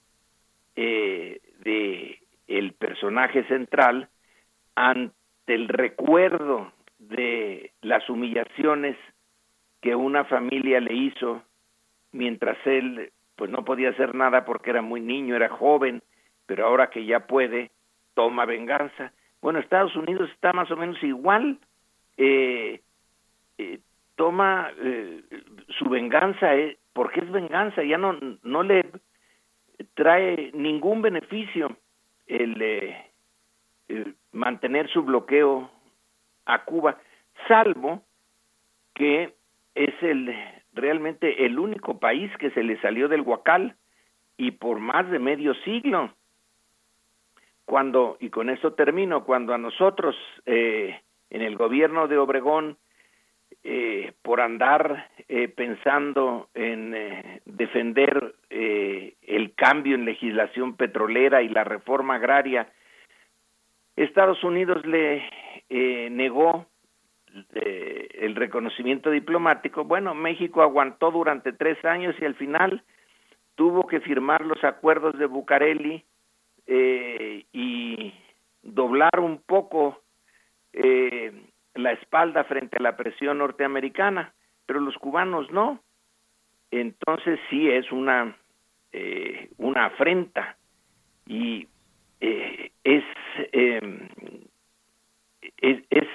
eh, 0.76 1.41
de 1.64 2.19
el 2.48 2.73
personaje 2.73 3.44
central 3.45 4.10
ante 4.76 5.14
el 5.48 5.68
recuerdo 5.68 6.72
de 6.99 7.72
las 7.82 8.10
humillaciones 8.10 8.98
que 9.82 9.95
una 9.95 10.26
familia 10.26 10.80
le 10.80 10.94
hizo 10.94 11.44
mientras 12.11 12.57
él 12.65 13.11
pues 13.36 13.52
no 13.52 13.65
podía 13.65 13.90
hacer 13.90 14.15
nada 14.15 14.45
porque 14.45 14.69
era 14.69 14.82
muy 14.82 15.02
niño, 15.02 15.36
era 15.36 15.49
joven, 15.49 16.02
pero 16.45 16.65
ahora 16.65 16.90
que 16.90 17.06
ya 17.06 17.27
puede, 17.27 17.72
toma 18.14 18.45
venganza. 18.45 19.11
Bueno, 19.41 19.60
Estados 19.60 19.95
Unidos 19.95 20.30
está 20.32 20.53
más 20.53 20.72
o 20.72 20.77
menos 20.77 21.02
igual, 21.03 21.60
eh, 22.18 22.82
eh, 23.57 23.80
toma 24.15 24.72
eh, 24.82 25.22
su 25.77 25.90
venganza, 25.90 26.56
porque 26.95 27.19
es 27.19 27.30
venganza, 27.30 27.84
ya 27.84 27.97
no, 27.97 28.17
no 28.43 28.63
le 28.63 28.89
trae 29.95 30.51
ningún 30.53 31.01
beneficio 31.01 31.76
el, 32.26 32.61
eh, 32.61 33.11
el 33.89 34.15
mantener 34.31 34.89
su 34.89 35.03
bloqueo 35.03 35.69
a 36.45 36.63
Cuba, 36.63 36.97
salvo 37.49 38.01
que 38.93 39.35
es 39.76 39.93
el 40.01 40.34
realmente 40.72 41.45
el 41.45 41.59
único 41.59 41.99
país 41.99 42.31
que 42.38 42.51
se 42.51 42.63
le 42.63 42.80
salió 42.80 43.09
del 43.09 43.22
Huacal 43.22 43.76
y 44.38 44.51
por 44.51 44.80
más 44.80 45.09
de 45.11 45.19
medio 45.19 45.53
siglo. 45.65 46.15
Cuando, 47.65 48.15
y 48.22 48.30
con 48.30 48.49
esto 48.49 48.73
termino, 48.73 49.26
cuando 49.26 49.53
a 49.53 49.57
nosotros 49.57 50.15
eh, 50.45 51.01
en 51.30 51.41
el 51.41 51.57
gobierno 51.57 52.07
de 52.07 52.17
Obregón, 52.17 52.77
eh, 53.63 54.13
por 54.22 54.41
andar 54.41 55.09
eh, 55.27 55.47
pensando 55.47 56.49
en 56.53 56.93
eh, 56.93 57.41
defender 57.45 58.35
eh, 58.49 59.15
el 59.23 59.53
cambio 59.55 59.95
en 59.95 60.05
legislación 60.05 60.76
petrolera 60.76 61.41
y 61.41 61.49
la 61.49 61.63
reforma 61.63 62.15
agraria, 62.15 62.67
Estados 63.95 64.43
Unidos 64.43 64.85
le 64.85 65.27
eh, 65.69 66.09
negó 66.11 66.67
eh, 67.53 68.07
el 68.13 68.35
reconocimiento 68.35 69.09
diplomático. 69.09 69.84
Bueno, 69.84 70.13
México 70.13 70.61
aguantó 70.61 71.11
durante 71.11 71.53
tres 71.53 71.84
años 71.85 72.15
y 72.19 72.26
al 72.26 72.35
final 72.35 72.84
tuvo 73.55 73.88
que 73.88 74.01
firmar 74.01 74.45
los 74.45 74.63
acuerdos 74.63 75.17
de 75.17 75.26
Bucareli 75.27 76.03
y 76.67 78.13
doblar 78.63 79.19
un 79.19 79.41
poco 79.41 80.01
eh, 80.73 81.31
la 81.76 81.91
espalda 81.91 82.43
frente 82.45 82.77
a 82.77 82.84
la 82.84 82.97
presión 82.97 83.38
norteamericana, 83.38 84.34
pero 84.65 84.80
los 84.80 84.97
cubanos 84.97 85.52
no. 85.52 85.81
Entonces 86.72 87.39
sí 87.49 87.69
es 87.69 87.91
una 87.91 88.35
eh, 88.91 89.49
una 89.57 89.85
afrenta 89.85 90.57
y 91.26 91.68
eh, 92.22 92.72
es, 92.84 93.03
eh, 93.52 94.10
es 95.57 95.84
es 95.89 96.07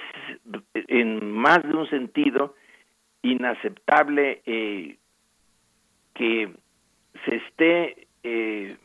en 0.73 1.31
más 1.31 1.61
de 1.63 1.75
un 1.75 1.87
sentido 1.89 2.55
inaceptable 3.21 4.41
eh, 4.45 4.97
que 6.13 6.51
se 7.25 7.35
esté 7.35 8.07
eh, 8.23 8.77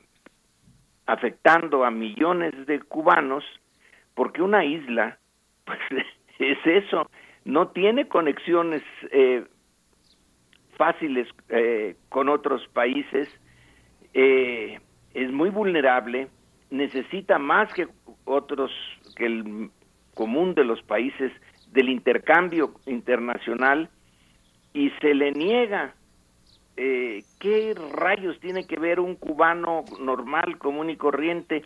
afectando 1.07 1.85
a 1.85 1.90
millones 1.90 2.66
de 2.66 2.81
cubanos 2.81 3.44
porque 4.15 4.43
una 4.43 4.65
isla 4.65 5.19
pues 5.65 5.78
es 6.38 6.58
eso. 6.64 7.08
No 7.44 7.68
tiene 7.68 8.08
conexiones 8.08 8.82
eh, 9.10 9.44
fáciles 10.76 11.28
eh, 11.48 11.96
con 12.08 12.28
otros 12.28 12.66
países. 12.68 13.28
Eh, 14.14 14.78
es 15.14 15.32
muy 15.32 15.50
vulnerable. 15.50 16.28
Necesita 16.70 17.38
más 17.38 17.72
que 17.72 17.88
otros 18.24 18.70
que 19.16 19.26
el 19.26 19.70
común 20.14 20.54
de 20.54 20.64
los 20.64 20.82
países 20.82 21.32
del 21.72 21.88
intercambio 21.88 22.74
internacional. 22.86 23.88
Y 24.72 24.90
se 25.00 25.14
le 25.14 25.32
niega 25.32 25.94
eh, 26.76 27.24
¿qué 27.40 27.74
rayos 27.92 28.38
tiene 28.40 28.66
que 28.66 28.78
ver 28.78 29.00
un 29.00 29.16
cubano 29.16 29.84
normal, 29.98 30.58
común 30.58 30.90
y 30.90 30.96
corriente? 30.96 31.62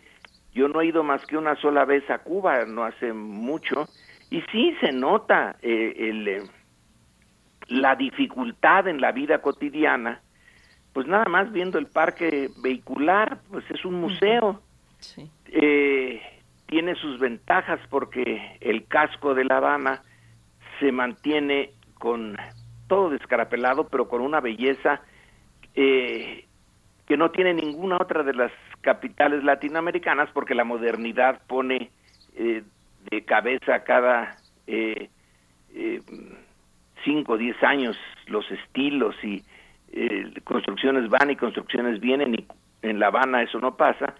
Yo 0.53 0.67
no 0.69 0.81
he 0.81 0.87
ido 0.87 1.03
más 1.03 1.25
que 1.25 1.37
una 1.37 1.55
sola 1.57 1.85
vez 1.85 2.09
a 2.09 2.19
Cuba, 2.19 2.65
no 2.65 2.85
hace 2.85 3.11
mucho, 3.11 3.87
y 4.31 4.41
sí 4.51 4.75
se 4.79 4.91
nota 4.91 5.57
eh, 5.61 5.93
el, 5.97 6.27
eh, 6.27 6.41
la 7.67 7.95
dificultad 7.95 8.87
en 8.87 8.99
la 8.99 9.11
vida 9.11 9.41
cotidiana, 9.41 10.21
pues 10.93 11.05
nada 11.05 11.25
más 11.25 11.51
viendo 11.51 11.77
el 11.77 11.87
parque 11.87 12.49
vehicular, 12.63 13.39
pues 13.49 13.63
es 13.69 13.85
un 13.85 13.95
museo. 13.95 14.61
Sí. 14.99 15.29
Eh, 15.47 16.21
tiene 16.65 16.95
sus 16.95 17.19
ventajas 17.19 17.79
porque 17.89 18.57
el 18.61 18.87
casco 18.87 19.35
de 19.35 19.43
La 19.43 19.57
Habana 19.57 20.01
se 20.79 20.91
mantiene 20.93 21.71
con 21.99 22.37
todo 22.87 23.09
descarapelado, 23.09 23.87
pero 23.87 24.07
con 24.07 24.21
una 24.21 24.39
belleza 24.39 25.01
eh, 25.75 26.45
que 27.05 27.17
no 27.17 27.31
tiene 27.31 27.53
ninguna 27.53 27.97
otra 27.97 28.23
de 28.23 28.33
las 28.33 28.51
capitales 28.79 29.43
latinoamericanas, 29.43 30.29
porque 30.33 30.55
la 30.55 30.63
modernidad 30.63 31.41
pone 31.47 31.91
eh, 32.35 32.63
cabeza 33.19 33.83
cada 33.83 34.37
eh, 34.67 35.09
eh, 35.73 36.01
cinco 37.03 37.33
o 37.33 37.37
diez 37.37 37.61
años 37.61 37.97
los 38.27 38.49
estilos 38.49 39.15
y 39.23 39.43
eh, 39.91 40.31
construcciones 40.45 41.09
van 41.09 41.29
y 41.29 41.35
construcciones 41.35 41.99
vienen 41.99 42.35
y 42.35 42.45
en 42.81 42.99
La 42.99 43.07
Habana 43.07 43.43
eso 43.43 43.59
no 43.59 43.75
pasa, 43.75 44.15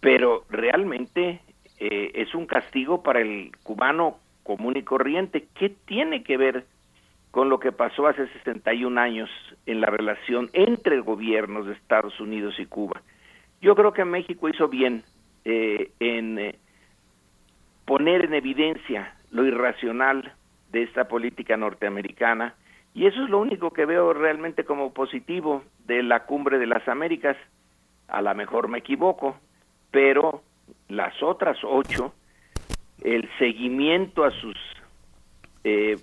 pero 0.00 0.44
realmente 0.48 1.40
es 1.78 2.34
un 2.34 2.46
castigo 2.46 3.02
para 3.02 3.20
el 3.20 3.52
cubano 3.62 4.18
común 4.42 4.76
y 4.76 4.82
corriente. 4.82 5.46
¿Qué 5.54 5.70
tiene 5.70 6.22
que 6.22 6.36
ver 6.36 6.66
con 7.30 7.48
lo 7.48 7.58
que 7.58 7.72
pasó 7.72 8.06
hace 8.06 8.28
61 8.28 9.00
años 9.00 9.30
en 9.64 9.80
la 9.80 9.86
relación 9.86 10.50
entre 10.52 11.00
gobiernos 11.00 11.66
de 11.66 11.72
Estados 11.72 12.20
Unidos 12.20 12.54
y 12.58 12.66
Cuba? 12.66 13.00
Yo 13.62 13.74
creo 13.74 13.92
que 13.92 14.04
México 14.04 14.48
hizo 14.48 14.68
bien 14.68 15.04
eh, 15.44 15.90
en 16.00 16.38
eh, 16.38 16.58
poner 17.90 18.24
en 18.24 18.34
evidencia 18.34 19.16
lo 19.32 19.44
irracional 19.44 20.32
de 20.70 20.84
esta 20.84 21.08
política 21.08 21.56
norteamericana 21.56 22.54
y 22.94 23.06
eso 23.06 23.24
es 23.24 23.28
lo 23.28 23.40
único 23.40 23.72
que 23.72 23.84
veo 23.84 24.12
realmente 24.12 24.62
como 24.64 24.92
positivo 24.92 25.64
de 25.86 26.04
la 26.04 26.20
cumbre 26.20 26.60
de 26.60 26.68
las 26.68 26.86
Américas. 26.86 27.36
A 28.06 28.22
lo 28.22 28.32
mejor 28.36 28.68
me 28.68 28.78
equivoco, 28.78 29.36
pero 29.90 30.40
las 30.86 31.20
otras 31.20 31.58
ocho, 31.64 32.14
el 33.02 33.28
seguimiento 33.40 34.22
a 34.22 34.30
sus 34.30 34.56
eh, 35.64 35.98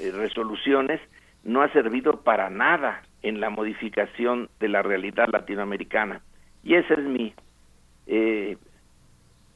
resoluciones 0.00 1.00
no 1.44 1.62
ha 1.62 1.72
servido 1.72 2.22
para 2.22 2.50
nada 2.50 3.02
en 3.22 3.38
la 3.38 3.48
modificación 3.48 4.48
de 4.58 4.68
la 4.68 4.82
realidad 4.82 5.28
latinoamericana. 5.32 6.20
Y 6.64 6.74
ese 6.74 6.94
es 6.94 6.98
mi 6.98 7.32
eh, 8.08 8.56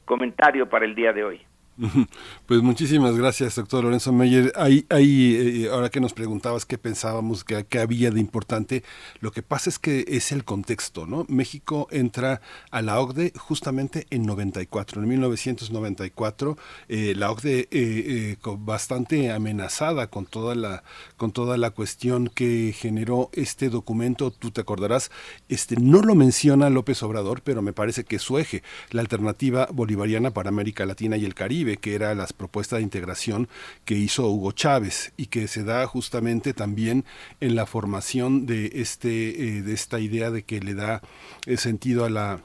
comentario 0.05 0.69
para 0.69 0.85
el 0.85 0.95
día 0.95 1.11
de 1.11 1.25
hoy. 1.25 1.41
Pues 2.47 2.61
muchísimas 2.61 3.15
gracias, 3.15 3.55
doctor 3.55 3.83
Lorenzo 3.83 4.13
Meyer. 4.13 4.53
Ahí, 4.55 4.85
ahí 4.89 5.65
eh, 5.65 5.69
ahora 5.69 5.89
que 5.89 5.99
nos 5.99 6.13
preguntabas 6.13 6.65
qué 6.65 6.77
pensábamos 6.77 7.43
que, 7.43 7.65
había 7.77 8.09
de 8.09 8.19
importante, 8.19 8.83
lo 9.19 9.31
que 9.31 9.43
pasa 9.43 9.69
es 9.69 9.77
que 9.77 10.05
es 10.07 10.31
el 10.31 10.45
contexto, 10.45 11.05
¿no? 11.05 11.25
México 11.27 11.87
entra 11.91 12.41
a 12.71 12.81
la 12.81 12.99
OCDE 12.99 13.33
justamente 13.37 14.07
en 14.09 14.25
94, 14.25 15.01
en 15.01 15.09
1994, 15.09 16.57
eh, 16.87 17.13
la 17.17 17.31
OCDE 17.31 17.67
eh, 17.71 18.37
bastante 18.59 19.31
amenazada 19.31 20.07
con 20.07 20.25
toda 20.25 20.55
la 20.55 20.83
con 21.17 21.31
toda 21.31 21.57
la 21.57 21.71
cuestión 21.71 22.29
que 22.33 22.73
generó 22.77 23.29
este 23.33 23.69
documento. 23.69 24.31
Tú 24.31 24.51
te 24.51 24.61
acordarás, 24.61 25.11
este 25.49 25.75
no 25.75 26.01
lo 26.01 26.15
menciona 26.15 26.69
López 26.69 27.03
Obrador, 27.03 27.41
pero 27.43 27.61
me 27.61 27.73
parece 27.73 28.05
que 28.05 28.19
su 28.19 28.37
eje, 28.37 28.63
la 28.91 29.01
alternativa 29.01 29.67
bolivariana 29.71 30.31
para 30.31 30.49
América 30.49 30.85
Latina 30.85 31.17
y 31.17 31.25
el 31.25 31.35
Caribe 31.35 31.66
que 31.75 31.93
era 31.93 32.15
las 32.15 32.31
propuestas 32.31 32.77
de 32.77 32.83
integración 32.83 33.49
que 33.83 33.95
hizo 33.95 34.29
Hugo 34.29 34.53
Chávez 34.53 35.11
y 35.17 35.25
que 35.25 35.49
se 35.49 35.65
da 35.65 35.85
justamente 35.85 36.53
también 36.53 37.03
en 37.41 37.55
la 37.55 37.65
formación 37.65 38.45
de, 38.45 38.71
este, 38.75 39.57
eh, 39.57 39.61
de 39.61 39.73
esta 39.73 39.99
idea 39.99 40.31
de 40.31 40.43
que 40.43 40.61
le 40.61 40.73
da 40.73 41.01
eh, 41.45 41.57
sentido 41.57 42.05
a 42.05 42.09
la 42.09 42.41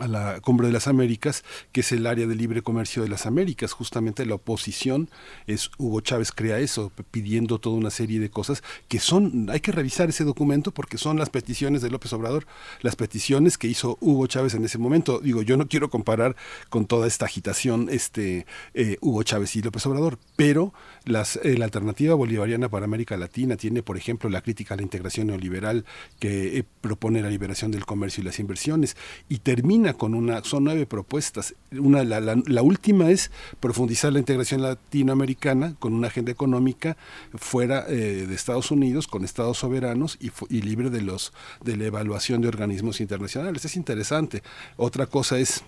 a 0.00 0.08
la 0.08 0.40
Cumbre 0.40 0.66
de 0.66 0.72
las 0.72 0.86
Américas, 0.86 1.44
que 1.72 1.80
es 1.80 1.92
el 1.92 2.06
área 2.06 2.26
de 2.26 2.34
libre 2.34 2.62
comercio 2.62 3.02
de 3.02 3.08
las 3.08 3.26
Américas. 3.26 3.72
Justamente 3.72 4.26
la 4.26 4.36
oposición 4.36 5.10
es 5.46 5.70
Hugo 5.78 6.00
Chávez 6.00 6.32
crea 6.32 6.58
eso, 6.58 6.92
pidiendo 7.10 7.58
toda 7.58 7.76
una 7.76 7.90
serie 7.90 8.20
de 8.20 8.30
cosas 8.30 8.62
que 8.88 8.98
son, 8.98 9.48
hay 9.50 9.60
que 9.60 9.72
revisar 9.72 10.08
ese 10.08 10.24
documento 10.24 10.72
porque 10.72 10.98
son 10.98 11.18
las 11.18 11.30
peticiones 11.30 11.82
de 11.82 11.90
López 11.90 12.12
Obrador, 12.12 12.46
las 12.80 12.96
peticiones 12.96 13.58
que 13.58 13.68
hizo 13.68 13.98
Hugo 14.00 14.26
Chávez 14.26 14.54
en 14.54 14.64
ese 14.64 14.78
momento. 14.78 15.20
Digo, 15.20 15.42
yo 15.42 15.56
no 15.56 15.68
quiero 15.68 15.90
comparar 15.90 16.36
con 16.68 16.86
toda 16.86 17.06
esta 17.06 17.26
agitación 17.26 17.88
este 17.90 18.46
eh, 18.74 18.96
Hugo 19.00 19.22
Chávez 19.22 19.56
y 19.56 19.62
López 19.62 19.84
Obrador, 19.86 20.18
pero 20.36 20.72
las, 21.06 21.36
eh, 21.36 21.56
la 21.56 21.64
alternativa 21.64 22.14
bolivariana 22.14 22.68
para 22.68 22.84
América 22.84 23.16
Latina 23.16 23.56
tiene, 23.56 23.82
por 23.82 23.96
ejemplo, 23.96 24.28
la 24.28 24.42
crítica 24.42 24.74
a 24.74 24.76
la 24.76 24.82
integración 24.82 25.28
neoliberal 25.28 25.84
que 26.18 26.58
eh, 26.58 26.64
propone 26.80 27.22
la 27.22 27.30
liberación 27.30 27.70
del 27.70 27.86
comercio 27.86 28.20
y 28.20 28.24
las 28.24 28.40
inversiones 28.40 28.96
y 29.28 29.38
termina 29.38 29.94
con 29.94 30.14
una, 30.14 30.42
son 30.42 30.64
nueve 30.64 30.84
propuestas. 30.84 31.54
Una, 31.70 32.02
la, 32.02 32.20
la, 32.20 32.62
última 32.62 33.10
es 33.10 33.30
profundizar 33.60 34.12
la 34.12 34.18
integración 34.18 34.62
latinoamericana 34.62 35.76
con 35.78 35.94
una 35.94 36.08
agenda 36.08 36.32
económica 36.32 36.96
fuera 37.34 37.86
eh, 37.88 38.26
de 38.26 38.34
Estados 38.34 38.72
Unidos, 38.72 39.06
con 39.06 39.24
estados 39.24 39.58
soberanos 39.58 40.18
y, 40.20 40.32
y, 40.50 40.62
libre 40.62 40.90
de 40.90 41.02
los 41.02 41.32
de 41.64 41.76
la 41.76 41.84
evaluación 41.84 42.42
de 42.42 42.48
organismos 42.48 43.00
internacionales. 43.00 43.64
Es 43.64 43.76
interesante. 43.76 44.42
Otra 44.76 45.06
cosa 45.06 45.38
es 45.38 45.62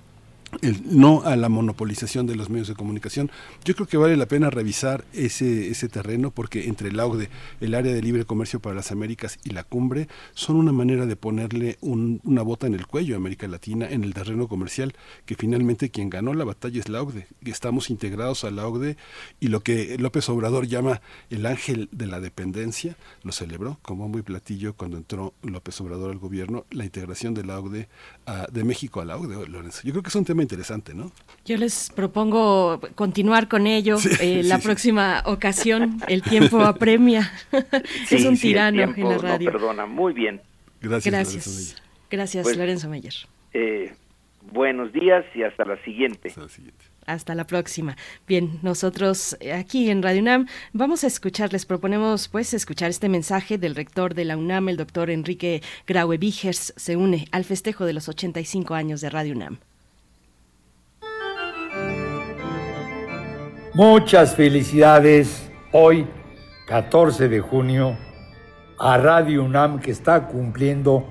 el 0.62 0.83
no 0.85 1.23
a 1.25 1.37
la 1.37 1.49
monopolización 1.49 2.27
de 2.27 2.37
los 2.37 2.51
medios 2.51 2.69
de 2.69 2.75
comunicación. 2.75 3.31
Yo 3.65 3.75
creo 3.75 3.87
que 3.87 3.97
vale 3.97 4.16
la 4.16 4.27
pena 4.27 4.51
revisar 4.51 5.05
ese, 5.12 5.69
ese 5.69 5.89
terreno 5.89 6.31
porque 6.31 6.66
entre 6.66 6.89
el 6.89 7.01
AUDE, 7.01 7.29
el 7.61 7.75
área 7.75 7.93
de 7.93 8.03
libre 8.03 8.25
comercio 8.25 8.61
para 8.61 8.77
las 8.77 8.93
Américas 8.93 9.39
y 9.45 9.51
la 9.51 9.65
cumbre 9.65 10.09
son 10.35 10.57
una 10.57 10.73
manera 10.73 11.07
de 11.07 11.16
ponerle 11.16 11.79
una 11.81 12.43
bota 12.43 12.66
en 12.66 12.75
el 12.75 12.87
cuello 12.87 13.15
a 13.15 13.19
América 13.19 13.47
Latina 13.49 13.89
en 13.89 14.05
el 14.05 14.15
terreno 14.15 14.49
comercial, 14.49 14.95
que 15.27 15.35
finalmente 15.35 15.91
quien 15.91 16.11
ganó 16.11 16.35
la 16.35 16.45
batalla 16.45 16.81
es 16.81 16.89
la 16.89 17.03
OCDE. 17.03 17.27
Estamos 17.45 17.91
integrados 17.91 18.45
a 18.45 18.51
la 18.51 18.66
OCDE 18.66 18.97
y 19.41 19.49
lo 19.49 19.61
que 19.61 19.97
López 19.99 20.29
Obrador 20.29 20.66
llama 20.66 21.01
el 21.31 21.47
ángel 21.47 21.89
de 21.93 22.07
la 22.07 22.20
dependencia, 22.20 22.97
lo 23.23 23.33
celebró 23.33 23.79
como 23.83 24.09
muy 24.09 24.23
platillo 24.23 24.75
cuando 24.75 24.97
entró 24.97 25.35
López 25.43 25.81
Obrador 25.81 26.11
al 26.11 26.19
gobierno, 26.19 26.65
la 26.70 26.85
integración 26.85 27.35
de 27.35 27.45
la 27.45 27.59
OCDE, 27.59 27.89
de 28.51 28.65
México 28.65 29.01
a 29.01 29.05
la 29.05 29.16
OCDE, 29.16 29.47
Lorenzo. 29.49 29.83
Yo 29.85 29.93
creo 29.93 30.03
que 30.03 30.09
es 30.09 30.15
un 30.15 30.25
tema 30.25 30.38
interesante, 30.43 30.94
¿no? 30.94 31.12
Yo 31.44 31.56
les 31.56 31.90
propongo 31.90 32.81
continuar 32.94 33.48
con 33.48 33.66
ello 33.66 33.97
eh, 34.20 34.43
la 34.44 34.59
próxima 34.59 35.23
ocasión. 35.24 35.98
El 36.06 36.23
tiempo 36.23 36.60
apremia. 36.60 37.32
es 38.10 38.24
un 38.24 38.36
tirano 38.36 38.82
en 38.82 39.09
la 39.09 39.19
radio. 39.19 39.52
perdona, 39.52 39.86
muy 39.86 40.12
bien. 40.12 40.43
Gracias. 40.81 41.12
Gracias, 41.12 41.82
Gracias 42.10 42.43
pues, 42.44 42.56
Lorenzo 42.56 42.89
Meyer. 42.89 43.15
Eh, 43.52 43.93
buenos 44.52 44.93
días 44.93 45.24
y 45.35 45.43
hasta 45.43 45.65
la 45.65 45.82
siguiente. 45.85 46.28
Hasta 46.28 46.43
la 46.43 46.48
siguiente. 46.48 46.85
Hasta 47.06 47.35
la 47.35 47.47
próxima. 47.47 47.97
Bien, 48.27 48.59
nosotros 48.62 49.36
eh, 49.40 49.52
aquí 49.55 49.89
en 49.89 50.02
Radio 50.02 50.20
UNAM 50.20 50.47
vamos 50.74 51.05
a 51.05 51.06
escuchar, 51.06 51.52
les 51.52 51.65
proponemos 51.65 52.28
pues 52.28 52.52
escuchar 52.52 52.90
este 52.90 53.09
mensaje 53.09 53.56
del 53.56 53.74
rector 53.74 54.15
de 54.15 54.27
la 54.27 54.36
UNAM, 54.36 54.69
el 54.69 54.77
doctor 54.77 55.09
Enrique 55.09 55.62
Graue 55.86 56.19
Vigers, 56.19 56.74
se 56.77 56.97
une 56.97 57.27
al 57.32 57.44
festejo 57.44 57.86
de 57.86 57.94
los 57.94 58.10
85 58.10 58.74
años 58.74 59.01
de 59.01 59.09
Radio 59.09 59.35
UNAM. 59.35 59.59
Muchas 63.79 64.35
felicidades 64.35 65.49
hoy, 65.71 66.05
14 66.67 67.29
de 67.29 67.39
junio, 67.39 67.97
a 68.77 68.99
Radio 68.99 69.45
UNAM 69.45 69.79
que 69.79 69.93
está 69.93 70.27
cumpliendo 70.27 71.07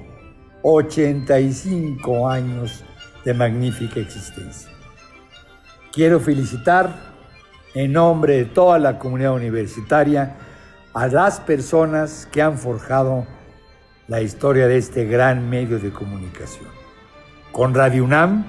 85 0.64 2.30
años 2.30 2.84
de 3.24 3.34
magnífica 3.34 4.02
existencia. 4.02 4.70
Quiero 5.94 6.20
felicitar 6.20 6.94
en 7.74 7.94
nombre 7.94 8.36
de 8.36 8.44
toda 8.44 8.78
la 8.80 9.00
comunidad 9.00 9.34
universitaria 9.34 10.36
a 10.94 11.08
las 11.08 11.40
personas 11.40 12.28
que 12.34 12.42
han 12.42 12.58
forjado 12.58 13.26
la 14.10 14.20
historia 14.20 14.68
de 14.68 14.78
este 14.78 15.06
gran 15.06 15.50
medio 15.50 15.80
de 15.80 15.92
comunicación. 15.92 16.68
Con 17.54 17.74
Radio 17.74 18.04
UNAM, 18.04 18.44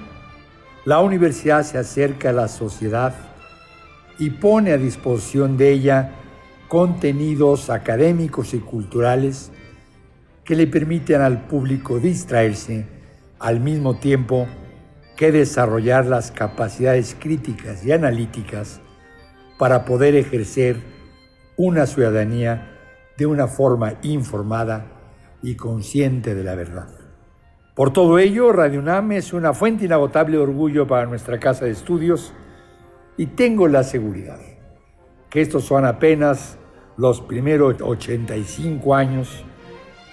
la 0.83 0.99
universidad 0.99 1.63
se 1.63 1.77
acerca 1.77 2.31
a 2.31 2.33
la 2.33 2.49
sociedad 2.49 3.28
y 4.19 4.31
pone 4.31 4.73
a 4.73 4.77
disposición 4.77 5.57
de 5.57 5.71
ella 5.71 6.11
contenidos 6.67 7.69
académicos 7.69 8.53
y 8.53 8.59
culturales 8.59 9.51
que 10.43 10.55
le 10.55 10.67
permiten 10.67 11.21
al 11.21 11.47
público 11.47 11.99
distraerse 11.99 12.85
al 13.39 13.61
mismo 13.61 13.97
tiempo 13.97 14.47
que 15.15 15.31
desarrollar 15.31 16.05
las 16.05 16.31
capacidades 16.31 17.15
críticas 17.17 17.85
y 17.85 17.91
analíticas 17.91 18.81
para 19.57 19.85
poder 19.85 20.15
ejercer 20.15 20.77
una 21.57 21.85
ciudadanía 21.85 22.77
de 23.17 23.25
una 23.25 23.47
forma 23.47 23.95
informada 24.01 24.85
y 25.41 25.55
consciente 25.55 26.35
de 26.35 26.43
la 26.43 26.55
verdad. 26.55 26.87
Por 27.75 27.91
todo 27.91 28.19
ello, 28.19 28.51
Radio 28.51 28.79
UNAM 28.79 29.13
es 29.13 29.33
una 29.33 29.53
fuente 29.53 29.85
inagotable 29.85 30.37
de 30.37 30.43
orgullo 30.43 30.87
para 30.87 31.05
nuestra 31.05 31.39
casa 31.39 31.65
de 31.65 31.71
estudios 31.71 32.33
y 33.19 33.25
tengo 33.25 33.67
la 33.67 33.83
seguridad 33.83 34.39
que 35.29 35.41
estos 35.41 35.65
son 35.65 35.83
apenas 35.83 36.57
los 36.95 37.19
primeros 37.19 37.75
85 37.81 38.95
años 38.95 39.43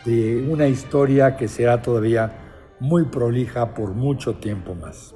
de 0.05 0.45
una 0.51 0.67
historia 0.67 1.37
que 1.37 1.47
será 1.47 1.81
todavía 1.83 2.33
muy 2.81 3.05
prolija 3.05 3.75
por 3.75 3.95
mucho 3.95 4.35
tiempo 4.39 4.75
más. 4.75 5.15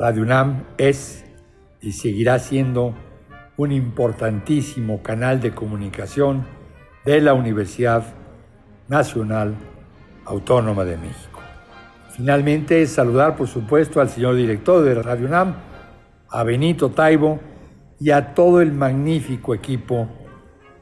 Radio 0.00 0.22
UNAM 0.22 0.64
es 0.78 1.24
y 1.80 1.92
seguirá 1.92 2.40
siendo 2.40 2.92
un 3.56 3.70
importantísimo 3.70 5.04
canal 5.04 5.40
de 5.40 5.54
comunicación 5.54 6.44
de 7.04 7.20
la 7.20 7.34
Universidad 7.34 8.02
Nacional 8.88 9.54
Autónoma 10.24 10.84
de 10.84 10.96
México. 10.96 11.38
Finalmente, 12.10 12.84
saludar 12.86 13.36
por 13.36 13.46
supuesto 13.46 14.00
al 14.00 14.08
señor 14.08 14.34
director 14.34 14.82
de 14.82 15.00
Radio 15.00 15.28
UNAM, 15.28 15.65
a 16.36 16.42
Benito 16.42 16.90
Taibo 16.90 17.40
y 17.98 18.10
a 18.10 18.34
todo 18.34 18.60
el 18.60 18.70
magnífico 18.70 19.54
equipo 19.54 20.06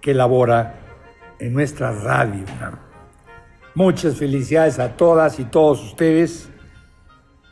que 0.00 0.12
labora 0.12 0.80
en 1.38 1.52
nuestra 1.52 1.92
radio. 1.92 2.44
Muchas 3.76 4.16
felicidades 4.16 4.80
a 4.80 4.96
todas 4.96 5.38
y 5.38 5.44
todos 5.44 5.80
ustedes 5.80 6.50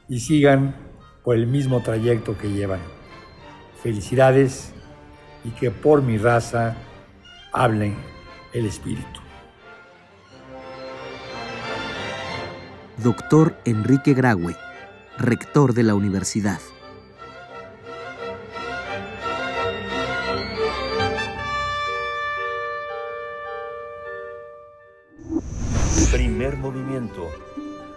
y 0.09 0.19
sigan 0.19 0.75
por 1.23 1.37
el 1.37 1.47
mismo 1.47 1.81
trayecto 1.81 2.37
que 2.37 2.51
llevan. 2.51 2.81
Felicidades 3.85 4.75
y 5.45 5.51
que 5.51 5.71
por 5.71 6.03
mi 6.03 6.19
raza 6.19 6.75
hable 7.53 7.95
el 8.53 8.67
espíritu. 8.67 9.21
Doctor 12.97 13.57
Enrique 13.65 14.13
Graue, 14.13 14.57
rector 15.19 15.73
de 15.73 15.85
la 15.85 15.95
universidad. 15.95 16.59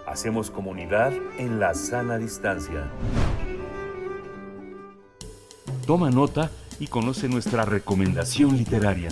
Hacemos 0.06 0.50
comunidad 0.50 1.12
en 1.38 1.60
la 1.60 1.74
sana 1.74 2.18
distancia. 2.18 2.90
Toma 5.86 6.10
nota 6.10 6.50
y 6.80 6.86
conoce 6.86 7.28
nuestra 7.28 7.64
recomendación 7.64 8.56
literaria. 8.56 9.10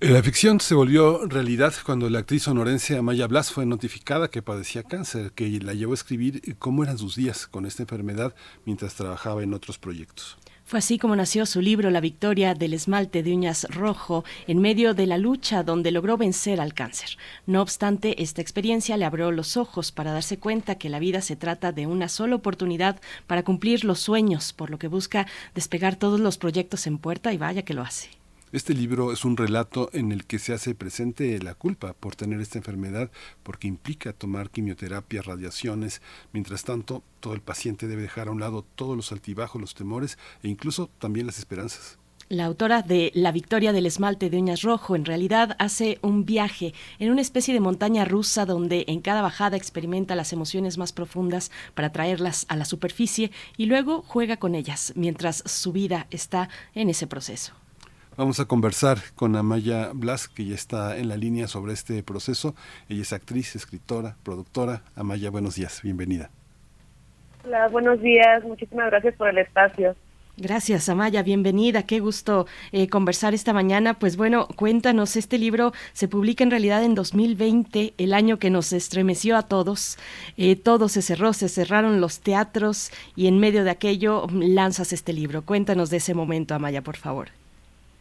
La 0.00 0.22
ficción 0.22 0.60
se 0.60 0.74
volvió 0.74 1.26
realidad 1.26 1.74
cuando 1.84 2.08
la 2.08 2.20
actriz 2.20 2.44
sonorense 2.44 2.96
Amaya 2.96 3.26
Blas 3.26 3.50
fue 3.50 3.66
notificada 3.66 4.28
que 4.28 4.42
padecía 4.42 4.84
cáncer, 4.84 5.32
que 5.32 5.48
la 5.60 5.74
llevó 5.74 5.92
a 5.92 5.94
escribir 5.94 6.56
cómo 6.58 6.84
eran 6.84 6.98
sus 6.98 7.16
días 7.16 7.48
con 7.48 7.66
esta 7.66 7.82
enfermedad 7.82 8.34
mientras 8.64 8.94
trabajaba 8.94 9.42
en 9.42 9.54
otros 9.54 9.76
proyectos. 9.76 10.38
Fue 10.68 10.80
así 10.80 10.98
como 10.98 11.16
nació 11.16 11.46
su 11.46 11.62
libro 11.62 11.90
La 11.90 12.02
victoria 12.02 12.52
del 12.52 12.74
esmalte 12.74 13.22
de 13.22 13.32
uñas 13.32 13.66
rojo 13.70 14.26
en 14.46 14.58
medio 14.58 14.92
de 14.92 15.06
la 15.06 15.16
lucha 15.16 15.62
donde 15.62 15.90
logró 15.90 16.18
vencer 16.18 16.60
al 16.60 16.74
cáncer. 16.74 17.16
No 17.46 17.62
obstante, 17.62 18.22
esta 18.22 18.42
experiencia 18.42 18.98
le 18.98 19.06
abrió 19.06 19.32
los 19.32 19.56
ojos 19.56 19.92
para 19.92 20.12
darse 20.12 20.38
cuenta 20.38 20.74
que 20.74 20.90
la 20.90 20.98
vida 20.98 21.22
se 21.22 21.36
trata 21.36 21.72
de 21.72 21.86
una 21.86 22.10
sola 22.10 22.36
oportunidad 22.36 23.00
para 23.26 23.44
cumplir 23.44 23.86
los 23.86 24.00
sueños, 24.00 24.52
por 24.52 24.68
lo 24.68 24.78
que 24.78 24.88
busca 24.88 25.26
despegar 25.54 25.96
todos 25.96 26.20
los 26.20 26.36
proyectos 26.36 26.86
en 26.86 26.98
puerta 26.98 27.32
y 27.32 27.38
vaya 27.38 27.62
que 27.62 27.72
lo 27.72 27.80
hace. 27.80 28.17
Este 28.50 28.72
libro 28.72 29.12
es 29.12 29.26
un 29.26 29.36
relato 29.36 29.90
en 29.92 30.10
el 30.10 30.24
que 30.24 30.38
se 30.38 30.54
hace 30.54 30.74
presente 30.74 31.38
la 31.42 31.54
culpa 31.54 31.92
por 31.92 32.16
tener 32.16 32.40
esta 32.40 32.56
enfermedad, 32.56 33.10
porque 33.42 33.68
implica 33.68 34.14
tomar 34.14 34.48
quimioterapia, 34.48 35.20
radiaciones. 35.20 36.00
Mientras 36.32 36.64
tanto, 36.64 37.02
todo 37.20 37.34
el 37.34 37.42
paciente 37.42 37.86
debe 37.86 38.00
dejar 38.00 38.28
a 38.28 38.30
un 38.30 38.40
lado 38.40 38.64
todos 38.74 38.96
los 38.96 39.12
altibajos, 39.12 39.60
los 39.60 39.74
temores 39.74 40.16
e 40.42 40.48
incluso 40.48 40.88
también 40.98 41.26
las 41.26 41.38
esperanzas. 41.38 41.98
La 42.30 42.46
autora 42.46 42.80
de 42.80 43.10
La 43.14 43.32
victoria 43.32 43.74
del 43.74 43.84
esmalte 43.84 44.30
de 44.30 44.38
uñas 44.38 44.62
rojo 44.62 44.96
en 44.96 45.04
realidad 45.04 45.54
hace 45.58 45.98
un 46.00 46.24
viaje 46.24 46.72
en 46.98 47.10
una 47.10 47.20
especie 47.20 47.52
de 47.52 47.60
montaña 47.60 48.06
rusa 48.06 48.46
donde 48.46 48.86
en 48.88 49.02
cada 49.02 49.20
bajada 49.20 49.58
experimenta 49.58 50.16
las 50.16 50.32
emociones 50.32 50.78
más 50.78 50.94
profundas 50.94 51.50
para 51.74 51.92
traerlas 51.92 52.46
a 52.48 52.56
la 52.56 52.64
superficie 52.64 53.30
y 53.58 53.66
luego 53.66 54.02
juega 54.06 54.38
con 54.38 54.54
ellas 54.54 54.94
mientras 54.96 55.42
su 55.44 55.72
vida 55.72 56.06
está 56.10 56.48
en 56.74 56.88
ese 56.88 57.06
proceso. 57.06 57.57
Vamos 58.18 58.40
a 58.40 58.46
conversar 58.46 58.98
con 59.14 59.36
Amaya 59.36 59.90
Blas, 59.94 60.26
que 60.26 60.44
ya 60.44 60.56
está 60.56 60.96
en 60.96 61.06
la 61.06 61.16
línea 61.16 61.46
sobre 61.46 61.72
este 61.72 62.02
proceso. 62.02 62.56
Ella 62.88 63.02
es 63.02 63.12
actriz, 63.12 63.54
escritora, 63.54 64.16
productora. 64.24 64.82
Amaya, 64.96 65.30
buenos 65.30 65.54
días, 65.54 65.82
bienvenida. 65.84 66.28
Hola, 67.44 67.68
buenos 67.68 68.02
días, 68.02 68.42
muchísimas 68.42 68.86
gracias 68.90 69.14
por 69.14 69.28
el 69.28 69.38
espacio. 69.38 69.94
Gracias, 70.36 70.88
Amaya, 70.88 71.22
bienvenida. 71.22 71.84
Qué 71.84 72.00
gusto 72.00 72.48
eh, 72.72 72.88
conversar 72.88 73.34
esta 73.34 73.52
mañana. 73.52 74.00
Pues 74.00 74.16
bueno, 74.16 74.48
cuéntanos, 74.48 75.14
este 75.14 75.38
libro 75.38 75.72
se 75.92 76.08
publica 76.08 76.42
en 76.42 76.50
realidad 76.50 76.82
en 76.82 76.96
2020, 76.96 77.94
el 77.98 78.14
año 78.14 78.40
que 78.40 78.50
nos 78.50 78.72
estremeció 78.72 79.36
a 79.36 79.42
todos. 79.42 79.96
Eh, 80.36 80.56
todo 80.56 80.88
se 80.88 81.02
cerró, 81.02 81.34
se 81.34 81.48
cerraron 81.48 82.00
los 82.00 82.18
teatros 82.18 82.90
y 83.14 83.28
en 83.28 83.38
medio 83.38 83.62
de 83.62 83.70
aquello 83.70 84.26
lanzas 84.32 84.92
este 84.92 85.12
libro. 85.12 85.42
Cuéntanos 85.42 85.88
de 85.88 85.98
ese 85.98 86.14
momento, 86.14 86.56
Amaya, 86.56 86.82
por 86.82 86.96
favor. 86.96 87.28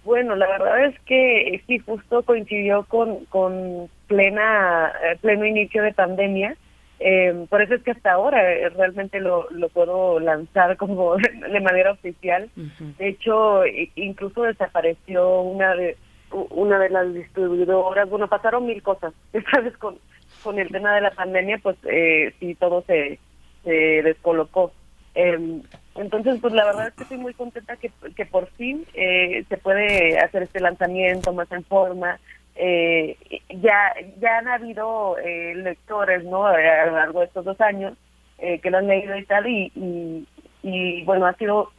Bueno, 0.07 0.37
la 0.37 0.47
verdad 0.47 0.85
es 0.85 0.97
que 1.01 1.61
sí, 1.67 1.79
justo 1.79 2.23
coincidió 2.23 2.83
con, 2.83 3.25
con 3.25 3.89
plena, 4.07 4.93
eh, 5.03 5.17
pleno 5.19 5.45
inicio 5.45 5.83
de 5.83 5.91
pandemia. 5.91 6.55
Eh, 7.01 7.45
por 7.49 7.61
eso 7.61 7.73
es 7.73 7.83
que 7.83 7.91
hasta 7.91 8.13
ahora 8.13 8.53
eh, 8.53 8.69
realmente 8.69 9.19
lo, 9.19 9.49
lo 9.51 9.67
puedo 9.67 10.21
lanzar 10.21 10.77
como 10.77 11.17
de 11.17 11.59
manera 11.59 11.91
oficial. 11.91 12.49
De 12.55 13.09
hecho, 13.09 13.65
incluso 13.95 14.43
desapareció 14.43 15.41
una 15.41 15.75
de 15.75 15.97
una 16.31 16.79
de 16.79 16.89
las 16.89 17.13
distribuidoras. 17.13 18.09
Bueno, 18.09 18.29
pasaron 18.29 18.65
mil 18.65 18.81
cosas. 18.81 19.13
¿Sabes? 19.51 19.75
Con, 19.75 19.97
con 20.41 20.57
el 20.57 20.69
tema 20.69 20.95
de 20.95 21.01
la 21.01 21.11
pandemia, 21.11 21.59
pues 21.61 21.75
eh, 21.83 22.33
sí, 22.39 22.55
todo 22.55 22.81
se, 22.87 23.19
se 23.65 23.71
descolocó. 24.03 24.71
Eh, 25.15 25.61
entonces, 25.97 26.39
pues 26.41 26.53
la 26.53 26.65
verdad 26.65 26.87
es 26.87 26.93
que 26.93 27.03
estoy 27.03 27.17
muy 27.17 27.33
contenta 27.33 27.75
que, 27.77 27.91
que 28.15 28.25
por 28.25 28.47
fin 28.51 28.85
eh, 28.93 29.43
se 29.49 29.57
puede 29.57 30.19
hacer 30.19 30.43
este 30.43 30.59
lanzamiento 30.59 31.33
más 31.33 31.51
en 31.51 31.63
forma. 31.63 32.19
Eh, 32.55 33.17
ya 33.49 33.93
ya 34.19 34.39
han 34.39 34.47
habido 34.47 35.17
eh, 35.19 35.53
lectores, 35.55 36.23
¿no? 36.23 36.47
A 36.47 36.85
lo 36.85 36.95
largo 36.95 37.19
de 37.19 37.25
estos 37.27 37.45
dos 37.45 37.61
años 37.61 37.93
eh, 38.39 38.59
que 38.59 38.69
lo 38.69 38.77
han 38.77 38.87
leído 38.87 39.17
y 39.17 39.25
tal 39.25 39.47
y, 39.47 40.25
y, 40.63 41.03
bueno 41.05 41.25
ha 41.25 41.33
sido 41.33 41.71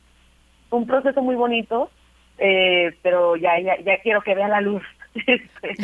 un 0.71 0.87
proceso 0.87 1.23
muy 1.23 1.37
bonito, 1.37 1.91
eh, 2.39 2.97
pero 3.03 3.37
ya, 3.37 3.61
ya 3.61 3.79
ya 3.81 4.01
quiero 4.03 4.23
que 4.23 4.35
vea 4.35 4.49
la 4.49 4.61
luz. 4.61 4.83
Este, 5.27 5.75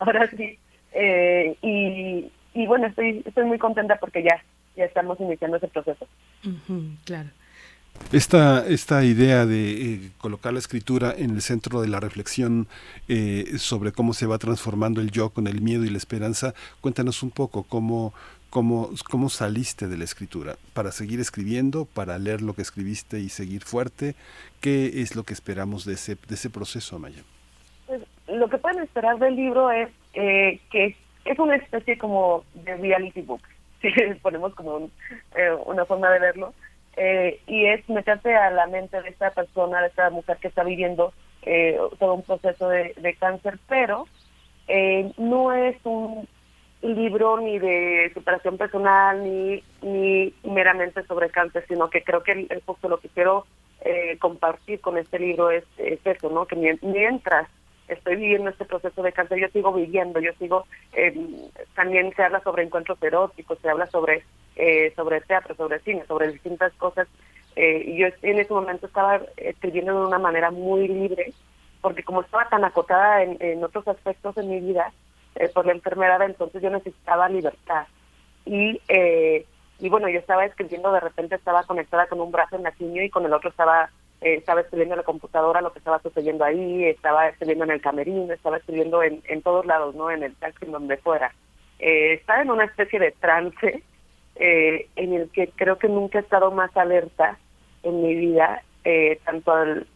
ahora 0.00 0.28
sí. 0.36 0.58
Eh, 0.92 1.54
y, 1.62 2.32
y 2.54 2.66
bueno 2.66 2.88
estoy 2.88 3.22
estoy 3.24 3.44
muy 3.44 3.58
contenta 3.58 3.96
porque 3.96 4.22
ya 4.22 4.42
ya 4.76 4.84
estamos 4.84 5.20
iniciando 5.20 5.58
ese 5.58 5.68
proceso. 5.68 6.08
claro. 7.04 7.28
Esta, 8.12 8.66
esta 8.66 9.04
idea 9.04 9.46
de 9.46 9.70
eh, 9.70 10.10
colocar 10.18 10.52
la 10.52 10.58
escritura 10.58 11.14
en 11.16 11.30
el 11.30 11.42
centro 11.42 11.80
de 11.80 11.86
la 11.86 12.00
reflexión 12.00 12.66
eh, 13.08 13.52
sobre 13.58 13.92
cómo 13.92 14.14
se 14.14 14.26
va 14.26 14.38
transformando 14.38 15.00
el 15.00 15.12
yo 15.12 15.30
con 15.30 15.46
el 15.46 15.60
miedo 15.60 15.84
y 15.84 15.90
la 15.90 15.98
esperanza, 15.98 16.52
cuéntanos 16.80 17.22
un 17.22 17.30
poco 17.30 17.62
cómo, 17.62 18.12
cómo, 18.50 18.90
cómo 19.08 19.28
saliste 19.28 19.86
de 19.86 19.96
la 19.96 20.04
escritura, 20.04 20.56
para 20.74 20.90
seguir 20.90 21.20
escribiendo, 21.20 21.84
para 21.84 22.18
leer 22.18 22.42
lo 22.42 22.54
que 22.54 22.62
escribiste 22.62 23.20
y 23.20 23.28
seguir 23.28 23.62
fuerte, 23.62 24.16
¿qué 24.60 25.02
es 25.02 25.14
lo 25.14 25.22
que 25.22 25.32
esperamos 25.32 25.84
de 25.84 25.94
ese, 25.94 26.16
de 26.16 26.34
ese 26.34 26.50
proceso, 26.50 26.96
Amaya? 26.96 27.22
Pues, 27.86 28.02
lo 28.26 28.48
que 28.48 28.58
pueden 28.58 28.82
esperar 28.82 29.18
del 29.18 29.36
libro 29.36 29.70
es 29.70 29.88
eh, 30.14 30.60
que 30.70 30.96
es 31.24 31.38
una 31.38 31.56
especie 31.56 31.96
como 31.96 32.44
de 32.54 32.76
reality 32.76 33.22
book, 33.22 33.42
si 33.82 33.88
ponemos 34.20 34.54
como 34.54 34.76
un, 34.76 34.92
eh, 35.36 35.52
una 35.66 35.84
forma 35.84 36.10
de 36.10 36.18
verlo, 36.18 36.54
eh, 36.96 37.40
y 37.46 37.66
es 37.66 37.88
meterse 37.88 38.34
a 38.34 38.50
la 38.50 38.66
mente 38.66 39.00
de 39.00 39.08
esta 39.08 39.30
persona, 39.30 39.80
de 39.80 39.88
esta 39.88 40.10
mujer 40.10 40.38
que 40.38 40.48
está 40.48 40.64
viviendo 40.64 41.12
eh, 41.42 41.78
todo 41.98 42.14
un 42.14 42.22
proceso 42.22 42.68
de, 42.68 42.94
de 42.96 43.14
cáncer, 43.14 43.58
pero 43.68 44.06
eh, 44.68 45.12
no 45.16 45.52
es 45.52 45.76
un 45.84 46.28
libro 46.82 47.40
ni 47.40 47.58
de 47.58 48.10
superación 48.14 48.56
personal 48.56 49.22
ni, 49.22 49.62
ni 49.82 50.32
meramente 50.44 51.02
sobre 51.04 51.30
cáncer, 51.30 51.64
sino 51.68 51.90
que 51.90 52.02
creo 52.02 52.22
que 52.22 52.32
el, 52.32 52.46
el 52.50 52.62
lo 52.88 52.98
que 52.98 53.08
quiero 53.08 53.46
eh, 53.82 54.16
compartir 54.18 54.80
con 54.80 54.96
este 54.98 55.18
libro 55.18 55.50
es, 55.50 55.64
es 55.78 55.98
eso, 56.04 56.30
¿no? 56.30 56.46
Que 56.46 56.78
mientras 56.82 57.48
estoy 57.90 58.16
viviendo 58.16 58.50
este 58.50 58.64
proceso 58.64 59.02
de 59.02 59.12
cáncer, 59.12 59.38
yo 59.38 59.48
sigo 59.48 59.72
viviendo, 59.72 60.20
yo 60.20 60.32
sigo, 60.38 60.66
eh, 60.92 61.14
también 61.74 62.12
se 62.14 62.22
habla 62.22 62.40
sobre 62.40 62.62
encuentros 62.62 63.02
eróticos, 63.02 63.58
se 63.60 63.68
habla 63.68 63.86
sobre 63.86 64.24
eh, 64.56 64.92
sobre 64.96 65.20
teatro, 65.20 65.54
sobre 65.54 65.80
cine, 65.80 66.04
sobre 66.06 66.32
distintas 66.32 66.72
cosas. 66.74 67.08
Eh, 67.56 67.82
y 67.86 67.96
yo 67.98 68.08
en 68.22 68.38
ese 68.38 68.52
momento 68.52 68.86
estaba 68.86 69.20
escribiendo 69.36 70.00
de 70.00 70.06
una 70.06 70.18
manera 70.18 70.50
muy 70.50 70.86
libre, 70.88 71.32
porque 71.80 72.02
como 72.02 72.22
estaba 72.22 72.48
tan 72.48 72.64
acotada 72.64 73.22
en, 73.22 73.36
en 73.40 73.64
otros 73.64 73.86
aspectos 73.88 74.34
de 74.34 74.42
mi 74.42 74.60
vida 74.60 74.92
eh, 75.36 75.48
por 75.48 75.66
la 75.66 75.72
enfermedad, 75.72 76.22
entonces 76.22 76.62
yo 76.62 76.70
necesitaba 76.70 77.28
libertad. 77.28 77.86
Y 78.44 78.80
eh, 78.88 79.46
y 79.80 79.88
bueno, 79.88 80.08
yo 80.08 80.18
estaba 80.18 80.44
escribiendo, 80.44 80.92
de 80.92 81.00
repente 81.00 81.36
estaba 81.36 81.62
conectada 81.62 82.06
con 82.06 82.20
un 82.20 82.30
brazo 82.30 82.56
en 82.56 82.64
la 82.64 82.72
quimio 82.72 83.02
y 83.02 83.08
con 83.08 83.24
el 83.24 83.32
otro 83.32 83.48
estaba 83.48 83.88
eh, 84.20 84.34
estaba 84.34 84.60
escribiendo 84.60 84.94
en 84.94 84.98
la 84.98 85.04
computadora 85.04 85.60
lo 85.60 85.72
que 85.72 85.78
estaba 85.78 86.00
sucediendo 86.00 86.44
ahí, 86.44 86.84
estaba 86.84 87.28
escribiendo 87.28 87.64
en 87.64 87.70
el 87.70 87.80
camerino, 87.80 88.32
estaba 88.32 88.58
escribiendo 88.58 89.02
en, 89.02 89.22
en 89.28 89.42
todos 89.42 89.66
lados, 89.66 89.94
¿no? 89.94 90.10
En 90.10 90.22
el 90.22 90.34
taxi, 90.36 90.66
en 90.66 90.72
donde 90.72 90.96
fuera. 90.98 91.32
Eh, 91.78 92.14
estaba 92.14 92.42
en 92.42 92.50
una 92.50 92.64
especie 92.64 92.98
de 92.98 93.12
trance 93.12 93.82
eh, 94.36 94.86
en 94.96 95.14
el 95.14 95.30
que 95.30 95.48
creo 95.48 95.78
que 95.78 95.88
nunca 95.88 96.18
he 96.18 96.22
estado 96.22 96.50
más 96.50 96.76
alerta 96.76 97.38
en 97.82 98.02
mi 98.02 98.14
vida, 98.14 98.62
eh, 98.84 99.18
tanto 99.24 99.52
al 99.52 99.86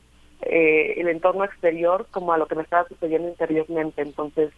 eh, 0.47 1.01
el 1.01 1.09
entorno 1.09 1.45
exterior 1.45 2.07
como 2.11 2.33
a 2.33 2.39
lo 2.39 2.47
que 2.47 2.55
me 2.55 2.63
estaba 2.63 2.87
sucediendo 2.89 3.29
interiormente. 3.29 4.03
Entonces, 4.03 4.53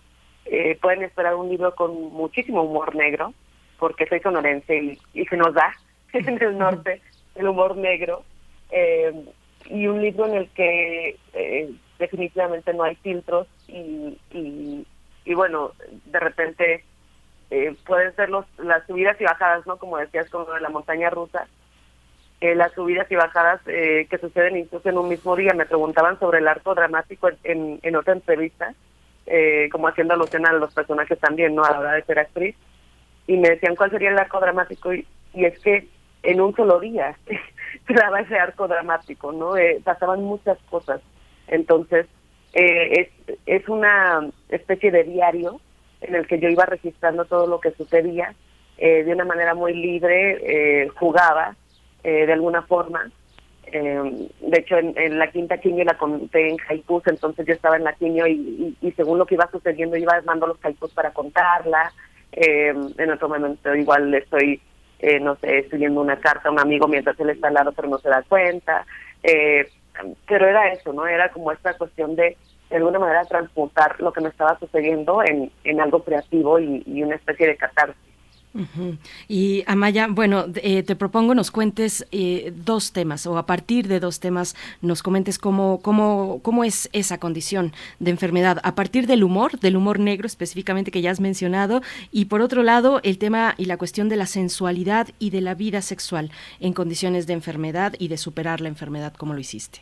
eh, 0.47 0.79
pueden 0.81 1.03
esperar 1.03 1.35
un 1.37 1.49
libro 1.49 1.75
con 1.75 2.13
muchísimo 2.13 2.63
humor 2.63 2.95
negro, 2.95 3.33
porque 3.79 4.07
soy 4.07 4.21
sonorense 4.21 4.77
y, 4.77 4.99
y 5.15 5.25
se 5.27 5.37
nos 5.37 5.55
da 5.55 5.73
en 6.13 6.43
el 6.43 6.59
norte 6.59 7.01
el 7.35 7.49
humor 7.49 7.77
negro. 7.77 8.23
Eh, 8.71 9.13
y 9.71 9.87
un 9.87 10.01
libro 10.01 10.27
en 10.27 10.35
el 10.35 10.49
que 10.51 11.17
eh, 11.33 11.71
definitivamente 11.99 12.73
no 12.75 12.83
hay 12.85 12.97
filtros 12.97 13.47
y, 13.69 14.19
y, 14.33 14.87
y 15.25 15.35
bueno, 15.35 15.73
de 16.07 16.21
repente 16.21 16.85
eh, 17.51 17.75
pueden 17.87 18.15
ser 18.17 18.29
los, 18.29 18.45
las 18.59 18.87
subidas 18.87 19.21
y 19.21 19.25
bajadas, 19.25 19.67
¿no? 19.67 19.77
Como 19.77 19.99
decías, 19.99 20.29
como 20.31 20.47
de 20.53 20.61
la 20.61 20.69
montaña 20.69 21.11
rusa. 21.11 21.47
Eh, 22.41 22.55
las 22.55 22.73
subidas 22.73 23.11
y 23.11 23.17
bajadas 23.17 23.61
eh, 23.67 24.07
que 24.11 24.19
suceden 24.19 24.57
incluso 24.57 24.89
en 24.89 24.99
un 24.99 25.09
mismo 25.09 25.37
día. 25.37 25.55
Me 25.55 25.65
preguntaban 25.65 26.19
sobre 26.19 26.39
el 26.39 26.49
arco 26.49 26.75
dramático 26.75 27.31
en, 27.45 27.79
en 27.83 27.97
otra 27.97 28.13
entrevista, 28.13 28.75
eh, 29.27 29.69
como 29.73 29.89
haciendo 29.89 30.15
alusión 30.15 30.47
a 30.47 30.53
los 30.53 30.75
personajes 30.75 31.19
también, 31.19 31.55
¿no? 31.55 31.65
A 31.65 31.71
la 31.71 31.81
hora 31.81 31.93
de 31.93 32.03
ser 32.03 32.19
actriz. 32.19 32.57
Y 33.27 33.37
me 33.39 33.51
decían 33.51 33.75
cuál 33.77 33.91
sería 33.91 34.11
el 34.11 34.19
arco 34.19 34.39
dramático 34.41 34.93
y, 34.93 35.07
y 35.35 35.45
es 35.45 35.59
que 35.61 35.89
en 36.23 36.41
un 36.41 36.55
solo 36.55 36.81
día 36.81 37.17
se 37.87 37.95
daba 37.95 38.21
ese 38.21 38.39
arco 38.39 38.69
dramático, 38.69 39.33
¿no? 39.33 39.57
Eh, 39.57 39.81
pasaban 39.85 40.23
muchas 40.23 40.59
cosas. 40.71 41.01
Entonces, 41.49 42.07
eh, 42.53 43.11
es, 43.27 43.39
es 43.47 43.69
una 43.69 44.29
especie 44.49 44.91
de 44.91 45.05
diario 45.05 45.61
en 46.01 46.15
el 46.15 46.27
que 46.27 46.39
yo 46.39 46.49
iba 46.49 46.67
registrando 46.67 47.25
todo 47.25 47.47
lo 47.47 47.61
que 47.61 47.73
sucedía 47.73 48.35
eh, 48.79 49.05
de 49.05 49.13
una 49.13 49.25
manera 49.25 49.55
muy 49.55 49.75
libre, 49.75 50.39
eh, 50.43 50.89
jugaba 50.89 51.57
eh, 52.05 52.27
de 52.27 52.33
alguna 52.33 52.63
forma. 52.63 53.11
Eh, 53.73 54.29
de 54.41 54.59
hecho, 54.59 54.77
en, 54.79 54.97
en 54.97 55.19
la 55.19 55.31
quinta 55.31 55.59
quimio 55.59 55.85
la 55.85 55.99
conté 55.99 56.51
en 56.51 56.57
haikus, 56.69 57.03
entonces 57.07 57.47
yo 57.47 57.53
estaba 57.53 57.77
en 57.77 57.85
la 57.85 57.95
quimio 57.95 58.27
y, 58.27 58.77
y, 58.81 58.87
y 58.87 58.93
según 58.93 59.19
lo 59.19 59.27
que 59.27 59.35
iba 59.35 59.51
sucediendo 59.51 59.97
iba 59.97 60.13
armando 60.13 60.47
los 60.47 60.65
haikus 60.65 60.93
para 60.93 61.11
contarla. 61.13 61.93
Eh, 62.33 62.75
en 62.99 63.11
otro 63.11 63.29
momento 63.29 63.75
igual 63.75 64.13
estoy, 64.15 64.61
eh, 64.99 65.21
no 65.21 65.37
sé, 65.37 65.59
escribiendo 65.59 66.01
una 66.01 66.19
carta 66.19 66.49
a 66.49 66.53
un 66.53 66.61
amigo 66.61 66.89
mientras 66.89 67.19
él 67.21 67.31
está 67.31 67.49
al 67.49 67.55
lado 67.55 67.73
pero 67.73 67.89
no 67.89 67.99
se 67.99 68.09
da 68.09 68.23
cuenta. 68.23 68.87
Eh, 69.23 69.69
pero 70.29 70.47
era 70.47 70.73
eso, 70.73 70.93
¿no? 70.93 71.07
Era 71.07 71.31
como 71.31 71.53
esta 71.53 71.75
cuestión 71.75 72.17
de 72.17 72.37
de 72.71 72.77
alguna 72.77 72.99
manera 72.99 73.25
transmutar 73.25 74.01
lo 74.01 74.13
que 74.13 74.21
me 74.21 74.29
estaba 74.29 74.59
sucediendo 74.59 75.23
en, 75.23 75.53
en 75.65 75.81
algo 75.81 76.03
creativo 76.03 76.59
y, 76.59 76.83
y 76.87 77.03
una 77.03 77.15
especie 77.15 77.47
de 77.47 77.57
catarsis. 77.57 77.97
Y 79.29 79.65
Amaya, 79.67 80.07
bueno, 80.09 80.47
eh, 80.57 80.83
te 80.83 80.97
propongo 80.97 81.35
nos 81.35 81.51
cuentes 81.51 82.07
eh, 82.13 82.53
dos 82.55 82.93
temas 82.93 83.27
o 83.27 83.39
a 83.39 83.47
partir 83.47 83.89
de 83.89 84.01
dos 84.01 84.21
temas 84.21 84.55
nos 84.81 85.03
comentes 85.03 85.39
cómo, 85.39 85.81
cómo, 85.83 86.41
cómo 86.43 86.65
es 86.65 86.89
esa 86.93 87.19
condición 87.19 87.73
de 87.99 88.11
enfermedad, 88.11 88.59
a 88.63 88.75
partir 88.75 89.07
del 89.07 89.25
humor, 89.25 89.59
del 89.61 89.77
humor 89.77 89.99
negro 89.99 90.27
específicamente 90.27 90.91
que 90.91 91.03
ya 91.03 91.11
has 91.11 91.21
mencionado, 91.21 91.83
y 92.13 92.27
por 92.27 92.41
otro 92.41 92.63
lado 92.63 93.01
el 93.03 93.19
tema 93.19 93.55
y 93.59 93.67
la 93.67 93.77
cuestión 93.77 94.09
de 94.09 94.17
la 94.17 94.27
sensualidad 94.27 95.09
y 95.19 95.31
de 95.31 95.41
la 95.41 95.55
vida 95.55 95.83
sexual 95.83 96.31
en 96.61 96.73
condiciones 96.73 97.27
de 97.27 97.35
enfermedad 97.35 97.95
y 97.99 98.09
de 98.09 98.17
superar 98.17 98.61
la 98.61 98.69
enfermedad, 98.69 99.13
¿cómo 99.15 99.35
lo 99.35 99.41
hiciste? 99.41 99.81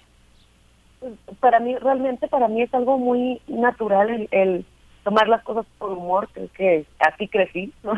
Para 1.40 1.60
mí, 1.60 1.76
realmente 1.76 2.28
para 2.28 2.48
mí 2.48 2.62
es 2.62 2.72
algo 2.72 2.98
muy 2.98 3.40
natural 3.46 4.08
el, 4.08 4.28
el 4.30 4.64
tomar 5.04 5.28
las 5.28 5.42
cosas 5.42 5.66
por 5.78 5.92
humor, 5.92 6.28
creo 6.32 6.48
que 6.56 6.86
así 6.98 7.28
crecí, 7.28 7.72
¿no? 7.82 7.92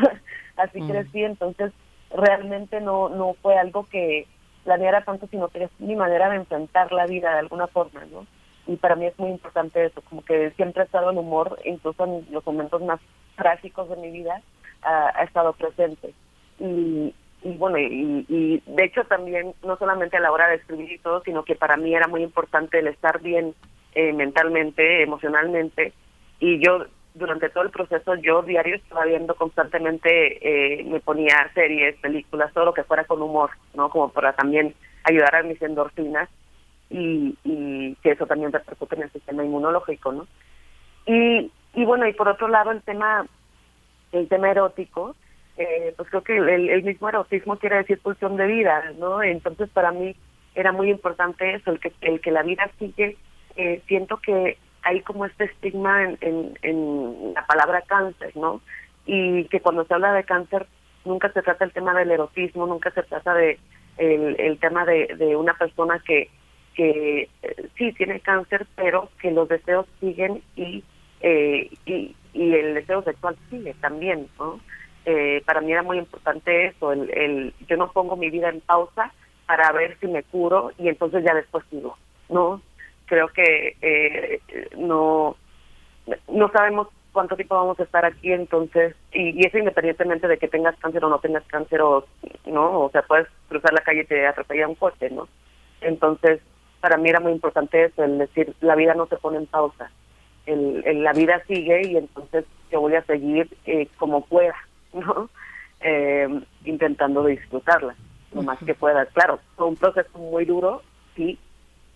Así 0.57 0.81
Mm. 0.81 0.89
crecí, 0.89 1.23
entonces 1.23 1.71
realmente 2.15 2.81
no 2.81 3.09
no 3.09 3.35
fue 3.41 3.57
algo 3.57 3.85
que 3.85 4.25
planeara 4.63 5.03
tanto, 5.03 5.27
sino 5.27 5.47
que 5.47 5.63
es 5.63 5.71
mi 5.79 5.95
manera 5.95 6.29
de 6.29 6.37
enfrentar 6.37 6.91
la 6.91 7.05
vida 7.05 7.31
de 7.31 7.39
alguna 7.39 7.67
forma, 7.67 8.03
¿no? 8.11 8.25
Y 8.67 8.75
para 8.75 8.95
mí 8.97 9.05
es 9.05 9.17
muy 9.17 9.29
importante 9.29 9.85
eso, 9.85 10.01
como 10.01 10.23
que 10.25 10.51
siempre 10.51 10.81
ha 10.81 10.85
estado 10.85 11.11
el 11.11 11.17
humor, 11.17 11.57
incluso 11.63 12.03
en 12.03 12.27
los 12.31 12.45
momentos 12.45 12.81
más 12.81 12.99
trágicos 13.37 13.89
de 13.89 13.95
mi 13.95 14.11
vida, 14.11 14.41
ha, 14.81 15.11
ha 15.17 15.23
estado 15.23 15.53
presente. 15.53 16.13
Y, 16.59 17.13
y 17.43 17.51
bueno, 17.57 17.77
y, 17.77 18.25
y 18.27 18.61
de 18.65 18.83
hecho 18.83 19.05
también, 19.05 19.53
no 19.63 19.77
solamente 19.77 20.17
a 20.17 20.19
la 20.19 20.31
hora 20.33 20.49
de 20.49 20.55
escribir 20.55 20.91
y 20.91 20.97
todo, 20.99 21.21
sino 21.23 21.43
que 21.43 21.55
para 21.55 21.77
mí 21.77 21.95
era 21.95 22.07
muy 22.09 22.23
importante 22.23 22.79
el 22.79 22.87
estar 22.87 23.21
bien 23.21 23.55
eh, 23.93 24.11
mentalmente, 24.11 25.01
emocionalmente, 25.01 25.93
y 26.41 26.59
yo 26.63 26.85
durante 27.17 27.49
todo 27.49 27.63
el 27.63 27.71
proceso 27.71 28.15
yo 28.15 28.41
diario 28.41 28.75
estaba 28.75 29.05
viendo 29.05 29.35
constantemente, 29.35 30.79
eh, 30.79 30.83
me 30.85 30.99
ponía 30.99 31.51
series, 31.53 31.95
películas, 31.97 32.53
todo 32.53 32.65
lo 32.65 32.73
que 32.73 32.83
fuera 32.83 33.05
con 33.05 33.21
humor, 33.21 33.51
¿no? 33.73 33.89
Como 33.89 34.09
para 34.09 34.33
también 34.33 34.73
ayudar 35.03 35.35
a 35.35 35.43
mis 35.43 35.61
endorfinas 35.61 36.29
y, 36.89 37.35
y 37.43 37.95
que 38.03 38.11
eso 38.11 38.25
también 38.25 38.51
repercute 38.51 38.95
en 38.95 39.03
el 39.03 39.11
sistema 39.11 39.43
inmunológico, 39.43 40.11
¿no? 40.11 40.27
Y, 41.05 41.51
y 41.73 41.85
bueno, 41.85 42.07
y 42.07 42.13
por 42.13 42.27
otro 42.27 42.47
lado 42.47 42.71
el 42.71 42.81
tema, 42.81 43.25
el 44.11 44.27
tema 44.27 44.51
erótico, 44.51 45.15
eh, 45.57 45.93
pues 45.97 46.09
creo 46.09 46.23
que 46.23 46.37
el, 46.37 46.69
el 46.69 46.83
mismo 46.83 47.09
erotismo 47.09 47.57
quiere 47.57 47.77
decir 47.77 47.99
pulsión 47.99 48.37
de 48.37 48.47
vida, 48.47 48.93
¿no? 48.99 49.23
Entonces 49.23 49.69
para 49.69 49.91
mí 49.91 50.15
era 50.55 50.71
muy 50.71 50.89
importante 50.89 51.55
eso, 51.55 51.71
el 51.71 51.79
que, 51.79 51.93
el 52.01 52.21
que 52.21 52.31
la 52.31 52.43
vida 52.43 52.69
sigue, 52.79 53.17
eh, 53.55 53.81
siento 53.87 54.17
que 54.17 54.57
hay 54.87 55.01
como 55.01 55.25
este 55.25 55.45
estigma 55.45 56.03
en, 56.03 56.17
en, 56.21 56.57
en 56.61 57.33
la 57.33 57.45
palabra 57.45 57.81
cáncer, 57.81 58.35
¿no? 58.37 58.61
Y 59.05 59.45
que 59.45 59.59
cuando 59.59 59.83
se 59.85 59.93
habla 59.93 60.13
de 60.13 60.23
cáncer 60.23 60.65
nunca 61.03 61.31
se 61.31 61.41
trata 61.41 61.65
el 61.65 61.73
tema 61.73 61.93
del 61.93 62.11
erotismo, 62.11 62.65
nunca 62.65 62.91
se 62.91 63.03
trata 63.03 63.33
de 63.33 63.59
el, 63.97 64.39
el 64.39 64.59
tema 64.59 64.85
de, 64.85 65.07
de 65.17 65.35
una 65.35 65.53
persona 65.55 66.01
que 66.05 66.29
que 66.73 67.27
eh, 67.41 67.69
sí 67.75 67.91
tiene 67.93 68.19
cáncer, 68.19 68.67
pero 68.75 69.09
que 69.19 69.31
los 69.31 69.49
deseos 69.49 69.87
siguen 69.99 70.43
y 70.55 70.83
eh, 71.21 71.69
y, 71.85 72.15
y 72.33 72.53
el 72.53 72.75
deseo 72.75 73.01
sexual 73.01 73.35
sigue 73.49 73.73
también, 73.81 74.27
¿no? 74.37 74.59
Eh, 75.05 75.41
para 75.45 75.61
mí 75.61 75.71
era 75.71 75.83
muy 75.83 75.97
importante 75.97 76.67
eso, 76.67 76.93
el, 76.93 77.09
el 77.09 77.53
yo 77.67 77.77
no 77.77 77.91
pongo 77.91 78.15
mi 78.15 78.29
vida 78.29 78.49
en 78.49 78.61
pausa 78.61 79.11
para 79.47 79.71
ver 79.71 79.97
si 79.99 80.07
me 80.07 80.23
curo 80.23 80.71
y 80.77 80.87
entonces 80.89 81.23
ya 81.23 81.33
después 81.33 81.65
sigo, 81.71 81.97
¿no? 82.29 82.61
Creo 83.07 83.27
que 83.29 83.75
eh, 83.81 84.39
no 84.77 85.35
no 86.31 86.49
sabemos 86.51 86.87
cuánto 87.11 87.35
tiempo 87.35 87.55
vamos 87.55 87.79
a 87.79 87.83
estar 87.83 88.05
aquí 88.05 88.31
entonces 88.31 88.95
y, 89.11 89.29
y 89.41 89.45
eso 89.47 89.57
independientemente 89.57 90.27
de 90.27 90.37
que 90.37 90.47
tengas 90.47 90.77
cáncer 90.77 91.03
o 91.03 91.09
no 91.09 91.19
tengas 91.19 91.43
cáncer 91.47 91.81
o 91.81 92.05
no 92.45 92.81
o 92.81 92.89
sea 92.91 93.01
puedes 93.01 93.27
cruzar 93.49 93.73
la 93.73 93.81
calle 93.81 94.01
y 94.01 94.05
te 94.05 94.25
atropella 94.27 94.67
un 94.67 94.75
coche 94.75 95.09
no 95.09 95.27
entonces 95.81 96.39
para 96.79 96.97
mí 96.97 97.09
era 97.09 97.19
muy 97.19 97.31
importante 97.31 97.85
eso 97.85 98.03
el 98.03 98.19
decir 98.19 98.55
la 98.61 98.75
vida 98.75 98.93
no 98.93 99.07
se 99.07 99.17
pone 99.17 99.37
en 99.37 99.47
pausa. 99.47 99.89
El, 100.45 100.83
el- 100.85 101.03
la 101.03 101.11
vida 101.11 101.41
sigue 101.47 101.81
y 101.87 101.97
entonces 101.97 102.45
yo 102.71 102.79
voy 102.81 102.95
a 102.95 103.03
seguir 103.03 103.49
eh, 103.65 103.87
como 103.97 104.23
pueda 104.25 104.55
no 104.93 105.29
eh, 105.81 106.27
intentando 106.65 107.25
disfrutarla 107.25 107.95
lo 108.33 108.43
más 108.43 108.59
que 108.59 108.75
pueda. 108.75 109.05
Claro 109.07 109.39
fue 109.55 109.65
un 109.67 109.75
proceso 109.75 110.17
muy 110.19 110.45
duro 110.45 110.83
sí 111.15 111.37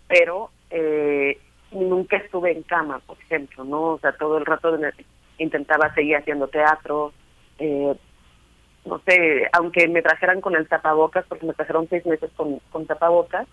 pero 0.08 0.50
eh, 0.72 1.38
nunca 1.72 2.18
estuve 2.18 2.52
en 2.52 2.64
cama, 2.64 3.00
por 3.00 3.18
ejemplo, 3.20 3.64
¿no? 3.64 3.82
O 3.94 4.00
sea, 4.00 4.14
todo 4.14 4.38
el 4.38 4.46
rato 4.46 4.78
intentaba 5.38 5.94
seguir 5.94 6.18
haciendo 6.18 6.48
teatro, 6.48 7.14
eh, 7.60 7.96
no 8.86 9.02
sé, 9.06 9.48
aunque 9.54 9.88
me 9.88 10.02
trajeran 10.02 10.42
con 10.42 10.56
el 10.56 10.68
tapabocas, 10.68 11.26
porque 11.28 11.46
me 11.46 11.54
trajeron 11.54 11.88
seis 11.90 12.06
meses 12.06 12.32
con, 12.36 12.60
con 12.72 12.86
tapabocas, 12.88 13.48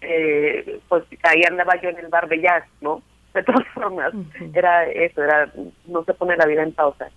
eh, 0.00 0.80
pues 0.88 1.04
ahí 1.22 1.42
andaba 1.48 1.80
yo 1.80 1.88
en 1.90 1.98
el 1.98 2.08
bar 2.08 2.28
de 2.28 2.40
jazz, 2.40 2.64
¿no? 2.80 3.02
De 3.34 3.42
todas 3.42 3.66
formas, 3.74 4.12
era 4.54 4.86
eso, 4.86 5.22
era 5.22 5.52
no 5.86 6.02
se 6.04 6.14
pone 6.14 6.36
la 6.36 6.46
vida 6.46 6.62
en 6.62 6.72
pausa. 6.72 7.08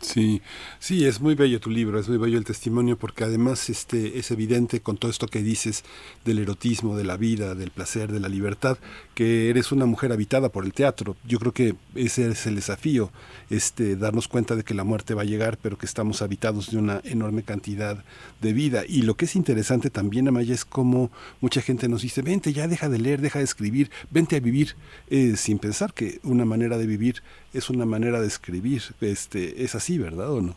Sí, 0.00 0.42
sí, 0.78 1.04
es 1.06 1.20
muy 1.20 1.34
bello 1.34 1.60
tu 1.60 1.70
libro, 1.70 1.98
es 1.98 2.08
muy 2.08 2.18
bello 2.18 2.38
el 2.38 2.44
testimonio 2.44 2.98
porque 2.98 3.24
además 3.24 3.70
este 3.70 4.18
es 4.18 4.30
evidente 4.30 4.80
con 4.80 4.96
todo 4.96 5.10
esto 5.10 5.26
que 5.26 5.42
dices 5.42 5.84
del 6.24 6.38
erotismo, 6.38 6.96
de 6.96 7.04
la 7.04 7.16
vida, 7.16 7.54
del 7.54 7.70
placer, 7.70 8.12
de 8.12 8.20
la 8.20 8.28
libertad, 8.28 8.78
que 9.14 9.50
eres 9.50 9.72
una 9.72 9.86
mujer 9.86 10.12
habitada 10.12 10.50
por 10.50 10.64
el 10.64 10.72
teatro. 10.72 11.16
Yo 11.26 11.38
creo 11.38 11.52
que 11.52 11.74
ese 11.94 12.28
es 12.28 12.46
el 12.46 12.56
desafío, 12.56 13.10
este 13.50 13.96
darnos 13.96 14.28
cuenta 14.28 14.56
de 14.56 14.64
que 14.64 14.74
la 14.74 14.84
muerte 14.84 15.14
va 15.14 15.22
a 15.22 15.26
llegar, 15.26 15.58
pero 15.60 15.78
que 15.78 15.86
estamos 15.86 16.22
habitados 16.22 16.70
de 16.70 16.78
una 16.78 17.00
enorme 17.04 17.42
cantidad 17.42 18.04
de 18.40 18.52
vida. 18.52 18.84
Y 18.86 19.02
lo 19.02 19.16
que 19.16 19.24
es 19.26 19.36
interesante 19.36 19.90
también, 19.90 20.28
Amaya, 20.28 20.54
es 20.54 20.64
como 20.64 21.10
mucha 21.40 21.62
gente 21.62 21.88
nos 21.88 22.02
dice, 22.02 22.22
vente, 22.22 22.52
ya 22.52 22.68
deja 22.68 22.88
de 22.88 22.98
leer, 22.98 23.20
deja 23.20 23.38
de 23.38 23.44
escribir, 23.44 23.90
vente 24.10 24.36
a 24.36 24.40
vivir, 24.40 24.74
eh, 25.08 25.34
sin 25.36 25.58
pensar 25.58 25.94
que 25.94 26.20
una 26.22 26.44
manera 26.44 26.78
de 26.78 26.86
vivir 26.86 27.22
es 27.52 27.70
una 27.70 27.84
manera 27.84 28.20
de 28.20 28.26
escribir. 28.26 28.82
Este, 29.00 29.61
es 29.62 29.74
así, 29.74 29.98
¿verdad 29.98 30.32
o 30.32 30.40
no? 30.40 30.54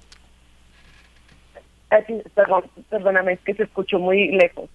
Perdón, 2.34 2.64
perdóname, 2.90 3.34
es 3.34 3.40
que 3.42 3.54
se 3.54 3.64
escuchó 3.64 4.00
muy 4.00 4.30
lejos. 4.30 4.70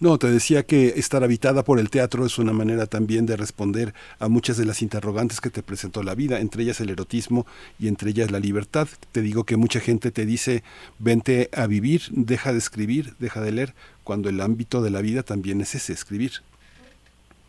No, 0.00 0.16
te 0.16 0.28
decía 0.28 0.62
que 0.62 0.90
estar 0.90 1.24
habitada 1.24 1.64
por 1.64 1.80
el 1.80 1.90
teatro 1.90 2.24
es 2.24 2.38
una 2.38 2.52
manera 2.52 2.86
también 2.86 3.26
de 3.26 3.36
responder 3.36 3.94
a 4.20 4.28
muchas 4.28 4.56
de 4.56 4.64
las 4.64 4.80
interrogantes 4.80 5.40
que 5.40 5.50
te 5.50 5.64
presentó 5.64 6.04
la 6.04 6.14
vida, 6.14 6.38
entre 6.38 6.62
ellas 6.62 6.80
el 6.80 6.90
erotismo 6.90 7.46
y 7.80 7.88
entre 7.88 8.10
ellas 8.10 8.30
la 8.30 8.38
libertad. 8.38 8.86
Te 9.10 9.22
digo 9.22 9.42
que 9.42 9.56
mucha 9.56 9.80
gente 9.80 10.12
te 10.12 10.24
dice, 10.24 10.62
vente 11.00 11.48
a 11.52 11.66
vivir, 11.66 12.02
deja 12.10 12.52
de 12.52 12.58
escribir, 12.58 13.14
deja 13.18 13.40
de 13.40 13.50
leer, 13.50 13.74
cuando 14.04 14.28
el 14.28 14.40
ámbito 14.40 14.82
de 14.82 14.90
la 14.90 15.00
vida 15.00 15.24
también 15.24 15.60
es 15.60 15.74
ese, 15.74 15.94
escribir. 15.94 16.30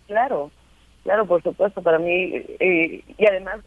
Claro, 0.07 0.49
claro, 1.03 1.27
por 1.27 1.43
supuesto, 1.43 1.83
para 1.83 1.99
mí, 1.99 2.33
eh, 2.59 3.03
y 3.15 3.25
además, 3.27 3.59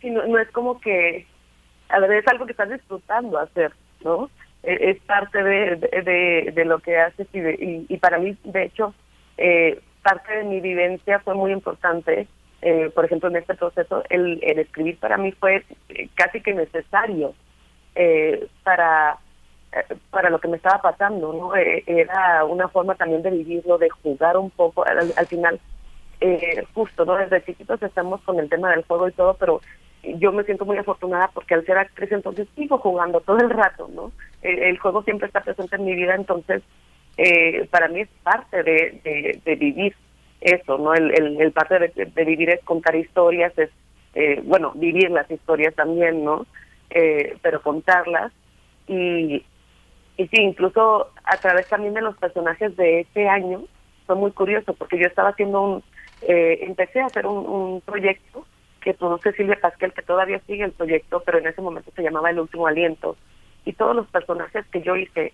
si 0.00 0.10
no, 0.10 0.26
no 0.26 0.36
es 0.40 0.50
como 0.50 0.80
que, 0.80 1.26
a 1.90 1.98
ver, 2.00 2.12
es 2.12 2.28
algo 2.28 2.46
que 2.46 2.52
estás 2.52 2.70
disfrutando 2.70 3.38
hacer, 3.38 3.72
¿no? 4.04 4.30
Eh, 4.62 4.90
Es 4.90 5.02
parte 5.02 5.42
de, 5.42 6.52
de, 6.54 6.64
lo 6.64 6.78
que 6.80 6.98
haces 6.98 7.26
y, 7.32 7.86
y, 7.88 7.96
para 7.98 8.18
mí, 8.18 8.36
de 8.44 8.64
hecho, 8.64 8.94
eh, 9.38 9.80
parte 10.02 10.36
de 10.36 10.44
mi 10.44 10.60
vivencia 10.60 11.20
fue 11.20 11.34
muy 11.34 11.52
importante 11.52 12.28
eh, 12.62 12.90
por 12.94 13.04
ejemplo, 13.04 13.28
en 13.30 13.36
este 13.36 13.54
proceso, 13.54 14.02
el, 14.10 14.38
el 14.42 14.58
escribir 14.58 14.98
para 14.98 15.16
mí 15.16 15.32
fue 15.32 15.64
eh, 15.88 16.08
casi 16.14 16.42
que 16.42 16.52
necesario 16.52 17.34
eh, 17.94 18.48
para 18.62 19.18
eh, 19.72 19.94
para 20.10 20.30
lo 20.30 20.40
que 20.40 20.48
me 20.48 20.56
estaba 20.58 20.82
pasando, 20.82 21.32
¿no? 21.32 21.54
Era 21.54 22.44
una 22.44 22.68
forma 22.68 22.94
también 22.96 23.22
de 23.22 23.30
vivirlo, 23.30 23.78
de 23.78 23.88
jugar 23.88 24.36
un 24.36 24.50
poco. 24.50 24.84
Al, 24.84 25.12
al 25.16 25.26
final, 25.26 25.58
eh, 26.20 26.64
justo, 26.74 27.04
¿no? 27.04 27.14
Desde 27.16 27.42
chiquitos 27.44 27.82
estamos 27.82 28.20
con 28.22 28.38
el 28.38 28.48
tema 28.50 28.70
del 28.72 28.84
juego 28.84 29.08
y 29.08 29.12
todo, 29.12 29.34
pero 29.34 29.60
yo 30.02 30.32
me 30.32 30.44
siento 30.44 30.64
muy 30.64 30.78
afortunada 30.78 31.28
porque 31.34 31.54
al 31.54 31.64
ser 31.66 31.78
actriz 31.78 32.10
entonces 32.12 32.48
sigo 32.56 32.78
jugando 32.78 33.20
todo 33.20 33.38
el 33.38 33.50
rato, 33.50 33.88
¿no? 33.94 34.12
El, 34.42 34.58
el 34.60 34.78
juego 34.78 35.02
siempre 35.02 35.26
está 35.26 35.42
presente 35.42 35.76
en 35.76 35.84
mi 35.84 35.94
vida, 35.94 36.14
entonces 36.14 36.62
eh, 37.16 37.66
para 37.70 37.88
mí 37.88 38.00
es 38.00 38.08
parte 38.22 38.62
de, 38.62 39.40
de, 39.44 39.56
vivir 39.56 39.94
eso, 40.40 40.78
¿no? 40.78 40.94
El, 40.94 41.52
parte 41.52 41.78
de, 41.78 42.24
vivir 42.24 42.50
es 42.50 42.64
contar 42.64 42.96
historias, 42.96 43.56
es, 43.58 43.70
eh, 44.14 44.40
bueno, 44.44 44.72
vivir 44.74 45.10
las 45.10 45.30
historias 45.30 45.74
también, 45.74 46.24
¿no? 46.24 46.46
Eh, 46.88 47.36
pero 47.42 47.62
contarlas 47.62 48.32
y, 48.86 49.44
y 50.16 50.28
sí, 50.28 50.40
incluso 50.40 51.10
a 51.24 51.36
través 51.36 51.68
también 51.68 51.94
de 51.94 52.00
los 52.00 52.16
personajes 52.16 52.74
de 52.76 53.00
ese 53.00 53.28
año, 53.28 53.64
fue 54.06 54.16
muy 54.16 54.32
curioso 54.32 54.72
porque 54.74 54.98
yo 54.98 55.06
estaba 55.06 55.28
haciendo 55.28 55.60
un, 55.62 55.84
eh, 56.22 56.60
empecé 56.62 57.00
a 57.00 57.06
hacer 57.06 57.26
un 57.26 57.80
proyecto 57.82 58.46
que 58.80 58.94
produce 58.94 59.32
Silvia 59.32 59.58
Pasquel, 59.60 59.92
que 59.92 60.02
todavía 60.02 60.40
sigue 60.46 60.64
el 60.64 60.72
proyecto, 60.72 61.22
pero 61.24 61.38
en 61.38 61.46
ese 61.46 61.60
momento 61.60 61.90
se 61.94 62.02
llamaba 62.02 62.30
El 62.30 62.40
Último 62.40 62.66
Aliento. 62.66 63.16
Y 63.64 63.74
todos 63.74 63.94
los 63.94 64.06
personajes 64.08 64.66
que 64.68 64.82
yo 64.82 64.96
hice 64.96 65.32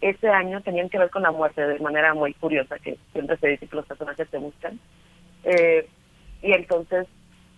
ese 0.00 0.28
año 0.28 0.60
tenían 0.60 0.88
que 0.88 0.98
ver 0.98 1.10
con 1.10 1.22
la 1.22 1.32
muerte 1.32 1.66
de 1.66 1.78
manera 1.80 2.14
muy 2.14 2.34
curiosa, 2.34 2.78
que 2.78 2.98
siempre 3.12 3.36
se 3.38 3.48
dice 3.48 3.66
que 3.66 3.76
los 3.76 3.86
personajes 3.86 4.28
se 4.28 4.38
buscan. 4.38 4.78
Eh, 5.44 5.88
y 6.42 6.52
entonces 6.52 7.06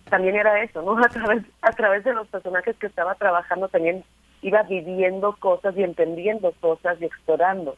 también 0.09 0.35
era 0.35 0.63
eso, 0.63 0.81
¿no? 0.81 0.97
A 1.03 1.09
través, 1.09 1.43
a 1.61 1.71
través 1.71 2.03
de 2.03 2.13
los 2.13 2.27
personajes 2.27 2.75
que 2.77 2.87
estaba 2.87 3.15
trabajando 3.15 3.67
también 3.67 4.03
iba 4.41 4.63
viviendo 4.63 5.35
cosas 5.39 5.75
y 5.77 5.83
entendiendo 5.83 6.53
cosas 6.59 7.01
y 7.01 7.05
explorando 7.05 7.75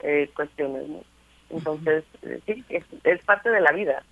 eh, 0.00 0.30
cuestiones, 0.34 0.88
¿no? 0.88 1.00
Entonces, 1.50 2.04
eh, 2.22 2.40
sí, 2.46 2.64
es, 2.68 2.84
es 3.04 3.22
parte 3.24 3.50
de 3.50 3.60
la 3.60 3.72
vida. 3.72 4.02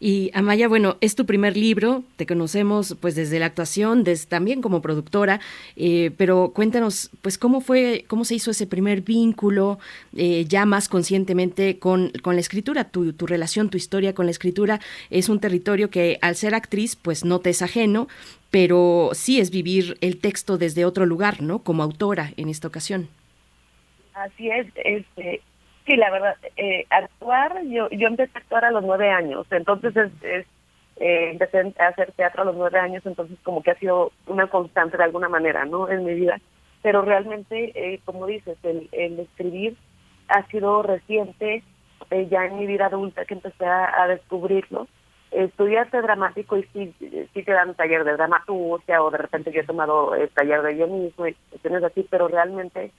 Y 0.00 0.30
Amaya, 0.34 0.68
bueno, 0.68 0.96
es 1.00 1.14
tu 1.14 1.24
primer 1.24 1.56
libro, 1.56 2.02
te 2.16 2.26
conocemos 2.26 2.96
pues 3.00 3.14
desde 3.14 3.38
la 3.38 3.46
actuación, 3.46 4.04
desde, 4.04 4.26
también 4.26 4.60
como 4.60 4.82
productora, 4.82 5.40
eh, 5.76 6.10
pero 6.16 6.52
cuéntanos 6.54 7.10
pues 7.22 7.38
cómo 7.38 7.60
fue, 7.60 8.04
cómo 8.08 8.24
se 8.24 8.34
hizo 8.34 8.50
ese 8.50 8.66
primer 8.66 9.02
vínculo 9.02 9.78
eh, 10.16 10.44
ya 10.46 10.66
más 10.66 10.88
conscientemente 10.88 11.78
con, 11.78 12.10
con 12.22 12.34
la 12.34 12.40
escritura, 12.40 12.84
tu, 12.84 13.12
tu, 13.12 13.26
relación, 13.26 13.70
tu 13.70 13.76
historia 13.76 14.14
con 14.14 14.26
la 14.26 14.32
escritura 14.32 14.80
es 15.10 15.28
un 15.28 15.40
territorio 15.40 15.90
que 15.90 16.18
al 16.20 16.36
ser 16.36 16.54
actriz 16.54 16.96
pues 16.96 17.24
no 17.24 17.38
te 17.38 17.50
es 17.50 17.62
ajeno, 17.62 18.08
pero 18.50 19.10
sí 19.14 19.40
es 19.40 19.50
vivir 19.50 19.96
el 20.00 20.18
texto 20.18 20.58
desde 20.58 20.84
otro 20.84 21.06
lugar, 21.06 21.42
¿no? 21.42 21.60
Como 21.60 21.82
autora 21.82 22.32
en 22.36 22.48
esta 22.48 22.68
ocasión. 22.68 23.08
Así 24.14 24.48
es, 24.48 24.66
este, 24.76 25.40
Sí, 25.86 25.96
la 25.96 26.10
verdad, 26.10 26.36
eh, 26.56 26.86
actuar, 26.88 27.62
yo 27.64 27.90
yo 27.90 28.08
empecé 28.08 28.32
a 28.34 28.40
actuar 28.40 28.64
a 28.64 28.70
los 28.70 28.82
nueve 28.84 29.10
años, 29.10 29.46
entonces 29.50 29.94
es, 29.96 30.46
eh, 30.96 31.30
empecé 31.32 31.74
a 31.78 31.88
hacer 31.88 32.12
teatro 32.12 32.42
a 32.42 32.44
los 32.46 32.56
nueve 32.56 32.78
años, 32.78 33.04
entonces 33.04 33.38
como 33.42 33.62
que 33.62 33.72
ha 33.72 33.78
sido 33.78 34.10
una 34.26 34.46
constante 34.46 34.96
de 34.96 35.04
alguna 35.04 35.28
manera, 35.28 35.66
¿no? 35.66 35.90
En 35.90 36.04
mi 36.04 36.14
vida, 36.14 36.40
pero 36.82 37.02
realmente, 37.02 37.72
eh, 37.74 38.00
como 38.06 38.26
dices, 38.26 38.56
el, 38.62 38.88
el 38.92 39.20
escribir 39.20 39.76
ha 40.28 40.46
sido 40.46 40.82
reciente, 40.82 41.62
eh, 42.10 42.28
ya 42.30 42.46
en 42.46 42.58
mi 42.58 42.66
vida 42.66 42.86
adulta 42.86 43.24
que 43.26 43.34
empecé 43.34 43.66
a, 43.66 44.02
a 44.02 44.08
descubrirlo. 44.08 44.88
Estudiaste 45.32 46.00
dramático 46.00 46.56
y 46.56 46.62
sí, 46.72 46.94
sí 47.34 47.42
te 47.42 47.52
dan 47.52 47.74
taller 47.74 48.04
de 48.04 48.12
dramaturgia 48.12 49.02
o 49.02 49.10
de 49.10 49.18
repente 49.18 49.50
yo 49.52 49.60
he 49.60 49.64
tomado 49.66 50.14
el 50.14 50.28
taller 50.30 50.62
de 50.62 50.74
guionismo 50.74 51.26
y 51.26 51.34
cuestiones 51.50 51.82
así, 51.82 52.06
pero 52.08 52.28
realmente 52.28 52.92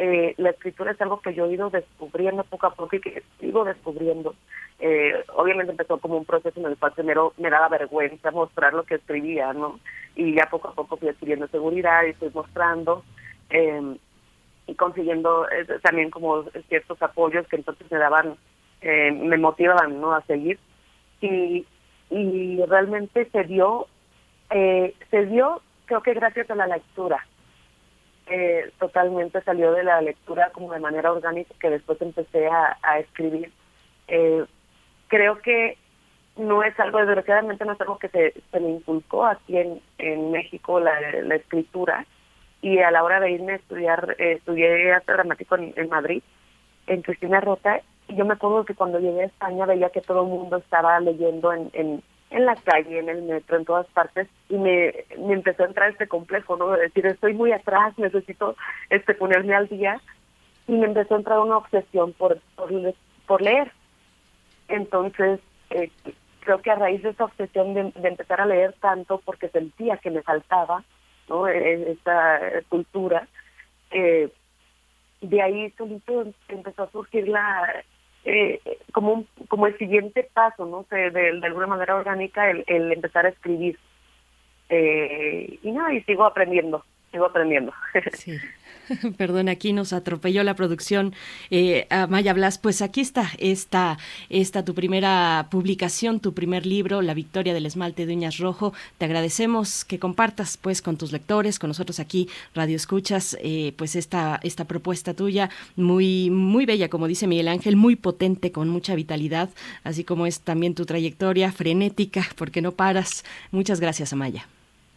eh, 0.00 0.34
la 0.36 0.50
escritura 0.50 0.92
es 0.92 1.00
algo 1.00 1.20
que 1.20 1.34
yo 1.34 1.46
he 1.46 1.52
ido 1.52 1.70
descubriendo 1.70 2.44
poco 2.44 2.68
a 2.68 2.74
poco 2.74 2.94
y 2.94 3.00
que 3.00 3.24
sigo 3.40 3.64
descubriendo. 3.64 4.36
Eh, 4.78 5.12
obviamente 5.34 5.72
empezó 5.72 5.98
como 5.98 6.16
un 6.16 6.24
proceso 6.24 6.60
en 6.60 6.66
el 6.66 6.76
cual 6.76 6.92
primero 6.92 7.32
me 7.36 7.50
daba 7.50 7.68
vergüenza 7.68 8.30
mostrar 8.30 8.74
lo 8.74 8.84
que 8.84 8.94
escribía, 8.94 9.52
¿no? 9.52 9.80
Y 10.14 10.36
ya 10.36 10.48
poco 10.48 10.68
a 10.68 10.74
poco 10.74 10.98
fui 10.98 11.08
adquiriendo 11.08 11.48
seguridad 11.48 12.04
y 12.04 12.10
estoy 12.10 12.30
mostrando 12.32 13.02
eh, 13.50 13.96
y 14.68 14.74
consiguiendo 14.76 15.48
eh, 15.50 15.66
también 15.82 16.10
como 16.10 16.44
ciertos 16.68 17.02
apoyos 17.02 17.48
que 17.48 17.56
entonces 17.56 17.90
me 17.90 17.98
daban, 17.98 18.36
eh, 18.82 19.10
me 19.10 19.36
motivaban, 19.36 20.00
¿no? 20.00 20.14
A 20.14 20.22
seguir. 20.26 20.60
Y, 21.20 21.66
y 22.10 22.64
realmente 22.66 23.28
se 23.32 23.42
dio, 23.42 23.88
eh, 24.50 24.94
se 25.10 25.26
dio 25.26 25.60
creo 25.86 26.02
que 26.02 26.14
gracias 26.14 26.48
a 26.50 26.54
la 26.54 26.68
lectura 26.68 27.26
eh, 28.30 28.70
totalmente 28.78 29.40
salió 29.42 29.72
de 29.72 29.84
la 29.84 30.00
lectura 30.00 30.50
como 30.50 30.72
de 30.72 30.80
manera 30.80 31.12
orgánica 31.12 31.54
que 31.58 31.70
después 31.70 32.00
empecé 32.02 32.48
a, 32.48 32.98
escribir. 32.98 33.52
Eh, 34.08 34.44
creo 35.08 35.40
que 35.40 35.76
no 36.36 36.62
es 36.62 36.78
algo, 36.78 36.98
desgraciadamente 36.98 37.64
no 37.64 37.72
es 37.72 37.80
algo 37.80 37.98
que 37.98 38.08
se, 38.08 38.34
se 38.50 38.60
me 38.60 38.70
inculcó 38.70 39.26
aquí 39.26 39.58
en, 39.58 39.80
en 39.98 40.30
México 40.30 40.78
la, 40.80 40.98
la 41.22 41.34
escritura 41.34 42.06
y 42.62 42.78
a 42.78 42.90
la 42.90 43.02
hora 43.04 43.20
de 43.20 43.32
irme 43.32 43.52
a 43.52 43.56
estudiar, 43.56 44.16
eh, 44.18 44.32
estudié 44.32 44.92
arte 44.92 45.12
dramático 45.12 45.56
en, 45.56 45.72
en 45.76 45.88
Madrid, 45.88 46.22
en 46.86 47.02
Cristina 47.02 47.40
Rota, 47.40 47.80
y 48.08 48.16
yo 48.16 48.24
me 48.24 48.34
acuerdo 48.34 48.64
que 48.64 48.74
cuando 48.74 48.98
llegué 48.98 49.22
a 49.22 49.26
España 49.26 49.66
veía 49.66 49.90
que 49.90 50.00
todo 50.00 50.22
el 50.22 50.28
mundo 50.28 50.56
estaba 50.56 50.98
leyendo 51.00 51.52
en, 51.52 51.70
en 51.74 52.02
en 52.30 52.44
la 52.44 52.56
calle, 52.56 52.98
en 52.98 53.08
el 53.08 53.22
metro, 53.22 53.56
en 53.56 53.64
todas 53.64 53.86
partes, 53.88 54.28
y 54.48 54.56
me, 54.56 54.92
me 55.18 55.34
empezó 55.34 55.62
a 55.62 55.66
entrar 55.66 55.90
este 55.90 56.08
complejo, 56.08 56.56
¿no? 56.56 56.70
De 56.70 56.82
decir, 56.82 57.06
estoy 57.06 57.34
muy 57.34 57.52
atrás, 57.52 57.96
necesito 57.98 58.56
este 58.90 59.14
ponerme 59.14 59.54
al 59.54 59.68
día, 59.68 60.00
y 60.66 60.72
me 60.72 60.86
empezó 60.86 61.14
a 61.14 61.18
entrar 61.18 61.40
una 61.40 61.56
obsesión 61.56 62.12
por, 62.12 62.38
por, 63.26 63.42
leer. 63.42 63.72
Entonces, 64.68 65.40
eh, 65.70 65.90
creo 66.40 66.60
que 66.60 66.70
a 66.70 66.74
raíz 66.74 67.02
de 67.02 67.10
esa 67.10 67.24
obsesión 67.24 67.72
de, 67.72 67.92
de, 67.96 68.08
empezar 68.08 68.40
a 68.40 68.46
leer 68.46 68.74
tanto, 68.80 69.22
porque 69.24 69.48
sentía 69.48 69.96
que 69.96 70.10
me 70.10 70.22
faltaba, 70.22 70.84
¿no? 71.28 71.48
E, 71.48 71.56
e, 71.56 71.92
esta 71.92 72.40
cultura, 72.68 73.26
eh, 73.90 74.30
de 75.22 75.42
ahí 75.42 75.70
solito 75.78 76.26
empezó 76.48 76.82
a 76.82 76.90
surgir 76.90 77.26
la 77.28 77.82
eh, 78.28 78.60
como 78.92 79.12
un, 79.12 79.28
como 79.48 79.66
el 79.66 79.78
siguiente 79.78 80.28
paso, 80.32 80.66
no 80.66 80.84
sé, 80.90 81.10
de, 81.10 81.40
de 81.40 81.46
alguna 81.46 81.66
manera 81.66 81.96
orgánica, 81.96 82.50
el, 82.50 82.64
el 82.66 82.92
empezar 82.92 83.26
a 83.26 83.30
escribir. 83.30 83.78
Eh, 84.68 85.58
y 85.62 85.70
nada, 85.72 85.94
y 85.94 86.02
sigo 86.02 86.24
aprendiendo, 86.24 86.84
sigo 87.10 87.26
aprendiendo. 87.26 87.72
Sí. 88.12 88.38
Perdón, 89.16 89.48
aquí 89.48 89.72
nos 89.72 89.92
atropelló 89.92 90.42
la 90.42 90.54
producción. 90.54 91.14
Eh, 91.50 91.86
Maya 92.08 92.32
Blas, 92.32 92.58
pues 92.58 92.82
aquí 92.82 93.00
está 93.00 93.30
esta, 93.38 93.98
tu 94.64 94.74
primera 94.74 95.48
publicación, 95.50 96.20
tu 96.20 96.34
primer 96.34 96.66
libro, 96.66 97.02
La 97.02 97.14
Victoria 97.14 97.54
del 97.54 97.66
Esmalte 97.66 98.06
de 98.06 98.14
Uñas 98.14 98.38
Rojo. 98.38 98.72
Te 98.98 99.04
agradecemos 99.04 99.84
que 99.84 99.98
compartas 99.98 100.56
pues 100.56 100.82
con 100.82 100.96
tus 100.96 101.12
lectores, 101.12 101.58
con 101.58 101.68
nosotros 101.68 102.00
aquí, 102.00 102.28
Radio 102.54 102.76
Escuchas, 102.76 103.36
eh, 103.40 103.72
pues 103.76 103.96
esta, 103.96 104.40
esta 104.42 104.64
propuesta 104.64 105.14
tuya, 105.14 105.50
muy, 105.76 106.30
muy 106.30 106.66
bella, 106.66 106.88
como 106.88 107.06
dice 107.08 107.26
Miguel 107.26 107.48
Ángel, 107.48 107.76
muy 107.76 107.96
potente, 107.96 108.52
con 108.52 108.68
mucha 108.68 108.94
vitalidad, 108.94 109.50
así 109.84 110.04
como 110.04 110.26
es 110.26 110.40
también 110.40 110.74
tu 110.74 110.86
trayectoria 110.86 111.52
frenética, 111.52 112.22
porque 112.36 112.62
no 112.62 112.72
paras. 112.72 113.24
Muchas 113.50 113.80
gracias, 113.80 114.12
Amaya. 114.12 114.46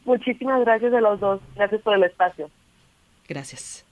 Muchísimas 0.06 0.62
gracias 0.62 0.94
a 0.94 1.02
los 1.02 1.20
dos. 1.20 1.42
Gracias 1.56 1.82
por 1.82 1.96
el 1.96 2.04
espacio. 2.04 2.50
Gracias. 3.32 3.86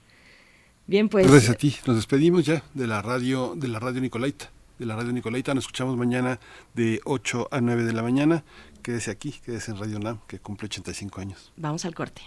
Bien, 0.86 1.07
pues. 1.07 1.26
Gracias 1.26 1.52
a 1.52 1.53
ti. 1.53 1.74
Nos 1.86 1.95
despedimos 1.95 2.45
ya 2.45 2.61
de 2.74 2.88
la 2.88 3.02
radio, 3.02 3.53
de 3.56 3.70
la 3.70 3.80
radio 3.80 4.02
Nicolaita. 4.02 4.52
De 4.78 4.86
la 4.86 4.98
radio 4.98 5.14
Nicolaita. 5.14 5.53
Nos 5.53 5.64
escuchamos 5.64 5.95
mañana 5.95 6.41
de 6.74 6.99
8 7.06 7.48
a 7.49 7.61
9 7.61 7.84
de 7.86 7.94
la 7.94 8.03
mañana. 8.03 8.44
Quédese 8.84 9.11
aquí, 9.11 9.32
quédese 9.45 9.72
en 9.72 9.78
Radio 9.78 9.98
NAM, 9.99 10.20
que 10.28 10.40
cumple 10.40 10.66
85 10.66 11.22
años. 11.22 11.53
Vamos 11.56 11.86
al 11.86 11.95
corte. 11.95 12.22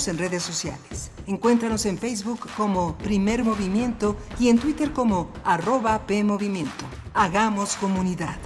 Síguenos 0.00 0.08
en 0.08 0.18
redes 0.18 0.42
sociales. 0.42 1.12
Encuéntranos 1.26 1.84
en 1.84 1.98
Facebook 1.98 2.48
como 2.56 2.96
Primer 2.98 3.44
Movimiento 3.44 4.16
y 4.38 4.48
en 4.48 4.58
Twitter 4.58 4.92
como 4.92 5.30
arroba 5.44 6.06
PMovimiento. 6.06 6.86
Hagamos 7.12 7.76
comunidad. 7.76 8.38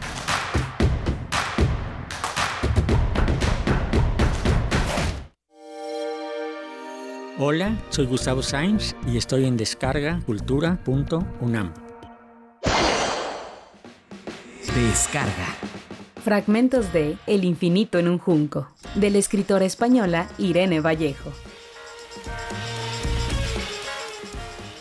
Hola, 7.38 7.80
soy 7.90 8.06
Gustavo 8.06 8.42
Sainz 8.42 8.96
y 9.06 9.16
estoy 9.16 9.44
en 9.44 9.56
descargacultura.unam. 9.56 11.72
Descarga. 14.74 15.54
Fragmentos 16.24 16.90
de 16.94 17.18
El 17.26 17.44
infinito 17.44 17.98
en 17.98 18.08
un 18.08 18.18
junco, 18.18 18.68
de 18.94 19.10
la 19.10 19.18
escritora 19.18 19.66
española 19.66 20.26
Irene 20.38 20.80
Vallejo. 20.80 21.30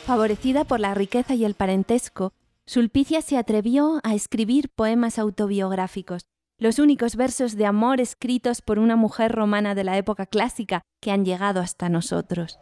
Favorecida 0.06 0.64
por 0.64 0.80
la 0.80 0.94
riqueza 0.94 1.34
y 1.34 1.44
el 1.44 1.54
parentesco, 1.54 2.32
Sulpicia 2.66 3.22
se 3.22 3.36
atrevió 3.36 4.00
a 4.04 4.16
escribir 4.16 4.70
poemas 4.70 5.20
autobiográficos, 5.20 6.22
los 6.60 6.80
únicos 6.80 7.18
versos 7.18 7.58
de 7.58 7.66
amor 7.66 8.00
escritos 8.00 8.62
por 8.62 8.80
una 8.80 8.96
mujer 8.96 9.34
romana 9.34 9.76
de 9.76 9.84
la 9.84 9.98
época 9.98 10.26
clásica 10.26 10.82
que 11.02 11.12
han 11.12 11.26
llegado 11.26 11.60
hasta 11.60 11.90
nosotros. 11.90 12.58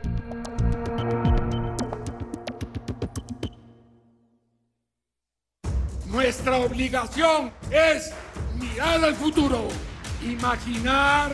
Nuestra 6.07 6.57
obligación 6.57 7.51
es 7.69 8.11
mirar 8.60 9.03
al 9.03 9.14
futuro, 9.14 9.68
imaginar 10.27 11.31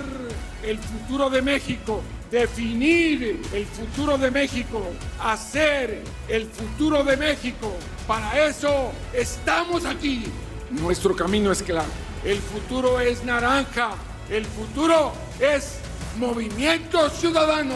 el 0.63 0.77
futuro 0.77 1.29
de 1.29 1.41
México, 1.41 2.01
definir 2.29 3.39
el 3.53 3.65
futuro 3.65 4.17
de 4.17 4.31
México, 4.31 4.83
hacer 5.21 6.03
el 6.27 6.45
futuro 6.47 7.05
de 7.05 7.15
México. 7.15 7.71
Para 8.05 8.45
eso 8.45 8.91
estamos 9.13 9.85
aquí. 9.85 10.25
Nuestro 10.71 11.15
camino 11.15 11.51
es 11.51 11.61
claro. 11.61 11.89
El 12.23 12.39
futuro 12.39 12.99
es 12.99 13.23
naranja. 13.23 13.91
El 14.29 14.45
futuro 14.45 15.13
es 15.39 15.77
movimiento 16.17 17.09
ciudadano. 17.09 17.75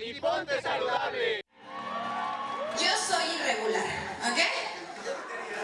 y 0.03 0.19
ponte 0.19 0.59
saludable. 0.61 1.41
Yo 2.79 2.91
soy 2.97 3.23
irregular, 3.35 3.85
¿ok? 4.31 4.39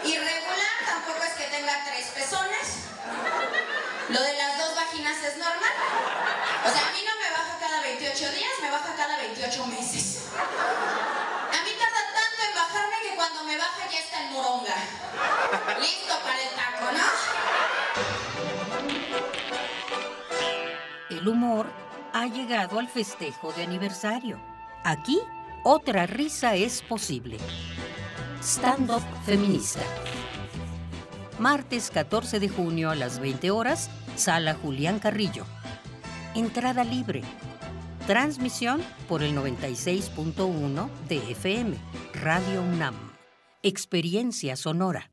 Irregular 0.04 0.76
tampoco 0.86 1.22
es 1.24 1.34
que 1.34 1.44
tenga 1.56 1.84
tres 1.84 2.06
pezones. 2.14 2.84
Lo 4.10 4.22
de 4.22 4.32
las 4.34 4.58
dos 4.58 4.76
vaginas 4.76 5.16
es 5.24 5.36
normal. 5.38 5.72
O 6.64 6.70
sea, 6.70 6.88
a 6.88 6.92
mí 6.92 6.98
no 7.04 7.16
me 7.18 7.30
baja 7.30 7.58
cada 7.58 7.82
28 7.82 8.32
días, 8.32 8.50
me 8.62 8.70
baja 8.70 8.94
cada 8.96 9.16
28 9.18 9.66
meses. 9.66 10.28
A 10.36 11.62
mí 11.64 11.70
tarda 11.78 12.02
tanto 12.14 12.42
en 12.48 12.54
bajarme 12.54 12.96
que 13.02 13.16
cuando 13.16 13.42
me 13.44 13.56
baja 13.56 13.88
ya 13.90 13.98
está 13.98 14.22
en 14.22 14.32
moronga. 14.32 14.76
Listo 15.80 16.18
para 16.20 16.42
el 16.42 16.50
taco, 16.50 16.92
¿no? 16.92 17.04
El 21.10 21.26
humor 21.28 21.87
ha 22.18 22.26
llegado 22.26 22.80
al 22.80 22.88
festejo 22.88 23.52
de 23.52 23.62
aniversario. 23.62 24.40
Aquí, 24.82 25.20
otra 25.62 26.04
risa 26.06 26.56
es 26.56 26.82
posible. 26.82 27.36
Stand 28.42 28.90
Up 28.90 29.02
Feminista. 29.24 29.82
Martes 31.38 31.92
14 31.92 32.40
de 32.40 32.48
junio 32.48 32.90
a 32.90 32.96
las 32.96 33.20
20 33.20 33.52
horas, 33.52 33.88
Sala 34.16 34.54
Julián 34.54 34.98
Carrillo. 34.98 35.44
Entrada 36.34 36.82
libre. 36.82 37.22
Transmisión 38.08 38.82
por 39.08 39.22
el 39.22 39.36
96.1 39.36 40.90
de 41.08 41.18
FM, 41.30 41.76
Radio 42.14 42.62
UNAM. 42.62 42.96
Experiencia 43.62 44.56
sonora. 44.56 45.12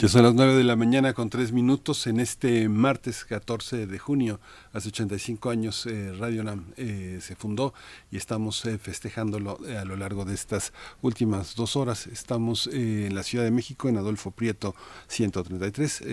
Ya 0.00 0.06
son 0.06 0.22
las 0.22 0.32
9 0.32 0.54
de 0.54 0.62
la 0.62 0.76
mañana 0.76 1.12
con 1.12 1.28
3 1.28 1.50
minutos 1.50 2.06
en 2.06 2.20
este 2.20 2.68
martes 2.68 3.24
14 3.24 3.88
de 3.88 3.98
junio. 3.98 4.38
Hace 4.72 4.90
85 4.90 5.50
años 5.50 5.86
eh, 5.86 6.14
Radio 6.16 6.44
Nam 6.44 6.66
eh, 6.76 7.18
se 7.20 7.34
fundó 7.34 7.74
y 8.12 8.16
estamos 8.16 8.64
eh, 8.64 8.78
festejándolo 8.78 9.58
a 9.76 9.84
lo 9.84 9.96
largo 9.96 10.24
de 10.24 10.34
estas 10.34 10.72
últimas 11.02 11.56
dos 11.56 11.74
horas. 11.74 12.06
Estamos 12.06 12.68
en 12.68 13.12
la 13.12 13.24
Ciudad 13.24 13.42
de 13.42 13.50
México, 13.50 13.88
en 13.88 13.96
Adolfo 13.96 14.30
Prieto 14.30 14.76
133. 15.08 16.04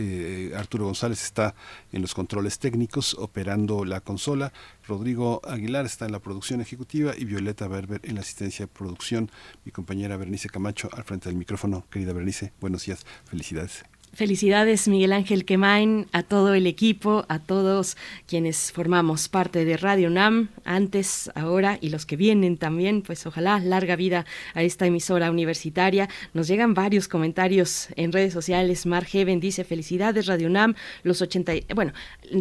Arturo 0.55 0.85
González 0.85 1.23
está 1.23 1.53
en 1.91 2.01
los 2.01 2.15
controles 2.15 2.57
técnicos 2.57 3.15
operando 3.19 3.85
la 3.85 4.01
consola. 4.01 4.51
Rodrigo 4.87 5.41
Aguilar 5.43 5.85
está 5.85 6.05
en 6.05 6.11
la 6.11 6.19
producción 6.19 6.61
ejecutiva 6.61 7.13
y 7.17 7.25
Violeta 7.25 7.67
Berber 7.67 8.01
en 8.03 8.15
la 8.15 8.21
asistencia 8.21 8.67
de 8.67 8.71
producción. 8.71 9.31
Mi 9.63 9.71
compañera 9.71 10.15
Bernice 10.15 10.49
Camacho 10.49 10.89
al 10.93 11.03
frente 11.03 11.29
del 11.29 11.37
micrófono. 11.37 11.85
Querida 11.89 12.13
Bernice, 12.13 12.53
buenos 12.61 12.85
días, 12.85 13.05
felicidades. 13.25 13.83
Felicidades 14.15 14.87
Miguel 14.87 15.11
Ángel 15.11 15.43
Quemain, 15.43 16.07
a 16.13 16.23
todo 16.23 16.53
el 16.53 16.67
equipo, 16.67 17.25
a 17.27 17.39
todos 17.39 17.97
quienes 18.27 18.71
formamos 18.71 19.27
parte 19.27 19.65
de 19.65 19.75
Radio 19.75 20.09
NAM, 20.09 20.47
antes, 20.63 21.29
ahora 21.35 21.77
y 21.81 21.89
los 21.89 22.05
que 22.05 22.15
vienen 22.15 22.55
también, 22.55 23.01
pues 23.01 23.25
ojalá 23.25 23.59
larga 23.59 23.97
vida 23.97 24.25
a 24.53 24.63
esta 24.63 24.85
emisora 24.85 25.29
universitaria. 25.29 26.07
Nos 26.33 26.47
llegan 26.47 26.73
varios 26.73 27.09
comentarios 27.09 27.89
en 27.97 28.13
redes 28.13 28.31
sociales. 28.31 28.85
Mar 28.85 29.03
Heaven 29.03 29.41
dice 29.41 29.65
felicidades 29.65 30.27
Radio 30.27 30.49
NAM, 30.49 30.75
los 31.03 31.21
80, 31.21 31.51
bueno, 31.75 31.91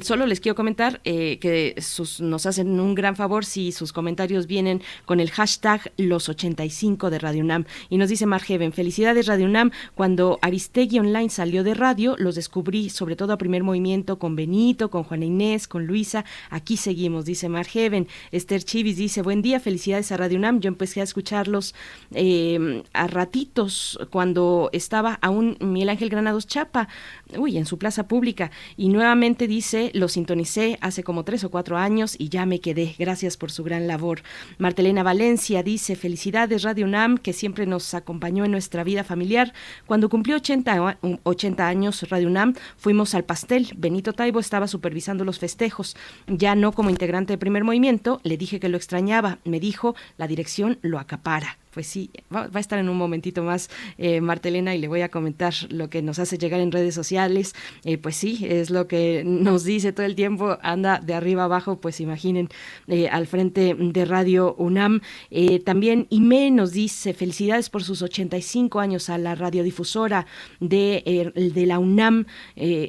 solo 0.03 0.27
les 0.27 0.39
quiero 0.39 0.55
comentar 0.55 1.01
eh, 1.03 1.41
que 1.41 1.75
sus, 1.83 2.21
nos 2.21 2.47
hacen 2.47 2.79
un 2.79 2.95
gran 2.95 3.17
favor 3.17 3.45
si 3.45 3.73
sus 3.73 3.93
comentarios 3.93 4.47
vienen 4.47 4.81
con 5.07 5.19
el 5.19 5.33
hashtag 5.33 5.91
los 5.97 6.29
85 6.29 7.11
de 7.11 7.19
Radio 7.19 7.43
NAM. 7.43 7.65
Y 7.91 7.99
nos 7.99 8.11
dice 8.11 8.27
Mar 8.27 8.43
Heaven, 8.43 8.73
felicidades 8.73 9.27
Radio 9.27 9.49
NAM, 9.49 9.73
cuando 9.97 10.39
Aristegui 10.41 11.01
Online 11.01 11.31
salió 11.31 11.64
de 11.65 11.75
radio, 11.75 12.15
los 12.19 12.35
descubrí 12.35 12.91
sobre 12.91 13.17
todo 13.17 13.33
a 13.33 13.39
primer 13.39 13.63
movimiento 13.63 14.19
con 14.19 14.37
Benito, 14.37 14.91
con 14.91 15.05
Juana 15.05 15.25
Inés, 15.25 15.67
con 15.67 15.87
Luisa. 15.87 16.25
Aquí 16.51 16.77
seguimos, 16.77 17.25
dice 17.25 17.49
Mar 17.49 17.67
Heaven. 17.67 18.07
Esther 18.31 18.63
Chivis 18.63 18.97
dice, 18.97 19.23
buen 19.23 19.43
día, 19.43 19.61
felicidades 19.61 20.13
a 20.13 20.17
Radio 20.17 20.39
UNAM. 20.39 20.61
Yo 20.61 20.69
empecé 20.69 21.01
a 21.01 21.05
escucharlos 21.05 21.75
eh, 22.13 22.83
a 22.93 23.07
ratitos 23.07 23.99
cuando 24.11 24.71
estaba 24.73 25.19
aún 25.23 25.57
Miguel 25.61 25.89
Ángel 25.89 26.11
Granados 26.11 26.47
Chapa, 26.47 26.89
uy, 27.37 27.59
en 27.59 27.67
su 27.67 27.79
plaza 27.79 28.07
pública. 28.07 28.51
Y 28.77 28.89
nuevamente 28.89 29.47
dice, 29.47 29.91
lo 29.95 30.09
sintonicé 30.09 30.79
hace 30.81 31.03
como 31.03 31.25
tres 31.25 31.45
o 31.45 31.51
cuatro 31.51 31.77
años 31.77 32.17
y 32.19 32.29
ya 32.29 32.47
me 32.47 32.61
quedé. 32.61 32.95
Gracias 32.99 33.37
por 33.37 33.51
su 33.51 33.65
gran 33.65 33.87
labor. 33.87 34.23
Martelena 34.59 35.03
Valencia 35.03 35.63
dice, 35.63 35.97
felicidades 35.97 36.63
Radio 36.63 36.87
UNAM, 36.87 37.19
que 37.19 37.33
siempre 37.33 37.67
nos 37.67 37.95
acompañó 37.95 38.45
en 38.45 38.51
nuestra 38.51 38.85
vida 38.85 39.05
familiar. 39.05 39.53
Cuando 39.87 40.09
cumplió 40.09 40.37
80, 40.37 40.99
80 41.23 41.54
años 41.63 42.03
Radio 42.11 42.29
UNAM, 42.29 42.55
fuimos 42.77 43.15
al 43.15 43.25
pastel. 43.25 43.69
Benito 43.77 44.13
Taibo 44.13 44.41
estaba 44.41 44.69
supervisando 44.69 45.25
los 45.25 45.39
festejos. 45.39 45.97
Ya 46.27 46.55
no 46.55 46.73
como 46.73 46.91
integrante 46.91 47.33
de 47.33 47.39
primer 47.39 47.65
movimiento, 47.65 48.21
le 48.25 48.37
dije 48.37 48.61
que 48.61 48.69
lo 48.69 48.77
extrañaba. 48.77 49.39
Me 49.45 49.61
dijo, 49.61 49.95
la 50.17 50.27
dirección 50.27 50.79
lo 50.83 50.99
acapara 50.99 51.59
pues 51.75 51.89
sí, 51.89 52.11
va, 52.35 52.49
a 52.53 52.61
estar 52.61 52.79
en 52.79 52.89
un 52.89 52.97
momentito 52.97 53.43
más 53.43 53.69
eh, 53.99 54.21
Martelena 54.21 54.75
y 54.75 54.79
le 54.79 54.87
voy 54.87 55.01
a 55.03 55.09
comentar 55.09 55.53
lo 55.71 55.91
que 55.91 56.03
nos 56.03 56.21
hace 56.21 56.39
llegar 56.39 56.61
en 56.61 56.71
redes 56.71 56.95
sociales. 56.95 57.55
Eh, 57.85 57.99
pues 57.99 58.17
sí, 58.17 58.47
es 58.49 58.71
lo 58.71 58.87
que 58.87 59.25
nos 59.27 59.65
dice 59.65 59.93
todo 59.93 60.07
el 60.07 60.15
tiempo, 60.15 60.57
anda 60.63 61.01
de 61.01 61.15
arriba 61.15 61.45
abajo, 61.45 61.81
pues 61.81 62.01
imaginen 62.01 62.49
eh, 62.87 63.09
al 63.09 63.27
frente 63.27 63.75
de 63.75 64.05
Radio 64.05 64.55
UNAM. 64.57 65.01
también 65.65 66.07
Ime 66.11 66.51
nos 66.53 66.71
dice 66.73 67.13
felicidades 67.13 67.71
por 67.71 67.83
sus 67.83 68.03
85 68.03 68.79
años 68.79 69.11
a 69.11 69.19
la 69.19 69.35
radiodifusora 69.35 70.27
de, 70.61 71.33
de 71.35 71.67
la 71.67 71.81
UNAM. 71.81 72.27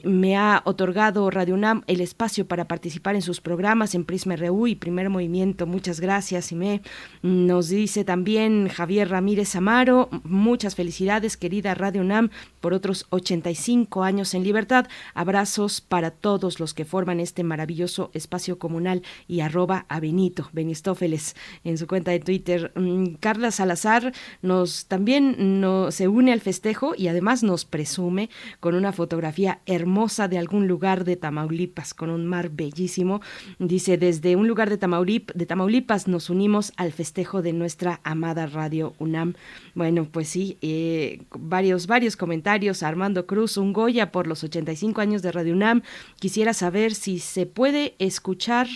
me 0.04 0.38
ha 0.38 0.62
otorgado 0.66 1.32
Radio 1.32 1.56
UNAM 1.56 1.84
el 1.88 2.02
espacio 2.02 2.48
para 2.48 2.68
participar 2.68 3.16
en 3.16 3.24
sus 3.24 3.42
programas 3.42 3.96
en 3.96 4.06
Prisma 4.06 4.36
RU 4.36 4.68
y 4.68 4.76
Primer 4.76 5.10
Movimiento. 5.10 5.66
Muchas 5.66 6.00
gracias, 6.00 6.52
Ime. 6.52 6.82
Nos 7.24 7.70
dice 7.70 8.04
también 8.04 8.70
Javier 8.76 9.10
Ramírez 9.10 9.56
Amaro, 9.56 10.10
muchas 10.26 10.76
felicidades, 10.76 11.38
querida 11.38 11.74
Radio 11.76 12.02
UNAM, 12.02 12.30
por 12.60 12.74
otros 12.74 13.06
85 13.10 14.04
años 14.04 14.34
en 14.34 14.44
libertad. 14.44 14.88
Abrazos 15.14 15.80
para 15.80 16.12
todos 16.12 16.60
los 16.60 16.74
que 16.74 16.84
forman 16.84 17.22
este 17.22 17.46
maravilloso 17.46 18.12
espacio 18.14 18.60
comunal 18.60 19.02
y 19.30 19.40
arroba 19.40 19.86
a 19.88 20.02
Benito, 20.02 20.50
Benistófeles, 20.52 21.38
en 21.64 21.78
su 21.78 21.88
cuenta 21.88 22.12
de 22.12 22.20
Twitter. 22.20 22.74
Mm, 22.76 23.14
Carla 23.22 23.52
Salazar 23.52 24.12
nos 24.42 24.88
también 24.88 25.64
se 25.92 26.10
une 26.10 26.34
al 26.34 26.42
festejo 26.42 26.96
y 26.98 27.08
además 27.08 27.44
nos 27.44 27.64
presume 27.64 28.30
con 28.60 28.76
una 28.76 28.92
fotografía 28.92 29.62
hermosa 29.66 30.28
de 30.28 30.38
algún 30.38 30.68
lugar 30.68 31.06
de 31.06 31.16
Tamaulipas, 31.16 31.94
con 31.94 32.10
un 32.10 32.26
mar 32.26 32.50
bellísimo. 32.50 33.22
Dice, 33.58 33.98
desde 33.98 34.36
un 34.36 34.50
lugar 34.50 34.70
de, 34.70 35.24
de 35.34 35.46
Tamaulipas 35.46 36.10
nos 36.10 36.30
unimos 36.30 36.74
al 36.76 36.92
festejo 36.92 37.42
de 37.42 37.54
nuestra 37.54 38.02
amada 38.04 38.48
radio 38.48 38.65
Radio 38.66 38.96
UNAM. 38.98 39.36
Bueno, 39.76 40.08
pues 40.12 40.28
sí, 40.30 40.58
eh, 40.62 41.22
varios, 41.38 41.86
varios 41.86 42.18
comentarios. 42.18 42.82
Armando 42.82 43.28
Cruz, 43.28 43.58
un 43.58 43.74
Goya 43.74 44.12
por 44.12 44.26
los 44.26 44.44
85 44.44 45.02
años 45.02 45.22
de 45.22 45.32
Radio 45.32 45.54
UNAM. 45.54 45.84
Quisiera 46.20 46.54
saber 46.54 46.96
si 46.96 47.20
se 47.20 47.46
puede 47.46 47.94
escuchar 48.00 48.68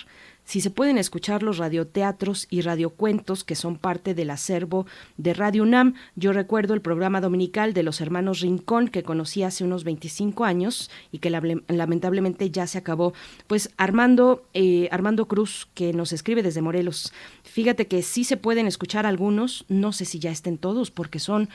si 0.49 0.61
se 0.61 0.71
pueden 0.71 0.97
escuchar 0.97 1.43
los 1.43 1.59
radioteatros 1.59 2.47
y 2.49 2.61
radiocuentos 2.61 3.43
que 3.43 3.53
son 3.53 3.77
parte 3.77 4.15
del 4.15 4.31
acervo 4.31 4.87
de 5.15 5.35
Radio 5.35 5.61
UNAM. 5.61 5.93
Yo 6.15 6.33
recuerdo 6.33 6.73
el 6.73 6.81
programa 6.81 7.21
dominical 7.21 7.75
de 7.75 7.83
los 7.83 8.01
hermanos 8.01 8.39
Rincón 8.39 8.87
que 8.87 9.03
conocí 9.03 9.43
hace 9.43 9.63
unos 9.63 9.83
25 9.83 10.45
años 10.45 10.89
y 11.11 11.19
que 11.19 11.29
lamentablemente 11.29 12.49
ya 12.49 12.65
se 12.65 12.79
acabó. 12.79 13.13
Pues 13.45 13.69
Armando, 13.77 14.43
eh, 14.55 14.89
Armando 14.91 15.27
Cruz, 15.27 15.67
que 15.75 15.93
nos 15.93 16.13
escribe 16.13 16.41
desde 16.41 16.63
Morelos, 16.63 17.13
fíjate 17.43 17.85
que 17.85 18.01
sí 18.01 18.23
se 18.23 18.35
pueden 18.35 18.65
escuchar 18.65 19.05
algunos, 19.05 19.65
no 19.67 19.91
sé 19.91 20.05
si 20.05 20.17
ya 20.17 20.31
estén 20.31 20.57
todos, 20.57 20.89
porque 20.89 21.19
son 21.19 21.49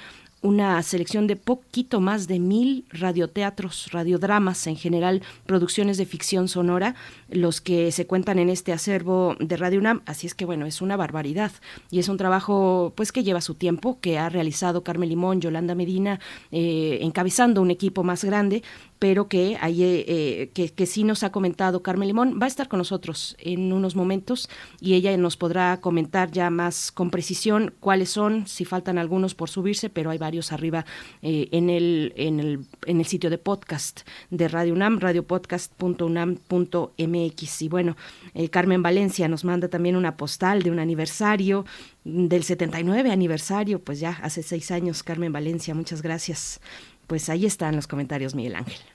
una 0.44 0.82
selección 0.82 1.26
de 1.26 1.36
poquito 1.36 2.00
más 2.00 2.28
de 2.28 2.38
mil 2.38 2.84
radioteatros, 2.90 3.90
radiodramas 3.92 4.66
en 4.66 4.76
general, 4.76 5.22
producciones 5.46 5.96
de 5.96 6.04
ficción 6.04 6.48
sonora, 6.48 6.94
los 7.30 7.62
que 7.62 7.90
se 7.92 8.06
cuentan 8.06 8.38
en 8.38 8.50
este 8.50 8.74
acervo 8.74 9.36
de 9.40 9.56
Radio 9.56 9.80
UNAM. 9.80 10.02
Así 10.04 10.26
es 10.26 10.34
que 10.34 10.44
bueno, 10.44 10.66
es 10.66 10.82
una 10.82 10.98
barbaridad 10.98 11.50
y 11.90 11.98
es 11.98 12.10
un 12.10 12.18
trabajo 12.18 12.92
pues 12.94 13.10
que 13.10 13.24
lleva 13.24 13.40
su 13.40 13.54
tiempo, 13.54 13.98
que 14.02 14.18
ha 14.18 14.28
realizado 14.28 14.84
Carmen 14.84 15.08
Limón, 15.08 15.40
Yolanda 15.40 15.74
Medina, 15.74 16.20
eh, 16.52 16.98
encabezando 17.00 17.62
un 17.62 17.70
equipo 17.70 18.04
más 18.04 18.22
grande 18.22 18.62
pero 19.04 19.28
que, 19.28 19.58
hay, 19.60 19.82
eh, 19.82 20.50
que, 20.54 20.70
que, 20.70 20.86
sí 20.86 21.04
nos 21.04 21.24
ha 21.24 21.30
comentado 21.30 21.82
Carmen 21.82 22.08
Limón. 22.08 22.38
Va 22.40 22.46
a 22.46 22.48
estar 22.48 22.68
con 22.68 22.78
nosotros 22.78 23.36
en 23.38 23.70
unos 23.70 23.96
momentos 23.96 24.48
y 24.80 24.94
ella 24.94 25.14
nos 25.18 25.36
podrá 25.36 25.78
comentar 25.82 26.30
ya 26.30 26.48
más 26.48 26.90
con 26.90 27.10
precisión 27.10 27.74
cuáles 27.80 28.08
son, 28.08 28.46
si 28.46 28.64
faltan 28.64 28.96
algunos 28.96 29.34
por 29.34 29.50
subirse, 29.50 29.90
pero 29.90 30.08
hay 30.08 30.16
varios 30.16 30.52
arriba 30.52 30.86
eh, 31.20 31.50
en, 31.52 31.68
el, 31.68 32.14
en, 32.16 32.40
el, 32.40 32.64
en 32.86 32.98
el 32.98 33.04
sitio 33.04 33.28
de 33.28 33.36
podcast 33.36 34.08
de 34.30 34.48
Radio 34.48 34.72
UNAM, 34.72 34.98
radiopodcast.unam.mx. 35.00 37.62
Y 37.62 37.68
bueno, 37.68 37.98
eh, 38.32 38.48
Carmen 38.48 38.82
Valencia 38.82 39.28
nos 39.28 39.44
manda 39.44 39.68
también 39.68 39.96
una 39.96 40.16
postal 40.16 40.62
de 40.62 40.70
un 40.70 40.78
aniversario 40.78 41.66
del 42.04 42.42
79 42.42 43.10
aniversario, 43.10 43.80
pues 43.80 44.00
ya 44.00 44.18
hace 44.22 44.42
seis 44.42 44.70
años, 44.70 45.02
Carmen 45.02 45.30
Valencia, 45.30 45.74
muchas 45.74 46.00
gracias. 46.00 46.62
Pues 47.06 47.28
ahí 47.28 47.44
están 47.44 47.76
los 47.76 47.86
comentarios, 47.86 48.34
Miguel 48.34 48.54
Ángel 48.54 48.93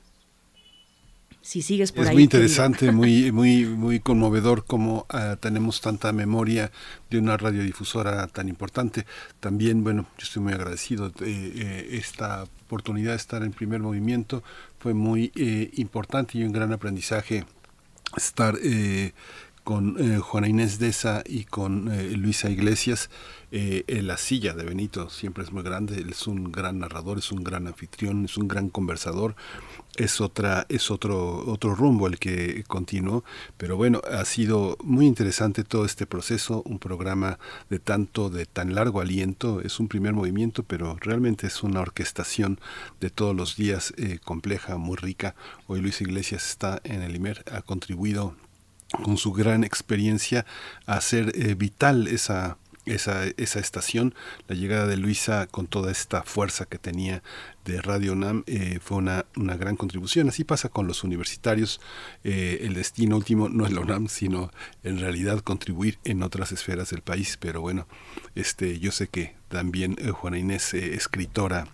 si 1.41 1.61
sigues 1.61 1.91
por 1.91 2.03
es 2.03 2.10
ahí. 2.10 2.14
Es 2.14 2.16
muy 2.16 2.24
interesante, 2.24 2.91
muy, 2.94 3.32
muy, 3.32 3.66
muy 3.66 3.99
conmovedor 3.99 4.66
cómo 4.66 5.06
ah, 5.10 5.38
tenemos 5.40 5.82
tanta 5.82 6.11
memoria 6.11 6.72
de 7.10 7.18
una 7.20 7.38
radiodifusora 7.38 8.28
tan 8.28 8.49
importante. 8.49 9.06
También, 9.40 9.84
bueno, 9.84 10.06
yo 10.18 10.24
estoy 10.24 10.44
muy 10.44 10.53
agradecido 10.53 11.10
de 11.10 11.28
eh, 11.28 11.88
esta 11.91 12.44
oportunidad 12.66 13.11
de 13.11 13.18
estar 13.18 13.44
en 13.44 13.52
primer 13.52 13.82
movimiento. 13.82 14.44
Fue 14.80 14.94
muy 14.94 15.32
eh, 15.36 15.72
importante 15.76 16.38
y 16.38 16.44
un 16.44 16.52
gran 16.52 16.74
aprendizaje 16.74 17.45
estar 18.18 18.56
eh, 18.64 19.14
con 19.64 20.19
Juana 20.19 20.48
Inés 20.48 20.80
Deza 20.80 21.23
y 21.26 21.45
con 21.45 21.90
Luisa 22.19 22.49
Iglesias. 22.49 23.10
en 23.52 24.07
la 24.07 24.18
silla 24.18 24.53
de 24.53 24.64
Benito 24.64 25.10
siempre 25.10 25.44
es 25.44 25.52
muy 25.52 25.64
grande, 25.64 25.98
él 25.98 26.10
es 26.10 26.27
un 26.27 26.52
gran 26.52 26.80
narrador, 26.80 27.18
es 27.18 27.31
un 27.31 27.44
gran 27.44 27.68
anfitrión, 27.68 28.26
es 28.26 28.38
un 28.38 28.48
gran 28.48 28.69
conversador. 28.69 29.36
Es 29.95 30.22
otra 30.22 30.65
es 30.69 30.91
otro 30.91 31.45
otro 31.48 31.76
rumbo 31.76 32.07
el 32.07 32.19
que 32.19 32.64
continuó. 32.68 33.23
Pero 33.57 33.76
bueno 33.76 34.02
ha 34.10 34.23
sido 34.26 34.77
muy 34.84 35.06
interesante 35.06 35.64
todo 35.64 35.86
este 35.86 36.06
proceso 36.06 36.61
un 36.65 36.80
programa 36.80 37.40
de 37.69 37.80
tanto 37.80 38.30
de 38.30 38.45
tan 38.45 38.76
largo 38.76 39.02
aliento. 39.02 39.61
Es 39.61 39.80
un 39.80 39.88
primer 39.88 40.14
movimiento 40.14 40.64
pero 40.64 40.95
realmente 41.02 41.48
es 41.48 41.64
una 41.64 41.81
orquestación 41.81 42.60
de 42.99 43.10
todos 43.10 43.36
los 43.36 43.56
días 43.56 43.94
eh, 43.98 44.19
compleja 44.23 44.77
muy 44.77 44.95
rica. 44.98 45.36
Hoy 45.68 45.81
Luis 45.81 46.02
Iglesias 46.02 46.48
está 46.49 46.80
en 46.84 47.02
el 47.02 47.15
IMER 47.15 47.44
ha 47.52 47.61
contribuido 47.61 48.36
con 49.03 49.18
su 49.18 49.32
gran 49.32 49.64
experiencia 49.64 50.45
hacer 50.86 51.32
eh, 51.36 51.56
vital 51.56 52.07
esa 52.07 52.57
esa, 52.86 53.26
esa 53.38 53.60
estación, 53.60 54.16
la 54.48 54.56
llegada 54.56 54.88
de 54.88 54.98
Luisa 54.98 55.45
con 55.48 55.68
toda 55.68 55.91
esta 55.91 56.24
fuerza 56.24 56.66
que 56.66 56.80
tenía 56.80 57.22
de 57.66 57.82
Radio 57.82 58.16
NAM 58.16 58.44
eh, 58.48 58.80
fue 58.82 58.98
una, 58.98 59.26
una, 59.36 59.56
gran 59.57 59.76
contribución. 59.76 60.30
Así 60.30 60.44
pasa 60.44 60.70
con 60.70 60.88
los 60.88 61.03
universitarios. 61.03 61.82
Eh, 62.24 62.61
el 62.61 62.74
destino 62.74 63.16
último 63.16 63.48
no 63.48 63.66
es 63.66 63.74
la 63.74 63.82
UNAM, 63.82 64.07
sino 64.07 64.52
en 64.84 64.99
realidad 64.99 65.41
contribuir 65.41 65.99
en 66.03 66.24
otras 66.24 66.52
esferas 66.52 66.90
del 66.90 67.02
país. 67.02 67.38
Pero 67.40 67.61
bueno, 67.61 67.88
este, 68.34 68.80
yo 68.80 68.91
sé 68.91 69.07
que 69.07 69.36
también 69.49 69.95
Juana 70.11 70.40
Inés, 70.40 70.74
escritora 70.74 71.68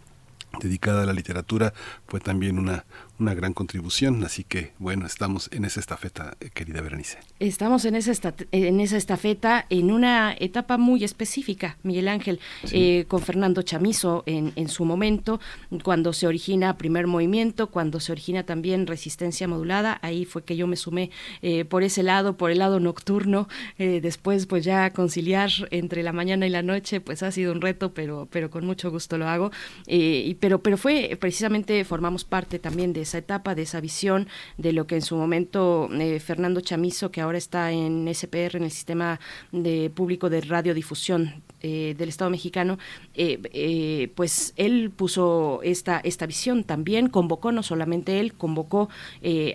dedicada 0.60 1.04
a 1.04 1.06
la 1.06 1.14
literatura, 1.14 1.74
fue 2.16 2.22
también 2.22 2.60
una, 2.60 2.86
una 3.20 3.34
gran 3.34 3.54
contribución. 3.54 4.24
Así 4.24 4.44
que, 4.44 4.72
bueno, 4.80 5.06
estamos 5.06 5.50
en 5.52 5.66
esa 5.66 5.80
estafeta, 5.80 6.38
eh, 6.40 6.50
querida 6.54 6.82
Berenice. 6.82 7.18
Estamos 7.40 7.86
en 7.86 7.96
esa, 7.96 8.34
en 8.52 8.80
esa 8.80 8.98
estafeta 8.98 9.66
en 9.70 9.92
una 9.92 10.34
etapa 10.40 10.78
muy 10.78 11.04
específica, 11.04 11.78
Miguel 11.84 12.08
Ángel, 12.08 12.40
eh, 12.72 13.06
con 13.08 13.22
Fernando 13.22 13.62
Chamizo 13.62 14.24
en, 14.26 14.54
en, 14.56 14.70
su 14.70 14.86
momento, 14.86 15.40
cuando 15.84 16.14
se 16.14 16.28
origina 16.28 16.78
primer 16.78 17.08
movimiento, 17.08 17.68
cuando 17.68 18.00
se 18.00 18.12
origina 18.12 18.44
también 18.44 18.88
resistencia 18.88 19.48
modulada. 19.48 20.00
Ahí 20.02 20.26
fue 20.26 20.44
que 20.44 20.56
yo 20.56 20.68
me 20.68 20.76
sumé 20.76 21.12
eh, 21.42 21.66
por 21.66 21.84
ese 21.84 22.04
lado, 22.04 22.38
por 22.38 22.52
el 22.52 22.60
lado 22.60 22.80
nocturno. 22.80 23.48
después, 23.78 24.46
pues 24.46 24.64
ya 24.64 24.92
conciliar 24.92 25.52
entre 25.72 26.04
la 26.04 26.14
mañana 26.14 26.48
y 26.48 26.50
la 26.50 26.62
noche, 26.62 27.02
pues 27.02 27.24
ha 27.24 27.32
sido 27.32 27.52
un 27.52 27.62
reto, 27.62 27.94
pero, 27.94 28.28
pero 28.32 28.50
con 28.50 28.66
mucho 28.66 28.90
gusto 28.90 29.18
lo 29.18 29.28
hago. 29.28 29.52
y, 29.86 30.36
pero, 30.36 30.62
pero 30.62 30.78
fue 30.78 31.18
precisamente, 31.20 31.84
formamos 32.06 32.24
parte 32.24 32.60
también 32.60 32.94
de 32.94 33.02
esa 33.02 33.18
etapa, 33.18 33.56
de 33.56 33.64
esa 33.64 33.82
visión, 33.82 34.28
de 34.60 34.74
lo 34.74 34.86
que 34.86 34.94
en 34.94 35.02
su 35.02 35.16
momento 35.16 35.90
eh, 35.92 36.20
Fernando 36.20 36.62
Chamizo, 36.62 37.10
que 37.10 37.20
ahora 37.20 37.40
está 37.40 37.72
en 37.72 38.08
SPR, 38.14 38.58
en 38.58 38.64
el 38.64 38.70
Sistema 38.70 39.20
de 39.52 39.90
Público 39.90 40.30
de 40.30 40.42
Radiodifusión 40.42 41.42
eh, 41.62 41.96
del 41.98 42.10
Estado 42.10 42.30
mexicano, 42.30 42.78
eh, 43.14 44.12
pues 44.16 44.54
él 44.58 44.92
puso 44.96 45.62
esta, 45.64 46.00
esta 46.04 46.26
visión 46.26 46.64
también, 46.64 47.10
convocó, 47.10 47.52
no 47.52 47.64
solamente 47.64 48.20
él, 48.20 48.34
convocó 48.34 48.90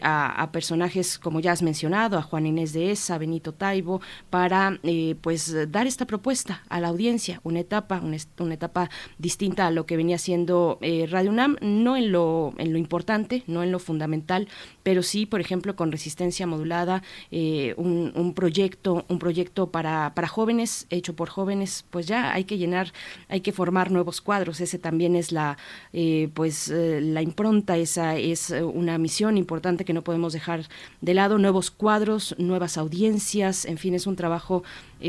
a, 0.02 0.48
personajes, 0.52 1.18
como 1.18 1.40
ya 1.40 1.52
has 1.52 1.62
mencionado, 1.62 2.18
a 2.18 2.22
Juan 2.22 2.46
Inés 2.46 2.72
de 2.72 2.90
Esa, 2.90 3.18
Benito 3.18 3.52
Taibo, 3.52 4.00
para 4.30 4.78
pues 5.20 5.54
dar 5.70 5.86
esta 5.86 6.06
propuesta 6.06 6.62
a 6.68 6.80
la 6.80 6.88
audiencia, 6.88 7.40
una 7.44 7.60
etapa, 7.60 8.00
una, 8.02 8.16
una 8.38 8.54
etapa 8.54 8.90
distinta 9.18 9.66
a 9.66 9.70
lo 9.70 9.86
que 9.86 9.96
venía 9.96 10.18
siendo 10.18 10.78
Radio 11.08 11.30
UNAM, 11.30 11.56
no 11.60 11.96
en 11.96 12.12
lo, 12.12 12.54
en 12.58 12.72
lo 12.72 12.78
importante, 12.78 13.44
no 13.46 13.62
en 13.62 13.72
lo 13.72 13.78
fundamental, 13.78 14.48
pero 14.82 15.02
sí, 15.02 15.26
por 15.26 15.40
ejemplo, 15.40 15.76
con 15.76 15.92
resistencia 15.92 16.46
modulada, 16.46 17.02
eh, 17.30 17.74
un, 17.76 18.32
proyecto, 18.34 19.04
un 19.08 19.18
proyecto 19.18 19.70
para, 19.70 20.14
para 20.14 20.28
jóvenes, 20.28 20.86
hecho 20.90 21.14
por 21.14 21.28
jóvenes, 21.28 21.84
pues 21.90 22.06
ya 22.06 22.32
hay 22.32 22.44
que 22.44 22.58
llenar, 22.58 22.92
hay 23.28 23.40
que 23.40 23.52
formar 23.52 23.90
nuevos 23.90 24.20
cuadros. 24.20 24.60
Ese 24.60 24.78
también 24.78 25.16
es 25.16 25.32
la, 25.32 25.58
eh, 25.92 26.30
pues, 26.34 26.68
eh, 26.68 27.00
la 27.02 27.22
impronta, 27.22 27.76
esa 27.76 28.16
es 28.16 28.50
eh, 28.50 28.62
una 28.62 28.98
misión 28.98 29.36
importante 29.36 29.84
que 29.84 29.92
no 29.92 30.02
podemos 30.02 30.32
dejar 30.32 30.68
de 31.00 31.14
lado. 31.14 31.38
Nuevos 31.38 31.70
cuadros, 31.70 32.34
nuevas 32.38 32.78
audiencias, 32.78 33.64
en 33.64 33.78
fin, 33.78 33.94
es 33.94 34.06
un 34.06 34.16
trabajo 34.16 34.62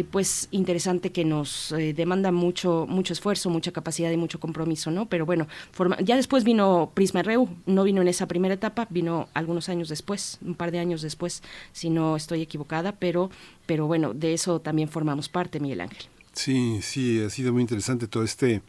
pues 0.10 0.48
interesante 0.52 1.12
que 1.12 1.26
nos 1.26 1.76
demanda 1.96 2.32
mucho, 2.32 2.86
mucho 2.88 3.12
esfuerzo, 3.12 3.50
mucha 3.50 3.74
capacidad 3.74 4.10
y 4.10 4.16
mucho 4.16 4.40
compromiso, 4.40 4.90
¿no? 4.90 5.08
Pero 5.08 5.26
bueno, 5.26 5.48
ya 6.02 6.16
después 6.16 6.46
vino 6.46 6.92
Prisma 6.94 7.24
Reu, 7.24 7.50
no 7.66 7.84
vino 7.84 8.02
en 8.02 8.08
esa 8.08 8.26
primera 8.26 8.54
etapa, 8.54 8.88
vino 8.90 9.28
algunos 9.34 9.68
años 9.68 9.90
después, 9.90 10.40
un 10.46 10.56
par 10.56 10.72
de 10.72 10.80
años 10.80 11.02
después, 11.02 11.44
si 11.74 11.90
no 11.90 12.16
estoy 12.16 12.42
equivocada, 12.42 12.94
pero, 12.94 13.32
pero 13.66 13.86
bueno, 13.86 14.14
de 14.14 14.34
eso 14.34 14.62
también 14.62 14.88
formamos 14.88 15.28
parte, 15.28 15.60
Miguel 15.60 15.82
Ángel. 15.82 16.21
Sí, 16.34 16.80
sí, 16.82 17.22
ha 17.22 17.30
sido 17.30 17.52
muy 17.54 17.62
interesante 17.62 18.08
todo 18.08 18.24
este 18.24 18.62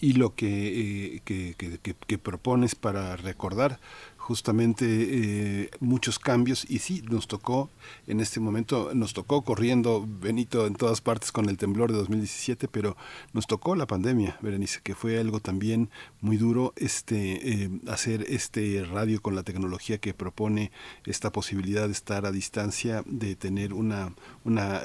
hilo 0.00 0.34
que, 0.34 1.16
eh, 1.16 1.20
que, 1.24 1.54
que, 1.54 2.18
propones 2.18 2.74
para 2.74 3.16
recordar 3.16 3.78
justamente 4.16 4.86
eh, 4.88 5.70
muchos 5.80 6.18
cambios. 6.18 6.64
Y 6.70 6.78
sí, 6.78 7.02
nos 7.10 7.28
tocó 7.28 7.68
en 8.06 8.20
este 8.20 8.40
momento, 8.40 8.90
nos 8.94 9.12
tocó 9.12 9.42
corriendo 9.42 10.06
Benito 10.08 10.66
en 10.66 10.74
todas 10.74 11.00
partes 11.02 11.32
con 11.32 11.48
el 11.48 11.58
temblor 11.58 11.92
de 11.92 11.98
2017, 11.98 12.68
pero 12.68 12.96
nos 13.34 13.46
tocó 13.46 13.74
la 13.74 13.86
pandemia, 13.86 14.38
Berenice, 14.40 14.80
que 14.82 14.94
fue 14.94 15.18
algo 15.18 15.40
también 15.40 15.90
muy 16.20 16.38
duro 16.38 16.72
este 16.76 17.64
eh, 17.64 17.70
hacer 17.88 18.24
este 18.28 18.84
radio 18.84 19.20
con 19.20 19.34
la 19.34 19.42
tecnología 19.42 19.98
que 19.98 20.14
propone 20.14 20.70
esta 21.04 21.30
posibilidad 21.30 21.86
de 21.86 21.92
estar 21.92 22.24
a 22.24 22.32
distancia, 22.32 23.02
de 23.06 23.36
tener 23.36 23.74
una, 23.74 24.14
una 24.44 24.82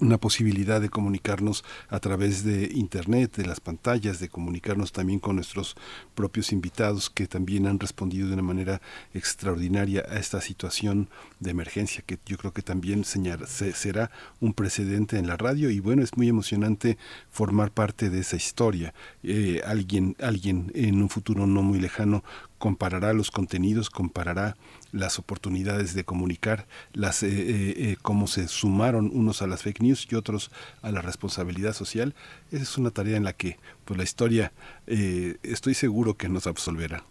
una 0.00 0.18
posibilidad 0.18 0.80
de 0.80 0.88
comunicarnos 0.88 1.64
a 1.88 2.00
través 2.00 2.44
de 2.44 2.70
internet, 2.74 3.36
de 3.36 3.46
las 3.46 3.60
pantallas, 3.60 4.20
de 4.20 4.28
comunicarnos 4.28 4.92
también 4.92 5.18
con 5.18 5.36
nuestros 5.36 5.76
propios 6.14 6.52
invitados 6.52 7.10
que 7.10 7.26
también 7.26 7.66
han 7.66 7.80
respondido 7.80 8.28
de 8.28 8.34
una 8.34 8.42
manera 8.42 8.80
extraordinaria 9.14 10.04
a 10.08 10.18
esta 10.18 10.40
situación 10.40 11.08
de 11.40 11.50
emergencia 11.50 12.02
que 12.06 12.18
yo 12.26 12.36
creo 12.36 12.52
que 12.52 12.62
también 12.62 13.04
será 13.04 14.10
un 14.40 14.52
precedente 14.52 15.18
en 15.18 15.26
la 15.26 15.36
radio. 15.36 15.70
Y 15.70 15.80
bueno 15.80 16.02
es 16.02 16.16
muy 16.16 16.28
emocionante 16.28 16.98
formar 17.30 17.70
parte 17.70 18.10
de 18.10 18.20
esa 18.20 18.36
historia. 18.36 18.94
Eh, 19.22 19.62
alguien 19.66 20.16
alguien 20.20 20.70
en 20.74 21.02
un 21.02 21.08
futuro 21.08 21.46
no 21.46 21.62
muy 21.62 21.80
lejano 21.80 22.22
comparará 22.58 23.12
los 23.12 23.30
contenidos, 23.30 23.90
comparará 23.90 24.56
las 24.92 25.18
oportunidades 25.18 25.94
de 25.94 26.04
comunicar, 26.04 26.66
las 26.92 27.22
eh, 27.22 27.28
eh, 27.28 27.74
eh, 27.76 27.96
cómo 28.02 28.26
se 28.26 28.48
sumaron 28.48 29.10
unos 29.12 29.42
a 29.42 29.46
las 29.46 29.62
fake 29.62 29.80
news 29.82 30.06
y 30.10 30.14
otros 30.14 30.50
a 30.82 30.90
la 30.90 31.00
responsabilidad 31.00 31.72
social. 31.72 32.14
Esa 32.50 32.62
es 32.62 32.78
una 32.78 32.90
tarea 32.90 33.16
en 33.16 33.24
la 33.24 33.32
que 33.32 33.58
pues 33.84 33.96
la 33.96 34.04
historia 34.04 34.52
estoy 34.86 35.74
seguro 35.74 36.14
que 36.14 36.28
nos 36.28 36.46
absolverá. 36.46 37.04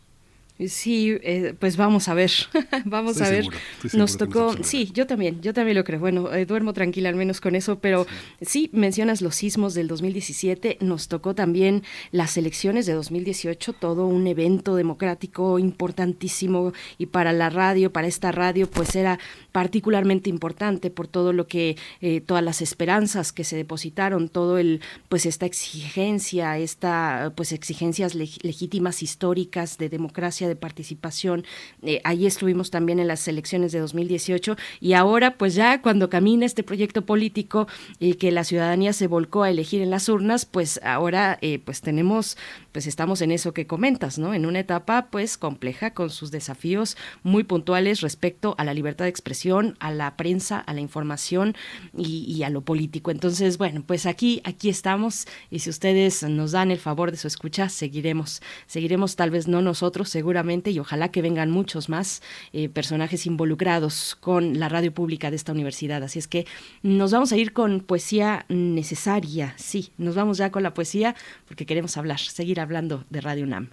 Sí, 0.66 1.16
eh, 1.22 1.54
pues 1.60 1.78
vamos 1.78 2.08
a 2.08 2.16
ver, 2.16 2.32
vamos 2.86 3.22
a 3.22 3.30
ver. 3.30 3.46
nos 3.94 4.18
tocó, 4.18 4.56
sí, 4.64 4.90
yo 4.92 5.06
también, 5.06 5.40
yo 5.42 5.54
también 5.54 5.78
lo 5.78 5.84
creo. 5.84 6.00
Bueno, 6.00 6.34
eh, 6.34 6.48
duermo 6.48 6.74
tranquila 6.74 7.10
al 7.10 7.16
menos 7.16 7.42
con 7.42 7.56
eso, 7.56 7.80
pero 7.80 8.08
sí. 8.42 8.72
mencionas 8.74 9.22
los 9.22 9.36
sismos 9.36 9.76
del 9.76 9.88
2017, 9.88 10.80
nos 10.82 11.10
tocó 11.10 11.36
también 11.36 11.84
las 12.12 12.38
elecciones 12.38 12.88
de 12.88 12.94
2018, 12.94 13.74
todo 13.74 14.08
un 14.08 14.26
evento 14.26 14.76
democrático 14.76 15.60
importantísimo 15.60 16.74
y 16.98 17.06
para 17.06 17.34
la 17.34 17.52
radio, 17.52 17.94
para 17.94 18.08
esta 18.08 18.32
radio, 18.32 18.68
pues 18.68 18.96
era 18.96 19.20
particularmente 19.58 20.30
importante 20.30 20.92
por 20.92 21.08
todo 21.08 21.34
lo 21.34 21.48
que, 21.48 21.78
eh, 22.00 22.22
todas 22.22 22.44
las 22.44 22.62
esperanzas 22.62 23.34
que 23.34 23.44
se 23.44 23.56
depositaron, 23.56 24.30
todo 24.30 24.60
el, 24.60 24.82
pues 25.10 25.26
esta 25.26 25.48
exigencia, 25.48 26.60
esta, 26.60 27.34
pues 27.36 27.52
exigencias 27.52 28.14
legítimas 28.14 29.02
históricas 29.02 29.80
de 29.80 29.90
democracia, 29.90 30.48
de 30.48 30.56
participación. 30.56 31.44
Eh, 31.82 32.02
ahí 32.04 32.28
estuvimos 32.28 32.70
también 32.70 33.00
en 33.00 33.08
las 33.08 33.28
elecciones 33.28 33.72
de 33.72 33.80
2018 33.80 34.58
y 34.80 34.94
ahora, 34.94 35.40
pues 35.40 35.56
ya 35.56 35.82
cuando 35.82 36.08
camina 36.08 36.46
este 36.46 36.62
proyecto 36.62 37.08
político 37.08 37.68
y 37.98 38.14
que 38.14 38.32
la 38.32 38.44
ciudadanía 38.44 38.94
se 38.94 39.08
volcó 39.08 39.42
a 39.42 39.50
elegir 39.50 39.82
en 39.82 39.90
las 39.90 40.08
urnas, 40.08 40.46
pues 40.46 40.80
ahora, 40.84 41.40
eh, 41.42 41.58
pues 41.58 41.82
tenemos, 41.82 42.38
pues 42.78 42.86
estamos 42.86 43.24
en 43.24 43.32
eso 43.32 43.56
que 43.56 43.66
comentas, 43.66 44.20
¿no? 44.20 44.36
En 44.36 44.46
una 44.46 44.60
etapa, 44.60 45.08
pues 45.10 45.40
compleja 45.40 45.96
con 45.96 46.12
sus 46.12 46.30
desafíos 46.30 46.96
muy 47.24 47.44
puntuales 47.44 48.02
respecto 48.02 48.54
a 48.60 48.64
la 48.64 48.76
libertad 48.76 49.06
de 49.06 49.10
expresión 49.10 49.76
a 49.80 49.90
la 49.90 50.16
prensa, 50.16 50.60
a 50.60 50.76
la 50.76 50.82
información 50.82 51.56
y, 51.98 52.44
a 52.44 52.52
lo 52.52 52.62
político. 52.62 53.10
Entonces, 53.10 53.58
bueno, 53.58 53.82
pues 53.84 54.06
aquí, 54.06 54.42
aquí 54.44 54.70
estamos 54.70 55.26
y 55.50 55.58
si 55.58 55.72
ustedes 55.72 56.22
nos 56.22 56.52
dan 56.52 56.70
el 56.70 56.78
favor 56.78 57.10
de 57.10 57.18
su 57.18 57.26
escucha, 57.26 57.68
seguiremos, 57.68 58.44
seguiremos 58.68 59.16
tal 59.16 59.32
vez 59.32 59.48
no 59.48 59.64
nosotros, 59.64 60.10
seguramente, 60.10 60.70
y 60.70 60.78
ojalá 60.78 61.10
que 61.10 61.24
vengan 61.24 61.50
muchos 61.50 61.90
más 61.90 62.22
eh, 62.54 62.70
personajes 62.70 63.26
involucrados 63.26 64.16
con 64.20 64.60
la 64.60 64.70
radio 64.70 64.94
pública 64.94 65.32
de 65.32 65.38
esta 65.38 65.52
universidad. 65.52 66.04
Así 66.04 66.20
es 66.20 66.28
que 66.28 66.46
nos 66.84 67.12
vamos 67.12 67.32
a 67.32 67.38
ir 67.38 67.54
con 67.54 67.80
poesía 67.80 68.46
necesaria, 68.50 69.56
sí, 69.58 69.94
nos 69.98 70.14
vamos 70.14 70.38
ya 70.38 70.52
con 70.52 70.62
la 70.62 70.76
poesía 70.76 71.16
porque 71.48 71.66
queremos 71.66 71.98
hablar, 71.98 72.20
seguir 72.20 72.60
hablando 72.60 72.67
de 72.68 73.22
Radio 73.22 73.46
UNAM. 73.46 73.70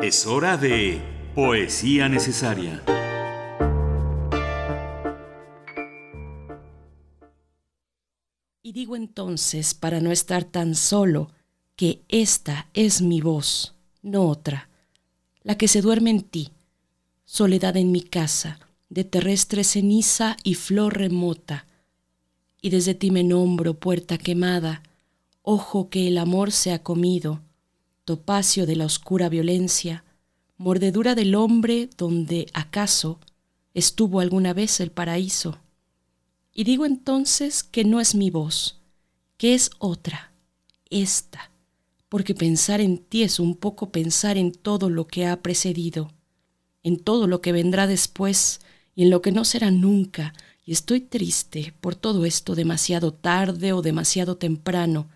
Es 0.00 0.26
hora 0.26 0.56
de 0.56 1.02
Poesía 1.34 2.08
necesaria. 2.08 2.82
Y 8.62 8.72
digo 8.72 8.94
entonces, 8.94 9.74
para 9.74 10.00
no 10.00 10.12
estar 10.12 10.44
tan 10.44 10.76
solo, 10.76 11.32
que 11.74 12.02
esta 12.08 12.68
es 12.74 13.02
mi 13.02 13.20
voz, 13.20 13.74
no 14.02 14.28
otra, 14.28 14.68
la 15.42 15.58
que 15.58 15.66
se 15.66 15.80
duerme 15.80 16.10
en 16.10 16.22
ti, 16.22 16.50
soledad 17.24 17.76
en 17.76 17.90
mi 17.90 18.02
casa, 18.02 18.60
de 18.88 19.02
terrestre 19.02 19.64
ceniza 19.64 20.36
y 20.44 20.54
flor 20.54 20.96
remota, 20.96 21.66
y 22.62 22.70
desde 22.70 22.94
ti 22.94 23.10
me 23.10 23.24
nombro 23.24 23.74
puerta 23.74 24.16
quemada, 24.16 24.82
ojo 25.46 25.90
que 25.90 26.08
el 26.08 26.16
amor 26.16 26.50
se 26.52 26.72
ha 26.72 26.82
comido, 26.82 27.42
topacio 28.06 28.64
de 28.64 28.76
la 28.76 28.86
oscura 28.86 29.28
violencia, 29.28 30.02
mordedura 30.56 31.14
del 31.14 31.34
hombre 31.34 31.90
donde 31.98 32.46
acaso 32.54 33.20
estuvo 33.74 34.20
alguna 34.20 34.54
vez 34.54 34.80
el 34.80 34.90
paraíso. 34.90 35.58
Y 36.54 36.64
digo 36.64 36.86
entonces 36.86 37.62
que 37.62 37.84
no 37.84 38.00
es 38.00 38.14
mi 38.14 38.30
voz, 38.30 38.80
que 39.36 39.52
es 39.52 39.70
otra, 39.78 40.32
esta, 40.88 41.50
porque 42.08 42.34
pensar 42.34 42.80
en 42.80 42.96
ti 42.96 43.22
es 43.22 43.38
un 43.38 43.54
poco 43.54 43.90
pensar 43.90 44.38
en 44.38 44.50
todo 44.50 44.88
lo 44.88 45.06
que 45.06 45.26
ha 45.26 45.42
precedido, 45.42 46.10
en 46.82 46.98
todo 46.98 47.26
lo 47.26 47.42
que 47.42 47.52
vendrá 47.52 47.86
después 47.86 48.60
y 48.94 49.02
en 49.02 49.10
lo 49.10 49.20
que 49.20 49.30
no 49.30 49.44
será 49.44 49.70
nunca, 49.70 50.32
y 50.64 50.72
estoy 50.72 51.00
triste 51.00 51.74
por 51.82 51.96
todo 51.96 52.24
esto 52.24 52.54
demasiado 52.54 53.12
tarde 53.12 53.74
o 53.74 53.82
demasiado 53.82 54.38
temprano, 54.38 55.10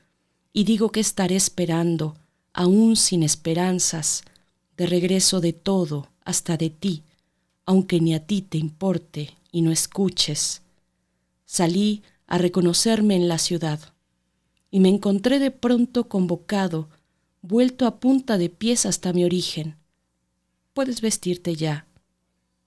y 0.53 0.65
digo 0.65 0.91
que 0.91 1.01
estaré 1.01 1.37
esperando, 1.37 2.17
aún 2.53 2.97
sin 2.97 3.23
esperanzas, 3.23 4.23
de 4.77 4.87
regreso 4.87 5.41
de 5.41 5.53
todo, 5.53 6.09
hasta 6.25 6.57
de 6.57 6.71
ti, 6.71 7.03
aunque 7.67 8.01
ni 8.01 8.15
a 8.15 8.27
ti 8.27 8.43
te 8.43 8.59
importe 8.59 9.37
y 9.53 9.63
no 9.63 9.71
escuches. 9.71 10.63
Salí 11.45 12.03
a 12.27 12.39
reconocerme 12.39 13.17
en 13.17 13.29
la 13.29 13.39
ciudad 13.39 13.81
y 14.71 14.81
me 14.81 14.89
encontré 14.89 15.39
de 15.39 15.51
pronto 15.51 16.09
convocado, 16.09 16.89
vuelto 17.43 17.87
a 17.87 18.01
punta 18.01 18.39
de 18.39 18.51
pies 18.51 18.87
hasta 18.87 19.13
mi 19.13 19.25
origen. 19.25 19.77
Puedes 20.75 21.01
vestirte 21.01 21.55
ya, 21.57 21.87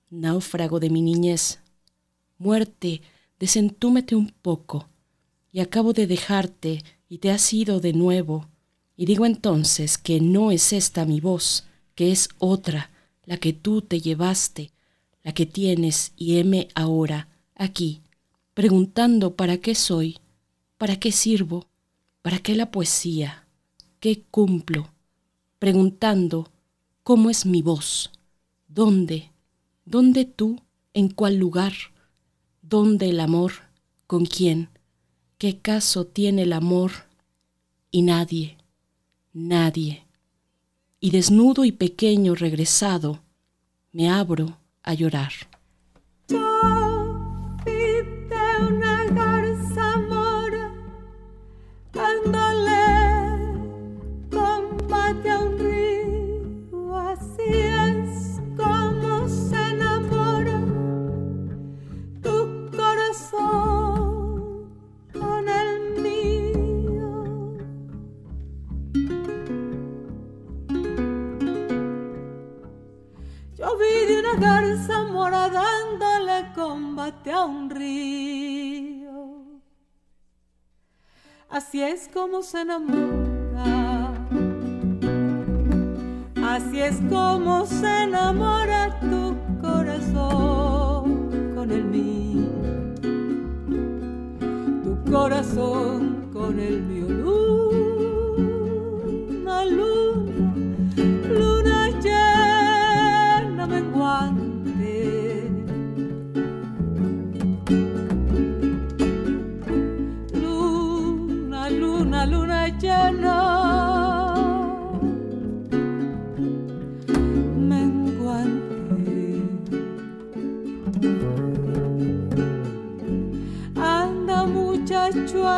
náufrago 0.10 0.80
de 0.80 0.90
mi 0.90 1.02
niñez. 1.02 1.60
Muerte, 2.38 3.02
desentúmete 3.40 4.16
un 4.16 4.32
poco, 4.42 4.90
y 5.52 5.60
acabo 5.60 5.94
de 5.94 6.08
dejarte 6.08 6.84
y 7.12 7.18
te 7.18 7.30
has 7.30 7.52
ido 7.52 7.82
de 7.82 7.92
nuevo, 7.92 8.48
y 8.96 9.06
digo 9.06 9.26
entonces 9.26 9.98
que 9.98 10.22
no 10.22 10.50
es 10.50 10.72
esta 10.72 11.04
mi 11.04 11.20
voz, 11.20 11.66
que 11.94 12.10
es 12.14 12.30
otra, 12.38 12.90
la 13.26 13.36
que 13.36 13.52
tú 13.52 13.82
te 13.82 14.00
llevaste, 14.00 14.72
la 15.22 15.34
que 15.34 15.46
tienes 15.46 16.14
y 16.16 16.38
heme 16.38 16.70
ahora, 16.74 17.28
aquí, 17.54 18.02
preguntando 18.54 19.36
para 19.36 19.58
qué 19.58 19.76
soy, 19.76 20.20
para 20.78 21.02
qué 21.02 21.12
sirvo, 21.12 21.68
para 22.22 22.40
qué 22.40 22.56
la 22.56 22.72
poesía, 22.72 23.46
qué 24.00 24.24
cumplo, 24.32 24.88
preguntando 25.60 26.50
cómo 27.04 27.30
es 27.30 27.46
mi 27.46 27.62
voz, 27.62 28.10
dónde, 28.70 29.34
dónde 29.84 30.24
tú, 30.24 30.62
en 30.94 31.10
cuál 31.10 31.36
lugar, 31.36 31.74
dónde 32.62 33.10
el 33.10 33.20
amor, 33.20 33.52
con 34.08 34.26
quién, 34.26 34.70
qué 35.42 35.58
caso 35.58 36.06
tiene 36.06 36.44
el 36.44 36.54
amor, 36.54 36.92
y 37.90 38.04
nadie, 38.04 38.58
nadie 39.34 40.06
y 41.00 41.10
desnudo 41.10 41.66
y 41.66 41.72
pequeño 41.72 42.36
regresado, 42.36 43.22
me 43.92 44.08
abro 44.08 44.60
a 44.84 44.94
llorar. 44.94 45.32
Garza 74.40 75.04
mora 75.04 75.50
dándole 75.50 76.52
combate 76.54 77.32
a 77.32 77.46
un 77.46 77.70
río. 77.70 79.12
Así 81.50 81.82
es 81.82 82.10
como 82.14 82.42
se 82.42 82.62
enamora. 82.62 84.14
Así 86.44 86.82
es 86.82 86.98
como 87.10 87.66
se 87.66 88.04
enamora 88.04 89.00
tu 89.00 89.36
corazón 89.62 91.30
con 91.56 91.72
el 91.72 91.84
mío. 91.84 92.50
Tu 94.84 95.12
corazón 95.12 96.30
con 96.34 96.60
el 96.60 96.82
mío. 96.84 97.01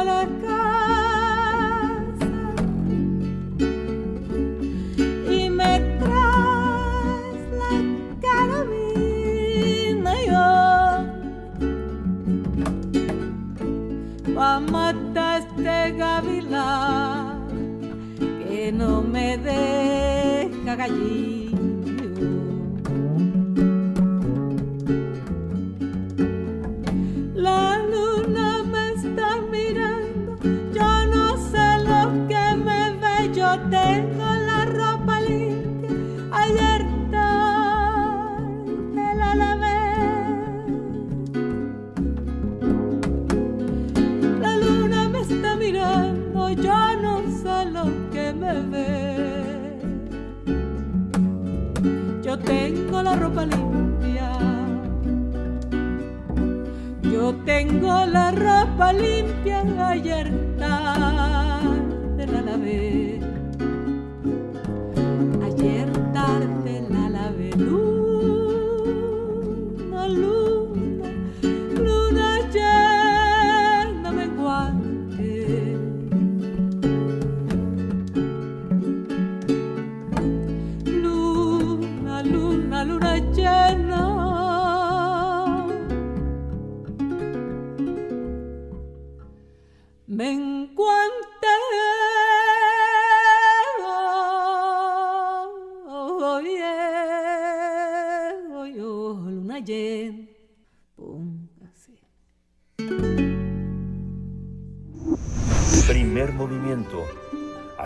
Muchacho 0.03 0.39
a 0.39 0.42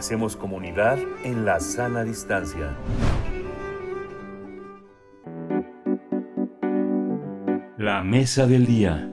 Hacemos 0.08 0.38
comunidad 0.38 0.98
en 1.26 1.44
la 1.44 1.60
sana 1.60 2.06
distancia. 2.06 2.74
La 7.78 8.06
mesa 8.06 8.48
del 8.48 8.66
día. 8.66 9.12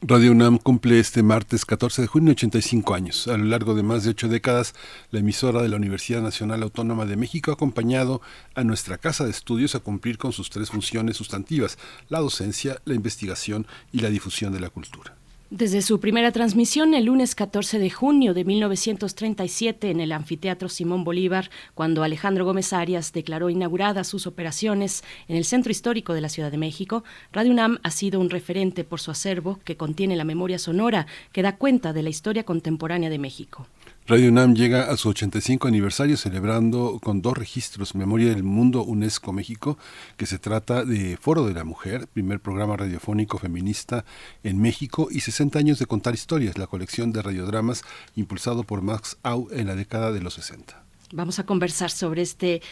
Radio 0.00 0.30
UNAM 0.30 0.58
cumple 0.58 1.00
este 1.00 1.24
martes 1.24 1.64
14 1.64 2.02
de 2.02 2.06
junio 2.06 2.30
85 2.30 2.94
años. 2.94 3.26
A 3.26 3.36
lo 3.36 3.46
largo 3.46 3.74
de 3.74 3.82
más 3.82 4.04
de 4.04 4.10
ocho 4.10 4.28
décadas, 4.28 4.76
la 5.10 5.18
emisora 5.18 5.60
de 5.60 5.68
la 5.68 5.74
Universidad 5.74 6.22
Nacional 6.22 6.62
Autónoma 6.62 7.04
de 7.04 7.16
México 7.16 7.50
ha 7.50 7.54
acompañado 7.54 8.22
a 8.54 8.62
nuestra 8.62 8.96
casa 8.96 9.24
de 9.24 9.30
estudios 9.32 9.74
a 9.74 9.80
cumplir 9.80 10.18
con 10.18 10.30
sus 10.30 10.50
tres 10.50 10.70
funciones 10.70 11.16
sustantivas, 11.16 11.78
la 12.08 12.20
docencia, 12.20 12.80
la 12.84 12.94
investigación 12.94 13.66
y 13.90 13.98
la 13.98 14.10
difusión 14.10 14.52
de 14.52 14.60
la 14.60 14.70
cultura. 14.70 15.16
Desde 15.54 15.82
su 15.82 16.00
primera 16.00 16.32
transmisión 16.32 16.94
el 16.94 17.04
lunes 17.04 17.34
14 17.34 17.78
de 17.78 17.90
junio 17.90 18.32
de 18.32 18.42
1937 18.42 19.90
en 19.90 20.00
el 20.00 20.12
Anfiteatro 20.12 20.70
Simón 20.70 21.04
Bolívar, 21.04 21.50
cuando 21.74 22.02
Alejandro 22.02 22.46
Gómez 22.46 22.72
Arias 22.72 23.12
declaró 23.12 23.50
inauguradas 23.50 24.08
sus 24.08 24.26
operaciones 24.26 25.04
en 25.28 25.36
el 25.36 25.44
Centro 25.44 25.70
Histórico 25.70 26.14
de 26.14 26.22
la 26.22 26.30
Ciudad 26.30 26.50
de 26.50 26.56
México, 26.56 27.04
Radio 27.32 27.52
UNAM 27.52 27.80
ha 27.82 27.90
sido 27.90 28.18
un 28.18 28.30
referente 28.30 28.82
por 28.82 29.00
su 29.00 29.10
acervo 29.10 29.60
que 29.62 29.76
contiene 29.76 30.16
la 30.16 30.24
memoria 30.24 30.58
sonora 30.58 31.06
que 31.32 31.42
da 31.42 31.56
cuenta 31.56 31.92
de 31.92 32.02
la 32.02 32.08
historia 32.08 32.44
contemporánea 32.44 33.10
de 33.10 33.18
México. 33.18 33.66
Radio 34.04 34.30
UNAM 34.30 34.56
llega 34.56 34.90
a 34.90 34.96
su 34.96 35.10
85 35.10 35.68
aniversario 35.68 36.16
celebrando 36.16 36.98
con 37.00 37.22
dos 37.22 37.38
registros 37.38 37.94
Memoria 37.94 38.30
del 38.30 38.42
Mundo 38.42 38.82
UNESCO 38.82 39.32
México, 39.32 39.78
que 40.16 40.26
se 40.26 40.40
trata 40.40 40.84
de 40.84 41.16
Foro 41.16 41.46
de 41.46 41.54
la 41.54 41.62
Mujer, 41.62 42.08
primer 42.08 42.40
programa 42.40 42.76
radiofónico 42.76 43.38
feminista 43.38 44.04
en 44.42 44.60
México, 44.60 45.06
y 45.08 45.20
60 45.20 45.56
años 45.56 45.78
de 45.78 45.86
contar 45.86 46.14
historias, 46.14 46.58
la 46.58 46.66
colección 46.66 47.12
de 47.12 47.22
radiodramas 47.22 47.84
impulsado 48.16 48.64
por 48.64 48.82
Max 48.82 49.18
Au 49.22 49.46
en 49.52 49.68
la 49.68 49.76
década 49.76 50.10
de 50.10 50.20
los 50.20 50.34
60. 50.34 50.81
Vamos 51.14 51.38
a 51.38 51.44
conversar 51.44 51.90
sobre 51.90 52.22
este 52.22 52.62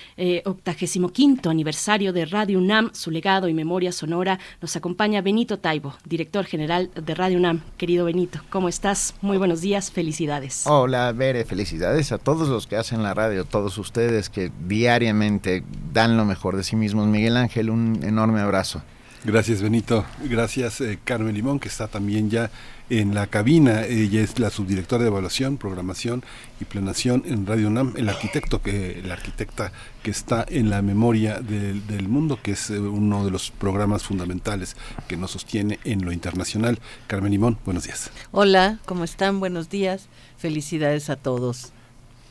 octagésimo 0.46 1.10
quinto 1.10 1.50
aniversario 1.50 2.14
de 2.14 2.24
Radio 2.24 2.58
UNAM, 2.58 2.90
su 2.94 3.10
legado 3.10 3.48
y 3.48 3.54
memoria 3.54 3.92
sonora. 3.92 4.38
Nos 4.62 4.76
acompaña 4.76 5.20
Benito 5.20 5.58
Taibo, 5.58 5.94
director 6.06 6.46
general 6.46 6.90
de 6.94 7.14
Radio 7.14 7.36
UNAM. 7.36 7.60
Querido 7.76 8.06
Benito, 8.06 8.40
¿cómo 8.48 8.70
estás? 8.70 9.14
Muy 9.20 9.36
buenos 9.36 9.60
días, 9.60 9.90
felicidades. 9.90 10.66
Hola, 10.66 11.12
Bere, 11.12 11.44
felicidades 11.44 12.12
a 12.12 12.18
todos 12.18 12.48
los 12.48 12.66
que 12.66 12.76
hacen 12.76 13.02
la 13.02 13.12
radio, 13.12 13.44
todos 13.44 13.76
ustedes 13.76 14.30
que 14.30 14.50
diariamente 14.66 15.62
dan 15.92 16.16
lo 16.16 16.24
mejor 16.24 16.56
de 16.56 16.64
sí 16.64 16.76
mismos. 16.76 17.08
Miguel 17.08 17.36
Ángel, 17.36 17.68
un 17.68 18.00
enorme 18.02 18.40
abrazo. 18.40 18.82
Gracias, 19.22 19.60
Benito. 19.60 20.06
Gracias, 20.24 20.80
eh, 20.80 20.98
Carmen 21.04 21.34
Limón, 21.34 21.60
que 21.60 21.68
está 21.68 21.88
también 21.88 22.30
ya 22.30 22.50
en 22.90 23.14
la 23.14 23.28
cabina. 23.28 23.84
Ella 23.84 24.20
es 24.20 24.38
la 24.38 24.50
subdirectora 24.50 25.02
de 25.02 25.08
evaluación, 25.08 25.56
programación 25.56 26.22
y 26.60 26.64
planeación 26.64 27.22
en 27.26 27.46
Radio 27.46 27.68
UNAM, 27.68 27.94
el 27.96 28.08
arquitecto 28.08 28.60
que 28.60 29.00
la 29.04 29.14
arquitecta 29.14 29.72
que 30.02 30.10
está 30.10 30.44
en 30.48 30.68
la 30.68 30.82
memoria 30.82 31.40
del, 31.40 31.86
del 31.86 32.08
mundo, 32.08 32.38
que 32.42 32.52
es 32.52 32.70
eh, 32.70 32.78
uno 32.78 33.24
de 33.24 33.30
los 33.30 33.50
programas 33.50 34.02
fundamentales 34.02 34.76
que 35.08 35.16
nos 35.16 35.30
sostiene 35.30 35.78
en 35.84 36.04
lo 36.04 36.12
internacional. 36.12 36.78
Carmen 37.06 37.32
Limón, 37.32 37.58
buenos 37.64 37.84
días. 37.84 38.10
Hola, 38.32 38.78
¿cómo 38.84 39.04
están? 39.04 39.40
Buenos 39.40 39.70
días. 39.70 40.08
Felicidades 40.36 41.10
a 41.10 41.16
todos. 41.16 41.72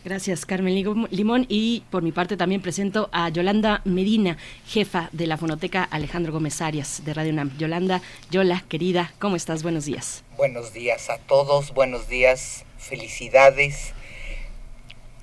Gracias, 0.03 0.45
Carmen 0.45 1.07
Limón. 1.11 1.45
Y 1.49 1.83
por 1.89 2.03
mi 2.03 2.11
parte 2.11 2.37
también 2.37 2.61
presento 2.61 3.09
a 3.11 3.29
Yolanda 3.29 3.81
Medina, 3.83 4.37
jefa 4.65 5.09
de 5.11 5.27
la 5.27 5.37
Fonoteca 5.37 5.83
Alejandro 5.83 6.31
Gómez 6.31 6.61
Arias 6.61 7.01
de 7.05 7.13
Radio 7.13 7.33
UNAM. 7.33 7.51
Yolanda, 7.57 8.01
Yola, 8.31 8.63
querida, 8.69 9.11
¿cómo 9.19 9.35
estás? 9.35 9.61
Buenos 9.61 9.85
días. 9.85 10.23
Buenos 10.39 10.71
días 10.71 11.09
a 11.09 11.17
todos, 11.17 11.73
buenos 11.73 12.07
días, 12.07 12.63
felicidades. 12.77 13.91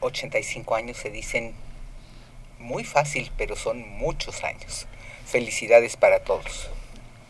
85 0.00 0.74
años 0.74 0.98
se 0.98 1.08
dicen 1.08 1.54
muy 2.58 2.84
fácil, 2.84 3.32
pero 3.38 3.56
son 3.56 3.78
muchos 3.96 4.44
años. 4.44 4.86
Felicidades 5.24 5.96
para 5.96 6.20
todos. 6.20 6.68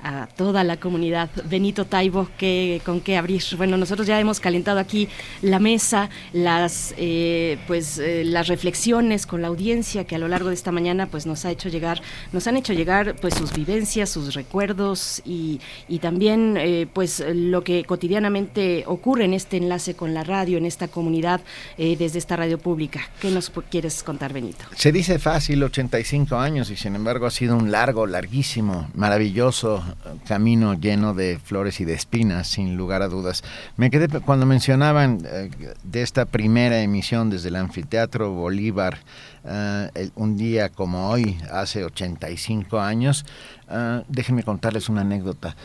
A 0.02 0.26
toda 0.26 0.62
la 0.64 0.76
comunidad. 0.76 1.30
Benito 1.48 1.84
Taibo, 1.84 2.28
¿qué, 2.38 2.80
¿con 2.84 3.00
qué 3.00 3.16
abrir? 3.16 3.42
Bueno, 3.56 3.76
nosotros 3.76 4.06
ya 4.06 4.20
hemos 4.20 4.40
calentado 4.40 4.78
aquí 4.78 5.08
la 5.42 5.58
mesa, 5.58 6.10
las, 6.32 6.94
eh, 6.96 7.58
pues, 7.66 7.98
eh, 7.98 8.22
las 8.24 8.48
reflexiones 8.48 9.26
con 9.26 9.42
la 9.42 9.48
audiencia 9.48 10.04
que 10.04 10.14
a 10.14 10.18
lo 10.18 10.28
largo 10.28 10.48
de 10.48 10.54
esta 10.54 10.72
mañana 10.72 11.06
pues, 11.06 11.26
nos, 11.26 11.44
ha 11.44 11.50
hecho 11.50 11.68
llegar, 11.68 12.00
nos 12.32 12.46
han 12.46 12.56
hecho 12.56 12.72
llegar 12.72 13.16
pues, 13.20 13.34
sus 13.34 13.52
vivencias, 13.52 14.10
sus 14.10 14.34
recuerdos 14.34 15.22
y, 15.24 15.60
y 15.88 15.98
también 15.98 16.56
eh, 16.56 16.86
pues, 16.92 17.24
lo 17.34 17.64
que 17.64 17.84
cotidianamente 17.84 18.84
ocurre 18.86 19.24
en 19.24 19.34
este 19.34 19.56
enlace 19.56 19.94
con 19.94 20.14
la 20.14 20.24
radio, 20.24 20.58
en 20.58 20.66
esta 20.66 20.88
comunidad, 20.88 21.40
desde 21.76 22.18
esta 22.18 22.36
radio 22.36 22.58
pública. 22.58 23.00
¿Qué 23.20 23.30
nos 23.30 23.50
quieres 23.70 24.02
contar, 24.02 24.32
Benito? 24.32 24.64
Se 24.74 24.92
dice 24.92 25.18
fácil, 25.18 25.62
85 25.62 26.36
años, 26.36 26.70
y 26.70 26.76
sin 26.76 26.94
embargo 26.94 27.26
ha 27.26 27.30
sido 27.30 27.56
un 27.56 27.70
largo, 27.70 28.06
larguísimo, 28.06 28.88
maravilloso 28.94 29.82
camino 30.26 30.74
lleno 30.74 31.14
de 31.14 31.38
flores 31.38 31.80
y 31.80 31.84
de 31.84 31.94
espinas, 31.94 32.48
sin 32.48 32.76
lugar 32.76 33.02
a 33.02 33.08
dudas. 33.08 33.44
Me 33.76 33.90
quedé 33.90 34.08
cuando 34.20 34.46
mencionaban 34.46 35.18
eh, 35.24 35.50
de 35.82 36.02
esta 36.02 36.24
primera 36.24 36.80
emisión 36.80 37.30
desde 37.30 37.48
el 37.48 37.56
anfiteatro 37.56 38.32
Bolívar, 38.32 38.98
eh, 39.48 40.10
un 40.16 40.36
día 40.36 40.70
como 40.70 41.08
hoy, 41.08 41.38
hace 41.52 41.84
85 41.84 42.80
años. 42.80 43.24
Uh, 43.68 44.04
déjenme 44.08 44.44
contarles 44.44 44.88
una 44.88 45.00
anécdota. 45.00 45.56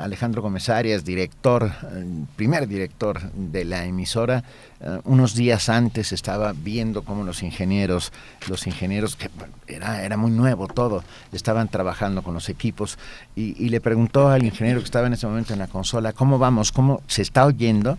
Alejandro 0.00 0.40
Gómez 0.40 0.68
Arias, 0.68 1.04
director, 1.04 1.70
primer 2.36 2.68
director 2.68 3.20
de 3.32 3.64
la 3.64 3.84
emisora, 3.84 4.44
unos 5.04 5.34
días 5.34 5.68
antes 5.68 6.12
estaba 6.12 6.52
viendo 6.52 7.02
cómo 7.02 7.24
los 7.24 7.42
ingenieros, 7.42 8.12
los 8.48 8.66
ingenieros, 8.66 9.16
que 9.16 9.30
era, 9.66 10.04
era 10.04 10.16
muy 10.16 10.30
nuevo 10.30 10.68
todo, 10.68 11.04
estaban 11.32 11.68
trabajando 11.68 12.22
con 12.22 12.34
los 12.34 12.48
equipos 12.48 12.98
y, 13.36 13.60
y 13.64 13.68
le 13.68 13.80
preguntó 13.80 14.28
al 14.28 14.44
ingeniero 14.44 14.80
que 14.80 14.86
estaba 14.86 15.06
en 15.06 15.12
ese 15.12 15.26
momento 15.26 15.52
en 15.52 15.58
la 15.58 15.68
consola, 15.68 16.12
¿cómo 16.12 16.38
vamos? 16.38 16.72
¿Cómo 16.72 17.02
se 17.06 17.22
está 17.22 17.46
oyendo? 17.46 17.98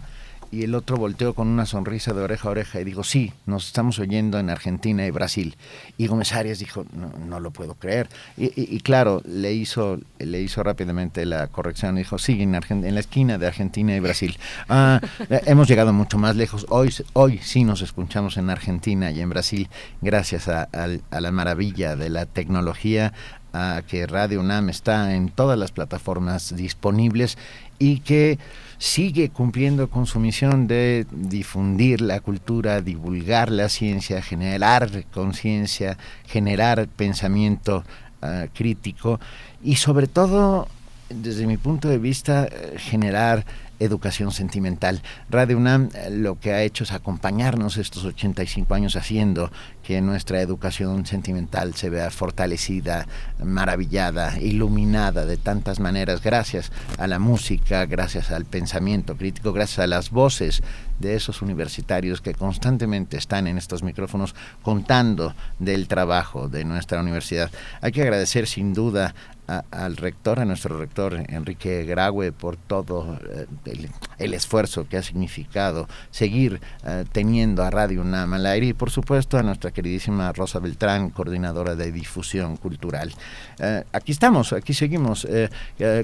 Y 0.51 0.63
el 0.63 0.75
otro 0.75 0.97
volteó 0.97 1.33
con 1.33 1.47
una 1.47 1.65
sonrisa 1.65 2.13
de 2.13 2.21
oreja 2.21 2.49
a 2.49 2.51
oreja 2.51 2.81
y 2.81 2.83
dijo, 2.83 3.03
sí, 3.03 3.31
nos 3.45 3.67
estamos 3.67 3.99
oyendo 3.99 4.37
en 4.37 4.49
Argentina 4.49 5.05
y 5.05 5.11
Brasil. 5.11 5.55
Y 5.97 6.07
Gómez 6.07 6.33
Arias 6.33 6.59
dijo, 6.59 6.85
no, 6.93 7.13
no 7.25 7.39
lo 7.39 7.51
puedo 7.51 7.75
creer. 7.75 8.09
Y, 8.37 8.79
claro, 8.81 9.21
le 9.25 9.53
hizo, 9.53 9.99
le 10.19 10.41
hizo 10.41 10.61
rápidamente 10.61 11.25
la 11.25 11.47
corrección, 11.47 11.95
dijo, 11.95 12.17
sí, 12.17 12.41
en, 12.41 12.53
en 12.55 12.93
la 12.93 12.99
esquina 12.99 13.37
de 13.37 13.47
Argentina 13.47 13.95
y 13.95 14.01
Brasil. 14.01 14.37
Ah, 14.67 14.99
eh, 15.29 15.41
hemos 15.45 15.69
llegado 15.69 15.93
mucho 15.93 16.17
más 16.17 16.35
lejos. 16.35 16.65
Hoy, 16.69 16.93
hoy 17.13 17.39
sí 17.41 17.63
nos 17.63 17.81
escuchamos 17.81 18.35
en 18.35 18.49
Argentina 18.49 19.09
y 19.11 19.21
en 19.21 19.29
Brasil 19.29 19.69
gracias 20.01 20.49
a, 20.49 20.63
a 20.63 21.21
la 21.21 21.31
maravilla 21.31 21.95
de 21.95 22.09
la 22.09 22.25
tecnología, 22.25 23.13
a 23.53 23.83
que 23.87 24.05
Radio 24.05 24.41
UNAM 24.41 24.69
está 24.69 25.15
en 25.15 25.29
todas 25.29 25.57
las 25.57 25.71
plataformas 25.71 26.55
disponibles 26.55 27.37
y 27.79 27.99
que 27.99 28.37
sigue 28.81 29.29
cumpliendo 29.29 29.91
con 29.91 30.07
su 30.07 30.19
misión 30.19 30.65
de 30.65 31.05
difundir 31.11 32.01
la 32.01 32.19
cultura, 32.19 32.81
divulgar 32.81 33.51
la 33.51 33.69
ciencia, 33.69 34.23
generar 34.23 35.05
conciencia, 35.13 35.99
generar 36.25 36.87
pensamiento 36.87 37.83
ah, 38.23 38.47
crítico 38.51 39.19
y 39.61 39.75
sobre 39.75 40.07
todo, 40.07 40.67
desde 41.11 41.45
mi 41.45 41.57
punto 41.57 41.89
de 41.89 41.99
vista, 41.99 42.45
eh, 42.45 42.73
generar 42.79 43.45
educación 43.81 44.31
sentimental. 44.31 45.01
Radio 45.29 45.57
UNAM 45.57 45.89
eh, 45.93 46.09
lo 46.09 46.39
que 46.39 46.53
ha 46.53 46.63
hecho 46.63 46.83
es 46.83 46.91
acompañarnos 46.91 47.77
estos 47.77 48.05
85 48.05 48.73
años 48.73 48.95
haciendo 48.95 49.51
que 49.83 50.01
nuestra 50.01 50.41
educación 50.41 51.05
sentimental 51.05 51.73
se 51.73 51.89
vea 51.89 52.11
fortalecida, 52.11 53.07
maravillada, 53.43 54.39
iluminada 54.39 55.25
de 55.25 55.37
tantas 55.37 55.79
maneras, 55.79 56.21
gracias 56.21 56.71
a 56.97 57.07
la 57.07 57.19
música, 57.19 57.85
gracias 57.85 58.31
al 58.31 58.45
pensamiento 58.45 59.17
crítico, 59.17 59.53
gracias 59.53 59.79
a 59.79 59.87
las 59.87 60.11
voces 60.11 60.61
de 60.99 61.15
esos 61.15 61.41
universitarios 61.41 62.21
que 62.21 62.33
constantemente 62.35 63.17
están 63.17 63.47
en 63.47 63.57
estos 63.57 63.83
micrófonos 63.83 64.35
contando 64.61 65.33
del 65.59 65.87
trabajo 65.87 66.47
de 66.47 66.63
nuestra 66.63 67.01
universidad. 67.01 67.49
Hay 67.81 67.91
que 67.91 68.03
agradecer 68.03 68.47
sin 68.47 68.73
duda 68.73 69.15
al 69.47 69.97
rector, 69.97 70.39
a 70.39 70.45
nuestro 70.45 70.77
rector 70.77 71.13
Enrique 71.27 71.83
Graue, 71.83 72.31
por 72.31 72.55
todo 72.55 73.19
eh, 73.65 73.87
el, 74.17 74.33
esfuerzo 74.33 74.87
que 74.87 74.97
ha 74.97 75.03
significado 75.03 75.87
seguir 76.09 76.61
eh, 76.85 77.03
teniendo 77.11 77.63
a 77.63 77.69
Radio 77.69 78.01
UNAM 78.01 78.33
al 78.33 78.45
aire 78.45 78.67
y 78.67 78.73
por 78.73 78.91
supuesto 78.91 79.37
a 79.37 79.43
nuestra 79.43 79.71
queridísima 79.71 80.31
Rosa 80.31 80.59
Beltrán, 80.59 81.09
coordinadora 81.09 81.75
de 81.75 81.91
difusión 81.91 82.55
cultural. 82.55 83.13
Eh, 83.59 83.83
aquí 83.91 84.11
estamos, 84.11 84.53
aquí 84.53 84.73
seguimos. 84.73 85.27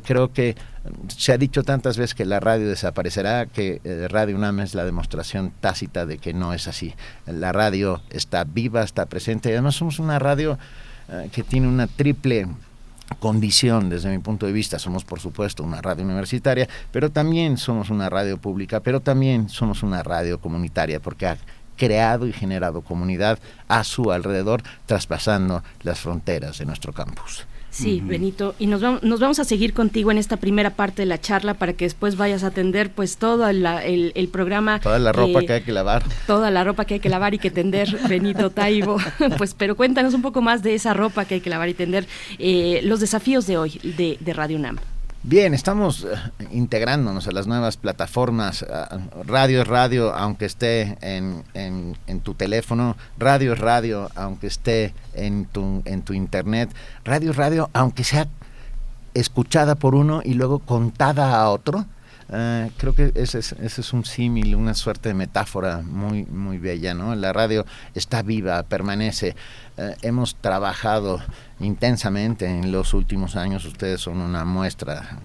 creo 0.04 0.34
que 0.34 0.56
se 1.08 1.32
ha 1.32 1.38
dicho 1.38 1.64
tantas 1.64 1.98
veces 1.98 2.16
que 2.16 2.26
la 2.26 2.40
radio 2.40 2.68
desaparecerá, 2.68 3.46
que 3.46 3.82
Radio 4.10 4.36
UNAM 4.36 4.62
es 4.62 4.76
la 4.76 4.84
demostración 4.84 5.54
tácita 5.60 6.06
de 6.06 6.18
que 6.18 6.34
no 6.34 6.54
es 6.54 6.68
así. 6.68 6.96
La 7.26 7.52
radio 7.52 8.02
está 8.10 8.44
viva, 8.44 8.84
está 8.84 9.06
presente 9.06 9.50
y 9.50 9.54
además 9.54 9.76
somos 9.76 10.00
una 10.00 10.20
radio 10.20 10.58
que 11.32 11.44
tiene 11.44 11.68
una 11.68 11.88
triple 11.88 12.48
condición 13.20 13.90
desde 13.90 14.10
mi 14.10 14.20
punto 14.20 14.46
de 14.46 14.52
vista. 14.52 14.80
Somos, 14.80 15.06
por 15.06 15.20
supuesto, 15.20 15.64
una 15.64 15.82
radio 15.82 16.04
universitaria, 16.04 16.68
pero 16.92 17.12
también 17.12 17.58
somos 17.58 17.90
una 17.90 18.10
radio 18.10 18.38
pública, 18.38 18.80
pero 18.82 19.00
también 19.00 19.50
somos 19.50 19.84
una 19.84 20.04
radio 20.04 20.40
comunitaria, 20.40 21.00
porque 21.00 21.28
ha 21.28 21.38
creado 21.78 22.28
y 22.28 22.34
generado 22.34 22.82
comunidad 22.82 23.40
a 23.68 23.84
su 23.84 24.12
alrededor, 24.12 24.64
traspasando 24.86 25.64
las 25.84 26.00
fronteras 26.00 26.58
de 26.58 26.66
nuestro 26.66 26.92
campus. 26.94 27.46
Sí, 27.78 28.02
Benito, 28.04 28.56
y 28.58 28.66
nos 28.66 28.82
vamos, 28.82 29.04
nos 29.04 29.20
vamos 29.20 29.38
a 29.38 29.44
seguir 29.44 29.74
contigo 29.74 30.10
en 30.10 30.18
esta 30.18 30.38
primera 30.38 30.72
parte 30.72 31.04
de 31.04 31.06
la 31.06 31.22
charla 31.22 31.54
para 31.54 31.74
que 31.74 31.86
después 31.86 32.18
vayas 32.18 32.44
a 32.44 32.48
atender 32.48 32.90
pues 32.90 33.18
todo 33.18 33.48
el, 33.48 33.64
el, 34.16 34.28
programa. 34.30 34.80
Toda 34.80 34.98
la 34.98 35.12
ropa 35.12 35.42
que 35.42 35.54
hay 35.54 35.62
que 35.62 35.72
lavar. 35.72 36.04
Toda 36.26 36.50
la 36.50 36.64
ropa 36.64 36.86
que 36.86 36.96
hay 36.96 37.00
que 37.00 37.10
lavar 37.10 37.36
y 37.36 37.38
que 37.38 37.52
tender, 37.52 37.96
Benito 38.10 38.50
Taibo. 38.50 38.98
pues 39.38 39.54
pero 39.54 39.76
cuéntanos 39.76 40.16
un 40.16 40.24
poco 40.24 40.42
más 40.42 40.64
de 40.64 40.74
esa 40.74 40.96
ropa 40.96 41.26
que 41.26 41.36
hay 41.36 41.42
que 41.42 41.52
lavar 41.52 41.70
y 41.70 41.76
tender, 41.76 42.08
eh, 42.40 42.82
los 42.84 43.00
desafíos 43.00 43.46
de 43.46 43.60
hoy 43.60 43.80
de, 43.84 44.18
de 44.20 44.34
Radio 44.34 44.58
UNAM. 44.58 44.80
Bien, 45.28 45.54
estamos 45.54 46.06
eh, 46.06 46.48
integrándonos 46.52 47.28
a 47.28 47.34
las 47.34 47.48
nuevas 47.48 47.76
plataformas. 47.76 48.66
Radio 49.26 49.62
es 49.62 49.68
radio, 49.68 50.14
aunque 50.14 50.46
esté 50.46 50.98
en, 51.02 51.44
en, 51.54 52.22
tu 52.22 52.34
teléfono. 52.34 52.96
Radio 53.18 53.52
es 53.52 53.60
radio, 53.60 54.10
aunque 54.16 54.48
esté 54.48 54.94
en 55.14 55.44
tu, 55.44 55.82
en 55.84 56.04
tu 56.04 56.14
internet. 56.14 56.70
Radio 57.04 57.32
es 57.32 57.36
radio, 57.36 57.70
aunque 57.74 58.06
sea 58.06 58.30
escuchada 59.16 59.76
por 59.76 59.96
uno 59.96 60.22
y 60.24 60.34
luego 60.34 60.60
contada 60.60 61.36
a 61.36 61.50
otro. 61.50 61.84
Ah, 62.30 62.68
creo 62.78 62.94
que 62.94 63.12
ese 63.16 63.40
es, 63.40 63.54
ese 63.54 63.82
es 63.82 63.94
un 63.94 64.04
símil, 64.04 64.56
una 64.56 64.74
suerte 64.74 65.10
de 65.10 65.16
metáfora 65.16 65.82
muy, 65.82 66.26
muy 66.26 66.58
bella, 66.58 66.94
¿no? 66.94 67.16
La 67.16 67.32
radio 67.32 67.66
está 67.96 68.22
viva, 68.22 68.62
permanece. 68.64 69.36
Eh, 69.78 69.96
hemos 70.02 70.36
trabajado 70.36 71.22
intensamente 71.60 72.46
en 72.46 72.72
los 72.72 72.94
últimos 72.94 73.36
años, 73.36 73.64
ustedes 73.66 74.02
son 74.02 74.20
una 74.20 74.44
muestra 74.44 75.20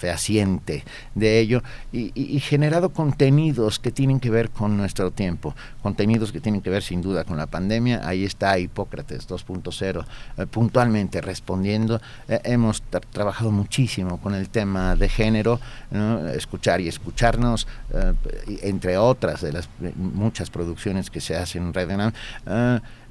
fehaciente 0.00 0.82
de 1.14 1.38
ello 1.40 1.62
y, 1.92 2.40
generado 2.40 2.88
contenidos 2.88 3.78
que 3.78 3.90
tienen 3.90 4.18
que 4.18 4.30
ver 4.30 4.48
con 4.48 4.78
nuestro 4.78 5.10
tiempo, 5.10 5.54
contenidos 5.82 6.32
que 6.32 6.40
tienen 6.40 6.62
que 6.62 6.70
ver 6.70 6.82
sin 6.82 7.02
duda 7.02 7.24
con 7.24 7.36
la 7.36 7.46
pandemia. 7.46 8.00
Ahí 8.02 8.24
está 8.24 8.58
Hipócrates 8.58 9.28
2.0 9.28 10.04
eh, 10.38 10.46
puntualmente 10.46 11.20
respondiendo. 11.20 12.00
Eh, 12.28 12.40
hemos 12.44 12.82
trabajado 13.12 13.50
muchísimo 13.50 14.18
con 14.20 14.34
el 14.34 14.48
tema 14.48 14.96
de 14.96 15.08
género, 15.08 15.60
escuchar 16.34 16.80
y 16.80 16.88
escucharnos, 16.88 17.66
entre 18.62 18.96
otras 18.96 19.42
de 19.42 19.52
las 19.52 19.68
muchas 19.96 20.48
producciones 20.48 21.10
que 21.10 21.20
se 21.20 21.36
hacen 21.36 21.64
en 21.64 21.74
Red 21.74 21.90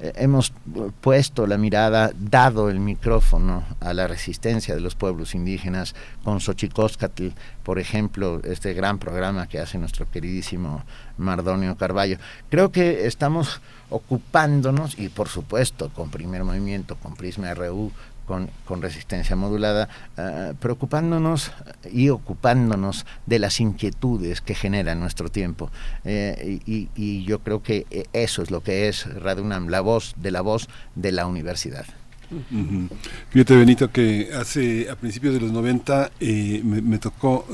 eh, 0.02 0.14
hemos 0.16 0.54
puesto 1.02 1.46
la 1.46 1.58
mirada, 1.58 2.12
dado 2.18 2.70
el 2.70 2.80
micrófono 2.80 3.66
a 3.82 3.94
la 3.94 4.08
resistencia 4.08 4.74
de 4.74 4.80
los 4.80 4.96
pueblos 4.96 5.36
indígenas 5.36 5.94
con 6.24 6.40
Xochicóscatl, 6.80 7.30
por 7.64 7.80
ejemplo, 7.80 8.42
este 8.44 8.74
gran 8.74 9.00
programa 9.00 9.48
que 9.48 9.60
hace 9.60 9.78
nuestro 9.78 10.10
queridísimo 10.10 10.84
Mardonio 11.18 11.76
Carballo. 11.76 12.18
Creo 12.50 12.72
que 12.72 13.06
estamos 13.06 13.62
ocupándonos, 13.90 14.98
y 14.98 15.10
por 15.10 15.28
supuesto 15.28 15.90
con 15.90 16.10
primer 16.10 16.44
movimiento, 16.44 16.96
con 16.96 17.16
Prisma 17.16 17.54
RU, 17.54 17.92
con, 18.26 18.82
resistencia 18.82 19.36
modulada, 19.36 19.90
eh, 20.16 20.54
preocupándonos 20.60 21.52
y 21.92 22.10
ocupándonos 22.10 23.08
de 23.26 23.40
las 23.40 23.60
inquietudes 23.60 24.42
que 24.42 24.54
genera 24.54 24.94
nuestro 24.94 25.30
tiempo. 25.30 25.72
Eh, 26.06 26.60
y, 26.66 27.24
yo 27.24 27.40
creo 27.40 27.62
que 27.64 28.08
eso 28.14 28.44
es 28.44 28.52
lo 28.52 28.62
que 28.62 28.88
es 28.88 29.12
Radio 29.22 29.44
UNAM, 29.44 29.68
la 29.68 29.82
voz 29.82 30.14
de 30.18 30.32
la 30.32 30.42
voz 30.42 30.70
de 30.96 31.12
la 31.12 31.26
universidad. 31.26 31.86
Fíjate, 33.30 33.56
Benito, 33.56 33.92
que 33.92 34.30
hace 34.34 34.90
a 34.90 34.96
principios 34.96 35.34
de 35.34 35.42
los 35.42 35.52
90 35.52 36.12
eh, 36.20 36.62
me, 36.64 36.98
tocó 36.98 37.46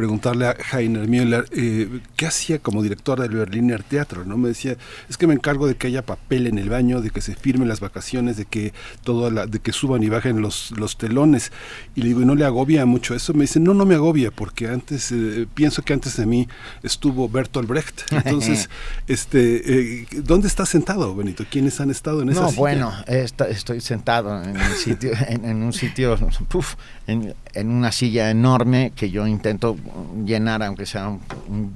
preguntarle 0.00 0.46
a 0.46 0.56
Heiner 0.72 1.06
Müller 1.06 1.44
eh, 1.52 2.00
qué 2.16 2.26
hacía 2.26 2.58
como 2.58 2.82
director 2.82 3.20
del 3.20 3.32
Berliner 3.32 3.82
Teatro, 3.82 4.24
¿no? 4.24 4.38
Me 4.38 4.48
decía, 4.48 4.78
es 5.10 5.18
que 5.18 5.26
me 5.26 5.34
encargo 5.34 5.66
de 5.66 5.74
que 5.74 5.88
haya 5.88 6.06
papel 6.06 6.46
en 6.46 6.56
el 6.56 6.70
baño, 6.70 7.02
de 7.02 7.10
que 7.10 7.20
se 7.20 7.34
firmen 7.34 7.68
las 7.68 7.80
vacaciones, 7.80 8.38
de 8.38 8.46
que 8.46 8.72
todo 9.04 9.30
la, 9.30 9.46
de 9.46 9.58
que 9.58 9.72
suban 9.72 10.02
y 10.02 10.08
bajen 10.08 10.40
los, 10.40 10.70
los 10.70 10.96
telones. 10.96 11.52
Y 11.94 12.00
le 12.00 12.08
digo, 12.08 12.22
¿y 12.22 12.24
no 12.24 12.34
le 12.34 12.46
agobia 12.46 12.86
mucho 12.86 13.14
eso? 13.14 13.34
Me 13.34 13.42
dice, 13.42 13.60
no, 13.60 13.74
no 13.74 13.84
me 13.84 13.94
agobia, 13.94 14.30
porque 14.30 14.68
antes, 14.68 15.12
eh, 15.12 15.46
pienso 15.52 15.82
que 15.82 15.92
antes 15.92 16.16
de 16.16 16.24
mí 16.24 16.48
estuvo 16.82 17.28
Bertolt 17.28 17.68
Brecht. 17.68 18.00
Entonces, 18.10 18.70
este, 19.06 20.00
eh, 20.00 20.06
¿dónde 20.24 20.48
está 20.48 20.64
sentado, 20.64 21.14
Benito? 21.14 21.44
¿Quiénes 21.50 21.78
han 21.78 21.90
estado 21.90 22.22
en 22.22 22.30
esa 22.30 22.40
No, 22.40 22.52
bueno, 22.52 22.90
estoy 23.06 23.82
sentado 23.82 24.42
en 24.42 24.56
un 24.56 24.76
sitio, 24.82 25.12
en, 25.28 25.62
un 25.62 25.74
sitio, 25.74 26.16
en, 27.06 27.34
en 27.52 27.68
una 27.68 27.92
silla 27.92 28.30
enorme 28.30 28.92
que 28.96 29.10
yo 29.10 29.26
intento 29.26 29.76
llenar, 30.24 30.62
aunque 30.62 30.86
sea 30.86 31.16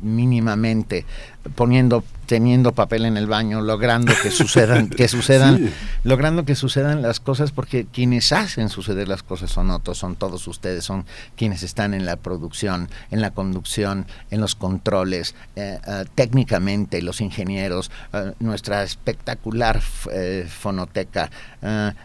mínimamente, 0.02 1.04
poniendo, 1.54 2.04
teniendo 2.26 2.72
papel 2.72 3.04
en 3.04 3.16
el 3.16 3.26
baño, 3.26 3.60
logrando 3.60 4.12
que 4.22 4.30
sucedan, 4.30 4.88
que 4.88 5.08
sucedan, 5.08 5.70
logrando 6.04 6.44
que 6.44 6.54
sucedan 6.54 7.02
las 7.02 7.20
cosas, 7.20 7.52
porque 7.52 7.86
quienes 7.86 8.32
hacen 8.32 8.68
suceder 8.68 9.08
las 9.08 9.22
cosas 9.22 9.50
son 9.50 9.70
otros, 9.70 9.98
son 9.98 10.16
todos 10.16 10.46
ustedes, 10.48 10.84
son 10.84 11.04
quienes 11.36 11.62
están 11.62 11.94
en 11.94 12.06
la 12.06 12.16
producción, 12.16 12.88
en 13.10 13.20
la 13.20 13.32
conducción, 13.32 14.06
en 14.30 14.40
los 14.40 14.54
controles, 14.54 15.34
eh, 15.56 15.78
eh, 15.86 16.04
técnicamente, 16.14 17.02
los 17.02 17.20
ingenieros, 17.20 17.90
eh, 18.12 18.32
nuestra 18.40 18.82
espectacular 18.82 19.80
fonoteca, 20.48 21.30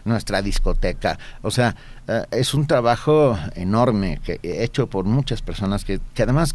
nuestra 0.04 0.42
discoteca, 0.42 1.18
o 1.42 1.50
sea, 1.50 1.76
es 2.30 2.54
un 2.54 2.66
trabajo 2.66 3.38
enorme 3.54 4.20
que 4.24 4.40
hecho 4.42 4.88
por 4.88 5.04
muchas 5.04 5.42
personas 5.42 5.84
que, 5.84 6.00
que 6.14 6.22
además 6.22 6.54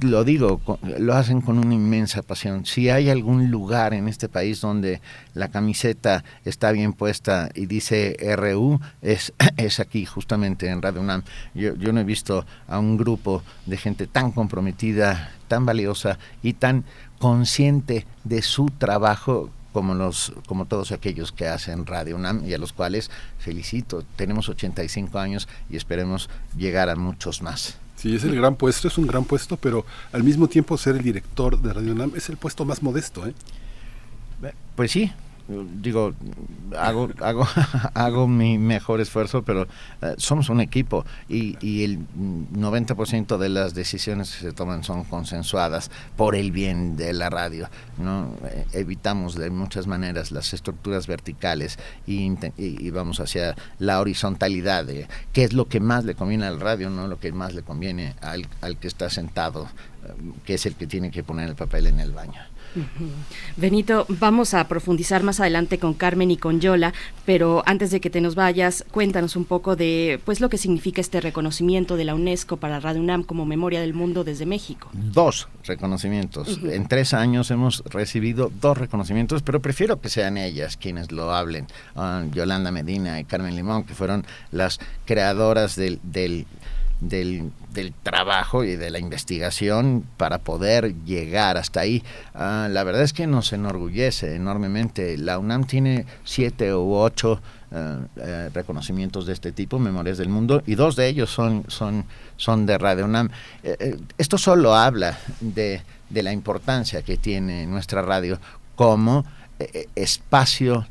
lo 0.00 0.22
digo, 0.22 0.60
lo 0.98 1.14
hacen 1.14 1.40
con 1.40 1.58
una 1.58 1.74
inmensa 1.74 2.22
pasión. 2.22 2.66
Si 2.66 2.88
hay 2.88 3.10
algún 3.10 3.50
lugar 3.50 3.94
en 3.94 4.06
este 4.08 4.28
país 4.28 4.60
donde 4.60 5.00
la 5.34 5.48
camiseta 5.48 6.24
está 6.44 6.70
bien 6.70 6.92
puesta 6.92 7.48
y 7.54 7.66
dice 7.66 8.16
RU, 8.36 8.80
es, 9.02 9.32
es 9.56 9.80
aquí, 9.80 10.04
justamente 10.04 10.68
en 10.68 10.82
Radio 10.82 11.00
UNAM. 11.00 11.22
Yo, 11.54 11.74
yo 11.74 11.92
no 11.92 12.00
he 12.00 12.04
visto 12.04 12.46
a 12.68 12.78
un 12.78 12.96
grupo 12.96 13.42
de 13.66 13.76
gente 13.76 14.06
tan 14.06 14.30
comprometida, 14.30 15.32
tan 15.48 15.66
valiosa 15.66 16.18
y 16.42 16.52
tan 16.52 16.84
consciente 17.18 18.06
de 18.24 18.42
su 18.42 18.66
trabajo 18.66 19.50
como 19.76 19.94
los 19.94 20.32
como 20.46 20.64
todos 20.64 20.90
aquellos 20.90 21.32
que 21.32 21.46
hacen 21.48 21.84
Radio 21.84 22.16
UNAM 22.16 22.48
y 22.48 22.54
a 22.54 22.58
los 22.58 22.72
cuales 22.72 23.10
felicito. 23.38 24.04
Tenemos 24.16 24.48
85 24.48 25.18
años 25.18 25.48
y 25.68 25.76
esperemos 25.76 26.30
llegar 26.56 26.88
a 26.88 26.96
muchos 26.96 27.42
más. 27.42 27.76
Sí, 27.94 28.16
es 28.16 28.24
el 28.24 28.34
gran 28.34 28.54
puesto, 28.56 28.88
es 28.88 28.96
un 28.96 29.06
gran 29.06 29.26
puesto, 29.26 29.58
pero 29.58 29.84
al 30.12 30.24
mismo 30.24 30.48
tiempo 30.48 30.78
ser 30.78 30.96
el 30.96 31.02
director 31.02 31.60
de 31.60 31.74
Radio 31.74 31.92
UNAM 31.92 32.12
es 32.16 32.30
el 32.30 32.38
puesto 32.38 32.64
más 32.64 32.82
modesto, 32.82 33.26
¿eh? 33.26 33.34
Pues 34.76 34.92
sí, 34.92 35.12
digo, 35.48 36.12
hago, 36.78 37.08
hago, 37.20 37.46
hago 37.94 38.28
mi 38.28 38.58
mejor 38.58 39.00
esfuerzo, 39.00 39.42
pero 39.42 39.66
eh, 40.02 40.14
somos 40.18 40.48
un 40.48 40.60
equipo 40.60 41.04
y, 41.28 41.56
y 41.64 41.84
el 41.84 42.00
90% 42.54 43.38
de 43.38 43.48
las 43.48 43.74
decisiones 43.74 44.34
que 44.34 44.40
se 44.40 44.52
toman 44.52 44.82
son 44.84 45.04
consensuadas 45.04 45.90
por 46.16 46.34
el 46.34 46.52
bien 46.52 46.96
de 46.96 47.12
la 47.12 47.30
radio. 47.30 47.68
¿no? 47.98 48.34
Eh, 48.44 48.66
evitamos 48.72 49.34
de 49.34 49.50
muchas 49.50 49.86
maneras 49.86 50.30
las 50.30 50.52
estructuras 50.52 51.06
verticales 51.06 51.78
y, 52.06 52.26
vamos 52.90 53.20
hacia 53.20 53.54
la 53.78 54.00
horizontalidad 54.00 54.84
de 54.84 55.06
qué 55.32 55.44
es 55.44 55.52
lo 55.52 55.66
que 55.68 55.80
más 55.80 56.04
le 56.04 56.14
conviene 56.14 56.46
al 56.46 56.60
radio, 56.60 56.88
no 56.90 57.06
lo 57.08 57.18
que 57.18 57.32
más 57.32 57.54
le 57.54 57.62
conviene 57.62 58.14
al, 58.20 58.46
al 58.60 58.78
que 58.78 58.88
está 58.88 59.10
sentado, 59.10 59.68
eh, 60.04 60.12
que 60.44 60.54
es 60.54 60.66
el 60.66 60.74
que 60.74 60.86
tiene 60.86 61.10
que 61.10 61.22
poner 61.22 61.48
el 61.48 61.56
papel 61.56 61.86
en 61.86 62.00
el 62.00 62.12
baño. 62.12 62.40
Benito, 63.56 64.06
vamos 64.08 64.54
a 64.54 64.68
profundizar 64.68 65.22
más 65.22 65.40
adelante 65.40 65.78
con 65.78 65.94
Carmen 65.94 66.30
y 66.30 66.36
con 66.36 66.60
Yola, 66.60 66.92
pero 67.24 67.62
antes 67.66 67.90
de 67.90 68.00
que 68.00 68.10
te 68.10 68.20
nos 68.20 68.34
vayas, 68.34 68.84
cuéntanos 68.90 69.36
un 69.36 69.44
poco 69.44 69.76
de 69.76 70.20
pues 70.24 70.40
lo 70.40 70.48
que 70.48 70.58
significa 70.58 71.00
este 71.00 71.20
reconocimiento 71.20 71.96
de 71.96 72.04
la 72.04 72.14
UNESCO 72.14 72.56
para 72.56 72.80
Radio 72.80 73.00
UNAM 73.00 73.22
como 73.22 73.46
Memoria 73.46 73.80
del 73.80 73.94
Mundo 73.94 74.24
desde 74.24 74.46
México. 74.46 74.88
Dos 74.92 75.48
reconocimientos. 75.64 76.60
En 76.62 76.86
tres 76.88 77.14
años 77.14 77.50
hemos 77.50 77.82
recibido 77.86 78.50
dos 78.60 78.78
reconocimientos, 78.78 79.42
pero 79.42 79.60
prefiero 79.60 80.00
que 80.00 80.08
sean 80.08 80.36
ellas 80.36 80.76
quienes 80.76 81.12
lo 81.12 81.32
hablen. 81.32 81.66
Ah, 81.94 82.24
Yolanda 82.32 82.70
Medina 82.70 83.20
y 83.20 83.24
Carmen 83.24 83.56
Limón, 83.56 83.84
que 83.84 83.94
fueron 83.94 84.24
las 84.52 84.78
creadoras 85.04 85.76
del, 85.76 86.00
del 86.02 86.46
del, 87.00 87.52
del, 87.72 87.92
trabajo 88.02 88.64
y 88.64 88.76
de 88.76 88.90
la 88.90 88.98
investigación 88.98 90.04
para 90.16 90.38
poder 90.38 90.94
llegar 91.04 91.56
hasta 91.56 91.80
ahí. 91.80 92.02
Ah, 92.34 92.68
la 92.70 92.84
verdad 92.84 93.02
es 93.02 93.12
que 93.12 93.26
nos 93.26 93.52
enorgullece 93.52 94.34
enormemente. 94.34 95.16
La 95.18 95.38
UNAM 95.38 95.64
tiene 95.64 96.06
siete 96.24 96.74
u 96.74 96.94
ocho 96.94 97.40
eh, 97.70 97.98
eh, 98.16 98.50
reconocimientos 98.54 99.26
de 99.26 99.32
este 99.32 99.52
tipo, 99.52 99.78
Memorias 99.78 100.18
del 100.18 100.28
Mundo, 100.28 100.62
y 100.66 100.74
dos 100.74 100.96
de 100.96 101.08
ellos 101.08 101.30
son, 101.30 101.64
son, 101.68 102.04
son 102.36 102.64
de 102.64 102.78
Radio 102.78 103.04
UNAM. 103.04 103.30
Eh, 103.62 103.98
esto 104.18 104.38
solo 104.38 104.74
habla 104.74 105.18
de, 105.40 105.82
de 106.08 106.22
la 106.22 106.32
importancia 106.32 107.02
que 107.02 107.16
tiene 107.16 107.66
nuestra 107.66 108.02
radio 108.02 108.38
como 108.76 109.24
espacio 109.94 110.86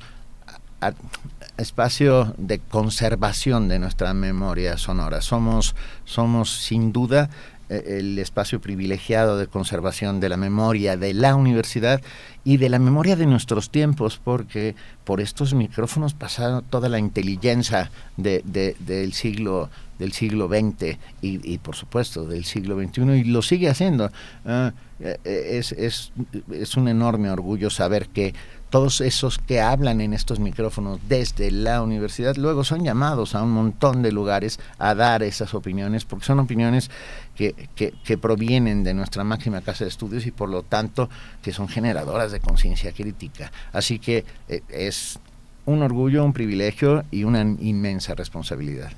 espacio 1.58 2.34
de 2.38 2.59
conservación 2.59 3.67
de 3.67 3.80
nuestra 3.80 4.14
memoria 4.14 4.77
sonora. 4.77 5.22
Somos, 5.22 5.75
somos 6.03 6.51
sin 6.51 6.92
duda 6.92 7.30
eh, 7.67 7.98
el 8.00 8.19
espacio 8.19 8.61
privilegiado 8.61 9.38
de 9.38 9.48
conservación 9.48 10.19
de 10.19 10.30
la 10.30 10.38
memoria 10.38 10.98
de 10.98 11.16
la 11.16 11.35
universidad 11.35 12.00
y 12.43 12.58
de 12.58 12.69
la 12.69 12.77
memoria 12.77 13.16
de 13.16 13.25
nuestros 13.25 13.72
tiempos, 13.72 14.22
porque 14.24 14.75
por 15.03 15.19
estos 15.19 15.56
micrófonos 15.56 16.14
pasaron 16.14 16.64
toda 16.69 16.90
la 16.90 17.00
inteligencia 17.00 17.90
de, 18.17 18.43
del 18.80 19.14
siglo 19.14 19.69
del 19.98 20.11
siglo 20.11 20.50
XX 20.50 20.98
y, 21.22 21.58
por 21.59 21.74
supuesto 21.74 22.25
del 22.25 22.43
siglo 22.43 22.77
XXI 22.77 23.01
y 23.14 23.24
lo 23.24 23.42
sigue 23.42 23.69
haciendo. 23.69 24.11
Ah, 24.45 24.74
eh, 25.00 25.17
es, 25.24 25.72
es, 25.72 26.11
es 26.51 26.75
un 26.75 26.90
enorme 26.90 27.32
orgullo 27.32 27.69
saber 27.69 28.09
que 28.09 28.34
todos 28.75 28.99
esos 28.99 29.39
que 29.39 29.61
hablan 29.61 30.01
en 30.01 30.13
estos 30.13 30.41
micrófonos 30.41 30.99
desde 31.07 31.49
la 31.49 31.81
universidad 31.81 32.35
luego 32.35 32.65
son 32.65 32.83
llamados 32.83 33.33
a 33.33 33.41
un 33.41 33.51
montón 33.51 34.01
de 34.01 34.11
lugares 34.11 34.59
a 34.79 34.93
dar 34.93 35.23
esas 35.23 35.53
opiniones, 35.53 36.03
porque 36.03 36.25
son 36.25 36.39
opiniones 36.39 36.91
que, 37.37 37.69
que, 37.73 38.17
provienen 38.17 38.83
de 38.83 38.93
nuestra 38.93 39.23
máxima 39.23 39.61
casa 39.61 39.85
de 39.85 39.89
estudios 39.91 40.25
y 40.25 40.31
por 40.31 40.49
lo 40.49 40.61
tanto 40.63 41.09
que 41.41 41.53
son 41.53 41.69
generadoras 41.69 42.33
de 42.33 42.41
conciencia 42.41 42.91
crítica. 42.91 43.49
Así 43.71 43.97
que 43.97 44.25
eh, 44.49 44.61
es 44.67 45.19
un 45.65 45.81
orgullo, 45.81 46.25
un 46.25 46.33
privilegio 46.33 47.05
y 47.11 47.23
una 47.23 47.43
inmensa 47.43 48.13
responsabilidad. 48.13 48.91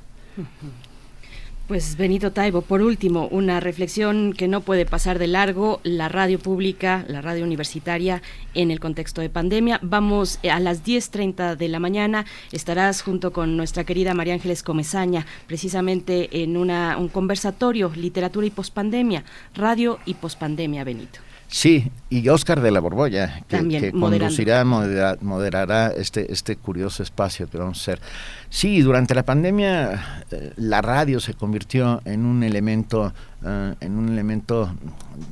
Pues 1.67 1.97
Benito 1.97 2.31
Taibo, 2.31 2.61
por 2.61 2.81
último, 2.81 3.27
una 3.27 3.59
reflexión 3.59 4.31
que 4.31 4.47
no 4.47 4.61
puede 4.61 4.85
pasar 4.85 5.19
de 5.19 5.27
largo, 5.27 5.81
la 5.83 6.07
radio 6.07 6.39
pública, 6.39 7.03
la 7.09 7.19
radio 7.19 7.43
universitaria 7.43 8.21
en 8.53 8.71
el 8.71 8.79
contexto 8.79 9.19
de 9.19 9.29
pandemia. 9.29 9.77
Vamos 9.83 10.39
a 10.49 10.61
las 10.61 10.85
10.30 10.85 11.57
de 11.57 11.67
la 11.67 11.79
mañana, 11.79 12.25
estarás 12.53 13.01
junto 13.01 13.33
con 13.33 13.57
nuestra 13.57 13.83
querida 13.83 14.13
María 14.13 14.35
Ángeles 14.35 14.63
Comezaña, 14.63 15.25
precisamente 15.45 16.41
en 16.41 16.55
una, 16.55 16.97
un 16.97 17.09
conversatorio, 17.09 17.91
literatura 17.93 18.47
y 18.47 18.51
pospandemia, 18.51 19.25
radio 19.53 19.99
y 20.05 20.13
pospandemia, 20.13 20.85
Benito. 20.85 21.26
Sí, 21.49 21.91
y 22.09 22.27
Oscar 22.27 22.59
de 22.59 22.71
la 22.71 22.81
Borbolla, 22.81 23.41
que, 23.47 23.91
conducirá, 23.91 24.65
moderará 24.65 25.87
este, 25.87 26.31
este 26.31 26.57
curioso 26.57 27.03
espacio 27.03 27.49
que 27.49 27.57
vamos 27.57 27.77
a 27.77 27.81
hacer. 27.81 28.01
Sí, 28.49 28.81
durante 28.81 29.15
la 29.15 29.23
pandemia 29.23 30.23
eh, 30.29 30.51
la 30.57 30.81
radio 30.81 31.21
se 31.21 31.33
convirtió 31.33 32.01
en 32.03 32.25
un 32.25 32.43
elemento, 32.43 33.13
eh, 33.45 33.75
en 33.79 33.97
un 33.97 34.09
elemento 34.09 34.73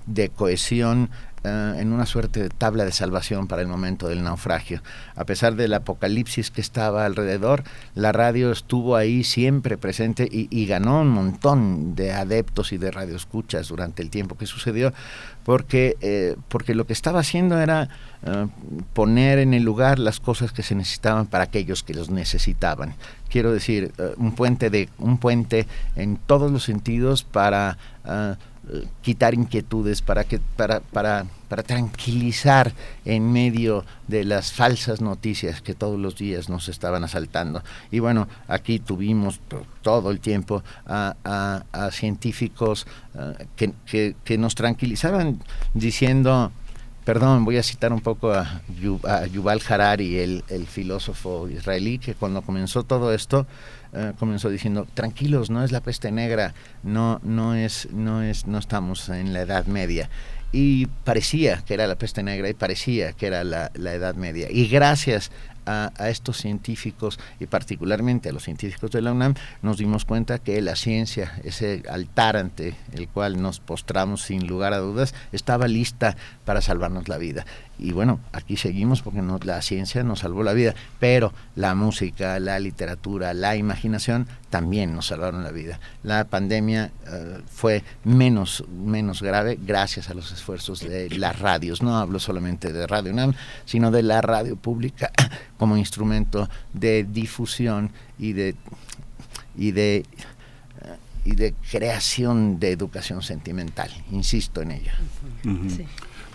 de 0.06 0.30
cohesión 0.30 1.10
eh, 1.46 1.76
en 1.78 1.94
una 1.94 2.08
suerte 2.08 2.42
de 2.42 2.50
tabla 2.50 2.86
de 2.86 2.92
salvación 2.92 3.48
para 3.48 3.62
el 3.62 3.68
momento 3.68 4.08
del 4.08 4.24
naufragio. 4.24 4.82
A 5.16 5.26
pesar 5.26 5.56
del 5.56 5.76
apocalipsis 5.76 6.50
que 6.50 6.60
estaba 6.60 7.06
alrededor, 7.06 7.64
la 7.94 8.12
radio 8.12 8.52
estuvo 8.52 8.96
ahí 8.96 9.24
siempre 9.24 9.78
presente 9.78 10.28
y, 10.32 10.66
ganó 10.66 11.02
un 11.02 11.10
montón 11.10 11.94
de 11.94 12.12
adeptos 12.14 12.74
y 12.74 12.80
de 12.80 12.90
radioescuchas 12.90 13.68
durante 13.68 14.02
el 14.02 14.10
tiempo 14.10 14.36
que 14.36 14.48
sucedió, 14.48 14.92
porque, 15.44 15.98
eh, 16.02 16.36
porque 16.48 16.74
lo 16.74 16.88
que 16.88 16.94
estaba 16.94 17.20
haciendo 17.20 17.60
era 17.60 17.90
eh, 18.26 18.48
poner 18.94 19.38
en 19.38 19.54
el 19.54 19.62
lugar 19.62 20.00
las 20.00 20.20
cosas 20.20 20.52
que 20.52 20.64
se 20.64 20.74
necesitaban 20.74 21.28
para 21.28 21.44
aquellos 21.44 21.84
que 21.84 21.94
los 21.94 22.10
necesitaban. 22.10 22.96
Quiero 23.30 23.52
decir, 23.52 23.92
un 24.18 24.34
puente 24.34 24.72
de 24.72 24.90
un 24.98 25.20
puente 25.20 25.68
en 25.96 26.18
todos 26.18 26.52
los 26.52 26.64
sentidos 26.64 27.24
para 27.24 27.78
quitar 29.02 29.34
inquietudes, 29.34 30.02
para, 30.02 30.24
que, 30.24 30.40
para, 30.40 30.80
para, 30.80 31.26
para 31.48 31.64
tranquilizar 31.64 32.74
en 33.06 33.32
medio 33.32 33.86
de 34.08 34.24
las 34.24 34.52
falsas 34.52 35.02
noticias 35.02 35.62
que 35.62 35.76
todos 35.76 36.00
los 36.00 36.16
días 36.16 36.50
nos 36.50 36.70
estaban 36.70 37.04
asaltando. 37.04 37.64
Y 37.92 38.00
bueno, 38.00 38.28
aquí 38.48 38.80
tuvimos 38.80 39.40
todo 39.82 40.12
el 40.12 40.20
tiempo 40.20 40.64
a, 40.86 41.64
científicos 41.92 42.88
eh, 43.14 43.48
que, 43.56 43.74
que, 43.86 44.16
que 44.24 44.38
nos 44.38 44.56
tranquilizaban 44.56 45.42
diciendo 45.74 46.52
Perdón, 47.06 47.46
voy 47.46 47.58
a 47.58 47.64
citar 47.64 47.94
un 47.94 48.02
poco 48.02 48.34
a, 48.34 48.62
Yuval 49.32 49.62
Harari, 49.70 50.18
el, 50.18 50.66
filósofo 50.66 51.48
israelí, 51.48 52.00
que 52.00 52.16
cuando 52.16 52.42
comenzó 52.42 52.82
todo 52.82 53.14
esto, 53.14 53.46
eh, 53.96 54.14
comenzó 54.20 54.50
diciendo, 54.50 54.88
tranquilos, 54.94 55.50
no 55.50 55.64
es 55.64 55.72
la 55.72 55.82
peste 55.82 56.12
negra, 56.12 56.54
no, 56.84 57.20
no, 57.24 57.56
es, 57.56 57.88
no, 57.92 58.22
es, 58.22 58.46
no 58.46 58.58
estamos 58.58 59.10
en 59.10 59.34
la 59.34 59.42
Edad 59.42 59.66
Media. 59.68 60.10
Y 60.52 60.88
parecía 61.04 61.64
que 61.66 61.74
era 61.74 61.88
la 61.88 61.96
peste 61.96 62.22
negra 62.24 62.50
y 62.50 62.54
parecía 62.54 63.14
que 63.14 63.28
era 63.28 63.44
la, 63.44 63.72
la 63.74 63.94
Edad 63.94 64.16
Media. 64.16 64.48
Y 64.52 64.68
gracias 64.68 65.32
a, 65.66 65.92
estos 66.10 66.38
científicos 66.38 67.20
y 67.40 67.46
particularmente 67.48 68.30
a 68.30 68.32
los 68.34 68.44
científicos 68.44 68.92
de 68.92 69.02
la 69.02 69.12
UNAM, 69.12 69.36
nos 69.62 69.78
dimos 69.78 70.06
cuenta 70.06 70.40
que 70.40 70.62
la 70.62 70.76
ciencia, 70.76 71.40
ese 71.44 71.84
altar 71.90 72.38
ante 72.38 72.76
el 72.94 73.08
cual 73.08 73.42
nos 73.42 73.60
postramos 73.60 74.22
sin 74.24 74.48
lugar 74.48 74.74
a 74.74 74.78
dudas, 74.78 75.14
estaba 75.32 75.68
lista 75.68 76.16
para 76.46 76.62
salvarnos 76.62 77.08
la 77.08 77.18
vida 77.18 77.46
y 77.78 77.92
bueno, 77.92 78.20
aquí 78.32 78.56
seguimos 78.56 79.02
porque 79.02 79.22
la 79.44 79.62
ciencia 79.62 80.04
nos 80.04 80.20
salvó 80.20 80.44
la 80.44 80.54
vida, 80.54 80.74
pero 81.00 81.34
la 81.56 81.76
música, 81.76 82.40
la 82.40 82.58
literatura, 82.60 83.34
la 83.34 83.56
imaginación 83.58 84.28
también 84.50 84.96
nos 84.96 85.08
salvaron 85.08 85.44
la 85.44 85.52
vida. 85.52 85.80
La 86.04 86.24
pandemia 86.24 86.92
eh, 87.08 87.42
fue 87.52 87.84
menos, 88.06 88.64
menos 88.70 89.22
grave 89.22 89.60
gracias 89.62 90.10
a 90.10 90.14
los 90.14 90.32
esfuerzos 90.32 90.80
de 90.80 91.10
las 91.10 91.38
radios. 91.40 91.84
No 91.84 91.98
hablo 91.98 92.20
solamente 92.20 92.72
de 92.72 92.88
Radio 92.88 93.12
UNAM, 93.12 93.34
sino 93.66 93.92
de 93.92 94.04
la 94.04 94.22
radio 94.22 94.56
pública 94.56 95.12
como 95.58 95.76
instrumento 95.76 96.50
de 96.74 97.04
difusión 97.04 97.92
y 98.18 98.32
de, 98.34 98.56
y 99.58 99.72
de, 99.72 100.06
y 101.26 101.36
de 101.36 101.54
creación 101.70 102.58
de 102.58 102.72
educación 102.72 103.22
sentimental. 103.22 103.92
Insisto 104.12 104.62
en 104.62 104.72
ella. 104.72 104.94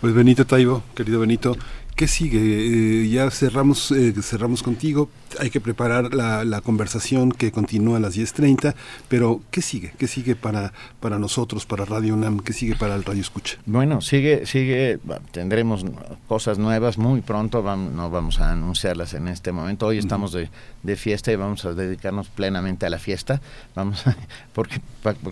Pues 0.00 0.14
Benito 0.14 0.46
Taibo, 0.46 0.82
querido 0.94 1.20
Benito, 1.20 1.54
¿qué 2.00 2.08
sigue? 2.08 2.40
Eh, 2.40 3.08
ya 3.10 3.30
cerramos, 3.30 3.90
eh, 3.92 4.14
cerramos 4.22 4.62
contigo, 4.62 5.10
hay 5.38 5.50
que 5.50 5.60
preparar 5.60 6.14
la, 6.14 6.60
conversación 6.62 7.30
que 7.30 7.52
continúa 7.52 7.98
a 7.98 8.00
las 8.00 8.16
10.30, 8.16 8.74
pero 9.08 9.42
¿qué 9.50 9.60
sigue? 9.60 9.92
¿Qué 9.98 10.08
sigue 10.08 10.34
para, 10.34 10.72
para 10.98 11.18
nosotros, 11.18 11.66
para 11.66 11.84
Radio 11.84 12.14
UNAM? 12.14 12.40
¿Qué 12.40 12.54
sigue 12.54 12.74
para 12.74 12.94
el 12.94 13.04
Radio 13.04 13.20
Escucha? 13.20 13.58
Bueno, 13.66 14.00
sigue, 14.00 14.46
sigue, 14.46 14.98
tendremos 15.30 15.84
cosas 16.26 16.58
nuevas 16.58 16.96
muy 16.96 17.20
pronto, 17.20 17.62
vamos, 17.62 17.92
no 17.92 18.08
vamos 18.08 18.40
a 18.40 18.52
anunciarlas 18.52 19.12
en 19.12 19.28
este 19.28 19.52
momento. 19.52 19.86
Hoy 19.86 19.98
estamos 19.98 20.32
de, 20.32 20.48
fiesta 20.96 21.30
y 21.32 21.36
vamos 21.36 21.66
a 21.66 21.74
dedicarnos 21.74 22.28
plenamente 22.28 22.86
a 22.86 22.90
la 22.90 22.98
fiesta, 22.98 23.42
vamos 23.74 24.02
porque, 24.54 24.80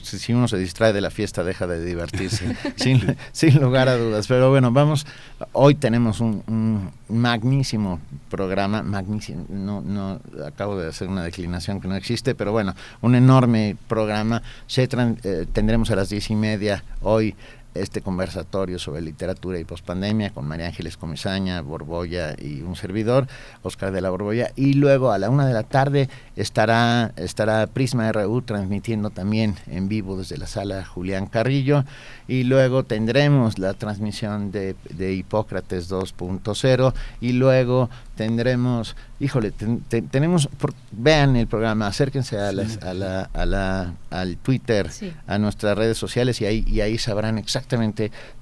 si 0.02 0.34
uno 0.34 0.48
se 0.48 0.58
distrae 0.58 0.92
de 0.92 1.00
la 1.00 1.10
fiesta 1.10 1.44
deja 1.44 1.66
de 1.66 1.82
divertirse, 1.82 2.56
sin, 2.76 3.16
sin 3.32 3.58
lugar 3.58 3.88
a 3.88 3.96
dudas. 3.96 4.26
Pero 4.26 4.50
bueno, 4.50 4.70
vamos, 4.70 5.06
hoy 5.52 5.74
tenemos 5.74 6.20
un, 6.20 6.42
un 6.46 6.57
magnísimo 7.08 8.00
programa, 8.30 8.82
magnísimo, 8.82 9.44
no, 9.48 9.80
no 9.80 10.20
acabo 10.46 10.76
de 10.78 10.88
hacer 10.88 11.08
una 11.08 11.22
declinación 11.22 11.80
que 11.80 11.88
no 11.88 11.96
existe, 11.96 12.34
pero 12.34 12.52
bueno, 12.52 12.74
un 13.00 13.14
enorme 13.14 13.76
programa. 13.88 14.42
Se 14.66 14.84
eh, 14.84 15.46
tendremos 15.52 15.90
a 15.90 15.96
las 15.96 16.08
diez 16.08 16.30
y 16.30 16.36
media 16.36 16.84
hoy 17.02 17.34
este 17.80 18.00
conversatorio 18.00 18.78
sobre 18.78 19.00
literatura 19.00 19.58
y 19.58 19.64
pospandemia 19.64 20.30
con 20.30 20.46
María 20.46 20.66
Ángeles 20.66 20.96
Comisaña, 20.96 21.60
Borbolla 21.62 22.34
y 22.38 22.62
un 22.62 22.76
servidor, 22.76 23.26
Oscar 23.62 23.92
de 23.92 24.00
la 24.00 24.10
Borbolla. 24.10 24.50
Y 24.56 24.74
luego 24.74 25.12
a 25.12 25.18
la 25.18 25.30
una 25.30 25.46
de 25.46 25.54
la 25.54 25.62
tarde 25.62 26.08
estará, 26.36 27.12
estará 27.16 27.66
Prisma 27.66 28.10
RU 28.12 28.42
transmitiendo 28.42 29.10
también 29.10 29.54
en 29.66 29.88
vivo 29.88 30.16
desde 30.16 30.38
la 30.38 30.46
sala 30.46 30.84
Julián 30.84 31.26
Carrillo. 31.26 31.84
Y 32.26 32.44
luego 32.44 32.84
tendremos 32.84 33.58
la 33.58 33.74
transmisión 33.74 34.50
de, 34.50 34.76
de 34.90 35.14
Hipócrates 35.14 35.90
2.0 35.90 36.94
y 37.20 37.32
luego 37.32 37.88
tendremos, 38.16 38.96
híjole, 39.20 39.52
tenemos, 40.10 40.48
vean 40.90 41.36
el 41.36 41.46
programa, 41.46 41.86
acérquense 41.86 42.36
a, 42.36 42.48
a, 42.48 42.52
la, 42.52 43.30
a 43.32 43.46
la, 43.46 43.94
al 44.10 44.36
Twitter, 44.38 44.90
a 45.28 45.38
nuestras 45.38 45.78
redes 45.78 45.98
sociales 45.98 46.40
y 46.40 46.46
ahí, 46.46 46.64
y 46.66 46.80
ahí 46.80 46.98
sabrán 46.98 47.38
exactamente 47.38 47.67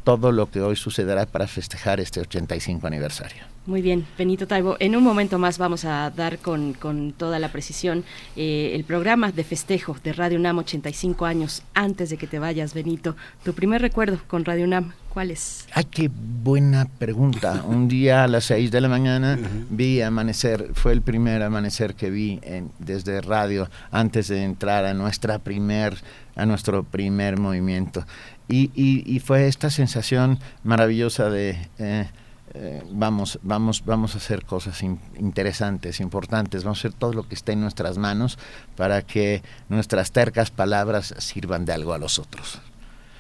todo 0.05 0.33
lo 0.33 0.51
que 0.51 0.61
hoy 0.61 0.77
sucederá 0.77 1.27
para 1.27 1.47
festejar 1.47 2.01
este 2.01 2.21
85 2.21 2.87
aniversario. 2.87 3.45
Muy 3.67 3.83
bien, 3.83 4.07
Benito 4.17 4.47
Taibo. 4.47 4.77
En 4.79 4.95
un 4.95 5.03
momento 5.03 5.39
más 5.39 5.59
vamos 5.59 5.85
a 5.85 6.11
dar 6.11 6.39
con, 6.39 6.73
con 6.75 7.13
toda 7.13 7.41
la 7.41 7.51
precisión 7.51 8.05
eh, 8.37 8.73
el 8.75 8.85
programa 8.85 9.33
de 9.33 9.43
festejo 9.43 9.97
de 10.05 10.13
Radio 10.13 10.39
UNAM 10.39 10.59
85 10.59 11.27
años. 11.27 11.63
Antes 11.75 12.11
de 12.11 12.17
que 12.17 12.29
te 12.29 12.39
vayas, 12.39 12.75
Benito, 12.75 13.17
tu 13.45 13.55
primer 13.55 13.83
recuerdo 13.83 14.21
con 14.29 14.45
Radio 14.45 14.65
UNAM, 14.65 14.93
¿cuál 15.17 15.31
es? 15.31 15.67
Ay, 15.73 15.85
qué 15.85 16.11
buena 16.13 16.85
pregunta. 16.85 17.65
Un 17.67 17.89
día 17.89 18.25
a 18.25 18.29
las 18.29 18.45
6 18.45 18.71
de 18.71 18.83
la 18.83 18.89
mañana 18.91 19.39
vi 19.71 20.03
amanecer, 20.03 20.73
fue 20.75 20.93
el 20.93 21.01
primer 21.01 21.43
amanecer 21.43 21.95
que 21.95 22.11
vi 22.11 22.39
en, 22.43 22.71
desde 22.81 23.23
radio 23.23 23.71
antes 23.91 24.29
de 24.29 24.45
entrar 24.45 24.85
a 24.85 24.93
nuestra 24.93 25.39
primer 25.39 25.97
a 26.35 26.45
nuestro 26.45 26.85
primer 26.85 27.39
movimiento. 27.39 28.05
Y, 28.47 28.71
y, 28.75 29.19
fue 29.21 29.47
esta 29.49 29.71
sensación 29.71 30.39
maravillosa 30.65 31.31
de... 31.31 31.67
Eh, 31.79 32.11
eh, 32.53 32.83
vamos, 32.91 33.39
vamos, 33.43 33.87
vamos 33.87 34.15
a 34.15 34.19
hacer 34.19 34.45
cosas 34.45 34.83
interesantes, 34.83 36.01
importantes, 36.01 36.63
vamos 36.63 36.81
a 36.81 36.89
hacer 36.89 36.93
todo 36.93 37.15
lo 37.15 37.27
que 37.27 37.35
esté 37.35 37.53
en 37.53 37.63
nuestras 37.63 37.97
manos 37.97 38.39
para 38.77 39.01
que 39.01 39.43
nuestras 39.71 40.13
tercas 40.13 40.51
palabras 40.51 41.15
sirvan 41.17 41.65
de 41.65 41.73
algo 41.73 41.95
a 41.95 41.99
los 41.99 42.19
otros. 42.19 42.61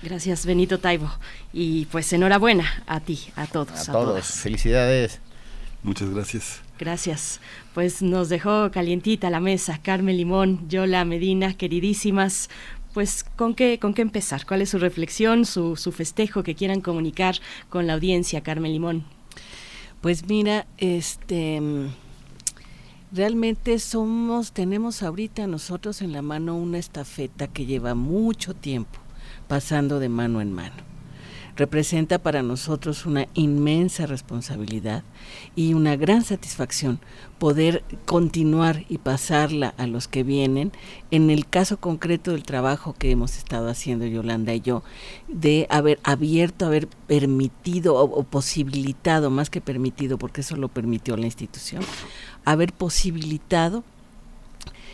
Gracias, 0.03 0.47
Benito 0.47 0.79
Taibo. 0.79 1.11
Y 1.53 1.87
pues 1.87 2.13
enhorabuena 2.13 2.85
a 2.87 3.01
ti, 3.01 3.21
a 3.37 3.47
todos. 3.47 3.89
A, 3.89 3.93
todos, 3.93 4.27
felicidades. 4.27 5.21
Muchas 5.83 6.11
gracias. 6.11 6.61
Gracias. 6.79 7.41
Pues 7.75 8.03
nos 8.03 8.29
dejó 8.29 8.71
calientita 8.71 9.31
la 9.31 9.41
mesa 9.41 9.81
Carmen 9.83 10.17
Limón, 10.17 10.69
Yola 10.69 11.05
Medina, 11.05 11.55
queridísimas 11.55 12.51
pues 12.93 13.25
con 13.25 13.55
qué 13.55 13.79
con 13.79 13.93
qué 13.93 14.01
empezar 14.01 14.47
cuál 14.47 14.63
es 14.63 14.71
su 14.71 14.79
reflexión 14.79 15.45
su, 15.45 15.77
su 15.77 15.93
festejo 15.93 16.43
que 16.43 16.55
quieran 16.55 16.81
comunicar 16.81 17.35
con 17.69 17.87
la 17.87 17.93
audiencia 17.93 18.43
Carmen 18.43 18.73
Limón 18.73 19.05
pues 20.07 20.29
mira, 20.29 20.67
este 20.79 21.61
realmente 23.11 23.79
somos, 23.79 24.53
tenemos 24.53 25.03
ahorita 25.03 25.47
nosotros 25.47 26.03
en 26.03 26.13
la 26.13 26.23
mano 26.23 26.57
una 26.57 26.79
estafeta 26.79 27.49
que 27.49 27.67
lleva 27.67 27.95
mucho 27.95 28.55
tiempo 28.55 29.01
pasando 29.49 29.99
de 29.99 30.09
mano 30.09 30.41
en 30.41 30.53
mano 30.53 30.87
representa 31.57 32.19
para 32.19 32.43
nosotros 32.43 33.07
una 33.07 33.27
inmensa 33.35 34.07
responsabilidad 34.07 35.03
y 35.57 35.73
una 35.73 35.97
gran 35.97 36.23
satisfacción 36.23 37.01
poder 37.39 37.83
continuar 38.05 38.85
y 38.89 38.99
pasarla 38.99 39.75
a 39.79 39.87
los 39.87 40.07
que 40.07 40.23
vienen. 40.23 40.73
En 41.11 41.31
el 41.31 41.49
caso 41.49 41.79
concreto 41.79 42.33
del 42.33 42.45
trabajo 42.45 42.95
que 42.99 43.11
hemos 43.11 43.37
estado 43.39 43.69
haciendo 43.69 44.07
Yolanda 44.07 44.55
y 44.55 44.61
yo, 44.61 44.83
de 45.29 45.67
haber 45.71 45.99
abierto, 46.03 46.67
haber 46.67 46.89
permitido 46.89 47.97
o, 47.97 48.23
posibilitado, 48.23 49.31
más 49.31 49.51
que 49.51 49.61
permitido, 49.61 50.19
porque 50.19 50.43
eso 50.43 50.57
lo 50.57 50.69
permitió 50.69 51.17
la 51.17 51.27
institución, 51.27 51.83
haber 52.45 52.73
posibilitado 52.73 53.83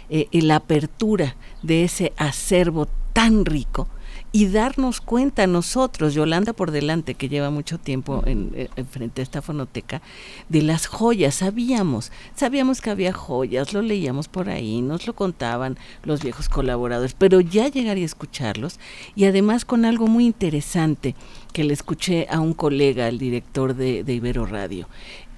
eh, 0.09 0.29
la 0.33 0.57
apertura 0.57 1.37
de 1.63 1.85
ese 1.85 2.13
acervo 2.17 2.87
tan 3.13 3.45
rico 3.45 3.89
y 4.33 4.47
darnos 4.47 5.03
cuenta 5.03 5.47
nosotros, 5.47 6.15
Yolanda 6.15 6.55
por 6.55 6.71
delante, 6.71 7.15
que 7.15 7.29
lleva 7.29 7.51
mucho 7.51 7.79
tiempo 7.79 8.23
en, 8.25 8.51
frente 8.91 9.21
a 9.21 9.25
esta 9.25 9.43
fonoteca, 9.43 10.01
de 10.49 10.63
las 10.63 10.87
joyas. 10.87 11.35
Sabíamos, 11.35 12.11
sabíamos 12.35 12.81
que 12.81 12.91
había 12.91 13.13
joyas, 13.13 13.75
lo 13.75 13.83
leíamos 13.83 14.29
por 14.29 14.49
ahí, 14.49 14.81
nos 14.81 15.07
lo 15.07 15.15
contaban 15.15 15.77
los 16.03 16.23
viejos 16.23 16.49
colaboradores, 16.49 17.15
pero 17.15 17.41
ya 17.41 17.69
llegar 17.69 17.99
y 17.99 18.05
escucharlos, 18.05 18.81
y 19.15 19.27
además 19.27 19.67
con 19.67 19.85
algo 19.85 20.07
muy 20.07 20.25
interesante 20.25 21.15
que 21.53 21.65
le 21.65 21.75
escuché 21.75 22.27
a 22.31 22.41
un 22.41 22.55
colega, 22.55 23.09
el 23.09 23.19
director 23.19 23.75
de, 23.75 24.03
de 24.03 24.15
Ibero 24.15 24.47
Radio 24.47 24.89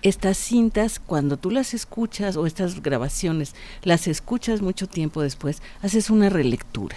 estas 0.02 0.36
cintas, 0.36 1.00
cuando 1.00 1.38
tú 1.38 1.50
las 1.50 1.72
escuchas 1.72 2.36
o 2.36 2.44
estas 2.44 2.82
grabaciones, 2.82 3.54
las 3.82 4.06
escuchas 4.06 4.60
mucho 4.60 4.86
tiempo 4.86 5.22
después, 5.22 5.62
haces 5.80 6.10
una 6.10 6.28
relectura 6.28 6.94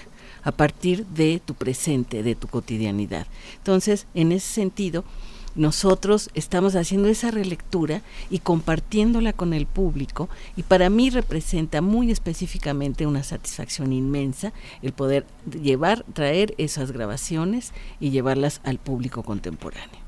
a 0.48 0.54
partir 0.54 1.06
de 1.08 1.42
tu 1.44 1.56
presente, 1.56 2.24
de 2.24 2.34
tu 2.34 2.48
cotidianidad. 2.48 3.28
Entonces, 3.58 4.08
en 4.14 4.32
ese 4.32 4.48
sentido, 4.48 5.04
nosotros 5.56 6.30
estamos 6.36 6.78
haciendo 6.78 7.10
esa 7.10 7.32
relectura 7.32 8.02
y 8.30 8.40
compartiéndola 8.40 9.34
con 9.34 9.54
el 9.54 9.66
público 9.66 10.30
y 10.56 10.64
para 10.64 10.90
mí 10.90 11.10
representa 11.10 11.82
muy 11.82 12.12
específicamente 12.12 13.06
una 13.06 13.24
satisfacción 13.24 13.92
inmensa 13.92 14.54
el 14.82 14.94
poder 14.94 15.26
llevar, 15.62 16.06
traer 16.14 16.56
esas 16.58 16.94
grabaciones 16.94 17.74
y 18.00 18.12
llevarlas 18.12 18.62
al 18.64 18.78
público 18.78 19.24
contemporáneo. 19.24 20.00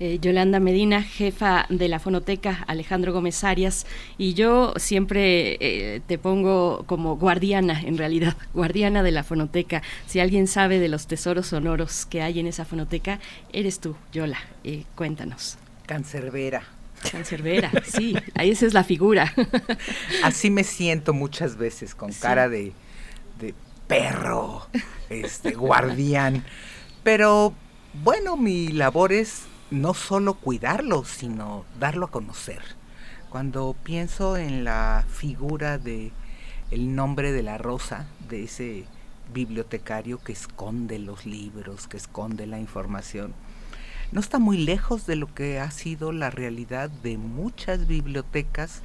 Eh, 0.00 0.18
Yolanda 0.20 0.60
Medina, 0.60 1.02
jefa 1.02 1.66
de 1.70 1.88
la 1.88 1.98
Fonoteca 1.98 2.64
Alejandro 2.68 3.12
Gómez 3.12 3.42
Arias, 3.42 3.84
y 4.16 4.34
yo 4.34 4.72
siempre 4.76 5.56
eh, 5.60 6.00
te 6.06 6.18
pongo 6.18 6.84
como 6.86 7.16
guardiana, 7.16 7.82
en 7.82 7.98
realidad, 7.98 8.36
guardiana 8.54 9.02
de 9.02 9.10
la 9.10 9.24
Fonoteca. 9.24 9.82
Si 10.06 10.20
alguien 10.20 10.46
sabe 10.46 10.78
de 10.78 10.88
los 10.88 11.08
tesoros 11.08 11.48
sonoros 11.48 12.06
que 12.06 12.22
hay 12.22 12.38
en 12.38 12.46
esa 12.46 12.64
Fonoteca, 12.64 13.18
eres 13.52 13.80
tú, 13.80 13.96
Yola. 14.12 14.38
Eh, 14.62 14.84
cuéntanos. 14.94 15.58
Cancerbera. 15.86 16.62
Cancerbera, 17.10 17.72
sí, 17.84 18.16
ahí 18.34 18.50
esa 18.50 18.66
es 18.66 18.74
la 18.74 18.84
figura. 18.84 19.34
Así 20.22 20.50
me 20.50 20.62
siento 20.62 21.12
muchas 21.12 21.56
veces, 21.56 21.94
con 21.96 22.12
cara 22.12 22.48
de, 22.48 22.72
de 23.40 23.54
perro, 23.88 24.68
este, 25.08 25.52
guardián. 25.54 26.44
Pero 27.02 27.52
bueno, 28.04 28.36
mi 28.36 28.68
labor 28.68 29.12
es 29.12 29.42
no 29.70 29.92
solo 29.94 30.34
cuidarlo, 30.34 31.04
sino 31.04 31.64
darlo 31.78 32.06
a 32.06 32.10
conocer. 32.10 32.62
Cuando 33.30 33.76
pienso 33.82 34.36
en 34.36 34.64
la 34.64 35.04
figura 35.08 35.78
de 35.78 36.12
el 36.70 36.94
nombre 36.94 37.32
de 37.32 37.42
la 37.42 37.58
rosa, 37.58 38.06
de 38.28 38.44
ese 38.44 38.84
bibliotecario 39.32 40.22
que 40.22 40.32
esconde 40.32 40.98
los 40.98 41.26
libros, 41.26 41.86
que 41.86 41.98
esconde 41.98 42.46
la 42.46 42.58
información, 42.58 43.34
no 44.10 44.20
está 44.20 44.38
muy 44.38 44.56
lejos 44.56 45.06
de 45.06 45.16
lo 45.16 45.34
que 45.34 45.60
ha 45.60 45.70
sido 45.70 46.12
la 46.12 46.30
realidad 46.30 46.88
de 46.88 47.18
muchas 47.18 47.86
bibliotecas 47.86 48.80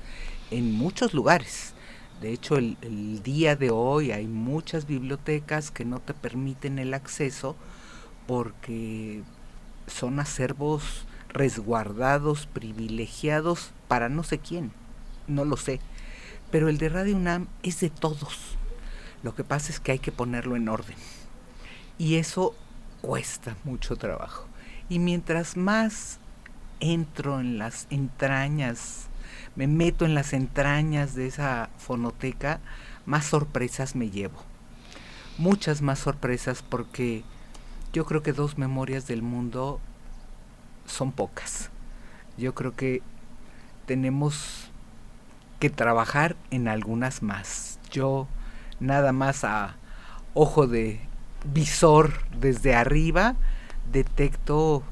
en 0.52 0.74
muchos 0.74 1.14
lugares. 1.14 1.74
De 2.20 2.34
hecho, 2.34 2.58
el, 2.58 2.78
el, 2.82 3.24
día 3.24 3.56
de 3.56 3.70
hoy 3.70 4.12
hay 4.12 4.28
muchas 4.28 4.86
bibliotecas 4.86 5.72
que 5.72 5.86
no 5.86 6.00
te 6.00 6.14
permiten 6.14 6.78
el 6.78 6.94
acceso 6.94 7.56
porque 8.28 9.24
son 9.88 10.20
acervos 10.20 11.06
resguardados, 11.30 12.48
privilegiados 12.48 13.72
para 13.88 14.10
no 14.10 14.24
sé 14.24 14.40
quién, 14.40 14.72
no 15.28 15.46
lo 15.46 15.58
sé. 15.58 15.80
Pero 16.52 16.70
el 16.70 16.78
de 16.78 16.90
Radio 16.90 17.16
UNAM 17.16 17.48
es 17.64 17.80
de 17.80 17.90
todos. 17.90 18.58
Lo 19.24 19.34
que 19.34 19.44
pasa 19.44 19.72
es 19.72 19.80
que 19.80 19.94
hay 19.94 20.00
que 20.00 20.12
ponerlo 20.12 20.56
en 20.56 20.70
orden. 20.70 20.96
Y 21.98 22.16
eso 22.16 22.56
cuesta 23.02 23.56
mucho 23.64 23.96
trabajo. 23.96 24.46
Y 24.90 25.00
mientras 25.00 25.58
más 25.58 26.20
entro 26.80 27.40
en 27.40 27.58
las 27.58 27.88
entrañas, 27.90 29.08
me 29.56 29.68
meto 29.68 30.06
en 30.06 30.14
las 30.14 30.34
entrañas 30.34 31.16
de 31.16 31.28
esa 31.28 31.70
fonoteca, 31.78 32.60
más 33.06 33.26
sorpresas 33.26 33.96
me 33.96 34.10
llevo. 34.10 34.44
Muchas 35.38 35.82
más 35.82 36.00
sorpresas 36.00 36.62
porque 36.62 37.24
yo 37.94 38.06
creo 38.06 38.24
que 38.24 38.34
dos 38.34 38.58
memorias 38.58 39.08
del 39.08 39.22
mundo 39.22 39.80
son 40.86 41.12
pocas. 41.12 41.70
Yo 42.38 42.56
creo 42.56 42.76
que 42.76 43.04
tenemos 43.86 44.72
que 45.60 45.70
trabajar 45.70 46.36
en 46.50 46.68
algunas 46.68 47.22
más. 47.22 47.80
Yo 47.92 48.28
nada 48.80 49.14
más 49.14 49.44
a 49.44 49.76
ojo 50.34 50.66
de 50.66 51.00
visor 51.54 52.14
desde 52.40 52.74
arriba 52.74 53.36
detecto 53.92 54.84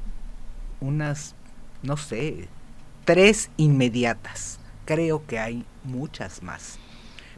unas, 0.80 1.34
no 1.82 1.96
sé, 1.96 2.48
tres 3.04 3.50
inmediatas. 3.56 4.60
Creo 4.84 5.26
que 5.26 5.40
hay 5.40 5.64
muchas 5.82 6.44
más. 6.44 6.78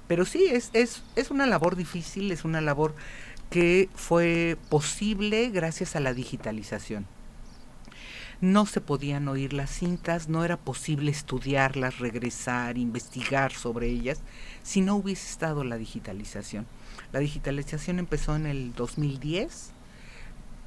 Pero 0.07 0.26
sí, 0.26 0.47
es, 0.51 0.68
es, 0.75 1.02
es 1.17 1.31
una 1.31 1.47
labor 1.47 1.76
difícil, 1.76 2.31
es 2.31 2.44
una 2.44 2.60
labor 2.60 2.94
que 3.51 3.89
fue 3.95 4.57
posible 4.69 5.51
gracias 5.51 5.97
a 5.97 6.01
la 6.01 6.15
digitalización. 6.15 7.07
No 8.41 8.67
se 8.67 8.81
podían 8.81 9.29
oír 9.29 9.53
las 9.53 9.71
cintas, 9.71 10.29
no 10.29 10.45
era 10.45 10.57
posible 10.57 11.11
estudiarlas, 11.11 11.99
regresar, 11.99 12.77
investigar 12.77 13.53
sobre 13.53 13.89
ellas, 13.89 14.21
si 14.63 14.81
no 14.81 14.97
hubiese 14.97 15.31
estado 15.31 15.65
la 15.65 15.77
digitalización. 15.77 16.67
La 17.13 17.21
digitalización 17.21 17.99
empezó 17.99 18.37
en 18.37 18.47
el 18.47 18.75
2010 18.75 19.71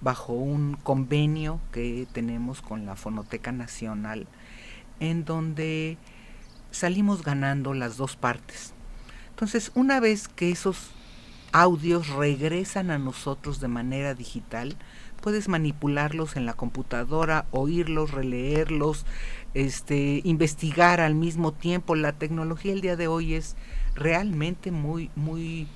bajo 0.02 0.34
un 0.34 0.76
convenio 0.76 1.60
que 1.72 2.08
tenemos 2.14 2.62
con 2.62 2.86
la 2.86 2.96
Fonoteca 2.96 3.52
Nacional, 3.52 4.28
en 5.00 5.26
donde 5.26 5.98
salimos 6.72 7.24
ganando 7.24 7.74
las 7.74 7.98
dos 7.98 8.16
partes. 8.16 8.74
Entonces, 9.30 9.72
una 9.76 10.00
vez 10.00 10.28
que 10.28 10.52
esos 10.52 10.92
audios 11.61 12.10
regresan 12.10 12.92
a 12.92 13.00
nosotros 13.00 13.60
de 13.60 13.68
manera 13.68 14.14
digital, 14.14 14.77
puedes 15.22 15.48
manipularlos 15.48 16.36
en 16.36 16.45
la 16.45 16.53
computadora, 16.53 17.48
oírlos, 17.52 18.11
releerlos, 18.11 19.06
este, 19.53 20.22
investigar 20.24 21.02
al 21.02 21.16
mismo 21.16 21.53
tiempo. 21.53 21.95
La 21.95 22.14
tecnología 22.14 22.74
el 22.74 22.82
día 22.82 22.95
de 22.95 23.08
hoy 23.08 23.34
es 23.34 23.56
realmente 23.95 24.72
muy, 24.72 25.10
muy 25.16 25.68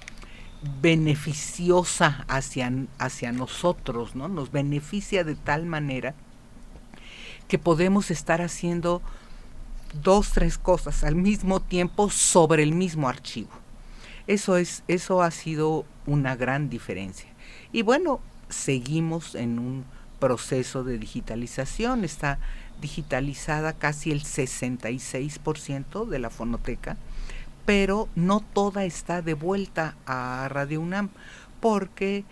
beneficiosa 0.81 2.25
hacia, 2.27 2.71
hacia 2.99 3.31
nosotros, 3.31 4.15
¿no? 4.15 4.27
Nos 4.27 4.51
beneficia 4.51 5.23
de 5.23 5.35
tal 5.35 5.65
manera 5.65 6.13
que 7.47 7.57
podemos 7.57 8.11
estar 8.11 8.41
haciendo 8.41 9.01
dos, 10.03 10.31
tres 10.31 10.59
cosas 10.59 11.03
al 11.03 11.15
mismo 11.15 11.59
tiempo 11.59 12.11
sobre 12.11 12.61
el 12.61 12.73
mismo 12.73 13.09
archivo. 13.09 13.60
Eso, 14.31 14.55
es, 14.55 14.83
eso 14.87 15.21
ha 15.23 15.29
sido 15.29 15.83
una 16.05 16.37
gran 16.37 16.69
diferencia. 16.69 17.29
Y 17.73 17.81
bueno, 17.81 18.21
seguimos 18.47 19.35
en 19.35 19.59
un 19.59 19.83
proceso 20.19 20.85
de 20.85 20.97
digitalización. 20.97 22.05
Está 22.05 22.39
digitalizada 22.79 23.73
casi 23.73 24.09
el 24.09 24.23
66% 24.23 26.05
de 26.05 26.19
la 26.19 26.29
fonoteca, 26.29 26.95
pero 27.65 28.07
no 28.15 28.39
toda 28.39 28.85
está 28.85 29.21
de 29.21 29.33
vuelta 29.33 29.97
a 30.05 30.47
Radio 30.47 30.79
UNAM, 30.79 31.09
porque 31.59 32.23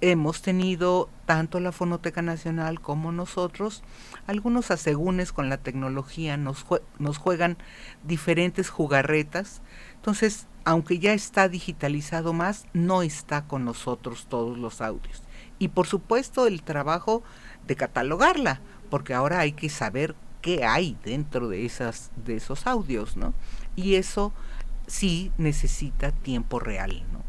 hemos 0.00 0.42
tenido 0.42 1.08
tanto 1.26 1.60
la 1.60 1.70
Fonoteca 1.70 2.22
Nacional 2.22 2.80
como 2.80 3.12
nosotros 3.12 3.84
algunos 4.26 4.72
asegúnes 4.72 5.30
con 5.30 5.48
la 5.48 5.58
tecnología, 5.58 6.36
nos, 6.36 6.66
nos 6.98 7.18
juegan 7.18 7.56
diferentes 8.02 8.68
jugarretas. 8.68 9.62
Entonces, 9.94 10.48
aunque 10.64 10.98
ya 10.98 11.12
está 11.12 11.48
digitalizado 11.48 12.32
más, 12.32 12.66
no 12.72 13.02
está 13.02 13.46
con 13.46 13.64
nosotros 13.64 14.26
todos 14.28 14.58
los 14.58 14.80
audios. 14.80 15.22
Y 15.58 15.68
por 15.68 15.86
supuesto 15.86 16.46
el 16.46 16.62
trabajo 16.62 17.22
de 17.66 17.76
catalogarla, 17.76 18.60
porque 18.90 19.14
ahora 19.14 19.40
hay 19.40 19.52
que 19.52 19.68
saber 19.68 20.14
qué 20.42 20.64
hay 20.64 20.96
dentro 21.04 21.48
de, 21.48 21.66
esas, 21.66 22.10
de 22.24 22.36
esos 22.36 22.66
audios, 22.66 23.16
¿no? 23.16 23.34
Y 23.76 23.94
eso 23.94 24.32
sí 24.86 25.32
necesita 25.38 26.12
tiempo 26.12 26.58
real, 26.58 27.04
¿no? 27.12 27.20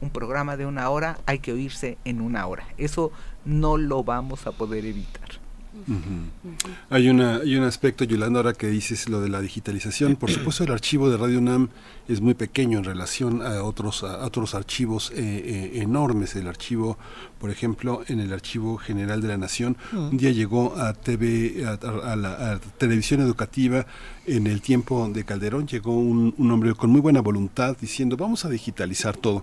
un 0.00 0.10
programa 0.10 0.56
de 0.56 0.66
una 0.66 0.90
hora 0.90 1.18
hay 1.26 1.38
que 1.38 1.52
oírse 1.52 1.98
en 2.04 2.20
una 2.20 2.46
hora. 2.46 2.66
Eso 2.76 3.12
no 3.44 3.76
lo 3.76 4.04
vamos 4.04 4.46
a 4.46 4.52
poder 4.52 4.84
evitar. 4.84 5.45
Hay, 6.90 7.08
una, 7.08 7.36
hay 7.36 7.56
un 7.56 7.64
aspecto, 7.64 8.04
Yolanda, 8.04 8.40
ahora 8.40 8.52
que 8.52 8.68
dices 8.68 9.08
lo 9.08 9.20
de 9.20 9.28
la 9.28 9.40
digitalización. 9.40 10.16
Por 10.16 10.30
supuesto, 10.30 10.64
el 10.64 10.72
archivo 10.72 11.10
de 11.10 11.16
Radio 11.16 11.38
UNAM 11.38 11.68
es 12.08 12.20
muy 12.20 12.34
pequeño 12.34 12.78
en 12.78 12.84
relación 12.84 13.42
a 13.42 13.62
otros, 13.62 14.04
a 14.04 14.24
otros 14.24 14.54
archivos 14.54 15.10
eh, 15.10 15.72
eh, 15.74 15.82
enormes. 15.82 16.36
El 16.36 16.48
archivo, 16.48 16.98
por 17.40 17.50
ejemplo, 17.50 18.02
en 18.08 18.20
el 18.20 18.32
Archivo 18.32 18.76
General 18.78 19.20
de 19.20 19.28
la 19.28 19.36
Nación, 19.36 19.76
un 19.92 20.16
día 20.16 20.30
llegó 20.30 20.76
a, 20.76 20.92
TV, 20.92 21.64
a, 21.66 22.16
la 22.16 22.60
televisión 22.78 23.20
educativa 23.20 23.86
en 24.26 24.46
el 24.46 24.60
tiempo 24.60 25.08
de 25.08 25.24
Calderón, 25.24 25.66
llegó 25.66 25.96
un, 25.96 26.34
un 26.36 26.50
hombre 26.50 26.74
con 26.74 26.90
muy 26.90 27.00
buena 27.00 27.20
voluntad 27.20 27.76
diciendo, 27.80 28.16
vamos 28.16 28.44
a 28.44 28.48
digitalizar 28.48 29.16
todo. 29.16 29.42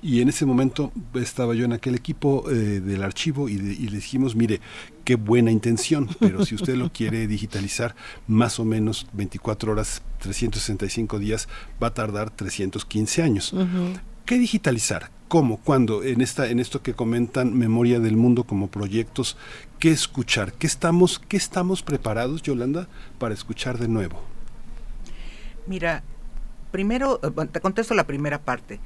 Y 0.00 0.20
en 0.20 0.28
ese 0.28 0.46
momento 0.46 0.92
estaba 1.14 1.54
yo 1.54 1.64
en 1.64 1.72
aquel 1.72 1.96
equipo 1.96 2.48
eh, 2.50 2.54
del 2.80 3.02
archivo 3.02 3.48
y, 3.48 3.58
le 3.58 3.96
dijimos, 3.96 4.36
mire, 4.36 4.60
qué 5.04 5.16
buena 5.16 5.50
intención, 5.50 6.08
pero 6.20 6.44
si 6.46 6.54
usted 6.54 6.76
lo 6.76 6.92
quiere 6.92 7.26
digitalizar, 7.26 7.96
más 8.28 8.60
o 8.60 8.64
menos 8.64 9.08
24 9.12 9.72
horas, 9.72 10.02
365 10.20 11.18
días, 11.18 11.48
va 11.82 11.88
a 11.88 11.94
tardar 11.94 12.30
315 12.30 13.22
años. 13.22 13.54
¿Qué 14.24 14.38
digitalizar? 14.38 15.10
¿Cómo? 15.26 15.56
¿Cuándo? 15.56 16.04
En, 16.04 16.20
esta, 16.20 16.48
en 16.48 16.60
esto 16.60 16.80
que 16.80 16.94
comentan 16.94 17.56
Memoria 17.58 17.98
del 17.98 18.16
Mundo 18.16 18.44
como 18.44 18.68
proyectos, 18.68 19.36
¿qué 19.80 19.90
escuchar? 19.90 20.52
¿Qué 20.52 20.66
estamos, 20.66 21.18
qué 21.18 21.36
estamos 21.36 21.82
preparados, 21.82 22.42
Yolanda, 22.42 22.88
para 23.18 23.34
escuchar 23.34 23.78
de 23.78 23.88
nuevo? 23.88 24.22
Mira, 25.66 26.04
primero, 26.70 27.20
eh, 27.22 27.46
te 27.50 27.60
contesto 27.60 27.94
la 27.94 28.06
primera 28.06 28.38
parte 28.38 28.78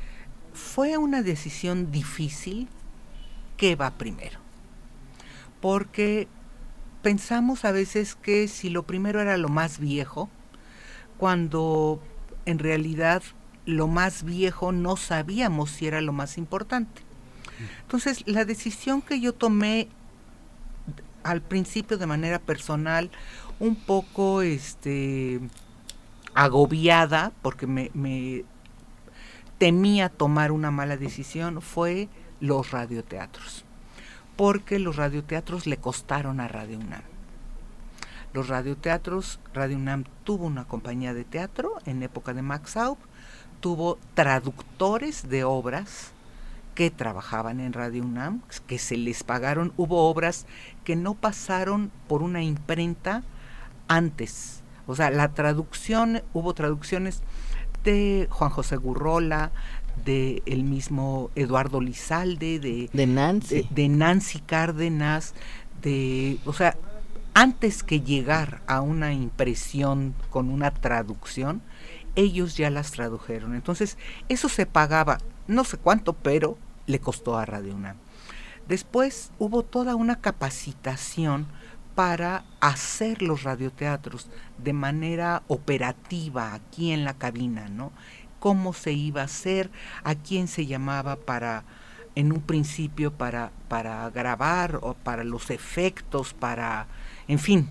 fue 0.52 0.96
una 0.98 1.22
decisión 1.22 1.90
difícil 1.90 2.68
qué 3.56 3.76
va 3.76 3.92
primero. 3.92 4.38
Porque 5.60 6.28
pensamos 7.02 7.64
a 7.64 7.72
veces 7.72 8.14
que 8.14 8.48
si 8.48 8.70
lo 8.70 8.84
primero 8.84 9.20
era 9.20 9.36
lo 9.36 9.48
más 9.48 9.78
viejo, 9.78 10.28
cuando 11.18 12.02
en 12.46 12.58
realidad 12.58 13.22
lo 13.66 13.86
más 13.86 14.24
viejo 14.24 14.72
no 14.72 14.96
sabíamos 14.96 15.70
si 15.70 15.86
era 15.86 16.00
lo 16.00 16.12
más 16.12 16.38
importante. 16.38 17.02
Entonces, 17.82 18.24
la 18.26 18.44
decisión 18.44 19.02
que 19.02 19.20
yo 19.20 19.32
tomé 19.32 19.88
al 21.22 21.40
principio 21.40 21.98
de 21.98 22.06
manera 22.06 22.40
personal, 22.40 23.10
un 23.60 23.76
poco 23.76 24.42
este 24.42 25.40
agobiada, 26.34 27.32
porque 27.42 27.66
me, 27.66 27.90
me 27.94 28.44
temía 29.62 30.08
tomar 30.08 30.50
una 30.50 30.72
mala 30.72 30.96
decisión, 30.96 31.62
fue 31.62 32.08
los 32.40 32.72
radioteatros. 32.72 33.64
Porque 34.34 34.80
los 34.80 34.96
radioteatros 34.96 35.68
le 35.68 35.76
costaron 35.76 36.40
a 36.40 36.48
Radio 36.48 36.80
UNAM. 36.80 37.04
Los 38.32 38.48
radioteatros, 38.48 39.38
Radio 39.54 39.76
UNAM 39.76 40.02
tuvo 40.24 40.46
una 40.46 40.64
compañía 40.64 41.14
de 41.14 41.22
teatro 41.22 41.74
en 41.86 42.02
época 42.02 42.34
de 42.34 42.42
Max 42.42 42.76
Aub, 42.76 42.98
tuvo 43.60 44.00
traductores 44.14 45.28
de 45.28 45.44
obras 45.44 46.10
que 46.74 46.90
trabajaban 46.90 47.60
en 47.60 47.72
Radio 47.72 48.02
UNAM, 48.02 48.42
que 48.66 48.80
se 48.80 48.96
les 48.96 49.22
pagaron, 49.22 49.72
hubo 49.76 50.10
obras 50.10 50.44
que 50.82 50.96
no 50.96 51.14
pasaron 51.14 51.92
por 52.08 52.24
una 52.24 52.42
imprenta 52.42 53.22
antes. 53.86 54.64
O 54.88 54.96
sea, 54.96 55.10
la 55.10 55.28
traducción, 55.28 56.20
hubo 56.32 56.52
traducciones 56.52 57.22
de 57.84 58.28
Juan 58.30 58.50
José 58.50 58.76
Gurrola, 58.76 59.50
de 60.04 60.42
el 60.46 60.64
mismo 60.64 61.30
Eduardo 61.34 61.80
Lizalde, 61.80 62.58
de, 62.58 62.90
de 62.92 63.06
Nancy, 63.06 63.68
de, 63.70 63.88
Nancy 63.88 64.40
Cárdenas, 64.40 65.34
de, 65.82 66.38
o 66.44 66.52
sea, 66.52 66.76
antes 67.34 67.82
que 67.82 68.00
llegar 68.00 68.62
a 68.66 68.80
una 68.80 69.12
impresión 69.12 70.14
con 70.30 70.50
una 70.50 70.70
traducción, 70.70 71.62
ellos 72.14 72.56
ya 72.56 72.70
las 72.70 72.90
tradujeron. 72.90 73.54
Entonces, 73.54 73.96
eso 74.28 74.48
se 74.48 74.66
pagaba, 74.66 75.18
no 75.46 75.64
sé 75.64 75.76
cuánto, 75.78 76.12
pero 76.12 76.58
le 76.86 77.00
costó 77.00 77.38
a 77.38 77.46
Radio 77.46 77.74
UNAM. 77.74 77.96
Después 78.68 79.32
hubo 79.38 79.62
toda 79.62 79.96
una 79.96 80.20
capacitación 80.20 81.46
para 81.94 82.44
hacer 82.60 83.22
los 83.22 83.42
radioteatros 83.42 84.28
de 84.58 84.72
manera 84.72 85.42
operativa 85.48 86.54
aquí 86.54 86.92
en 86.92 87.04
la 87.04 87.14
cabina, 87.14 87.68
¿no? 87.68 87.92
Cómo 88.40 88.72
se 88.72 88.92
iba 88.92 89.22
a 89.22 89.26
hacer, 89.26 89.70
a 90.02 90.14
quién 90.14 90.48
se 90.48 90.66
llamaba 90.66 91.16
para, 91.16 91.64
en 92.14 92.32
un 92.32 92.40
principio, 92.40 93.12
para, 93.12 93.52
para 93.68 94.08
grabar 94.10 94.78
o 94.82 94.94
para 94.94 95.22
los 95.24 95.50
efectos, 95.50 96.34
para, 96.34 96.86
en 97.28 97.38
fin, 97.38 97.70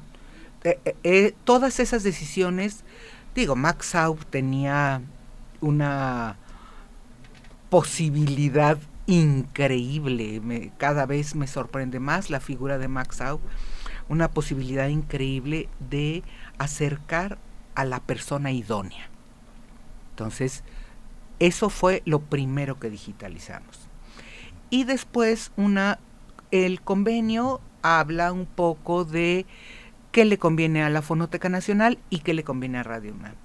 eh, 0.63 0.79
eh, 0.85 0.95
eh, 1.03 1.33
todas 1.43 1.79
esas 1.79 2.03
decisiones, 2.03 2.83
digo, 3.33 3.55
Max 3.55 3.87
Saub 3.87 4.23
tenía 4.25 5.01
una 5.59 6.37
posibilidad 7.69 8.77
increíble, 9.07 10.71
cada 10.77 11.05
vez 11.05 11.35
me 11.35 11.47
sorprende 11.47 11.99
más 11.99 12.29
la 12.29 12.39
figura 12.39 12.77
de 12.77 12.87
Max 12.87 13.17
Saub 13.17 13.41
una 14.11 14.27
posibilidad 14.27 14.89
increíble 14.89 15.69
de 15.89 16.21
acercar 16.57 17.37
a 17.75 17.85
la 17.85 18.01
persona 18.01 18.51
idónea. 18.51 19.09
Entonces, 20.09 20.65
eso 21.39 21.69
fue 21.69 22.03
lo 22.03 22.19
primero 22.19 22.77
que 22.77 22.89
digitalizamos. 22.89 23.87
Y 24.69 24.83
después 24.83 25.53
una 25.55 25.97
el 26.51 26.81
convenio 26.81 27.61
habla 27.83 28.33
un 28.33 28.45
poco 28.45 29.05
de 29.05 29.45
qué 30.11 30.25
le 30.25 30.37
conviene 30.37 30.83
a 30.83 30.89
la 30.89 31.01
Fonoteca 31.01 31.47
Nacional 31.47 31.97
y 32.09 32.19
qué 32.19 32.33
le 32.33 32.43
conviene 32.43 32.79
a 32.79 32.83
Radio 32.83 33.13
UNAM. 33.13 33.35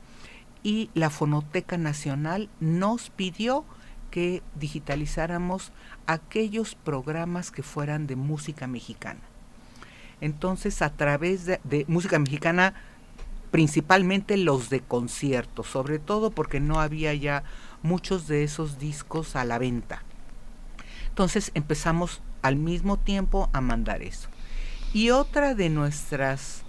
Y 0.64 0.90
la 0.94 1.10
Fonoteca 1.10 1.78
Nacional 1.78 2.48
nos 2.58 3.10
pidió 3.10 3.64
que 4.10 4.42
digitalizáramos 4.58 5.70
aquellos 6.08 6.74
programas 6.74 7.52
que 7.52 7.62
fueran 7.62 8.08
de 8.08 8.16
música 8.16 8.66
mexicana. 8.66 9.20
Entonces, 10.20 10.82
a 10.82 10.90
través 10.90 11.46
de, 11.46 11.84
música 11.88 12.18
mexicana, 12.18 12.74
principalmente 13.50 14.36
los 14.36 14.70
de 14.70 14.80
concierto, 14.80 15.62
sobre 15.62 15.98
todo 15.98 16.30
porque 16.30 16.60
no 16.60 16.80
había 16.80 17.14
ya 17.14 17.44
muchos 17.82 18.26
de 18.26 18.42
esos 18.42 18.78
discos 18.78 19.36
a 19.36 19.44
la 19.44 19.58
venta. 19.58 20.02
Entonces 21.08 21.50
empezamos 21.54 22.22
al 22.42 22.56
mismo 22.56 22.98
tiempo 22.98 23.48
a 23.52 23.60
mandar 23.60 24.02
eso. 24.02 24.28
Y 24.92 25.10
otra 25.10 25.54
de 25.54 25.68
nuestras 25.68 26.62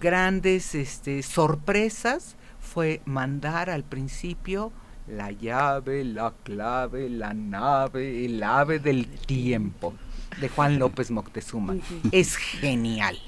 grandes 0.00 0.74
este, 0.74 1.22
sorpresas 1.22 2.36
fue 2.60 3.00
mandar 3.04 3.70
al 3.70 3.84
principio 3.84 4.72
la 5.06 5.30
llave, 5.30 6.04
la 6.04 6.34
clave, 6.42 7.08
la 7.08 7.32
nave, 7.32 8.24
el 8.24 8.42
ave 8.42 8.78
del 8.78 9.06
tiempo 9.06 9.94
de 10.40 10.48
Juan 10.48 10.78
López 10.78 11.10
Moctezuma. 11.10 11.76
Es 12.12 12.36
genial, 12.36 13.18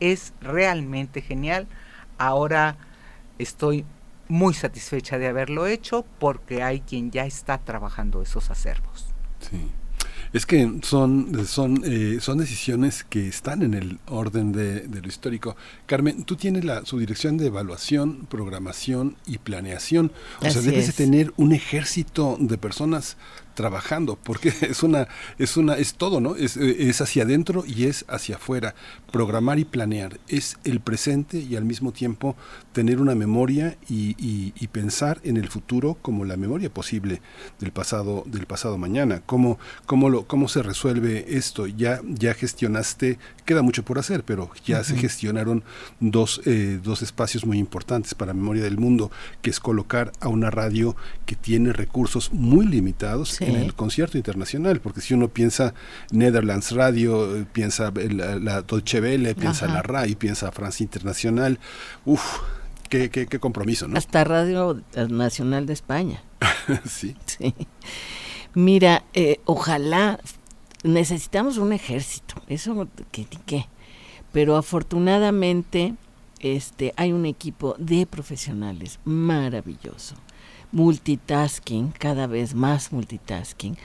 es 0.00 0.32
realmente 0.40 1.22
genial. 1.22 1.66
Ahora 2.18 2.76
estoy 3.38 3.84
muy 4.28 4.54
satisfecha 4.54 5.18
de 5.18 5.28
haberlo 5.28 5.66
hecho 5.66 6.04
porque 6.18 6.62
hay 6.62 6.80
quien 6.80 7.10
ya 7.10 7.24
está 7.26 7.58
trabajando 7.58 8.22
esos 8.22 8.50
acervos. 8.50 9.06
Sí. 9.40 9.70
Es 10.32 10.44
que 10.44 10.80
son, 10.82 11.46
son, 11.46 11.82
eh, 11.84 12.18
son 12.20 12.38
decisiones 12.38 13.04
que 13.04 13.28
están 13.28 13.62
en 13.62 13.74
el 13.74 13.98
orden 14.06 14.52
de, 14.52 14.86
lo 14.86 15.08
histórico. 15.08 15.56
Carmen, 15.86 16.24
tú 16.24 16.36
tienes 16.36 16.64
la 16.64 16.84
subdirección 16.84 17.36
de 17.38 17.46
evaluación, 17.46 18.26
programación 18.26 19.16
y 19.26 19.38
planeación. 19.38 20.12
O 20.40 20.50
sea, 20.50 20.62
debes 20.62 20.88
de 20.88 20.92
tener 20.92 21.32
un 21.36 21.52
ejército 21.52 22.36
de 22.40 22.58
personas 22.58 23.16
trabajando, 23.56 24.16
porque 24.22 24.52
es 24.60 24.84
una, 24.84 25.08
es 25.38 25.56
una, 25.56 25.74
es 25.74 25.94
todo, 25.94 26.20
¿no? 26.20 26.36
Es, 26.36 26.56
eh, 26.56 26.88
es 26.88 27.00
hacia 27.00 27.24
adentro 27.24 27.64
y 27.66 27.86
es 27.86 28.04
hacia 28.06 28.36
afuera. 28.36 28.76
Programar 29.10 29.58
y 29.58 29.64
planear 29.64 30.20
es 30.28 30.58
el 30.62 30.78
presente 30.78 31.38
y 31.38 31.56
al 31.56 31.64
mismo 31.64 31.90
tiempo 31.90 32.36
tener 32.72 33.00
una 33.00 33.16
memoria 33.16 33.76
y, 33.88 34.14
y, 34.18 34.66
pensar 34.66 35.20
en 35.24 35.38
el 35.38 35.48
futuro 35.48 35.96
como 36.02 36.26
la 36.26 36.36
memoria 36.36 36.68
posible 36.68 37.22
del 37.58 37.72
pasado, 37.72 38.24
del 38.26 38.44
pasado 38.44 38.76
mañana. 38.76 39.22
¿Cómo, 39.24 39.58
cómo, 39.86 40.10
lo, 40.10 40.26
cómo 40.26 40.48
se 40.48 40.62
resuelve 40.62 41.24
esto? 41.38 41.66
Ya, 41.66 42.02
ya 42.06 42.34
gestionaste, 42.34 43.18
queda 43.46 43.62
mucho 43.62 43.84
por 43.84 43.98
hacer, 43.98 44.22
pero 44.24 44.50
ya 44.66 44.84
se 44.84 44.96
gestionaron 44.96 45.64
dos, 46.00 46.42
eh, 46.44 46.78
dos 46.82 47.00
espacios 47.00 47.46
muy 47.46 47.58
importantes 47.58 48.14
para 48.14 48.34
Memoria 48.34 48.64
del 48.64 48.76
Mundo, 48.76 49.10
que 49.40 49.48
es 49.48 49.58
colocar 49.58 50.12
a 50.20 50.28
una 50.28 50.50
radio 50.50 50.94
que 51.24 51.36
tiene 51.36 51.72
recursos 51.72 52.30
muy 52.32 52.66
limitados 52.66 53.38
en 53.46 53.56
el 53.56 53.74
concierto 53.74 54.16
internacional, 54.16 54.80
porque 54.80 55.00
si 55.00 55.14
uno 55.14 55.28
piensa 55.28 55.74
Netherlands 56.10 56.72
Radio, 56.72 57.36
eh, 57.36 57.46
piensa 57.50 57.92
la, 57.94 58.36
la 58.36 58.62
Deutsche 58.62 59.00
Welle, 59.00 59.34
piensa 59.34 59.66
la 59.66 59.82
RAI, 59.82 60.14
piensa 60.14 60.52
Francia 60.52 60.84
Internacional, 60.84 61.58
uff, 62.04 62.38
qué, 62.88 63.10
qué, 63.10 63.26
qué, 63.26 63.38
compromiso, 63.38 63.88
¿no? 63.88 63.96
Hasta 63.96 64.24
Radio 64.24 64.82
Nacional 65.08 65.66
de 65.66 65.72
España. 65.72 66.22
sí. 66.88 67.16
sí. 67.26 67.54
Mira, 68.54 69.04
eh, 69.12 69.40
ojalá 69.44 70.18
necesitamos 70.82 71.58
un 71.58 71.72
ejército, 71.72 72.36
eso 72.48 72.88
que 73.10 73.26
qué, 73.44 73.66
pero 74.32 74.56
afortunadamente 74.56 75.94
este 76.40 76.92
hay 76.96 77.12
un 77.12 77.26
equipo 77.26 77.74
de 77.78 78.06
profesionales 78.06 79.00
maravilloso 79.04 80.14
multitasking, 80.76 81.90
cada 81.92 82.26
vez 82.26 82.54
más 82.54 82.92
multitasking, 82.92 83.78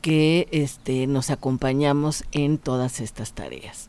que 0.00 0.46
este, 0.52 1.08
nos 1.08 1.30
acompañamos 1.30 2.22
en 2.30 2.58
todas 2.58 3.00
estas 3.00 3.32
tareas. 3.32 3.88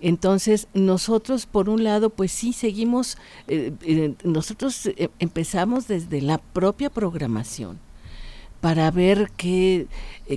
Entonces, 0.00 0.68
nosotros, 0.72 1.46
por 1.46 1.68
un 1.68 1.82
lado, 1.82 2.10
pues 2.10 2.30
sí, 2.30 2.52
seguimos, 2.52 3.18
eh, 3.48 3.72
eh, 3.82 4.14
nosotros 4.22 4.86
eh, 4.86 5.10
empezamos 5.18 5.88
desde 5.88 6.22
la 6.22 6.38
propia 6.38 6.90
programación 6.90 7.80
para 8.60 8.88
ver 8.92 9.32
qué, 9.36 9.88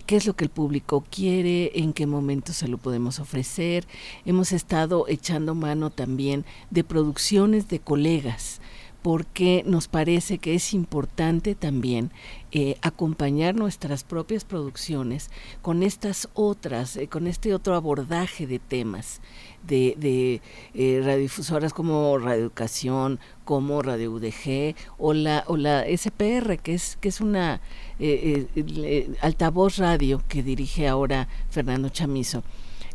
qué 0.07 0.15
es 0.15 0.25
lo 0.25 0.35
que 0.35 0.45
el 0.45 0.49
público 0.49 1.05
quiere, 1.11 1.71
en 1.75 1.93
qué 1.93 2.07
momento 2.07 2.51
se 2.51 2.67
lo 2.67 2.79
podemos 2.79 3.19
ofrecer. 3.19 3.85
Hemos 4.25 4.53
estado 4.53 5.05
echando 5.07 5.53
mano 5.53 5.91
también 5.91 6.45
de 6.71 6.83
producciones 6.83 7.67
de 7.67 7.79
colegas 7.79 8.59
porque 9.03 9.63
nos 9.67 9.89
parece 9.89 10.37
que 10.37 10.55
es 10.55 10.73
importante 10.73 11.55
también 11.55 12.09
eh, 12.51 12.77
acompañar 12.81 13.53
nuestras 13.53 14.05
propias 14.05 14.45
producciones 14.45 15.29
con 15.61 15.83
estas 15.83 16.29
otras, 16.33 16.95
eh, 16.95 17.09
con 17.09 17.27
este 17.27 17.53
otro 17.53 17.75
abordaje 17.75 18.47
de 18.47 18.59
temas 18.59 19.19
de, 19.67 19.95
de 19.97 20.41
eh, 20.73 21.01
radiodifusoras 21.03 21.73
como 21.73 22.17
Radio 22.17 22.43
Educación, 22.43 23.19
como 23.43 23.81
Radio 23.81 24.13
UDG 24.13 24.75
o 24.97 25.13
la, 25.13 25.43
o 25.47 25.57
la 25.57 25.83
SPR, 25.85 26.57
que 26.57 26.73
es, 26.73 26.97
que 27.01 27.09
es 27.09 27.19
una 27.19 27.59
altavoz 29.21 29.77
radio 29.77 30.21
que 30.29 30.43
dirige 30.43 30.87
ahora 30.87 31.27
Fernando 31.49 31.89
Chamizo 31.89 32.43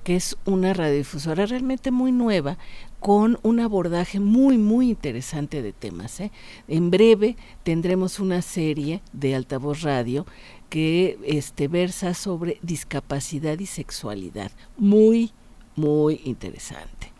que 0.08 0.16
es 0.16 0.38
una 0.46 0.72
radiodifusora 0.72 1.44
realmente 1.44 1.90
muy 1.90 2.12
nueva, 2.12 2.56
con 3.00 3.38
un 3.42 3.60
abordaje 3.60 4.20
muy, 4.20 4.58
muy 4.58 4.90
interesante 4.90 5.62
de 5.62 5.72
temas. 5.72 6.20
¿eh? 6.20 6.30
En 6.66 6.90
breve 6.90 7.36
tendremos 7.62 8.18
una 8.20 8.42
serie 8.42 9.02
de 9.12 9.34
altavoz 9.34 9.82
radio 9.82 10.26
que 10.68 11.18
este, 11.24 11.68
versa 11.68 12.14
sobre 12.14 12.58
discapacidad 12.62 13.58
y 13.58 13.66
sexualidad. 13.66 14.50
Muy, 14.76 15.32
muy 15.76 16.20
interesante. 16.24 17.12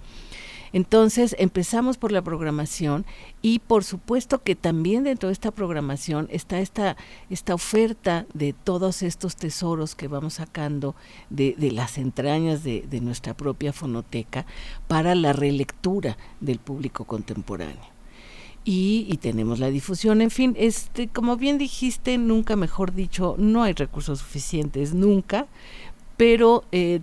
Entonces 0.73 1.35
empezamos 1.39 1.97
por 1.97 2.13
la 2.13 2.23
programación 2.23 3.05
y 3.43 3.61
por 3.61 3.85
supuesto 3.85 4.43
que 4.43 4.55
también 4.55 5.05
dentro 5.05 5.29
de 5.29 5.33
esta 5.33 5.51
programación 5.51 6.29
está 6.31 6.61
esta, 6.61 6.97
esta 7.31 7.55
oferta 7.55 8.27
de 8.35 8.53
todos 8.53 9.03
estos 9.03 9.37
tesoros 9.37 9.95
que 9.95 10.09
vamos 10.09 10.35
sacando 10.35 10.95
de, 11.31 11.55
las 11.73 11.99
entrañas 11.99 12.65
de, 12.65 13.01
nuestra 13.01 13.35
propia 13.35 13.73
fonoteca 13.73 14.45
para 14.87 15.15
la 15.15 15.33
relectura 15.33 16.17
del 16.41 16.59
público 16.59 17.05
contemporáneo. 17.05 17.99
Y, 18.65 19.17
tenemos 19.23 19.61
la 19.61 19.71
difusión. 19.71 20.21
En 20.21 20.31
fin, 20.31 20.55
este, 20.59 21.09
como 21.09 21.39
bien 21.39 21.57
dijiste, 21.57 22.19
nunca 22.19 22.55
mejor 22.55 22.93
dicho, 22.93 23.35
no 23.39 23.63
hay 23.63 23.73
recursos 23.73 24.19
suficientes, 24.19 24.93
nunca, 24.93 25.47
pero 26.19 26.65
eh, 26.73 27.01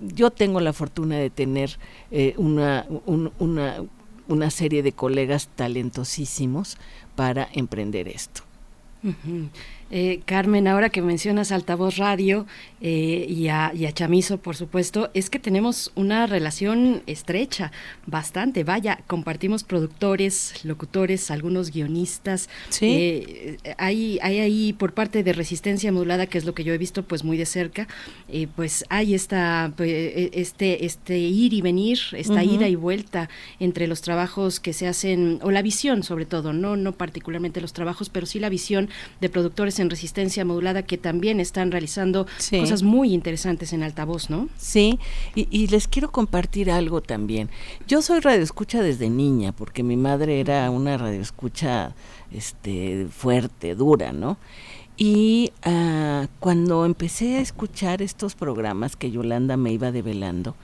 yo 0.00 0.30
tengo 0.30 0.60
la 0.60 0.72
fortuna 0.72 1.16
de 1.16 1.30
tener 1.30 1.78
eh, 2.10 2.34
una, 2.36 2.86
una, 3.06 3.82
una 4.28 4.50
serie 4.50 4.82
de 4.82 4.92
colegas 4.92 5.48
talentosísimos 5.54 6.78
para 7.14 7.48
emprender 7.52 8.08
esto. 8.08 8.42
Eh, 9.90 10.20
Carmen, 10.24 10.66
ahora 10.66 10.90
que 10.90 11.00
mencionas 11.00 11.52
altavoz 11.52 11.96
radio 11.96 12.46
eh, 12.80 13.26
y, 13.28 13.48
a, 13.48 13.72
Chamizo, 13.92 14.38
por 14.38 14.56
supuesto, 14.56 15.10
es 15.14 15.30
que 15.30 15.38
tenemos 15.38 15.92
una 15.94 16.26
relación 16.26 17.02
estrecha, 17.06 17.70
bastante. 18.04 18.64
Vaya, 18.64 19.00
compartimos 19.06 19.62
productores, 19.62 20.64
locutores, 20.64 21.30
algunos 21.30 21.70
guionistas. 21.70 22.48
Sí. 22.68 22.86
Eh, 22.90 23.58
hay, 23.78 24.18
hay 24.22 24.40
ahí 24.40 24.72
por 24.72 24.92
parte 24.92 25.22
de 25.22 25.32
Resistencia 25.32 25.92
Modulada, 25.92 26.26
que 26.26 26.38
es 26.38 26.44
lo 26.44 26.54
que 26.54 26.64
yo 26.64 26.74
he 26.74 26.78
visto 26.78 27.04
pues 27.04 27.22
muy 27.22 27.36
de 27.36 27.46
cerca, 27.46 27.86
pues 28.56 28.84
hay 28.88 29.14
esta, 29.14 29.72
pues, 29.76 29.90
e, 29.90 30.30
este, 30.34 30.84
este 30.84 31.18
ir 31.18 31.54
y 31.54 31.60
venir, 31.60 31.98
esta 32.12 32.42
ida 32.42 32.68
y 32.68 32.74
vuelta 32.74 33.28
entre 33.60 33.86
los 33.86 34.00
trabajos 34.00 34.58
que 34.58 34.72
se 34.72 34.88
hacen, 34.88 35.38
o 35.42 35.50
la 35.50 35.62
visión 35.62 36.02
sobre 36.02 36.26
todo, 36.26 36.52
no, 36.52 36.76
no 36.76 36.92
particularmente 36.92 37.60
los 37.60 37.72
trabajos, 37.72 38.08
pero 38.08 38.26
sí 38.26 38.40
la 38.40 38.48
visión 38.48 38.88
de 39.20 39.28
productores 39.28 39.75
en 39.78 39.90
resistencia 39.90 40.44
modulada 40.44 40.82
que 40.82 40.98
también 40.98 41.40
están 41.40 41.70
realizando 41.70 42.26
cosas 42.50 42.82
muy 42.82 43.12
interesantes 43.12 43.72
en 43.72 43.82
altavoz, 43.82 44.30
¿no? 44.30 44.48
Sí, 44.56 44.98
y, 45.34 45.66
les 45.66 45.88
quiero 45.88 46.10
compartir 46.10 46.70
algo 46.70 47.00
también. 47.00 47.50
Yo 47.86 48.02
soy 48.02 48.20
radioescucha 48.20 48.82
desde 48.82 49.10
niña, 49.10 49.52
porque 49.52 49.82
mi 49.82 49.96
madre 49.96 50.40
era 50.40 50.70
una 50.70 50.96
radioescucha 50.96 51.94
este, 52.30 53.08
fuerte, 53.10 53.74
dura, 53.74 54.12
¿no? 54.12 54.38
Y 54.96 55.52
ah, 55.62 56.26
cuando 56.40 56.86
empecé 56.86 57.36
a 57.36 57.40
escuchar 57.40 58.00
estos 58.00 58.34
programas 58.34 58.96
que 58.96 59.10
Yolanda 59.10 59.56
me 59.56 59.72
iba 59.72 59.92
develando, 59.92 60.54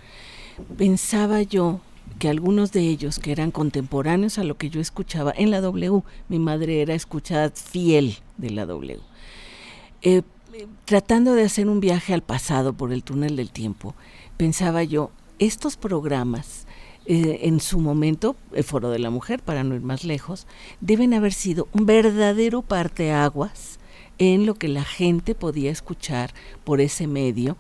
pensaba 0.79 1.43
yo 1.43 1.81
que 2.23 2.29
algunos 2.29 2.71
de 2.71 2.83
ellos, 2.83 3.19
que 3.19 3.33
eran 3.33 3.51
contemporáneos 3.51 4.39
a 4.39 4.45
lo 4.45 4.57
que 4.57 4.71
yo 4.71 4.81
escuchaba 4.81 5.35
en 5.37 5.51
la 5.51 5.61
W, 5.61 6.05
mi 6.29 6.39
madre 6.39 6.81
era 6.81 6.95
escuchada 6.95 7.51
fiel 7.51 8.19
de 8.37 8.51
la 8.51 8.65
W, 8.65 9.01
eh, 10.03 10.23
tratando 10.85 11.35
de 11.35 11.43
hacer 11.43 11.69
un 11.69 11.81
viaje 11.81 12.15
al 12.15 12.23
pasado 12.23 12.75
por 12.75 12.93
el 12.93 13.03
túnel 13.03 13.35
del 13.35 13.51
tiempo, 13.51 13.97
pensaba 14.37 14.85
yo, 14.85 15.11
estos 15.41 15.77
programas, 15.77 16.69
eh, 17.07 17.41
en 17.43 17.59
su 17.59 17.81
momento, 17.81 18.37
el 18.53 18.63
Foro 18.63 18.91
de 18.91 19.01
la 19.01 19.11
Mujer, 19.11 19.43
para 19.43 19.65
no 19.65 19.75
ir 19.75 19.83
más 19.83 20.05
lejos, 20.05 20.47
deben 20.81 21.15
haber 21.15 21.33
sido 21.33 21.67
un 21.73 21.87
verdadero 21.87 22.63
parteaguas 22.63 23.81
en 24.19 24.47
lo 24.47 24.55
que 24.55 24.69
la 24.69 24.85
gente 24.85 25.35
podía 25.35 25.73
escuchar 25.73 26.33
por 26.63 26.81
ese 26.81 27.09
medio 27.09 27.57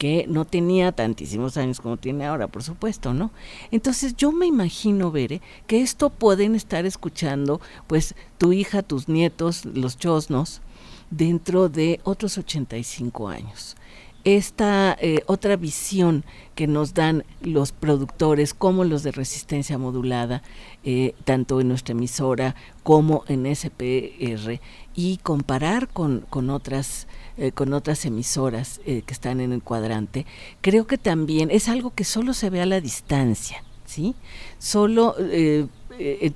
que 0.00 0.24
no 0.26 0.46
tenía 0.46 0.92
tantísimos 0.92 1.58
años 1.58 1.78
como 1.78 1.98
tiene 1.98 2.24
ahora, 2.24 2.48
por 2.48 2.62
supuesto, 2.62 3.12
¿no? 3.12 3.30
Entonces 3.70 4.16
yo 4.16 4.32
me 4.32 4.46
imagino, 4.46 5.10
Bere, 5.10 5.42
que 5.66 5.82
esto 5.82 6.08
pueden 6.08 6.54
estar 6.54 6.86
escuchando, 6.86 7.60
pues, 7.86 8.14
tu 8.38 8.54
hija, 8.54 8.82
tus 8.82 9.10
nietos, 9.10 9.66
los 9.66 9.98
chosnos, 9.98 10.62
dentro 11.10 11.68
de 11.68 12.00
otros 12.02 12.38
85 12.38 13.28
años. 13.28 13.76
Esta 14.24 14.96
eh, 15.02 15.22
otra 15.26 15.56
visión 15.56 16.24
que 16.54 16.66
nos 16.66 16.94
dan 16.94 17.24
los 17.42 17.72
productores 17.72 18.54
como 18.54 18.84
los 18.84 19.02
de 19.02 19.12
resistencia 19.12 19.76
modulada, 19.76 20.42
eh, 20.82 21.14
tanto 21.26 21.60
en 21.60 21.68
nuestra 21.68 21.92
emisora 21.92 22.54
como 22.84 23.24
en 23.28 23.44
SPR, 23.54 24.60
y 24.94 25.18
comparar 25.18 25.88
con, 25.88 26.20
con 26.30 26.48
otras 26.48 27.06
eh, 27.40 27.52
con 27.52 27.72
otras 27.72 28.04
emisoras 28.04 28.82
eh, 28.84 29.00
que 29.00 29.14
están 29.14 29.40
en 29.40 29.52
el 29.52 29.62
cuadrante, 29.62 30.26
creo 30.60 30.86
que 30.86 30.98
también 30.98 31.50
es 31.50 31.70
algo 31.70 31.94
que 31.94 32.04
solo 32.04 32.34
se 32.34 32.50
ve 32.50 32.60
a 32.60 32.66
la 32.66 32.82
distancia, 32.82 33.64
¿sí? 33.86 34.14
Solo 34.58 35.16
eh, 35.18 35.66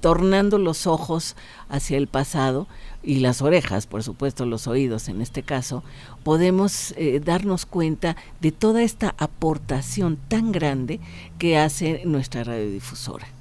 tornando 0.00 0.56
los 0.56 0.86
ojos 0.86 1.36
hacia 1.68 1.98
el 1.98 2.06
pasado 2.06 2.66
y 3.02 3.16
las 3.16 3.42
orejas, 3.42 3.86
por 3.86 4.02
supuesto 4.02 4.46
los 4.46 4.66
oídos 4.66 5.10
en 5.10 5.20
este 5.20 5.42
caso, 5.42 5.84
podemos 6.22 6.94
darnos 7.22 7.66
cuenta 7.66 8.16
de 8.40 8.50
toda 8.50 8.82
esta 8.82 9.14
aportación 9.18 10.16
tan 10.28 10.52
grande 10.52 11.00
que 11.38 11.58
hace 11.58 12.00
nuestra 12.06 12.44
radiodifusora. 12.44 13.33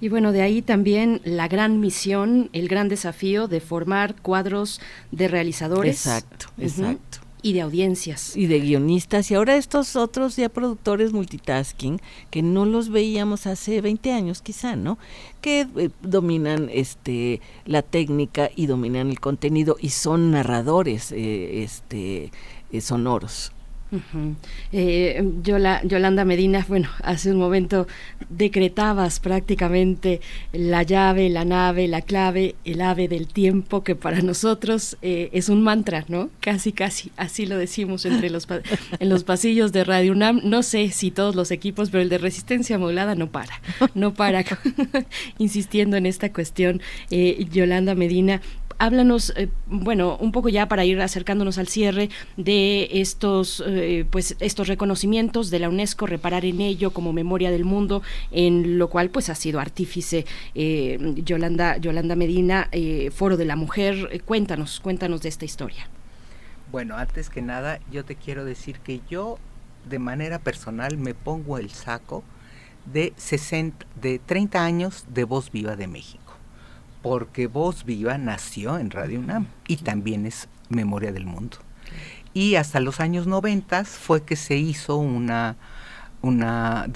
Y 0.00 0.08
bueno, 0.08 0.32
de 0.32 0.42
ahí 0.42 0.62
también 0.62 1.20
la 1.24 1.48
gran 1.48 1.80
misión, 1.80 2.50
el 2.52 2.68
gran 2.68 2.88
desafío 2.88 3.48
de 3.48 3.60
formar 3.60 4.20
cuadros 4.20 4.80
de 5.10 5.28
realizadores. 5.28 6.06
Exacto, 6.06 6.46
exacto. 6.58 7.18
Y 7.44 7.54
de 7.54 7.60
audiencias. 7.62 8.36
Y 8.36 8.46
de 8.46 8.60
guionistas. 8.60 9.30
Y 9.30 9.34
ahora 9.34 9.56
estos 9.56 9.96
otros 9.96 10.36
ya 10.36 10.48
productores 10.48 11.12
multitasking, 11.12 12.00
que 12.30 12.40
no 12.40 12.66
los 12.66 12.88
veíamos 12.88 13.48
hace 13.48 13.80
20 13.80 14.12
años 14.12 14.42
quizá, 14.42 14.76
¿no? 14.76 14.96
Que 15.40 15.66
eh, 15.76 15.90
dominan 16.02 16.68
este 16.72 17.40
la 17.64 17.82
técnica 17.82 18.48
y 18.54 18.66
dominan 18.66 19.10
el 19.10 19.18
contenido 19.18 19.76
y 19.80 19.88
son 19.90 20.30
narradores 20.30 21.10
eh, 21.10 21.64
este, 21.64 22.30
eh, 22.70 22.80
sonoros. 22.80 23.50
Eh, 24.72 25.22
Yolanda 25.42 26.24
Medina, 26.24 26.64
bueno, 26.68 26.88
hace 27.02 27.30
un 27.30 27.38
momento 27.38 27.86
decretabas 28.30 29.20
prácticamente 29.20 30.20
la 30.52 30.82
llave, 30.82 31.28
la 31.28 31.44
nave, 31.44 31.88
la 31.88 32.00
clave, 32.00 32.54
el 32.64 32.80
ave 32.80 33.08
del 33.08 33.26
tiempo, 33.26 33.84
que 33.84 33.94
para 33.94 34.22
nosotros 34.22 34.96
eh, 35.02 35.30
es 35.32 35.48
un 35.48 35.62
mantra, 35.62 36.04
¿no? 36.08 36.30
Casi, 36.40 36.72
casi, 36.72 37.12
así 37.16 37.46
lo 37.46 37.58
decimos 37.58 38.06
entre 38.06 38.30
los 38.30 38.48
en 38.98 39.08
los 39.08 39.24
pasillos 39.24 39.72
de 39.72 39.84
Radio 39.84 40.12
UNAM. 40.12 40.40
No 40.44 40.62
sé 40.62 40.90
si 40.90 41.10
todos 41.10 41.34
los 41.34 41.50
equipos, 41.50 41.90
pero 41.90 42.02
el 42.02 42.08
de 42.08 42.18
resistencia 42.18 42.78
modulada 42.78 43.14
no 43.14 43.30
para, 43.30 43.60
no 43.94 44.14
para, 44.14 44.44
insistiendo 45.38 45.96
en 45.96 46.06
esta 46.06 46.32
cuestión. 46.32 46.80
Eh, 47.10 47.46
Yolanda 47.52 47.94
Medina, 47.94 48.40
háblanos, 48.82 49.32
eh, 49.36 49.48
bueno, 49.66 50.16
un 50.16 50.32
poco 50.32 50.48
ya 50.48 50.66
para 50.66 50.84
ir 50.84 51.00
acercándonos 51.00 51.56
al 51.58 51.68
cierre 51.68 52.10
de 52.36 52.88
estos, 52.90 53.62
eh, 53.64 54.04
pues, 54.10 54.34
estos 54.40 54.66
reconocimientos 54.66 55.50
de 55.50 55.60
la 55.60 55.68
UNESCO, 55.68 56.08
reparar 56.08 56.44
en 56.44 56.60
ello 56.60 56.90
como 56.90 57.12
memoria 57.12 57.52
del 57.52 57.64
mundo, 57.64 58.02
en 58.32 58.78
lo 58.78 58.88
cual, 58.88 59.10
pues, 59.10 59.28
ha 59.28 59.36
sido 59.36 59.60
artífice 59.60 60.26
eh, 60.56 60.98
Yolanda, 61.24 61.76
Yolanda 61.76 62.16
Medina, 62.16 62.68
Foro 63.12 63.36
de 63.36 63.44
la 63.44 63.54
Mujer. 63.54 64.20
cuéntanos, 64.24 64.80
cuéntanos 64.80 65.22
de 65.22 65.28
esta 65.28 65.44
historia. 65.44 65.88
Bueno, 66.72 66.96
antes 66.96 67.30
que 67.30 67.40
nada, 67.40 67.78
yo 67.92 68.04
te 68.04 68.16
quiero 68.16 68.44
decir 68.44 68.80
que 68.80 69.00
yo, 69.08 69.38
de 69.88 70.00
manera 70.00 70.40
personal, 70.40 70.98
me 70.98 71.14
pongo 71.14 71.56
el 71.58 71.70
saco 71.70 72.24
de 72.92 73.12
60, 73.16 73.86
de 74.00 74.18
30 74.18 74.64
años 74.64 75.04
de 75.08 75.22
Voz 75.22 75.52
Viva 75.52 75.76
de 75.76 75.86
México 75.86 76.21
porque 77.02 77.46
Voz 77.46 77.84
Viva 77.84 78.16
nació 78.18 78.78
en 78.78 78.90
Radio 78.90 79.20
UNAM 79.20 79.46
y 79.66 79.76
también 79.76 80.26
es 80.26 80.48
Memoria 80.68 81.12
del 81.12 81.26
Mundo. 81.26 81.58
Y 82.34 82.54
hasta 82.54 82.80
los 82.80 83.00
años 83.00 83.26
90 83.26 83.84
fue 83.84 84.22
que 84.22 84.36
se 84.36 84.56
hizo 84.56 84.96
una, 84.96 85.56
una, 86.22 86.86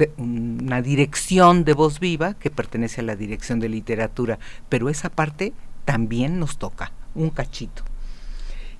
dirección 0.83 1.65
de 1.65 1.75
Voz 1.75 2.01
Viva 2.01 2.35
que 2.35 2.51
pertenece 2.51 3.01
a 3.03 3.05
la 3.05 3.17
Dirección 3.17 3.61
de 3.61 3.69
Literatura, 3.69 4.39
pero 4.69 4.89
esa 4.89 5.11
parte 5.11 5.53
también 5.85 6.39
nos 6.39 6.57
toca, 6.57 6.93
un 7.15 7.31
cachito. 7.31 7.83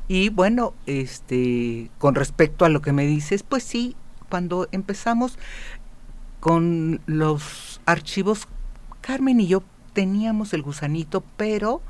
Y 0.09 0.29
bueno, 0.31 0.73
este, 0.87 1.91
con 1.99 2.15
respecto 2.15 2.65
a 2.65 2.69
lo 2.69 2.81
que 2.81 2.93
me 2.93 3.07
dices, 3.07 3.43
pues 3.43 3.65
sí, 3.65 3.97
cuando 4.31 4.69
empezamos 4.73 5.39
con 6.41 7.01
los 7.07 7.81
archivos, 7.87 8.47
Carmen 9.01 9.41
y 9.41 9.49
yo 9.49 9.63
teníamos 9.97 10.53
el 10.53 10.61
gusanito, 10.61 11.25
pero 11.39 11.81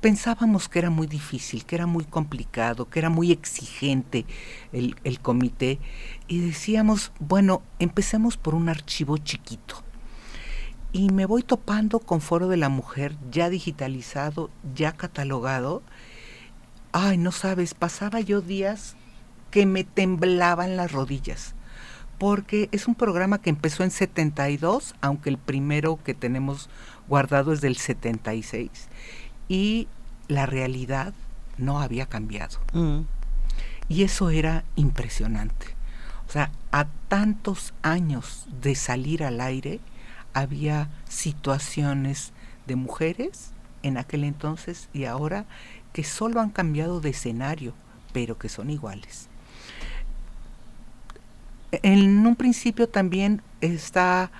pensábamos 0.00 0.70
que 0.70 0.78
era 0.78 0.88
muy 0.88 1.06
difícil, 1.06 1.66
que 1.66 1.74
era 1.74 1.86
muy 1.86 2.06
complicado, 2.06 2.88
que 2.88 2.98
era 2.98 3.10
muy 3.10 3.30
exigente 3.30 4.24
el, 4.72 4.96
el 5.04 5.20
comité 5.20 5.78
y 6.28 6.40
decíamos, 6.40 7.12
bueno, 7.20 7.60
empecemos 7.78 8.38
por 8.38 8.54
un 8.54 8.70
archivo 8.70 9.18
chiquito. 9.18 9.84
Y 10.92 11.10
me 11.10 11.26
voy 11.26 11.42
topando 11.42 11.98
con 11.98 12.22
Foro 12.22 12.48
de 12.48 12.56
la 12.56 12.70
Mujer 12.70 13.18
ya 13.30 13.50
digitalizado, 13.50 14.48
ya 14.74 14.92
catalogado. 14.92 15.82
Ay, 16.92 17.18
no 17.18 17.32
sabes, 17.32 17.74
pasaba 17.74 18.20
yo 18.20 18.40
días 18.40 18.96
que 19.50 19.66
me 19.66 19.84
temblaban 19.84 20.78
las 20.78 20.90
rodillas, 20.90 21.54
porque 22.16 22.70
es 22.72 22.88
un 22.88 22.94
programa 22.94 23.42
que 23.42 23.50
empezó 23.50 23.84
en 23.84 23.90
72, 23.90 24.94
aunque 25.02 25.28
el 25.28 25.36
primero 25.36 25.98
que 26.02 26.14
tenemos 26.14 26.70
guardado 27.12 27.52
es 27.52 27.60
del 27.60 27.76
76, 27.76 28.70
y 29.46 29.86
la 30.28 30.46
realidad 30.46 31.12
no 31.58 31.78
había 31.78 32.06
cambiado. 32.06 32.58
Mm. 32.72 33.00
Y 33.90 34.04
eso 34.04 34.30
era 34.30 34.64
impresionante. 34.76 35.66
O 36.26 36.32
sea, 36.32 36.50
a 36.70 36.86
tantos 37.08 37.74
años 37.82 38.46
de 38.62 38.74
salir 38.74 39.24
al 39.24 39.42
aire, 39.42 39.80
había 40.32 40.88
situaciones 41.06 42.32
de 42.66 42.76
mujeres 42.76 43.50
en 43.82 43.98
aquel 43.98 44.24
entonces 44.24 44.88
y 44.94 45.04
ahora 45.04 45.44
que 45.92 46.04
solo 46.04 46.40
han 46.40 46.48
cambiado 46.48 47.02
de 47.02 47.10
escenario, 47.10 47.74
pero 48.14 48.38
que 48.38 48.48
son 48.48 48.70
iguales. 48.70 49.28
En 51.72 52.26
un 52.26 52.36
principio 52.36 52.88
también 52.88 53.42
está 53.60 54.30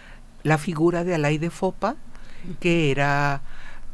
la 0.43 0.57
figura 0.57 1.05
de 1.05 1.15
Alaide 1.15 1.51
Fopa, 1.51 1.97
que 2.61 2.91
era 2.91 3.43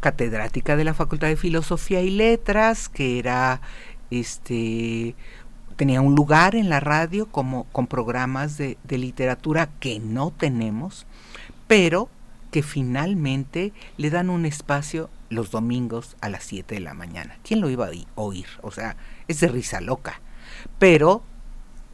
catedrática 0.00 0.76
de 0.76 0.84
la 0.84 0.94
Facultad 0.94 1.28
de 1.28 1.36
Filosofía 1.36 2.02
y 2.02 2.10
Letras, 2.10 2.88
que 2.88 3.18
era 3.18 3.60
este 4.10 5.14
tenía 5.76 6.00
un 6.00 6.16
lugar 6.16 6.56
en 6.56 6.68
la 6.68 6.80
radio 6.80 7.26
como 7.26 7.64
con 7.64 7.86
programas 7.86 8.58
de, 8.58 8.78
de 8.82 8.98
literatura 8.98 9.68
que 9.78 10.00
no 10.00 10.32
tenemos, 10.32 11.06
pero 11.68 12.08
que 12.50 12.62
finalmente 12.62 13.72
le 13.96 14.10
dan 14.10 14.28
un 14.28 14.44
espacio 14.44 15.08
los 15.30 15.50
domingos 15.50 16.16
a 16.20 16.28
las 16.28 16.44
7 16.44 16.74
de 16.74 16.80
la 16.80 16.94
mañana. 16.94 17.36
¿Quién 17.44 17.60
lo 17.60 17.70
iba 17.70 17.86
a 17.86 17.90
oír? 18.14 18.46
O 18.62 18.70
sea, 18.70 18.96
es 19.28 19.40
de 19.40 19.48
risa 19.48 19.80
loca. 19.80 20.20
Pero 20.78 21.22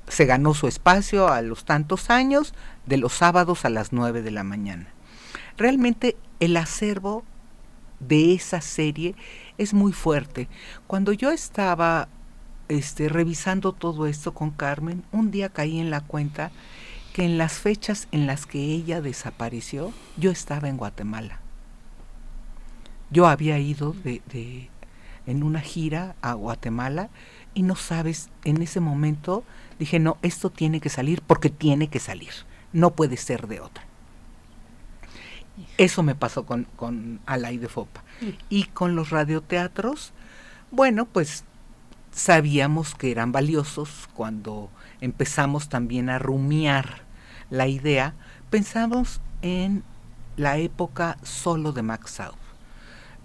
se 0.09 0.27
ganó 0.27 0.55
su 0.55 0.69
espacio 0.69 1.29
a 1.29 1.43
los 1.43 1.65
tantos 1.65 2.11
años, 2.11 2.55
de 2.87 2.97
los 2.99 3.13
sábados 3.13 3.65
a 3.65 3.71
las 3.71 3.93
9 3.93 4.23
de 4.23 4.31
la 4.31 4.45
mañana. 4.45 4.87
Realmente 5.57 6.17
el 6.41 6.57
acervo 6.57 7.25
de 8.01 8.35
esa 8.35 8.61
serie 8.61 9.15
es 9.59 9.75
muy 9.75 9.93
fuerte. 9.93 10.49
Cuando 10.87 11.13
yo 11.13 11.31
estaba 11.31 12.09
este, 12.69 13.09
revisando 13.09 13.73
todo 13.73 14.07
esto 14.07 14.35
con 14.35 14.51
Carmen, 14.51 15.05
un 15.13 15.31
día 15.31 15.49
caí 15.49 15.79
en 15.79 15.91
la 15.91 16.01
cuenta 16.01 16.51
que 17.13 17.25
en 17.25 17.39
las 17.39 17.55
fechas 17.55 18.09
en 18.11 18.27
las 18.27 18.47
que 18.47 18.59
ella 18.59 19.01
desapareció, 19.01 19.93
yo 20.17 20.31
estaba 20.31 20.69
en 20.69 20.77
Guatemala. 20.77 21.41
Yo 23.11 23.27
había 23.29 23.59
ido 23.59 23.93
de, 23.93 24.71
en 25.27 25.43
una 25.45 25.61
gira 25.61 26.17
a 26.23 26.33
Guatemala 26.33 27.11
y 27.55 27.63
no 27.63 27.77
sabes, 27.77 28.31
en 28.45 28.61
ese 28.63 28.81
momento 28.81 29.45
dije, 29.79 30.01
no, 30.01 30.19
esto 30.23 30.51
tiene 30.51 30.81
que 30.81 30.89
salir 30.89 31.23
porque 31.23 31.51
tiene 31.51 31.89
que 31.89 32.01
salir, 32.01 32.33
no 32.73 32.91
puede 32.91 33.17
ser 33.17 33.47
de 33.47 33.61
otra. 33.61 33.85
Eso 35.79 36.03
me 36.03 36.15
pasó 36.15 36.45
con, 36.45 36.65
con 36.77 37.21
Alay 37.27 37.59
de 37.59 37.69
Fopa. 37.69 38.03
Y 38.49 38.65
con 38.65 38.97
los 38.97 39.11
radioteatros, 39.11 40.13
bueno, 40.71 41.07
pues 41.07 41.45
sabíamos 42.13 42.95
que 42.95 43.11
eran 43.11 43.33
valiosos 43.33 44.09
cuando 44.15 44.71
empezamos 45.01 45.69
también 45.69 46.09
a 46.09 46.19
rumiar 46.19 47.03
la 47.51 47.67
idea, 47.69 48.15
pensamos 48.51 49.21
en 49.43 49.83
la 50.37 50.59
época 50.59 51.19
solo 51.23 51.73
de 51.73 51.83
Max 51.83 52.21
Out, 52.21 52.37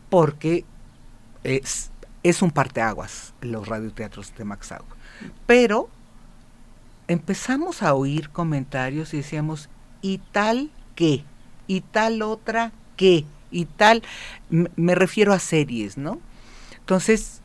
porque 0.09 0.65
es, 1.43 1.91
es 2.23 2.41
un 2.41 2.51
parteaguas 2.51 3.33
los 3.41 3.67
radioteatros 3.67 4.33
de 4.35 4.43
Max 4.43 4.71
Out. 4.71 4.85
Pero 5.45 5.89
empezamos 7.07 7.81
a 7.81 7.93
oír 7.93 8.29
comentarios 8.29 9.13
y 9.13 9.17
decíamos, 9.17 9.69
¿y 10.01 10.19
tal 10.31 10.71
qué? 10.95 11.23
¿Y 11.69 11.81
tal 11.81 12.23
otra 12.23 12.71
qué? 12.97 13.25
¿Y 13.51 13.65
tal? 13.65 14.01
me 14.49 14.95
refiero 14.95 15.33
a 15.33 15.39
series, 15.39 15.97
¿no? 15.97 16.19
Entonces, 16.79 17.41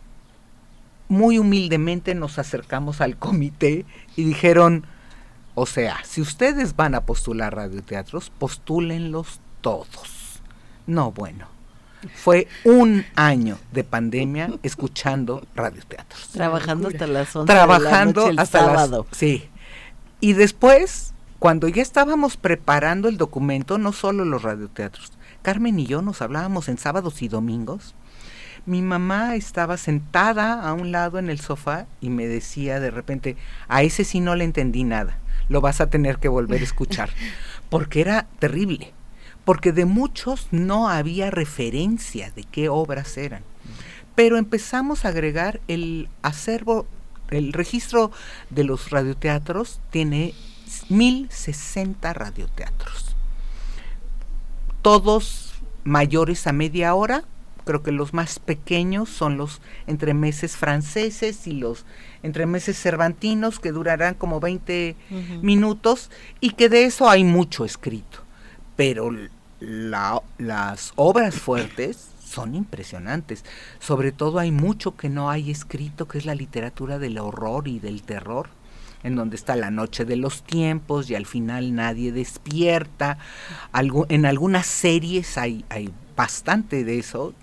muy 1.08 1.38
humildemente 1.38 2.14
nos 2.14 2.38
acercamos 2.38 3.02
al 3.02 3.18
comité 3.18 3.84
y 4.16 4.24
dijeron, 4.24 4.86
o 5.54 5.66
sea, 5.66 5.98
si 6.04 6.22
ustedes 6.22 6.74
van 6.74 6.94
a 6.94 7.02
postular 7.02 7.54
radioteatros, 7.54 8.30
postúlenlos 8.30 9.40
todos. 9.60 10.40
No, 10.86 11.12
bueno. 11.12 11.46
Fue 12.14 12.48
un 12.64 13.04
año 13.14 13.58
de 13.72 13.84
pandemia 13.84 14.50
escuchando 14.62 15.46
radioteatros. 15.54 16.28
Trabajando 16.28 16.88
hasta 16.88 17.06
las 17.06 17.34
11 17.34 17.52
Trabajando 17.52 17.86
de 17.86 17.98
la 17.98 18.04
noche 18.04 18.30
el 18.30 18.38
hasta 18.38 18.58
sábado. 18.58 19.06
las 19.08 19.18
Sí. 19.18 19.48
Y 20.20 20.34
después, 20.34 21.13
cuando 21.44 21.68
ya 21.68 21.82
estábamos 21.82 22.38
preparando 22.38 23.06
el 23.06 23.18
documento, 23.18 23.76
no 23.76 23.92
solo 23.92 24.24
los 24.24 24.42
radioteatros, 24.42 25.12
Carmen 25.42 25.78
y 25.78 25.84
yo 25.84 26.00
nos 26.00 26.22
hablábamos 26.22 26.70
en 26.70 26.78
sábados 26.78 27.20
y 27.20 27.28
domingos. 27.28 27.94
Mi 28.64 28.80
mamá 28.80 29.36
estaba 29.36 29.76
sentada 29.76 30.66
a 30.66 30.72
un 30.72 30.90
lado 30.90 31.18
en 31.18 31.28
el 31.28 31.38
sofá 31.38 31.84
y 32.00 32.08
me 32.08 32.26
decía 32.26 32.80
de 32.80 32.90
repente, 32.90 33.36
a 33.68 33.82
ese 33.82 34.04
sí 34.04 34.20
no 34.20 34.36
le 34.36 34.44
entendí 34.44 34.84
nada, 34.84 35.18
lo 35.50 35.60
vas 35.60 35.82
a 35.82 35.90
tener 35.90 36.16
que 36.16 36.28
volver 36.28 36.62
a 36.62 36.64
escuchar, 36.64 37.10
porque 37.68 38.00
era 38.00 38.26
terrible, 38.38 38.94
porque 39.44 39.72
de 39.72 39.84
muchos 39.84 40.48
no 40.50 40.88
había 40.88 41.30
referencia 41.30 42.30
de 42.30 42.44
qué 42.44 42.70
obras 42.70 43.18
eran. 43.18 43.42
Pero 44.14 44.38
empezamos 44.38 45.04
a 45.04 45.08
agregar 45.08 45.60
el 45.68 46.08
acervo, 46.22 46.86
el 47.28 47.52
registro 47.52 48.12
de 48.48 48.64
los 48.64 48.88
radioteatros 48.88 49.82
tiene 49.90 50.32
1060 50.88 52.12
radioteatros 52.12 53.14
todos 54.82 55.54
mayores 55.84 56.46
a 56.46 56.52
media 56.52 56.94
hora. 56.94 57.24
Creo 57.64 57.82
que 57.82 57.92
los 57.92 58.12
más 58.12 58.38
pequeños 58.38 59.08
son 59.08 59.38
los 59.38 59.62
entremeses 59.86 60.56
franceses 60.56 61.46
y 61.46 61.52
los 61.54 61.86
entremeses 62.22 62.78
cervantinos 62.78 63.58
que 63.58 63.72
durarán 63.72 64.14
como 64.14 64.38
20 64.40 64.96
Ujú. 65.10 65.42
minutos 65.42 66.10
y 66.40 66.50
que 66.50 66.68
de 66.68 66.84
eso 66.84 67.08
hay 67.08 67.24
mucho 67.24 67.64
escrito. 67.64 68.18
Pero 68.76 69.10
la- 69.60 70.20
las 70.36 70.92
obras 70.96 71.36
fuertes 71.36 72.10
son 72.22 72.54
impresionantes. 72.54 73.44
Sobre 73.78 74.12
todo 74.12 74.38
hay 74.38 74.50
mucho 74.50 74.94
que 74.96 75.08
no 75.08 75.30
hay 75.30 75.50
escrito, 75.50 76.06
que 76.06 76.18
es 76.18 76.26
la 76.26 76.34
literatura 76.34 76.98
del 76.98 77.16
horror 77.18 77.66
y 77.68 77.78
del 77.78 78.02
terror 78.02 78.50
en 79.04 79.14
donde 79.14 79.36
está 79.36 79.54
la 79.54 79.70
noche 79.70 80.04
de 80.04 80.16
los 80.16 80.42
tiempos 80.42 81.08
y 81.08 81.14
al 81.14 81.26
final 81.26 81.74
nadie 81.74 82.10
despierta. 82.10 83.18
Algu- 83.72 84.06
en 84.08 84.26
algunas 84.26 84.66
series 84.66 85.38
hay, 85.38 85.64
hay 85.68 85.92
bastante 86.16 86.82
de 86.82 86.98
eso 86.98 87.34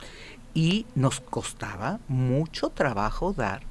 y 0.53 0.85
nos 0.95 1.21
costaba 1.21 1.99
mucho 2.09 2.69
trabajo 2.69 3.31
dar 3.31 3.61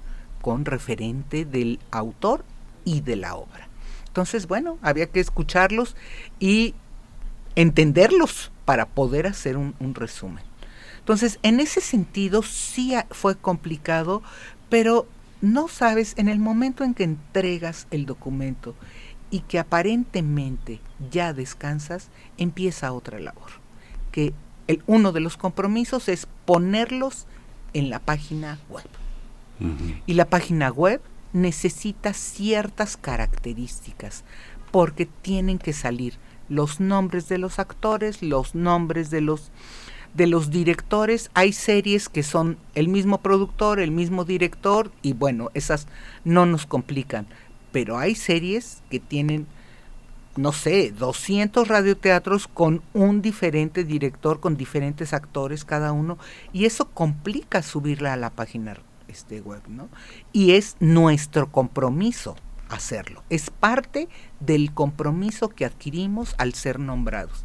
con 0.40 0.64
referente 0.64 1.44
del 1.44 1.78
autor 1.90 2.44
y 2.84 3.02
de 3.02 3.16
la 3.16 3.34
obra. 3.34 3.68
Entonces, 4.06 4.46
bueno, 4.46 4.78
había 4.80 5.06
que 5.06 5.20
escucharlos 5.20 5.94
y 6.38 6.74
entenderlos 7.56 8.50
para 8.64 8.86
poder 8.86 9.26
hacer 9.26 9.56
un, 9.56 9.74
un 9.80 9.94
resumen. 9.94 10.42
Entonces, 10.98 11.38
en 11.42 11.60
ese 11.60 11.80
sentido 11.80 12.42
sí 12.42 12.94
fue 13.10 13.36
complicado, 13.36 14.22
pero 14.68 15.06
no 15.40 15.68
sabes, 15.68 16.14
en 16.16 16.28
el 16.28 16.38
momento 16.38 16.84
en 16.84 16.94
que 16.94 17.04
entregas 17.04 17.86
el 17.90 18.06
documento 18.06 18.74
y 19.30 19.40
que 19.40 19.58
aparentemente 19.58 20.80
ya 21.10 21.32
descansas, 21.32 22.08
empieza 22.36 22.92
otra 22.92 23.20
labor. 23.20 23.50
Que 24.12 24.34
el, 24.66 24.82
uno 24.86 25.12
de 25.12 25.20
los 25.20 25.36
compromisos 25.36 26.08
es 26.08 26.26
ponerlos 26.44 27.26
en 27.72 27.90
la 27.90 28.00
página 28.00 28.58
web. 28.68 28.86
Y 30.06 30.14
la 30.14 30.24
página 30.24 30.70
web 30.70 31.02
necesita 31.34 32.14
ciertas 32.14 32.96
características 32.96 34.24
porque 34.70 35.04
tienen 35.04 35.58
que 35.58 35.74
salir 35.74 36.14
los 36.48 36.80
nombres 36.80 37.28
de 37.28 37.36
los 37.36 37.58
actores, 37.58 38.22
los 38.22 38.54
nombres 38.54 39.10
de 39.10 39.20
los 39.20 39.50
de 40.14 40.26
los 40.26 40.50
directores. 40.50 41.30
Hay 41.34 41.52
series 41.52 42.08
que 42.08 42.22
son 42.22 42.58
el 42.74 42.88
mismo 42.88 43.18
productor, 43.18 43.80
el 43.80 43.90
mismo 43.90 44.24
director 44.24 44.90
y 45.02 45.12
bueno, 45.12 45.50
esas 45.54 45.86
no 46.24 46.46
nos 46.46 46.66
complican, 46.66 47.26
pero 47.72 47.98
hay 47.98 48.14
series 48.14 48.82
que 48.90 49.00
tienen 49.00 49.46
no 50.36 50.52
sé, 50.52 50.92
200 50.92 51.66
radioteatros 51.68 52.46
con 52.46 52.82
un 52.94 53.20
diferente 53.20 53.84
director, 53.84 54.40
con 54.40 54.56
diferentes 54.56 55.12
actores 55.12 55.64
cada 55.64 55.92
uno, 55.92 56.18
y 56.52 56.66
eso 56.66 56.88
complica 56.88 57.62
subirla 57.62 58.12
a 58.12 58.16
la 58.16 58.30
página 58.30 58.76
este, 59.08 59.40
web, 59.40 59.62
¿no? 59.68 59.88
Y 60.32 60.52
es 60.52 60.76
nuestro 60.78 61.50
compromiso 61.50 62.36
hacerlo, 62.68 63.24
es 63.28 63.50
parte 63.50 64.08
del 64.38 64.72
compromiso 64.72 65.48
que 65.48 65.64
adquirimos 65.64 66.34
al 66.38 66.54
ser 66.54 66.78
nombrados. 66.78 67.44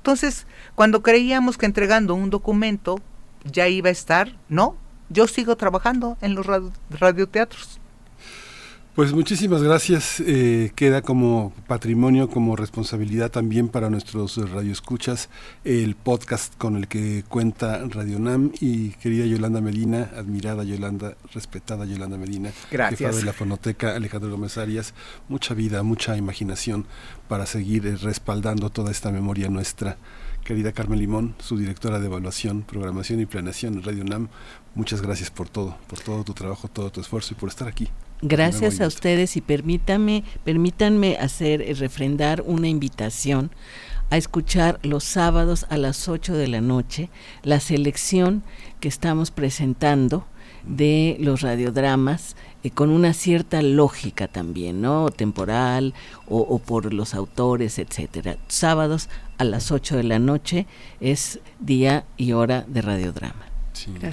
Entonces, 0.00 0.46
cuando 0.74 1.02
creíamos 1.02 1.58
que 1.58 1.66
entregando 1.66 2.14
un 2.14 2.30
documento 2.30 2.98
ya 3.44 3.68
iba 3.68 3.90
a 3.90 3.92
estar, 3.92 4.34
no, 4.48 4.76
yo 5.10 5.26
sigo 5.26 5.56
trabajando 5.56 6.16
en 6.22 6.34
los 6.34 6.46
radioteatros. 6.88 7.80
Pues 9.00 9.14
muchísimas 9.14 9.62
gracias. 9.62 10.20
Eh, 10.20 10.72
queda 10.74 11.00
como 11.00 11.54
patrimonio, 11.66 12.28
como 12.28 12.54
responsabilidad 12.54 13.30
también 13.30 13.68
para 13.70 13.88
nuestros 13.88 14.36
radioescuchas 14.50 15.30
el 15.64 15.94
podcast 15.94 16.54
con 16.58 16.76
el 16.76 16.86
que 16.86 17.24
cuenta 17.26 17.82
Radio 17.88 18.18
Nam 18.18 18.52
y 18.60 18.90
querida 18.90 19.24
Yolanda 19.24 19.62
Medina, 19.62 20.10
admirada 20.14 20.64
Yolanda, 20.64 21.16
respetada 21.32 21.86
Yolanda 21.86 22.18
Medina, 22.18 22.52
gracias. 22.70 22.98
jefa 22.98 23.16
de 23.16 23.24
la 23.24 23.32
Fonoteca 23.32 23.96
Alejandro 23.96 24.32
Gómez 24.32 24.58
Arias. 24.58 24.92
Mucha 25.30 25.54
vida, 25.54 25.82
mucha 25.82 26.18
imaginación 26.18 26.84
para 27.26 27.46
seguir 27.46 27.86
eh, 27.86 27.96
respaldando 27.96 28.68
toda 28.68 28.90
esta 28.90 29.10
memoria 29.10 29.48
nuestra. 29.48 29.96
Querida 30.44 30.72
Carmen 30.72 30.98
Limón, 30.98 31.36
su 31.38 31.56
directora 31.56 32.00
de 32.00 32.06
evaluación, 32.06 32.64
programación 32.64 33.18
y 33.20 33.24
planeación 33.24 33.76
en 33.76 33.82
Radio 33.82 34.04
Nam, 34.04 34.28
muchas 34.74 35.00
gracias 35.00 35.30
por 35.30 35.48
todo, 35.48 35.78
por 35.88 36.00
todo 36.00 36.22
tu 36.22 36.34
trabajo, 36.34 36.68
todo 36.68 36.92
tu 36.92 37.00
esfuerzo 37.00 37.32
y 37.32 37.40
por 37.40 37.48
estar 37.48 37.66
aquí. 37.66 37.88
Gracias 38.22 38.82
a 38.82 38.86
ustedes 38.86 39.36
y 39.38 39.40
permítame, 39.40 40.24
permítanme 40.44 41.16
hacer 41.16 41.62
eh, 41.62 41.72
refrendar 41.72 42.42
una 42.46 42.68
invitación 42.68 43.50
a 44.10 44.18
escuchar 44.18 44.78
los 44.82 45.04
sábados 45.04 45.64
a 45.70 45.78
las 45.78 46.06
8 46.06 46.34
de 46.34 46.48
la 46.48 46.60
noche 46.60 47.08
la 47.44 47.60
selección 47.60 48.42
que 48.80 48.88
estamos 48.88 49.30
presentando 49.30 50.26
de 50.66 51.16
los 51.18 51.40
radiodramas 51.40 52.36
eh, 52.62 52.70
con 52.70 52.90
una 52.90 53.14
cierta 53.14 53.62
lógica 53.62 54.28
también, 54.28 54.82
¿no? 54.82 55.08
Temporal 55.10 55.94
o, 56.28 56.40
o, 56.40 56.58
por 56.58 56.92
los 56.92 57.14
autores, 57.14 57.78
etcétera. 57.78 58.36
Sábados 58.48 59.08
a 59.38 59.44
las 59.44 59.72
8 59.72 59.96
de 59.96 60.04
la 60.04 60.18
noche 60.18 60.66
es 61.00 61.40
día 61.58 62.04
y 62.18 62.32
hora 62.32 62.66
de 62.68 62.82
radiodrama. 62.82 63.49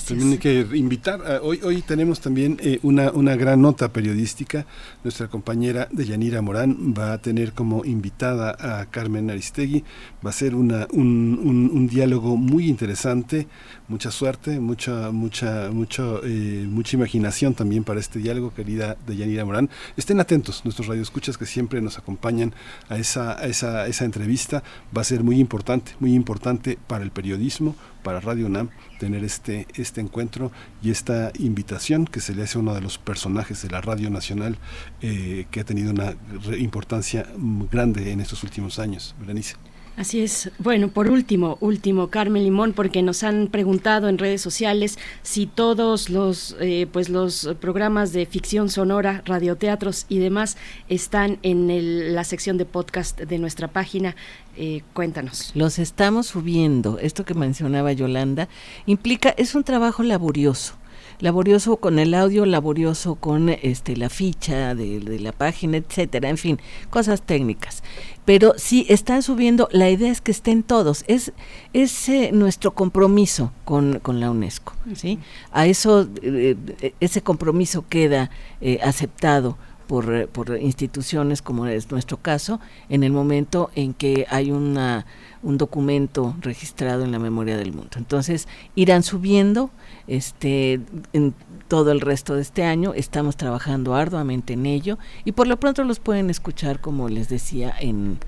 También 0.07 0.31
hay 0.31 0.37
que 0.37 0.65
invitar, 0.73 1.21
hoy, 1.41 1.59
hoy 1.63 1.81
tenemos 1.81 2.19
también 2.19 2.57
eh, 2.61 2.79
una, 2.83 3.11
una 3.11 3.35
gran 3.35 3.61
nota 3.61 3.91
periodística. 3.91 4.65
Nuestra 5.03 5.27
compañera 5.27 5.87
Deyanira 5.91 6.41
Morán 6.41 6.93
va 6.97 7.13
a 7.13 7.17
tener 7.21 7.53
como 7.53 7.85
invitada 7.85 8.55
a 8.59 8.85
Carmen 8.85 9.29
Aristegui. 9.29 9.83
Va 10.25 10.29
a 10.29 10.33
ser 10.33 10.55
una, 10.55 10.87
un, 10.91 11.69
un, 11.73 11.87
diálogo 11.87 12.37
muy 12.37 12.67
interesante. 12.67 13.47
Mucha 13.89 14.11
suerte, 14.11 14.59
mucha, 14.59 15.11
mucha, 15.11 15.69
mucho, 15.71 16.19
eh, 16.25 16.67
mucha 16.69 16.97
imaginación 16.97 17.53
también 17.53 17.85
para 17.85 18.01
este 18.01 18.19
diálogo, 18.19 18.53
querida 18.53 18.97
Deyanira 19.07 19.45
Morán. 19.45 19.69
Estén 19.95 20.19
atentos, 20.19 20.65
nuestros 20.65 20.89
radioescuchas 20.89 21.37
que 21.37 21.45
siempre 21.45 21.79
nos 21.79 21.97
acompañan 21.97 22.53
a 22.89 22.97
esa, 22.97 23.39
a 23.39 23.45
esa, 23.45 23.87
esa 23.87 24.03
entrevista. 24.03 24.61
Va 24.95 25.03
a 25.03 25.05
ser 25.05 25.23
muy 25.23 25.39
importante, 25.39 25.93
muy 26.01 26.15
importante 26.15 26.77
para 26.85 27.05
el 27.05 27.11
periodismo, 27.11 27.77
para 28.03 28.19
Radio 28.19 28.47
UNAM 28.47 28.71
tener 28.99 29.23
este, 29.23 29.67
este 29.75 30.01
encuentro 30.01 30.51
y 30.83 30.91
esta 30.91 31.31
invitación 31.39 32.07
que 32.07 32.19
se 32.19 32.35
le 32.35 32.43
hace 32.43 32.57
a 32.57 32.61
uno 32.61 32.73
de 32.73 32.81
los 32.81 32.97
personajes 32.97 33.61
de 33.61 33.69
la 33.69 33.79
Radio 33.79 34.09
Nacional 34.09 34.57
eh, 35.01 35.45
que 35.49 35.61
ha 35.61 35.63
tenido 35.63 35.91
una 35.91 36.13
importancia 36.57 37.25
grande 37.71 38.11
en 38.11 38.19
estos 38.19 38.43
últimos 38.43 38.79
años. 38.79 39.15
Berenice. 39.17 39.55
Así 39.97 40.21
es. 40.21 40.51
Bueno, 40.59 40.89
por 40.89 41.09
último, 41.09 41.57
último, 41.59 42.09
Carmen 42.09 42.43
Limón, 42.43 42.73
porque 42.73 43.01
nos 43.01 43.23
han 43.23 43.47
preguntado 43.47 44.09
en 44.09 44.19
redes 44.19 44.41
sociales 44.41 44.99
si 45.23 45.47
todos 45.47 46.11
los, 46.11 46.55
eh, 46.59 46.85
pues 46.91 47.09
los 47.09 47.49
programas 47.59 48.13
de 48.13 48.27
ficción 48.27 48.69
sonora, 48.69 49.23
radioteatros 49.25 50.05
y 50.07 50.19
demás 50.19 50.55
están 50.87 51.39
en 51.41 51.71
el, 51.71 52.13
la 52.13 52.23
sección 52.25 52.59
de 52.59 52.65
podcast 52.65 53.19
de 53.19 53.39
nuestra 53.39 53.69
página. 53.69 54.15
Eh, 54.55 54.83
cuéntanos. 54.93 55.51
Los 55.55 55.79
estamos 55.79 56.27
subiendo. 56.27 56.99
Esto 56.99 57.25
que 57.25 57.33
mencionaba 57.33 57.91
Yolanda 57.91 58.49
implica, 58.85 59.29
es 59.29 59.55
un 59.55 59.63
trabajo 59.63 60.03
laborioso 60.03 60.75
laborioso 61.19 61.77
con 61.77 61.97
el 61.97 62.13
audio, 62.13 62.45
laborioso 62.45 63.15
con 63.15 63.49
este 63.49 63.97
la 63.97 64.09
ficha 64.09 64.75
de, 64.75 64.99
de, 64.99 65.19
la 65.19 65.31
página, 65.31 65.77
etcétera, 65.77 66.29
en 66.29 66.37
fin, 66.37 66.59
cosas 66.91 67.23
técnicas. 67.23 67.81
Pero 68.27 68.55
sí 68.57 68.85
están 68.89 69.23
subiendo, 69.23 69.69
la 69.71 69.89
idea 69.89 70.11
es 70.11 70.19
que 70.19 70.31
estén 70.31 70.61
todos, 70.61 71.05
es, 71.07 71.31
es 71.71 72.09
eh, 72.09 72.31
nuestro 72.33 72.73
compromiso 72.73 73.53
con, 73.63 73.99
con, 73.99 74.19
la 74.19 74.29
UNESCO, 74.29 74.73
¿sí? 74.95 75.17
A 75.53 75.65
eso, 75.65 76.09
eh, 76.21 76.57
ese 76.99 77.21
compromiso 77.21 77.85
queda 77.87 78.29
eh, 78.59 78.79
aceptado 78.83 79.57
por, 79.87 80.27
por 80.27 80.57
instituciones 80.57 81.41
como 81.41 81.67
es 81.67 81.89
nuestro 81.89 82.17
caso, 82.17 82.59
en 82.89 83.05
el 83.05 83.13
momento 83.13 83.71
en 83.75 83.93
que 83.93 84.27
hay 84.29 84.51
una 84.51 85.05
un 85.43 85.57
documento 85.57 86.35
registrado 86.41 87.03
en 87.03 87.11
la 87.11 87.19
memoria 87.19 87.57
del 87.57 87.71
mundo. 87.71 87.91
Entonces, 87.95 88.47
irán 88.75 89.03
subiendo 89.03 89.69
este 90.07 90.81
en 91.13 91.33
todo 91.67 91.91
el 91.91 92.01
resto 92.01 92.35
de 92.35 92.41
este 92.41 92.63
año, 92.63 92.93
estamos 92.93 93.37
trabajando 93.37 93.95
arduamente 93.95 94.53
en 94.53 94.65
ello 94.65 94.97
y 95.25 95.33
por 95.33 95.47
lo 95.47 95.59
pronto 95.59 95.83
los 95.83 95.99
pueden 95.99 96.29
escuchar 96.29 96.79
como 96.79 97.09
les 97.09 97.29
decía 97.29 97.73
en 97.79 98.19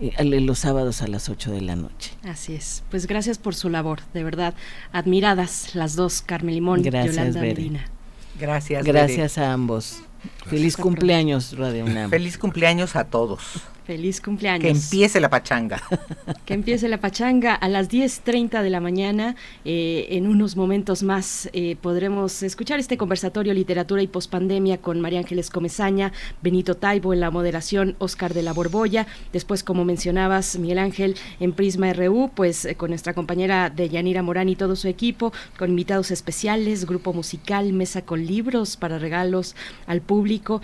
eh, 0.00 0.40
los 0.40 0.58
sábados 0.58 1.02
a 1.02 1.06
las 1.06 1.28
8 1.28 1.52
de 1.52 1.60
la 1.60 1.76
noche. 1.76 2.12
Así 2.24 2.54
es. 2.54 2.82
Pues 2.90 3.06
gracias 3.06 3.38
por 3.38 3.54
su 3.54 3.68
labor, 3.68 4.00
de 4.12 4.24
verdad. 4.24 4.54
Admiradas 4.92 5.74
las 5.74 5.96
dos, 5.96 6.22
Carmen 6.22 6.54
Limón 6.54 6.80
y 6.80 6.84
Yolanda 6.84 7.40
Medina. 7.40 7.84
Gracias. 8.38 8.84
Gracias 8.84 9.38
a 9.38 9.52
ambos. 9.52 10.02
Feliz 10.46 10.76
cumpleaños, 10.76 11.56
Radio 11.56 11.84
UNAM. 11.84 12.10
Feliz 12.10 12.38
cumpleaños 12.38 12.96
a 12.96 13.04
todos. 13.04 13.42
Feliz 13.84 14.22
cumpleaños. 14.22 14.62
Que 14.62 14.70
empiece 14.70 15.20
la 15.20 15.28
pachanga. 15.28 15.82
que 16.46 16.54
empiece 16.54 16.88
la 16.88 17.00
pachanga 17.00 17.54
a 17.54 17.68
las 17.68 17.90
10.30 17.90 18.62
de 18.62 18.70
la 18.70 18.80
mañana. 18.80 19.36
Eh, 19.66 20.06
en 20.10 20.26
unos 20.26 20.56
momentos 20.56 21.02
más 21.02 21.50
eh, 21.52 21.76
podremos 21.78 22.42
escuchar 22.42 22.80
este 22.80 22.96
conversatorio 22.96 23.52
Literatura 23.52 24.00
y 24.00 24.06
Pospandemia 24.06 24.78
con 24.78 25.02
María 25.02 25.18
Ángeles 25.18 25.50
Comezaña, 25.50 26.12
Benito 26.40 26.78
Taibo 26.78 27.12
en 27.12 27.20
la 27.20 27.30
moderación, 27.30 27.94
Oscar 27.98 28.32
de 28.32 28.42
la 28.42 28.54
Borbolla. 28.54 29.06
Después, 29.34 29.62
como 29.62 29.84
mencionabas, 29.84 30.58
Miguel 30.58 30.78
Ángel 30.78 31.16
en 31.38 31.52
Prisma 31.52 31.92
RU, 31.92 32.30
pues 32.34 32.64
eh, 32.64 32.76
con 32.76 32.88
nuestra 32.88 33.12
compañera 33.12 33.68
de 33.68 33.90
Yanira 33.90 34.22
Morán 34.22 34.48
y 34.48 34.56
todo 34.56 34.76
su 34.76 34.88
equipo, 34.88 35.30
con 35.58 35.68
invitados 35.68 36.10
especiales, 36.10 36.86
grupo 36.86 37.12
musical, 37.12 37.70
mesa 37.74 38.00
con 38.00 38.24
libros 38.24 38.78
para 38.78 38.98
regalos 38.98 39.54
al 39.86 40.00
público. 40.00 40.62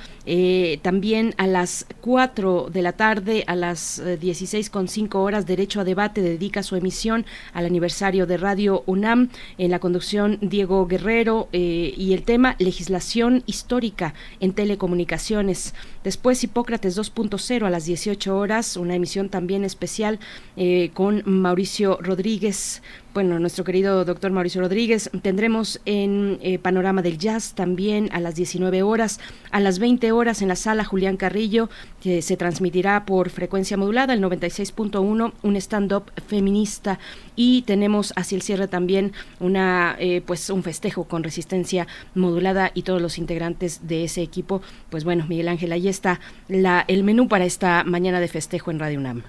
también 0.83 1.35
a 1.37 1.47
las 1.47 1.85
4 2.01 2.71
de 2.73 2.83
la 2.83 2.93
tarde 2.93 3.10
a 3.11 3.57
las 3.57 4.01
16.5 4.01 5.03
eh, 5.03 5.19
horas, 5.19 5.45
Derecho 5.45 5.81
a 5.81 5.85
Debate 5.85 6.23
dedica 6.23 6.63
su 6.63 6.77
emisión 6.77 7.27
al 7.53 7.67
aniversario 7.67 8.25
de 8.25 8.37
Radio 8.37 8.85
UNAM 8.87 9.31
en 9.59 9.73
la 9.73 9.81
conducción 9.81 10.39
Diego 10.41 10.87
Guerrero 10.87 11.49
eh, 11.53 11.93
y 11.97 12.13
el 12.13 12.23
tema 12.23 12.55
legislación 12.61 13.43
histórica 13.47 14.15
en 14.39 14.53
telecomunicaciones. 14.53 15.75
Después 16.05 16.45
Hipócrates 16.45 16.97
2.0 16.97 17.67
a 17.67 17.71
las 17.71 17.85
18 17.85 18.37
horas, 18.37 18.77
una 18.77 18.95
emisión 18.95 19.29
también 19.29 19.65
especial 19.65 20.21
eh, 20.57 20.93
con 20.95 21.25
Mauricio 21.27 21.99
Rodríguez 22.01 22.81
bueno, 23.13 23.39
nuestro 23.41 23.65
querido 23.65 24.05
doctor 24.05 24.31
Mauricio 24.31 24.61
Rodríguez. 24.61 25.11
Tendremos 25.23 25.81
en 25.85 26.39
eh, 26.43 26.59
Panorama 26.59 27.03
del 27.03 27.19
Jazz 27.19 27.55
también 27.55 28.09
a 28.13 28.21
las 28.21 28.37
19 28.37 28.83
horas, 28.83 29.19
a 29.51 29.59
las 29.59 29.79
20 29.79 30.13
horas 30.13 30.43
en 30.43 30.49
la 30.49 30.57
sala 30.57 30.85
Julián 30.85 31.17
Carrillo, 31.17 31.69
que 32.01 32.23
se 32.23 32.37
transmitirá 32.37 33.05
por 33.07 33.31
frecuencia 33.31 33.77
modulada, 33.77 34.15
el 34.15 34.23
96.1, 34.23 35.33
un 35.43 35.57
stand-up 35.57 36.05
feminista. 36.29 36.99
Y 37.35 37.63
tenemos 37.63 38.13
hacia 38.17 38.37
el 38.37 38.43
cierre 38.43 38.69
también 38.69 39.13
una, 39.41 39.97
eh, 39.99 40.23
pues 40.25 40.49
un 40.51 40.63
festejo 40.63 41.05
con 41.05 41.25
resistencia 41.25 41.87
modulada 42.15 42.71
y 42.75 42.83
todos 42.83 43.03
los 43.03 43.19
integrantes 43.19 43.89
de 43.89 44.05
ese 44.05 44.23
equipo. 44.23 44.63
Pues 44.89 45.05
bueno, 45.05 45.27
Miguel 45.29 45.49
Ángel, 45.49 45.73
ahí 45.73 45.89
está 45.89 46.21
la, 46.49 46.85
el 46.87 47.03
menú 47.03 47.29
para 47.29 47.45
esta 47.45 47.83
mañana 47.83 48.21
de 48.21 48.29
festejo 48.29 48.71
en 48.71 48.79
Radio 48.79 48.99
UNAM. 49.01 49.23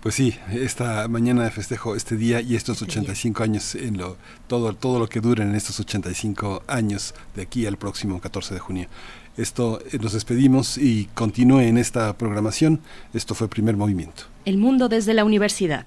Pues 0.00 0.14
sí, 0.14 0.34
esta 0.52 1.08
mañana 1.08 1.42
de 1.42 1.50
festejo, 1.50 1.96
este 1.96 2.16
día 2.16 2.40
y 2.40 2.54
estos 2.54 2.80
85 2.82 3.42
años, 3.42 3.74
en 3.74 3.98
lo, 3.98 4.16
todo, 4.46 4.72
todo 4.72 5.00
lo 5.00 5.08
que 5.08 5.20
dura 5.20 5.42
en 5.42 5.56
estos 5.56 5.80
85 5.80 6.62
años 6.68 7.14
de 7.34 7.42
aquí 7.42 7.66
al 7.66 7.78
próximo 7.78 8.20
14 8.20 8.54
de 8.54 8.60
junio. 8.60 8.88
Esto 9.36 9.80
eh, 9.92 9.98
nos 10.00 10.12
despedimos 10.12 10.78
y 10.78 11.06
continúe 11.14 11.60
en 11.60 11.78
esta 11.78 12.16
programación. 12.16 12.80
Esto 13.12 13.34
fue 13.34 13.48
Primer 13.48 13.76
Movimiento. 13.76 14.24
El 14.44 14.58
mundo 14.58 14.88
desde 14.88 15.14
la 15.14 15.24
universidad. 15.24 15.86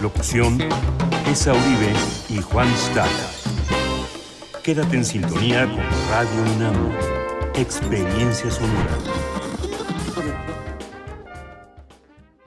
Locución, 0.00 0.58
Esa 1.28 1.52
Uribe 1.52 1.92
y 2.28 2.40
Juan 2.40 2.68
Staca. 2.76 3.08
Quédate 4.62 4.96
en 4.96 5.04
sintonía 5.04 5.66
con 5.66 5.80
Radio 6.08 6.54
UNAM. 6.56 6.92
Experiencia 7.54 8.48
sonora. 8.48 9.37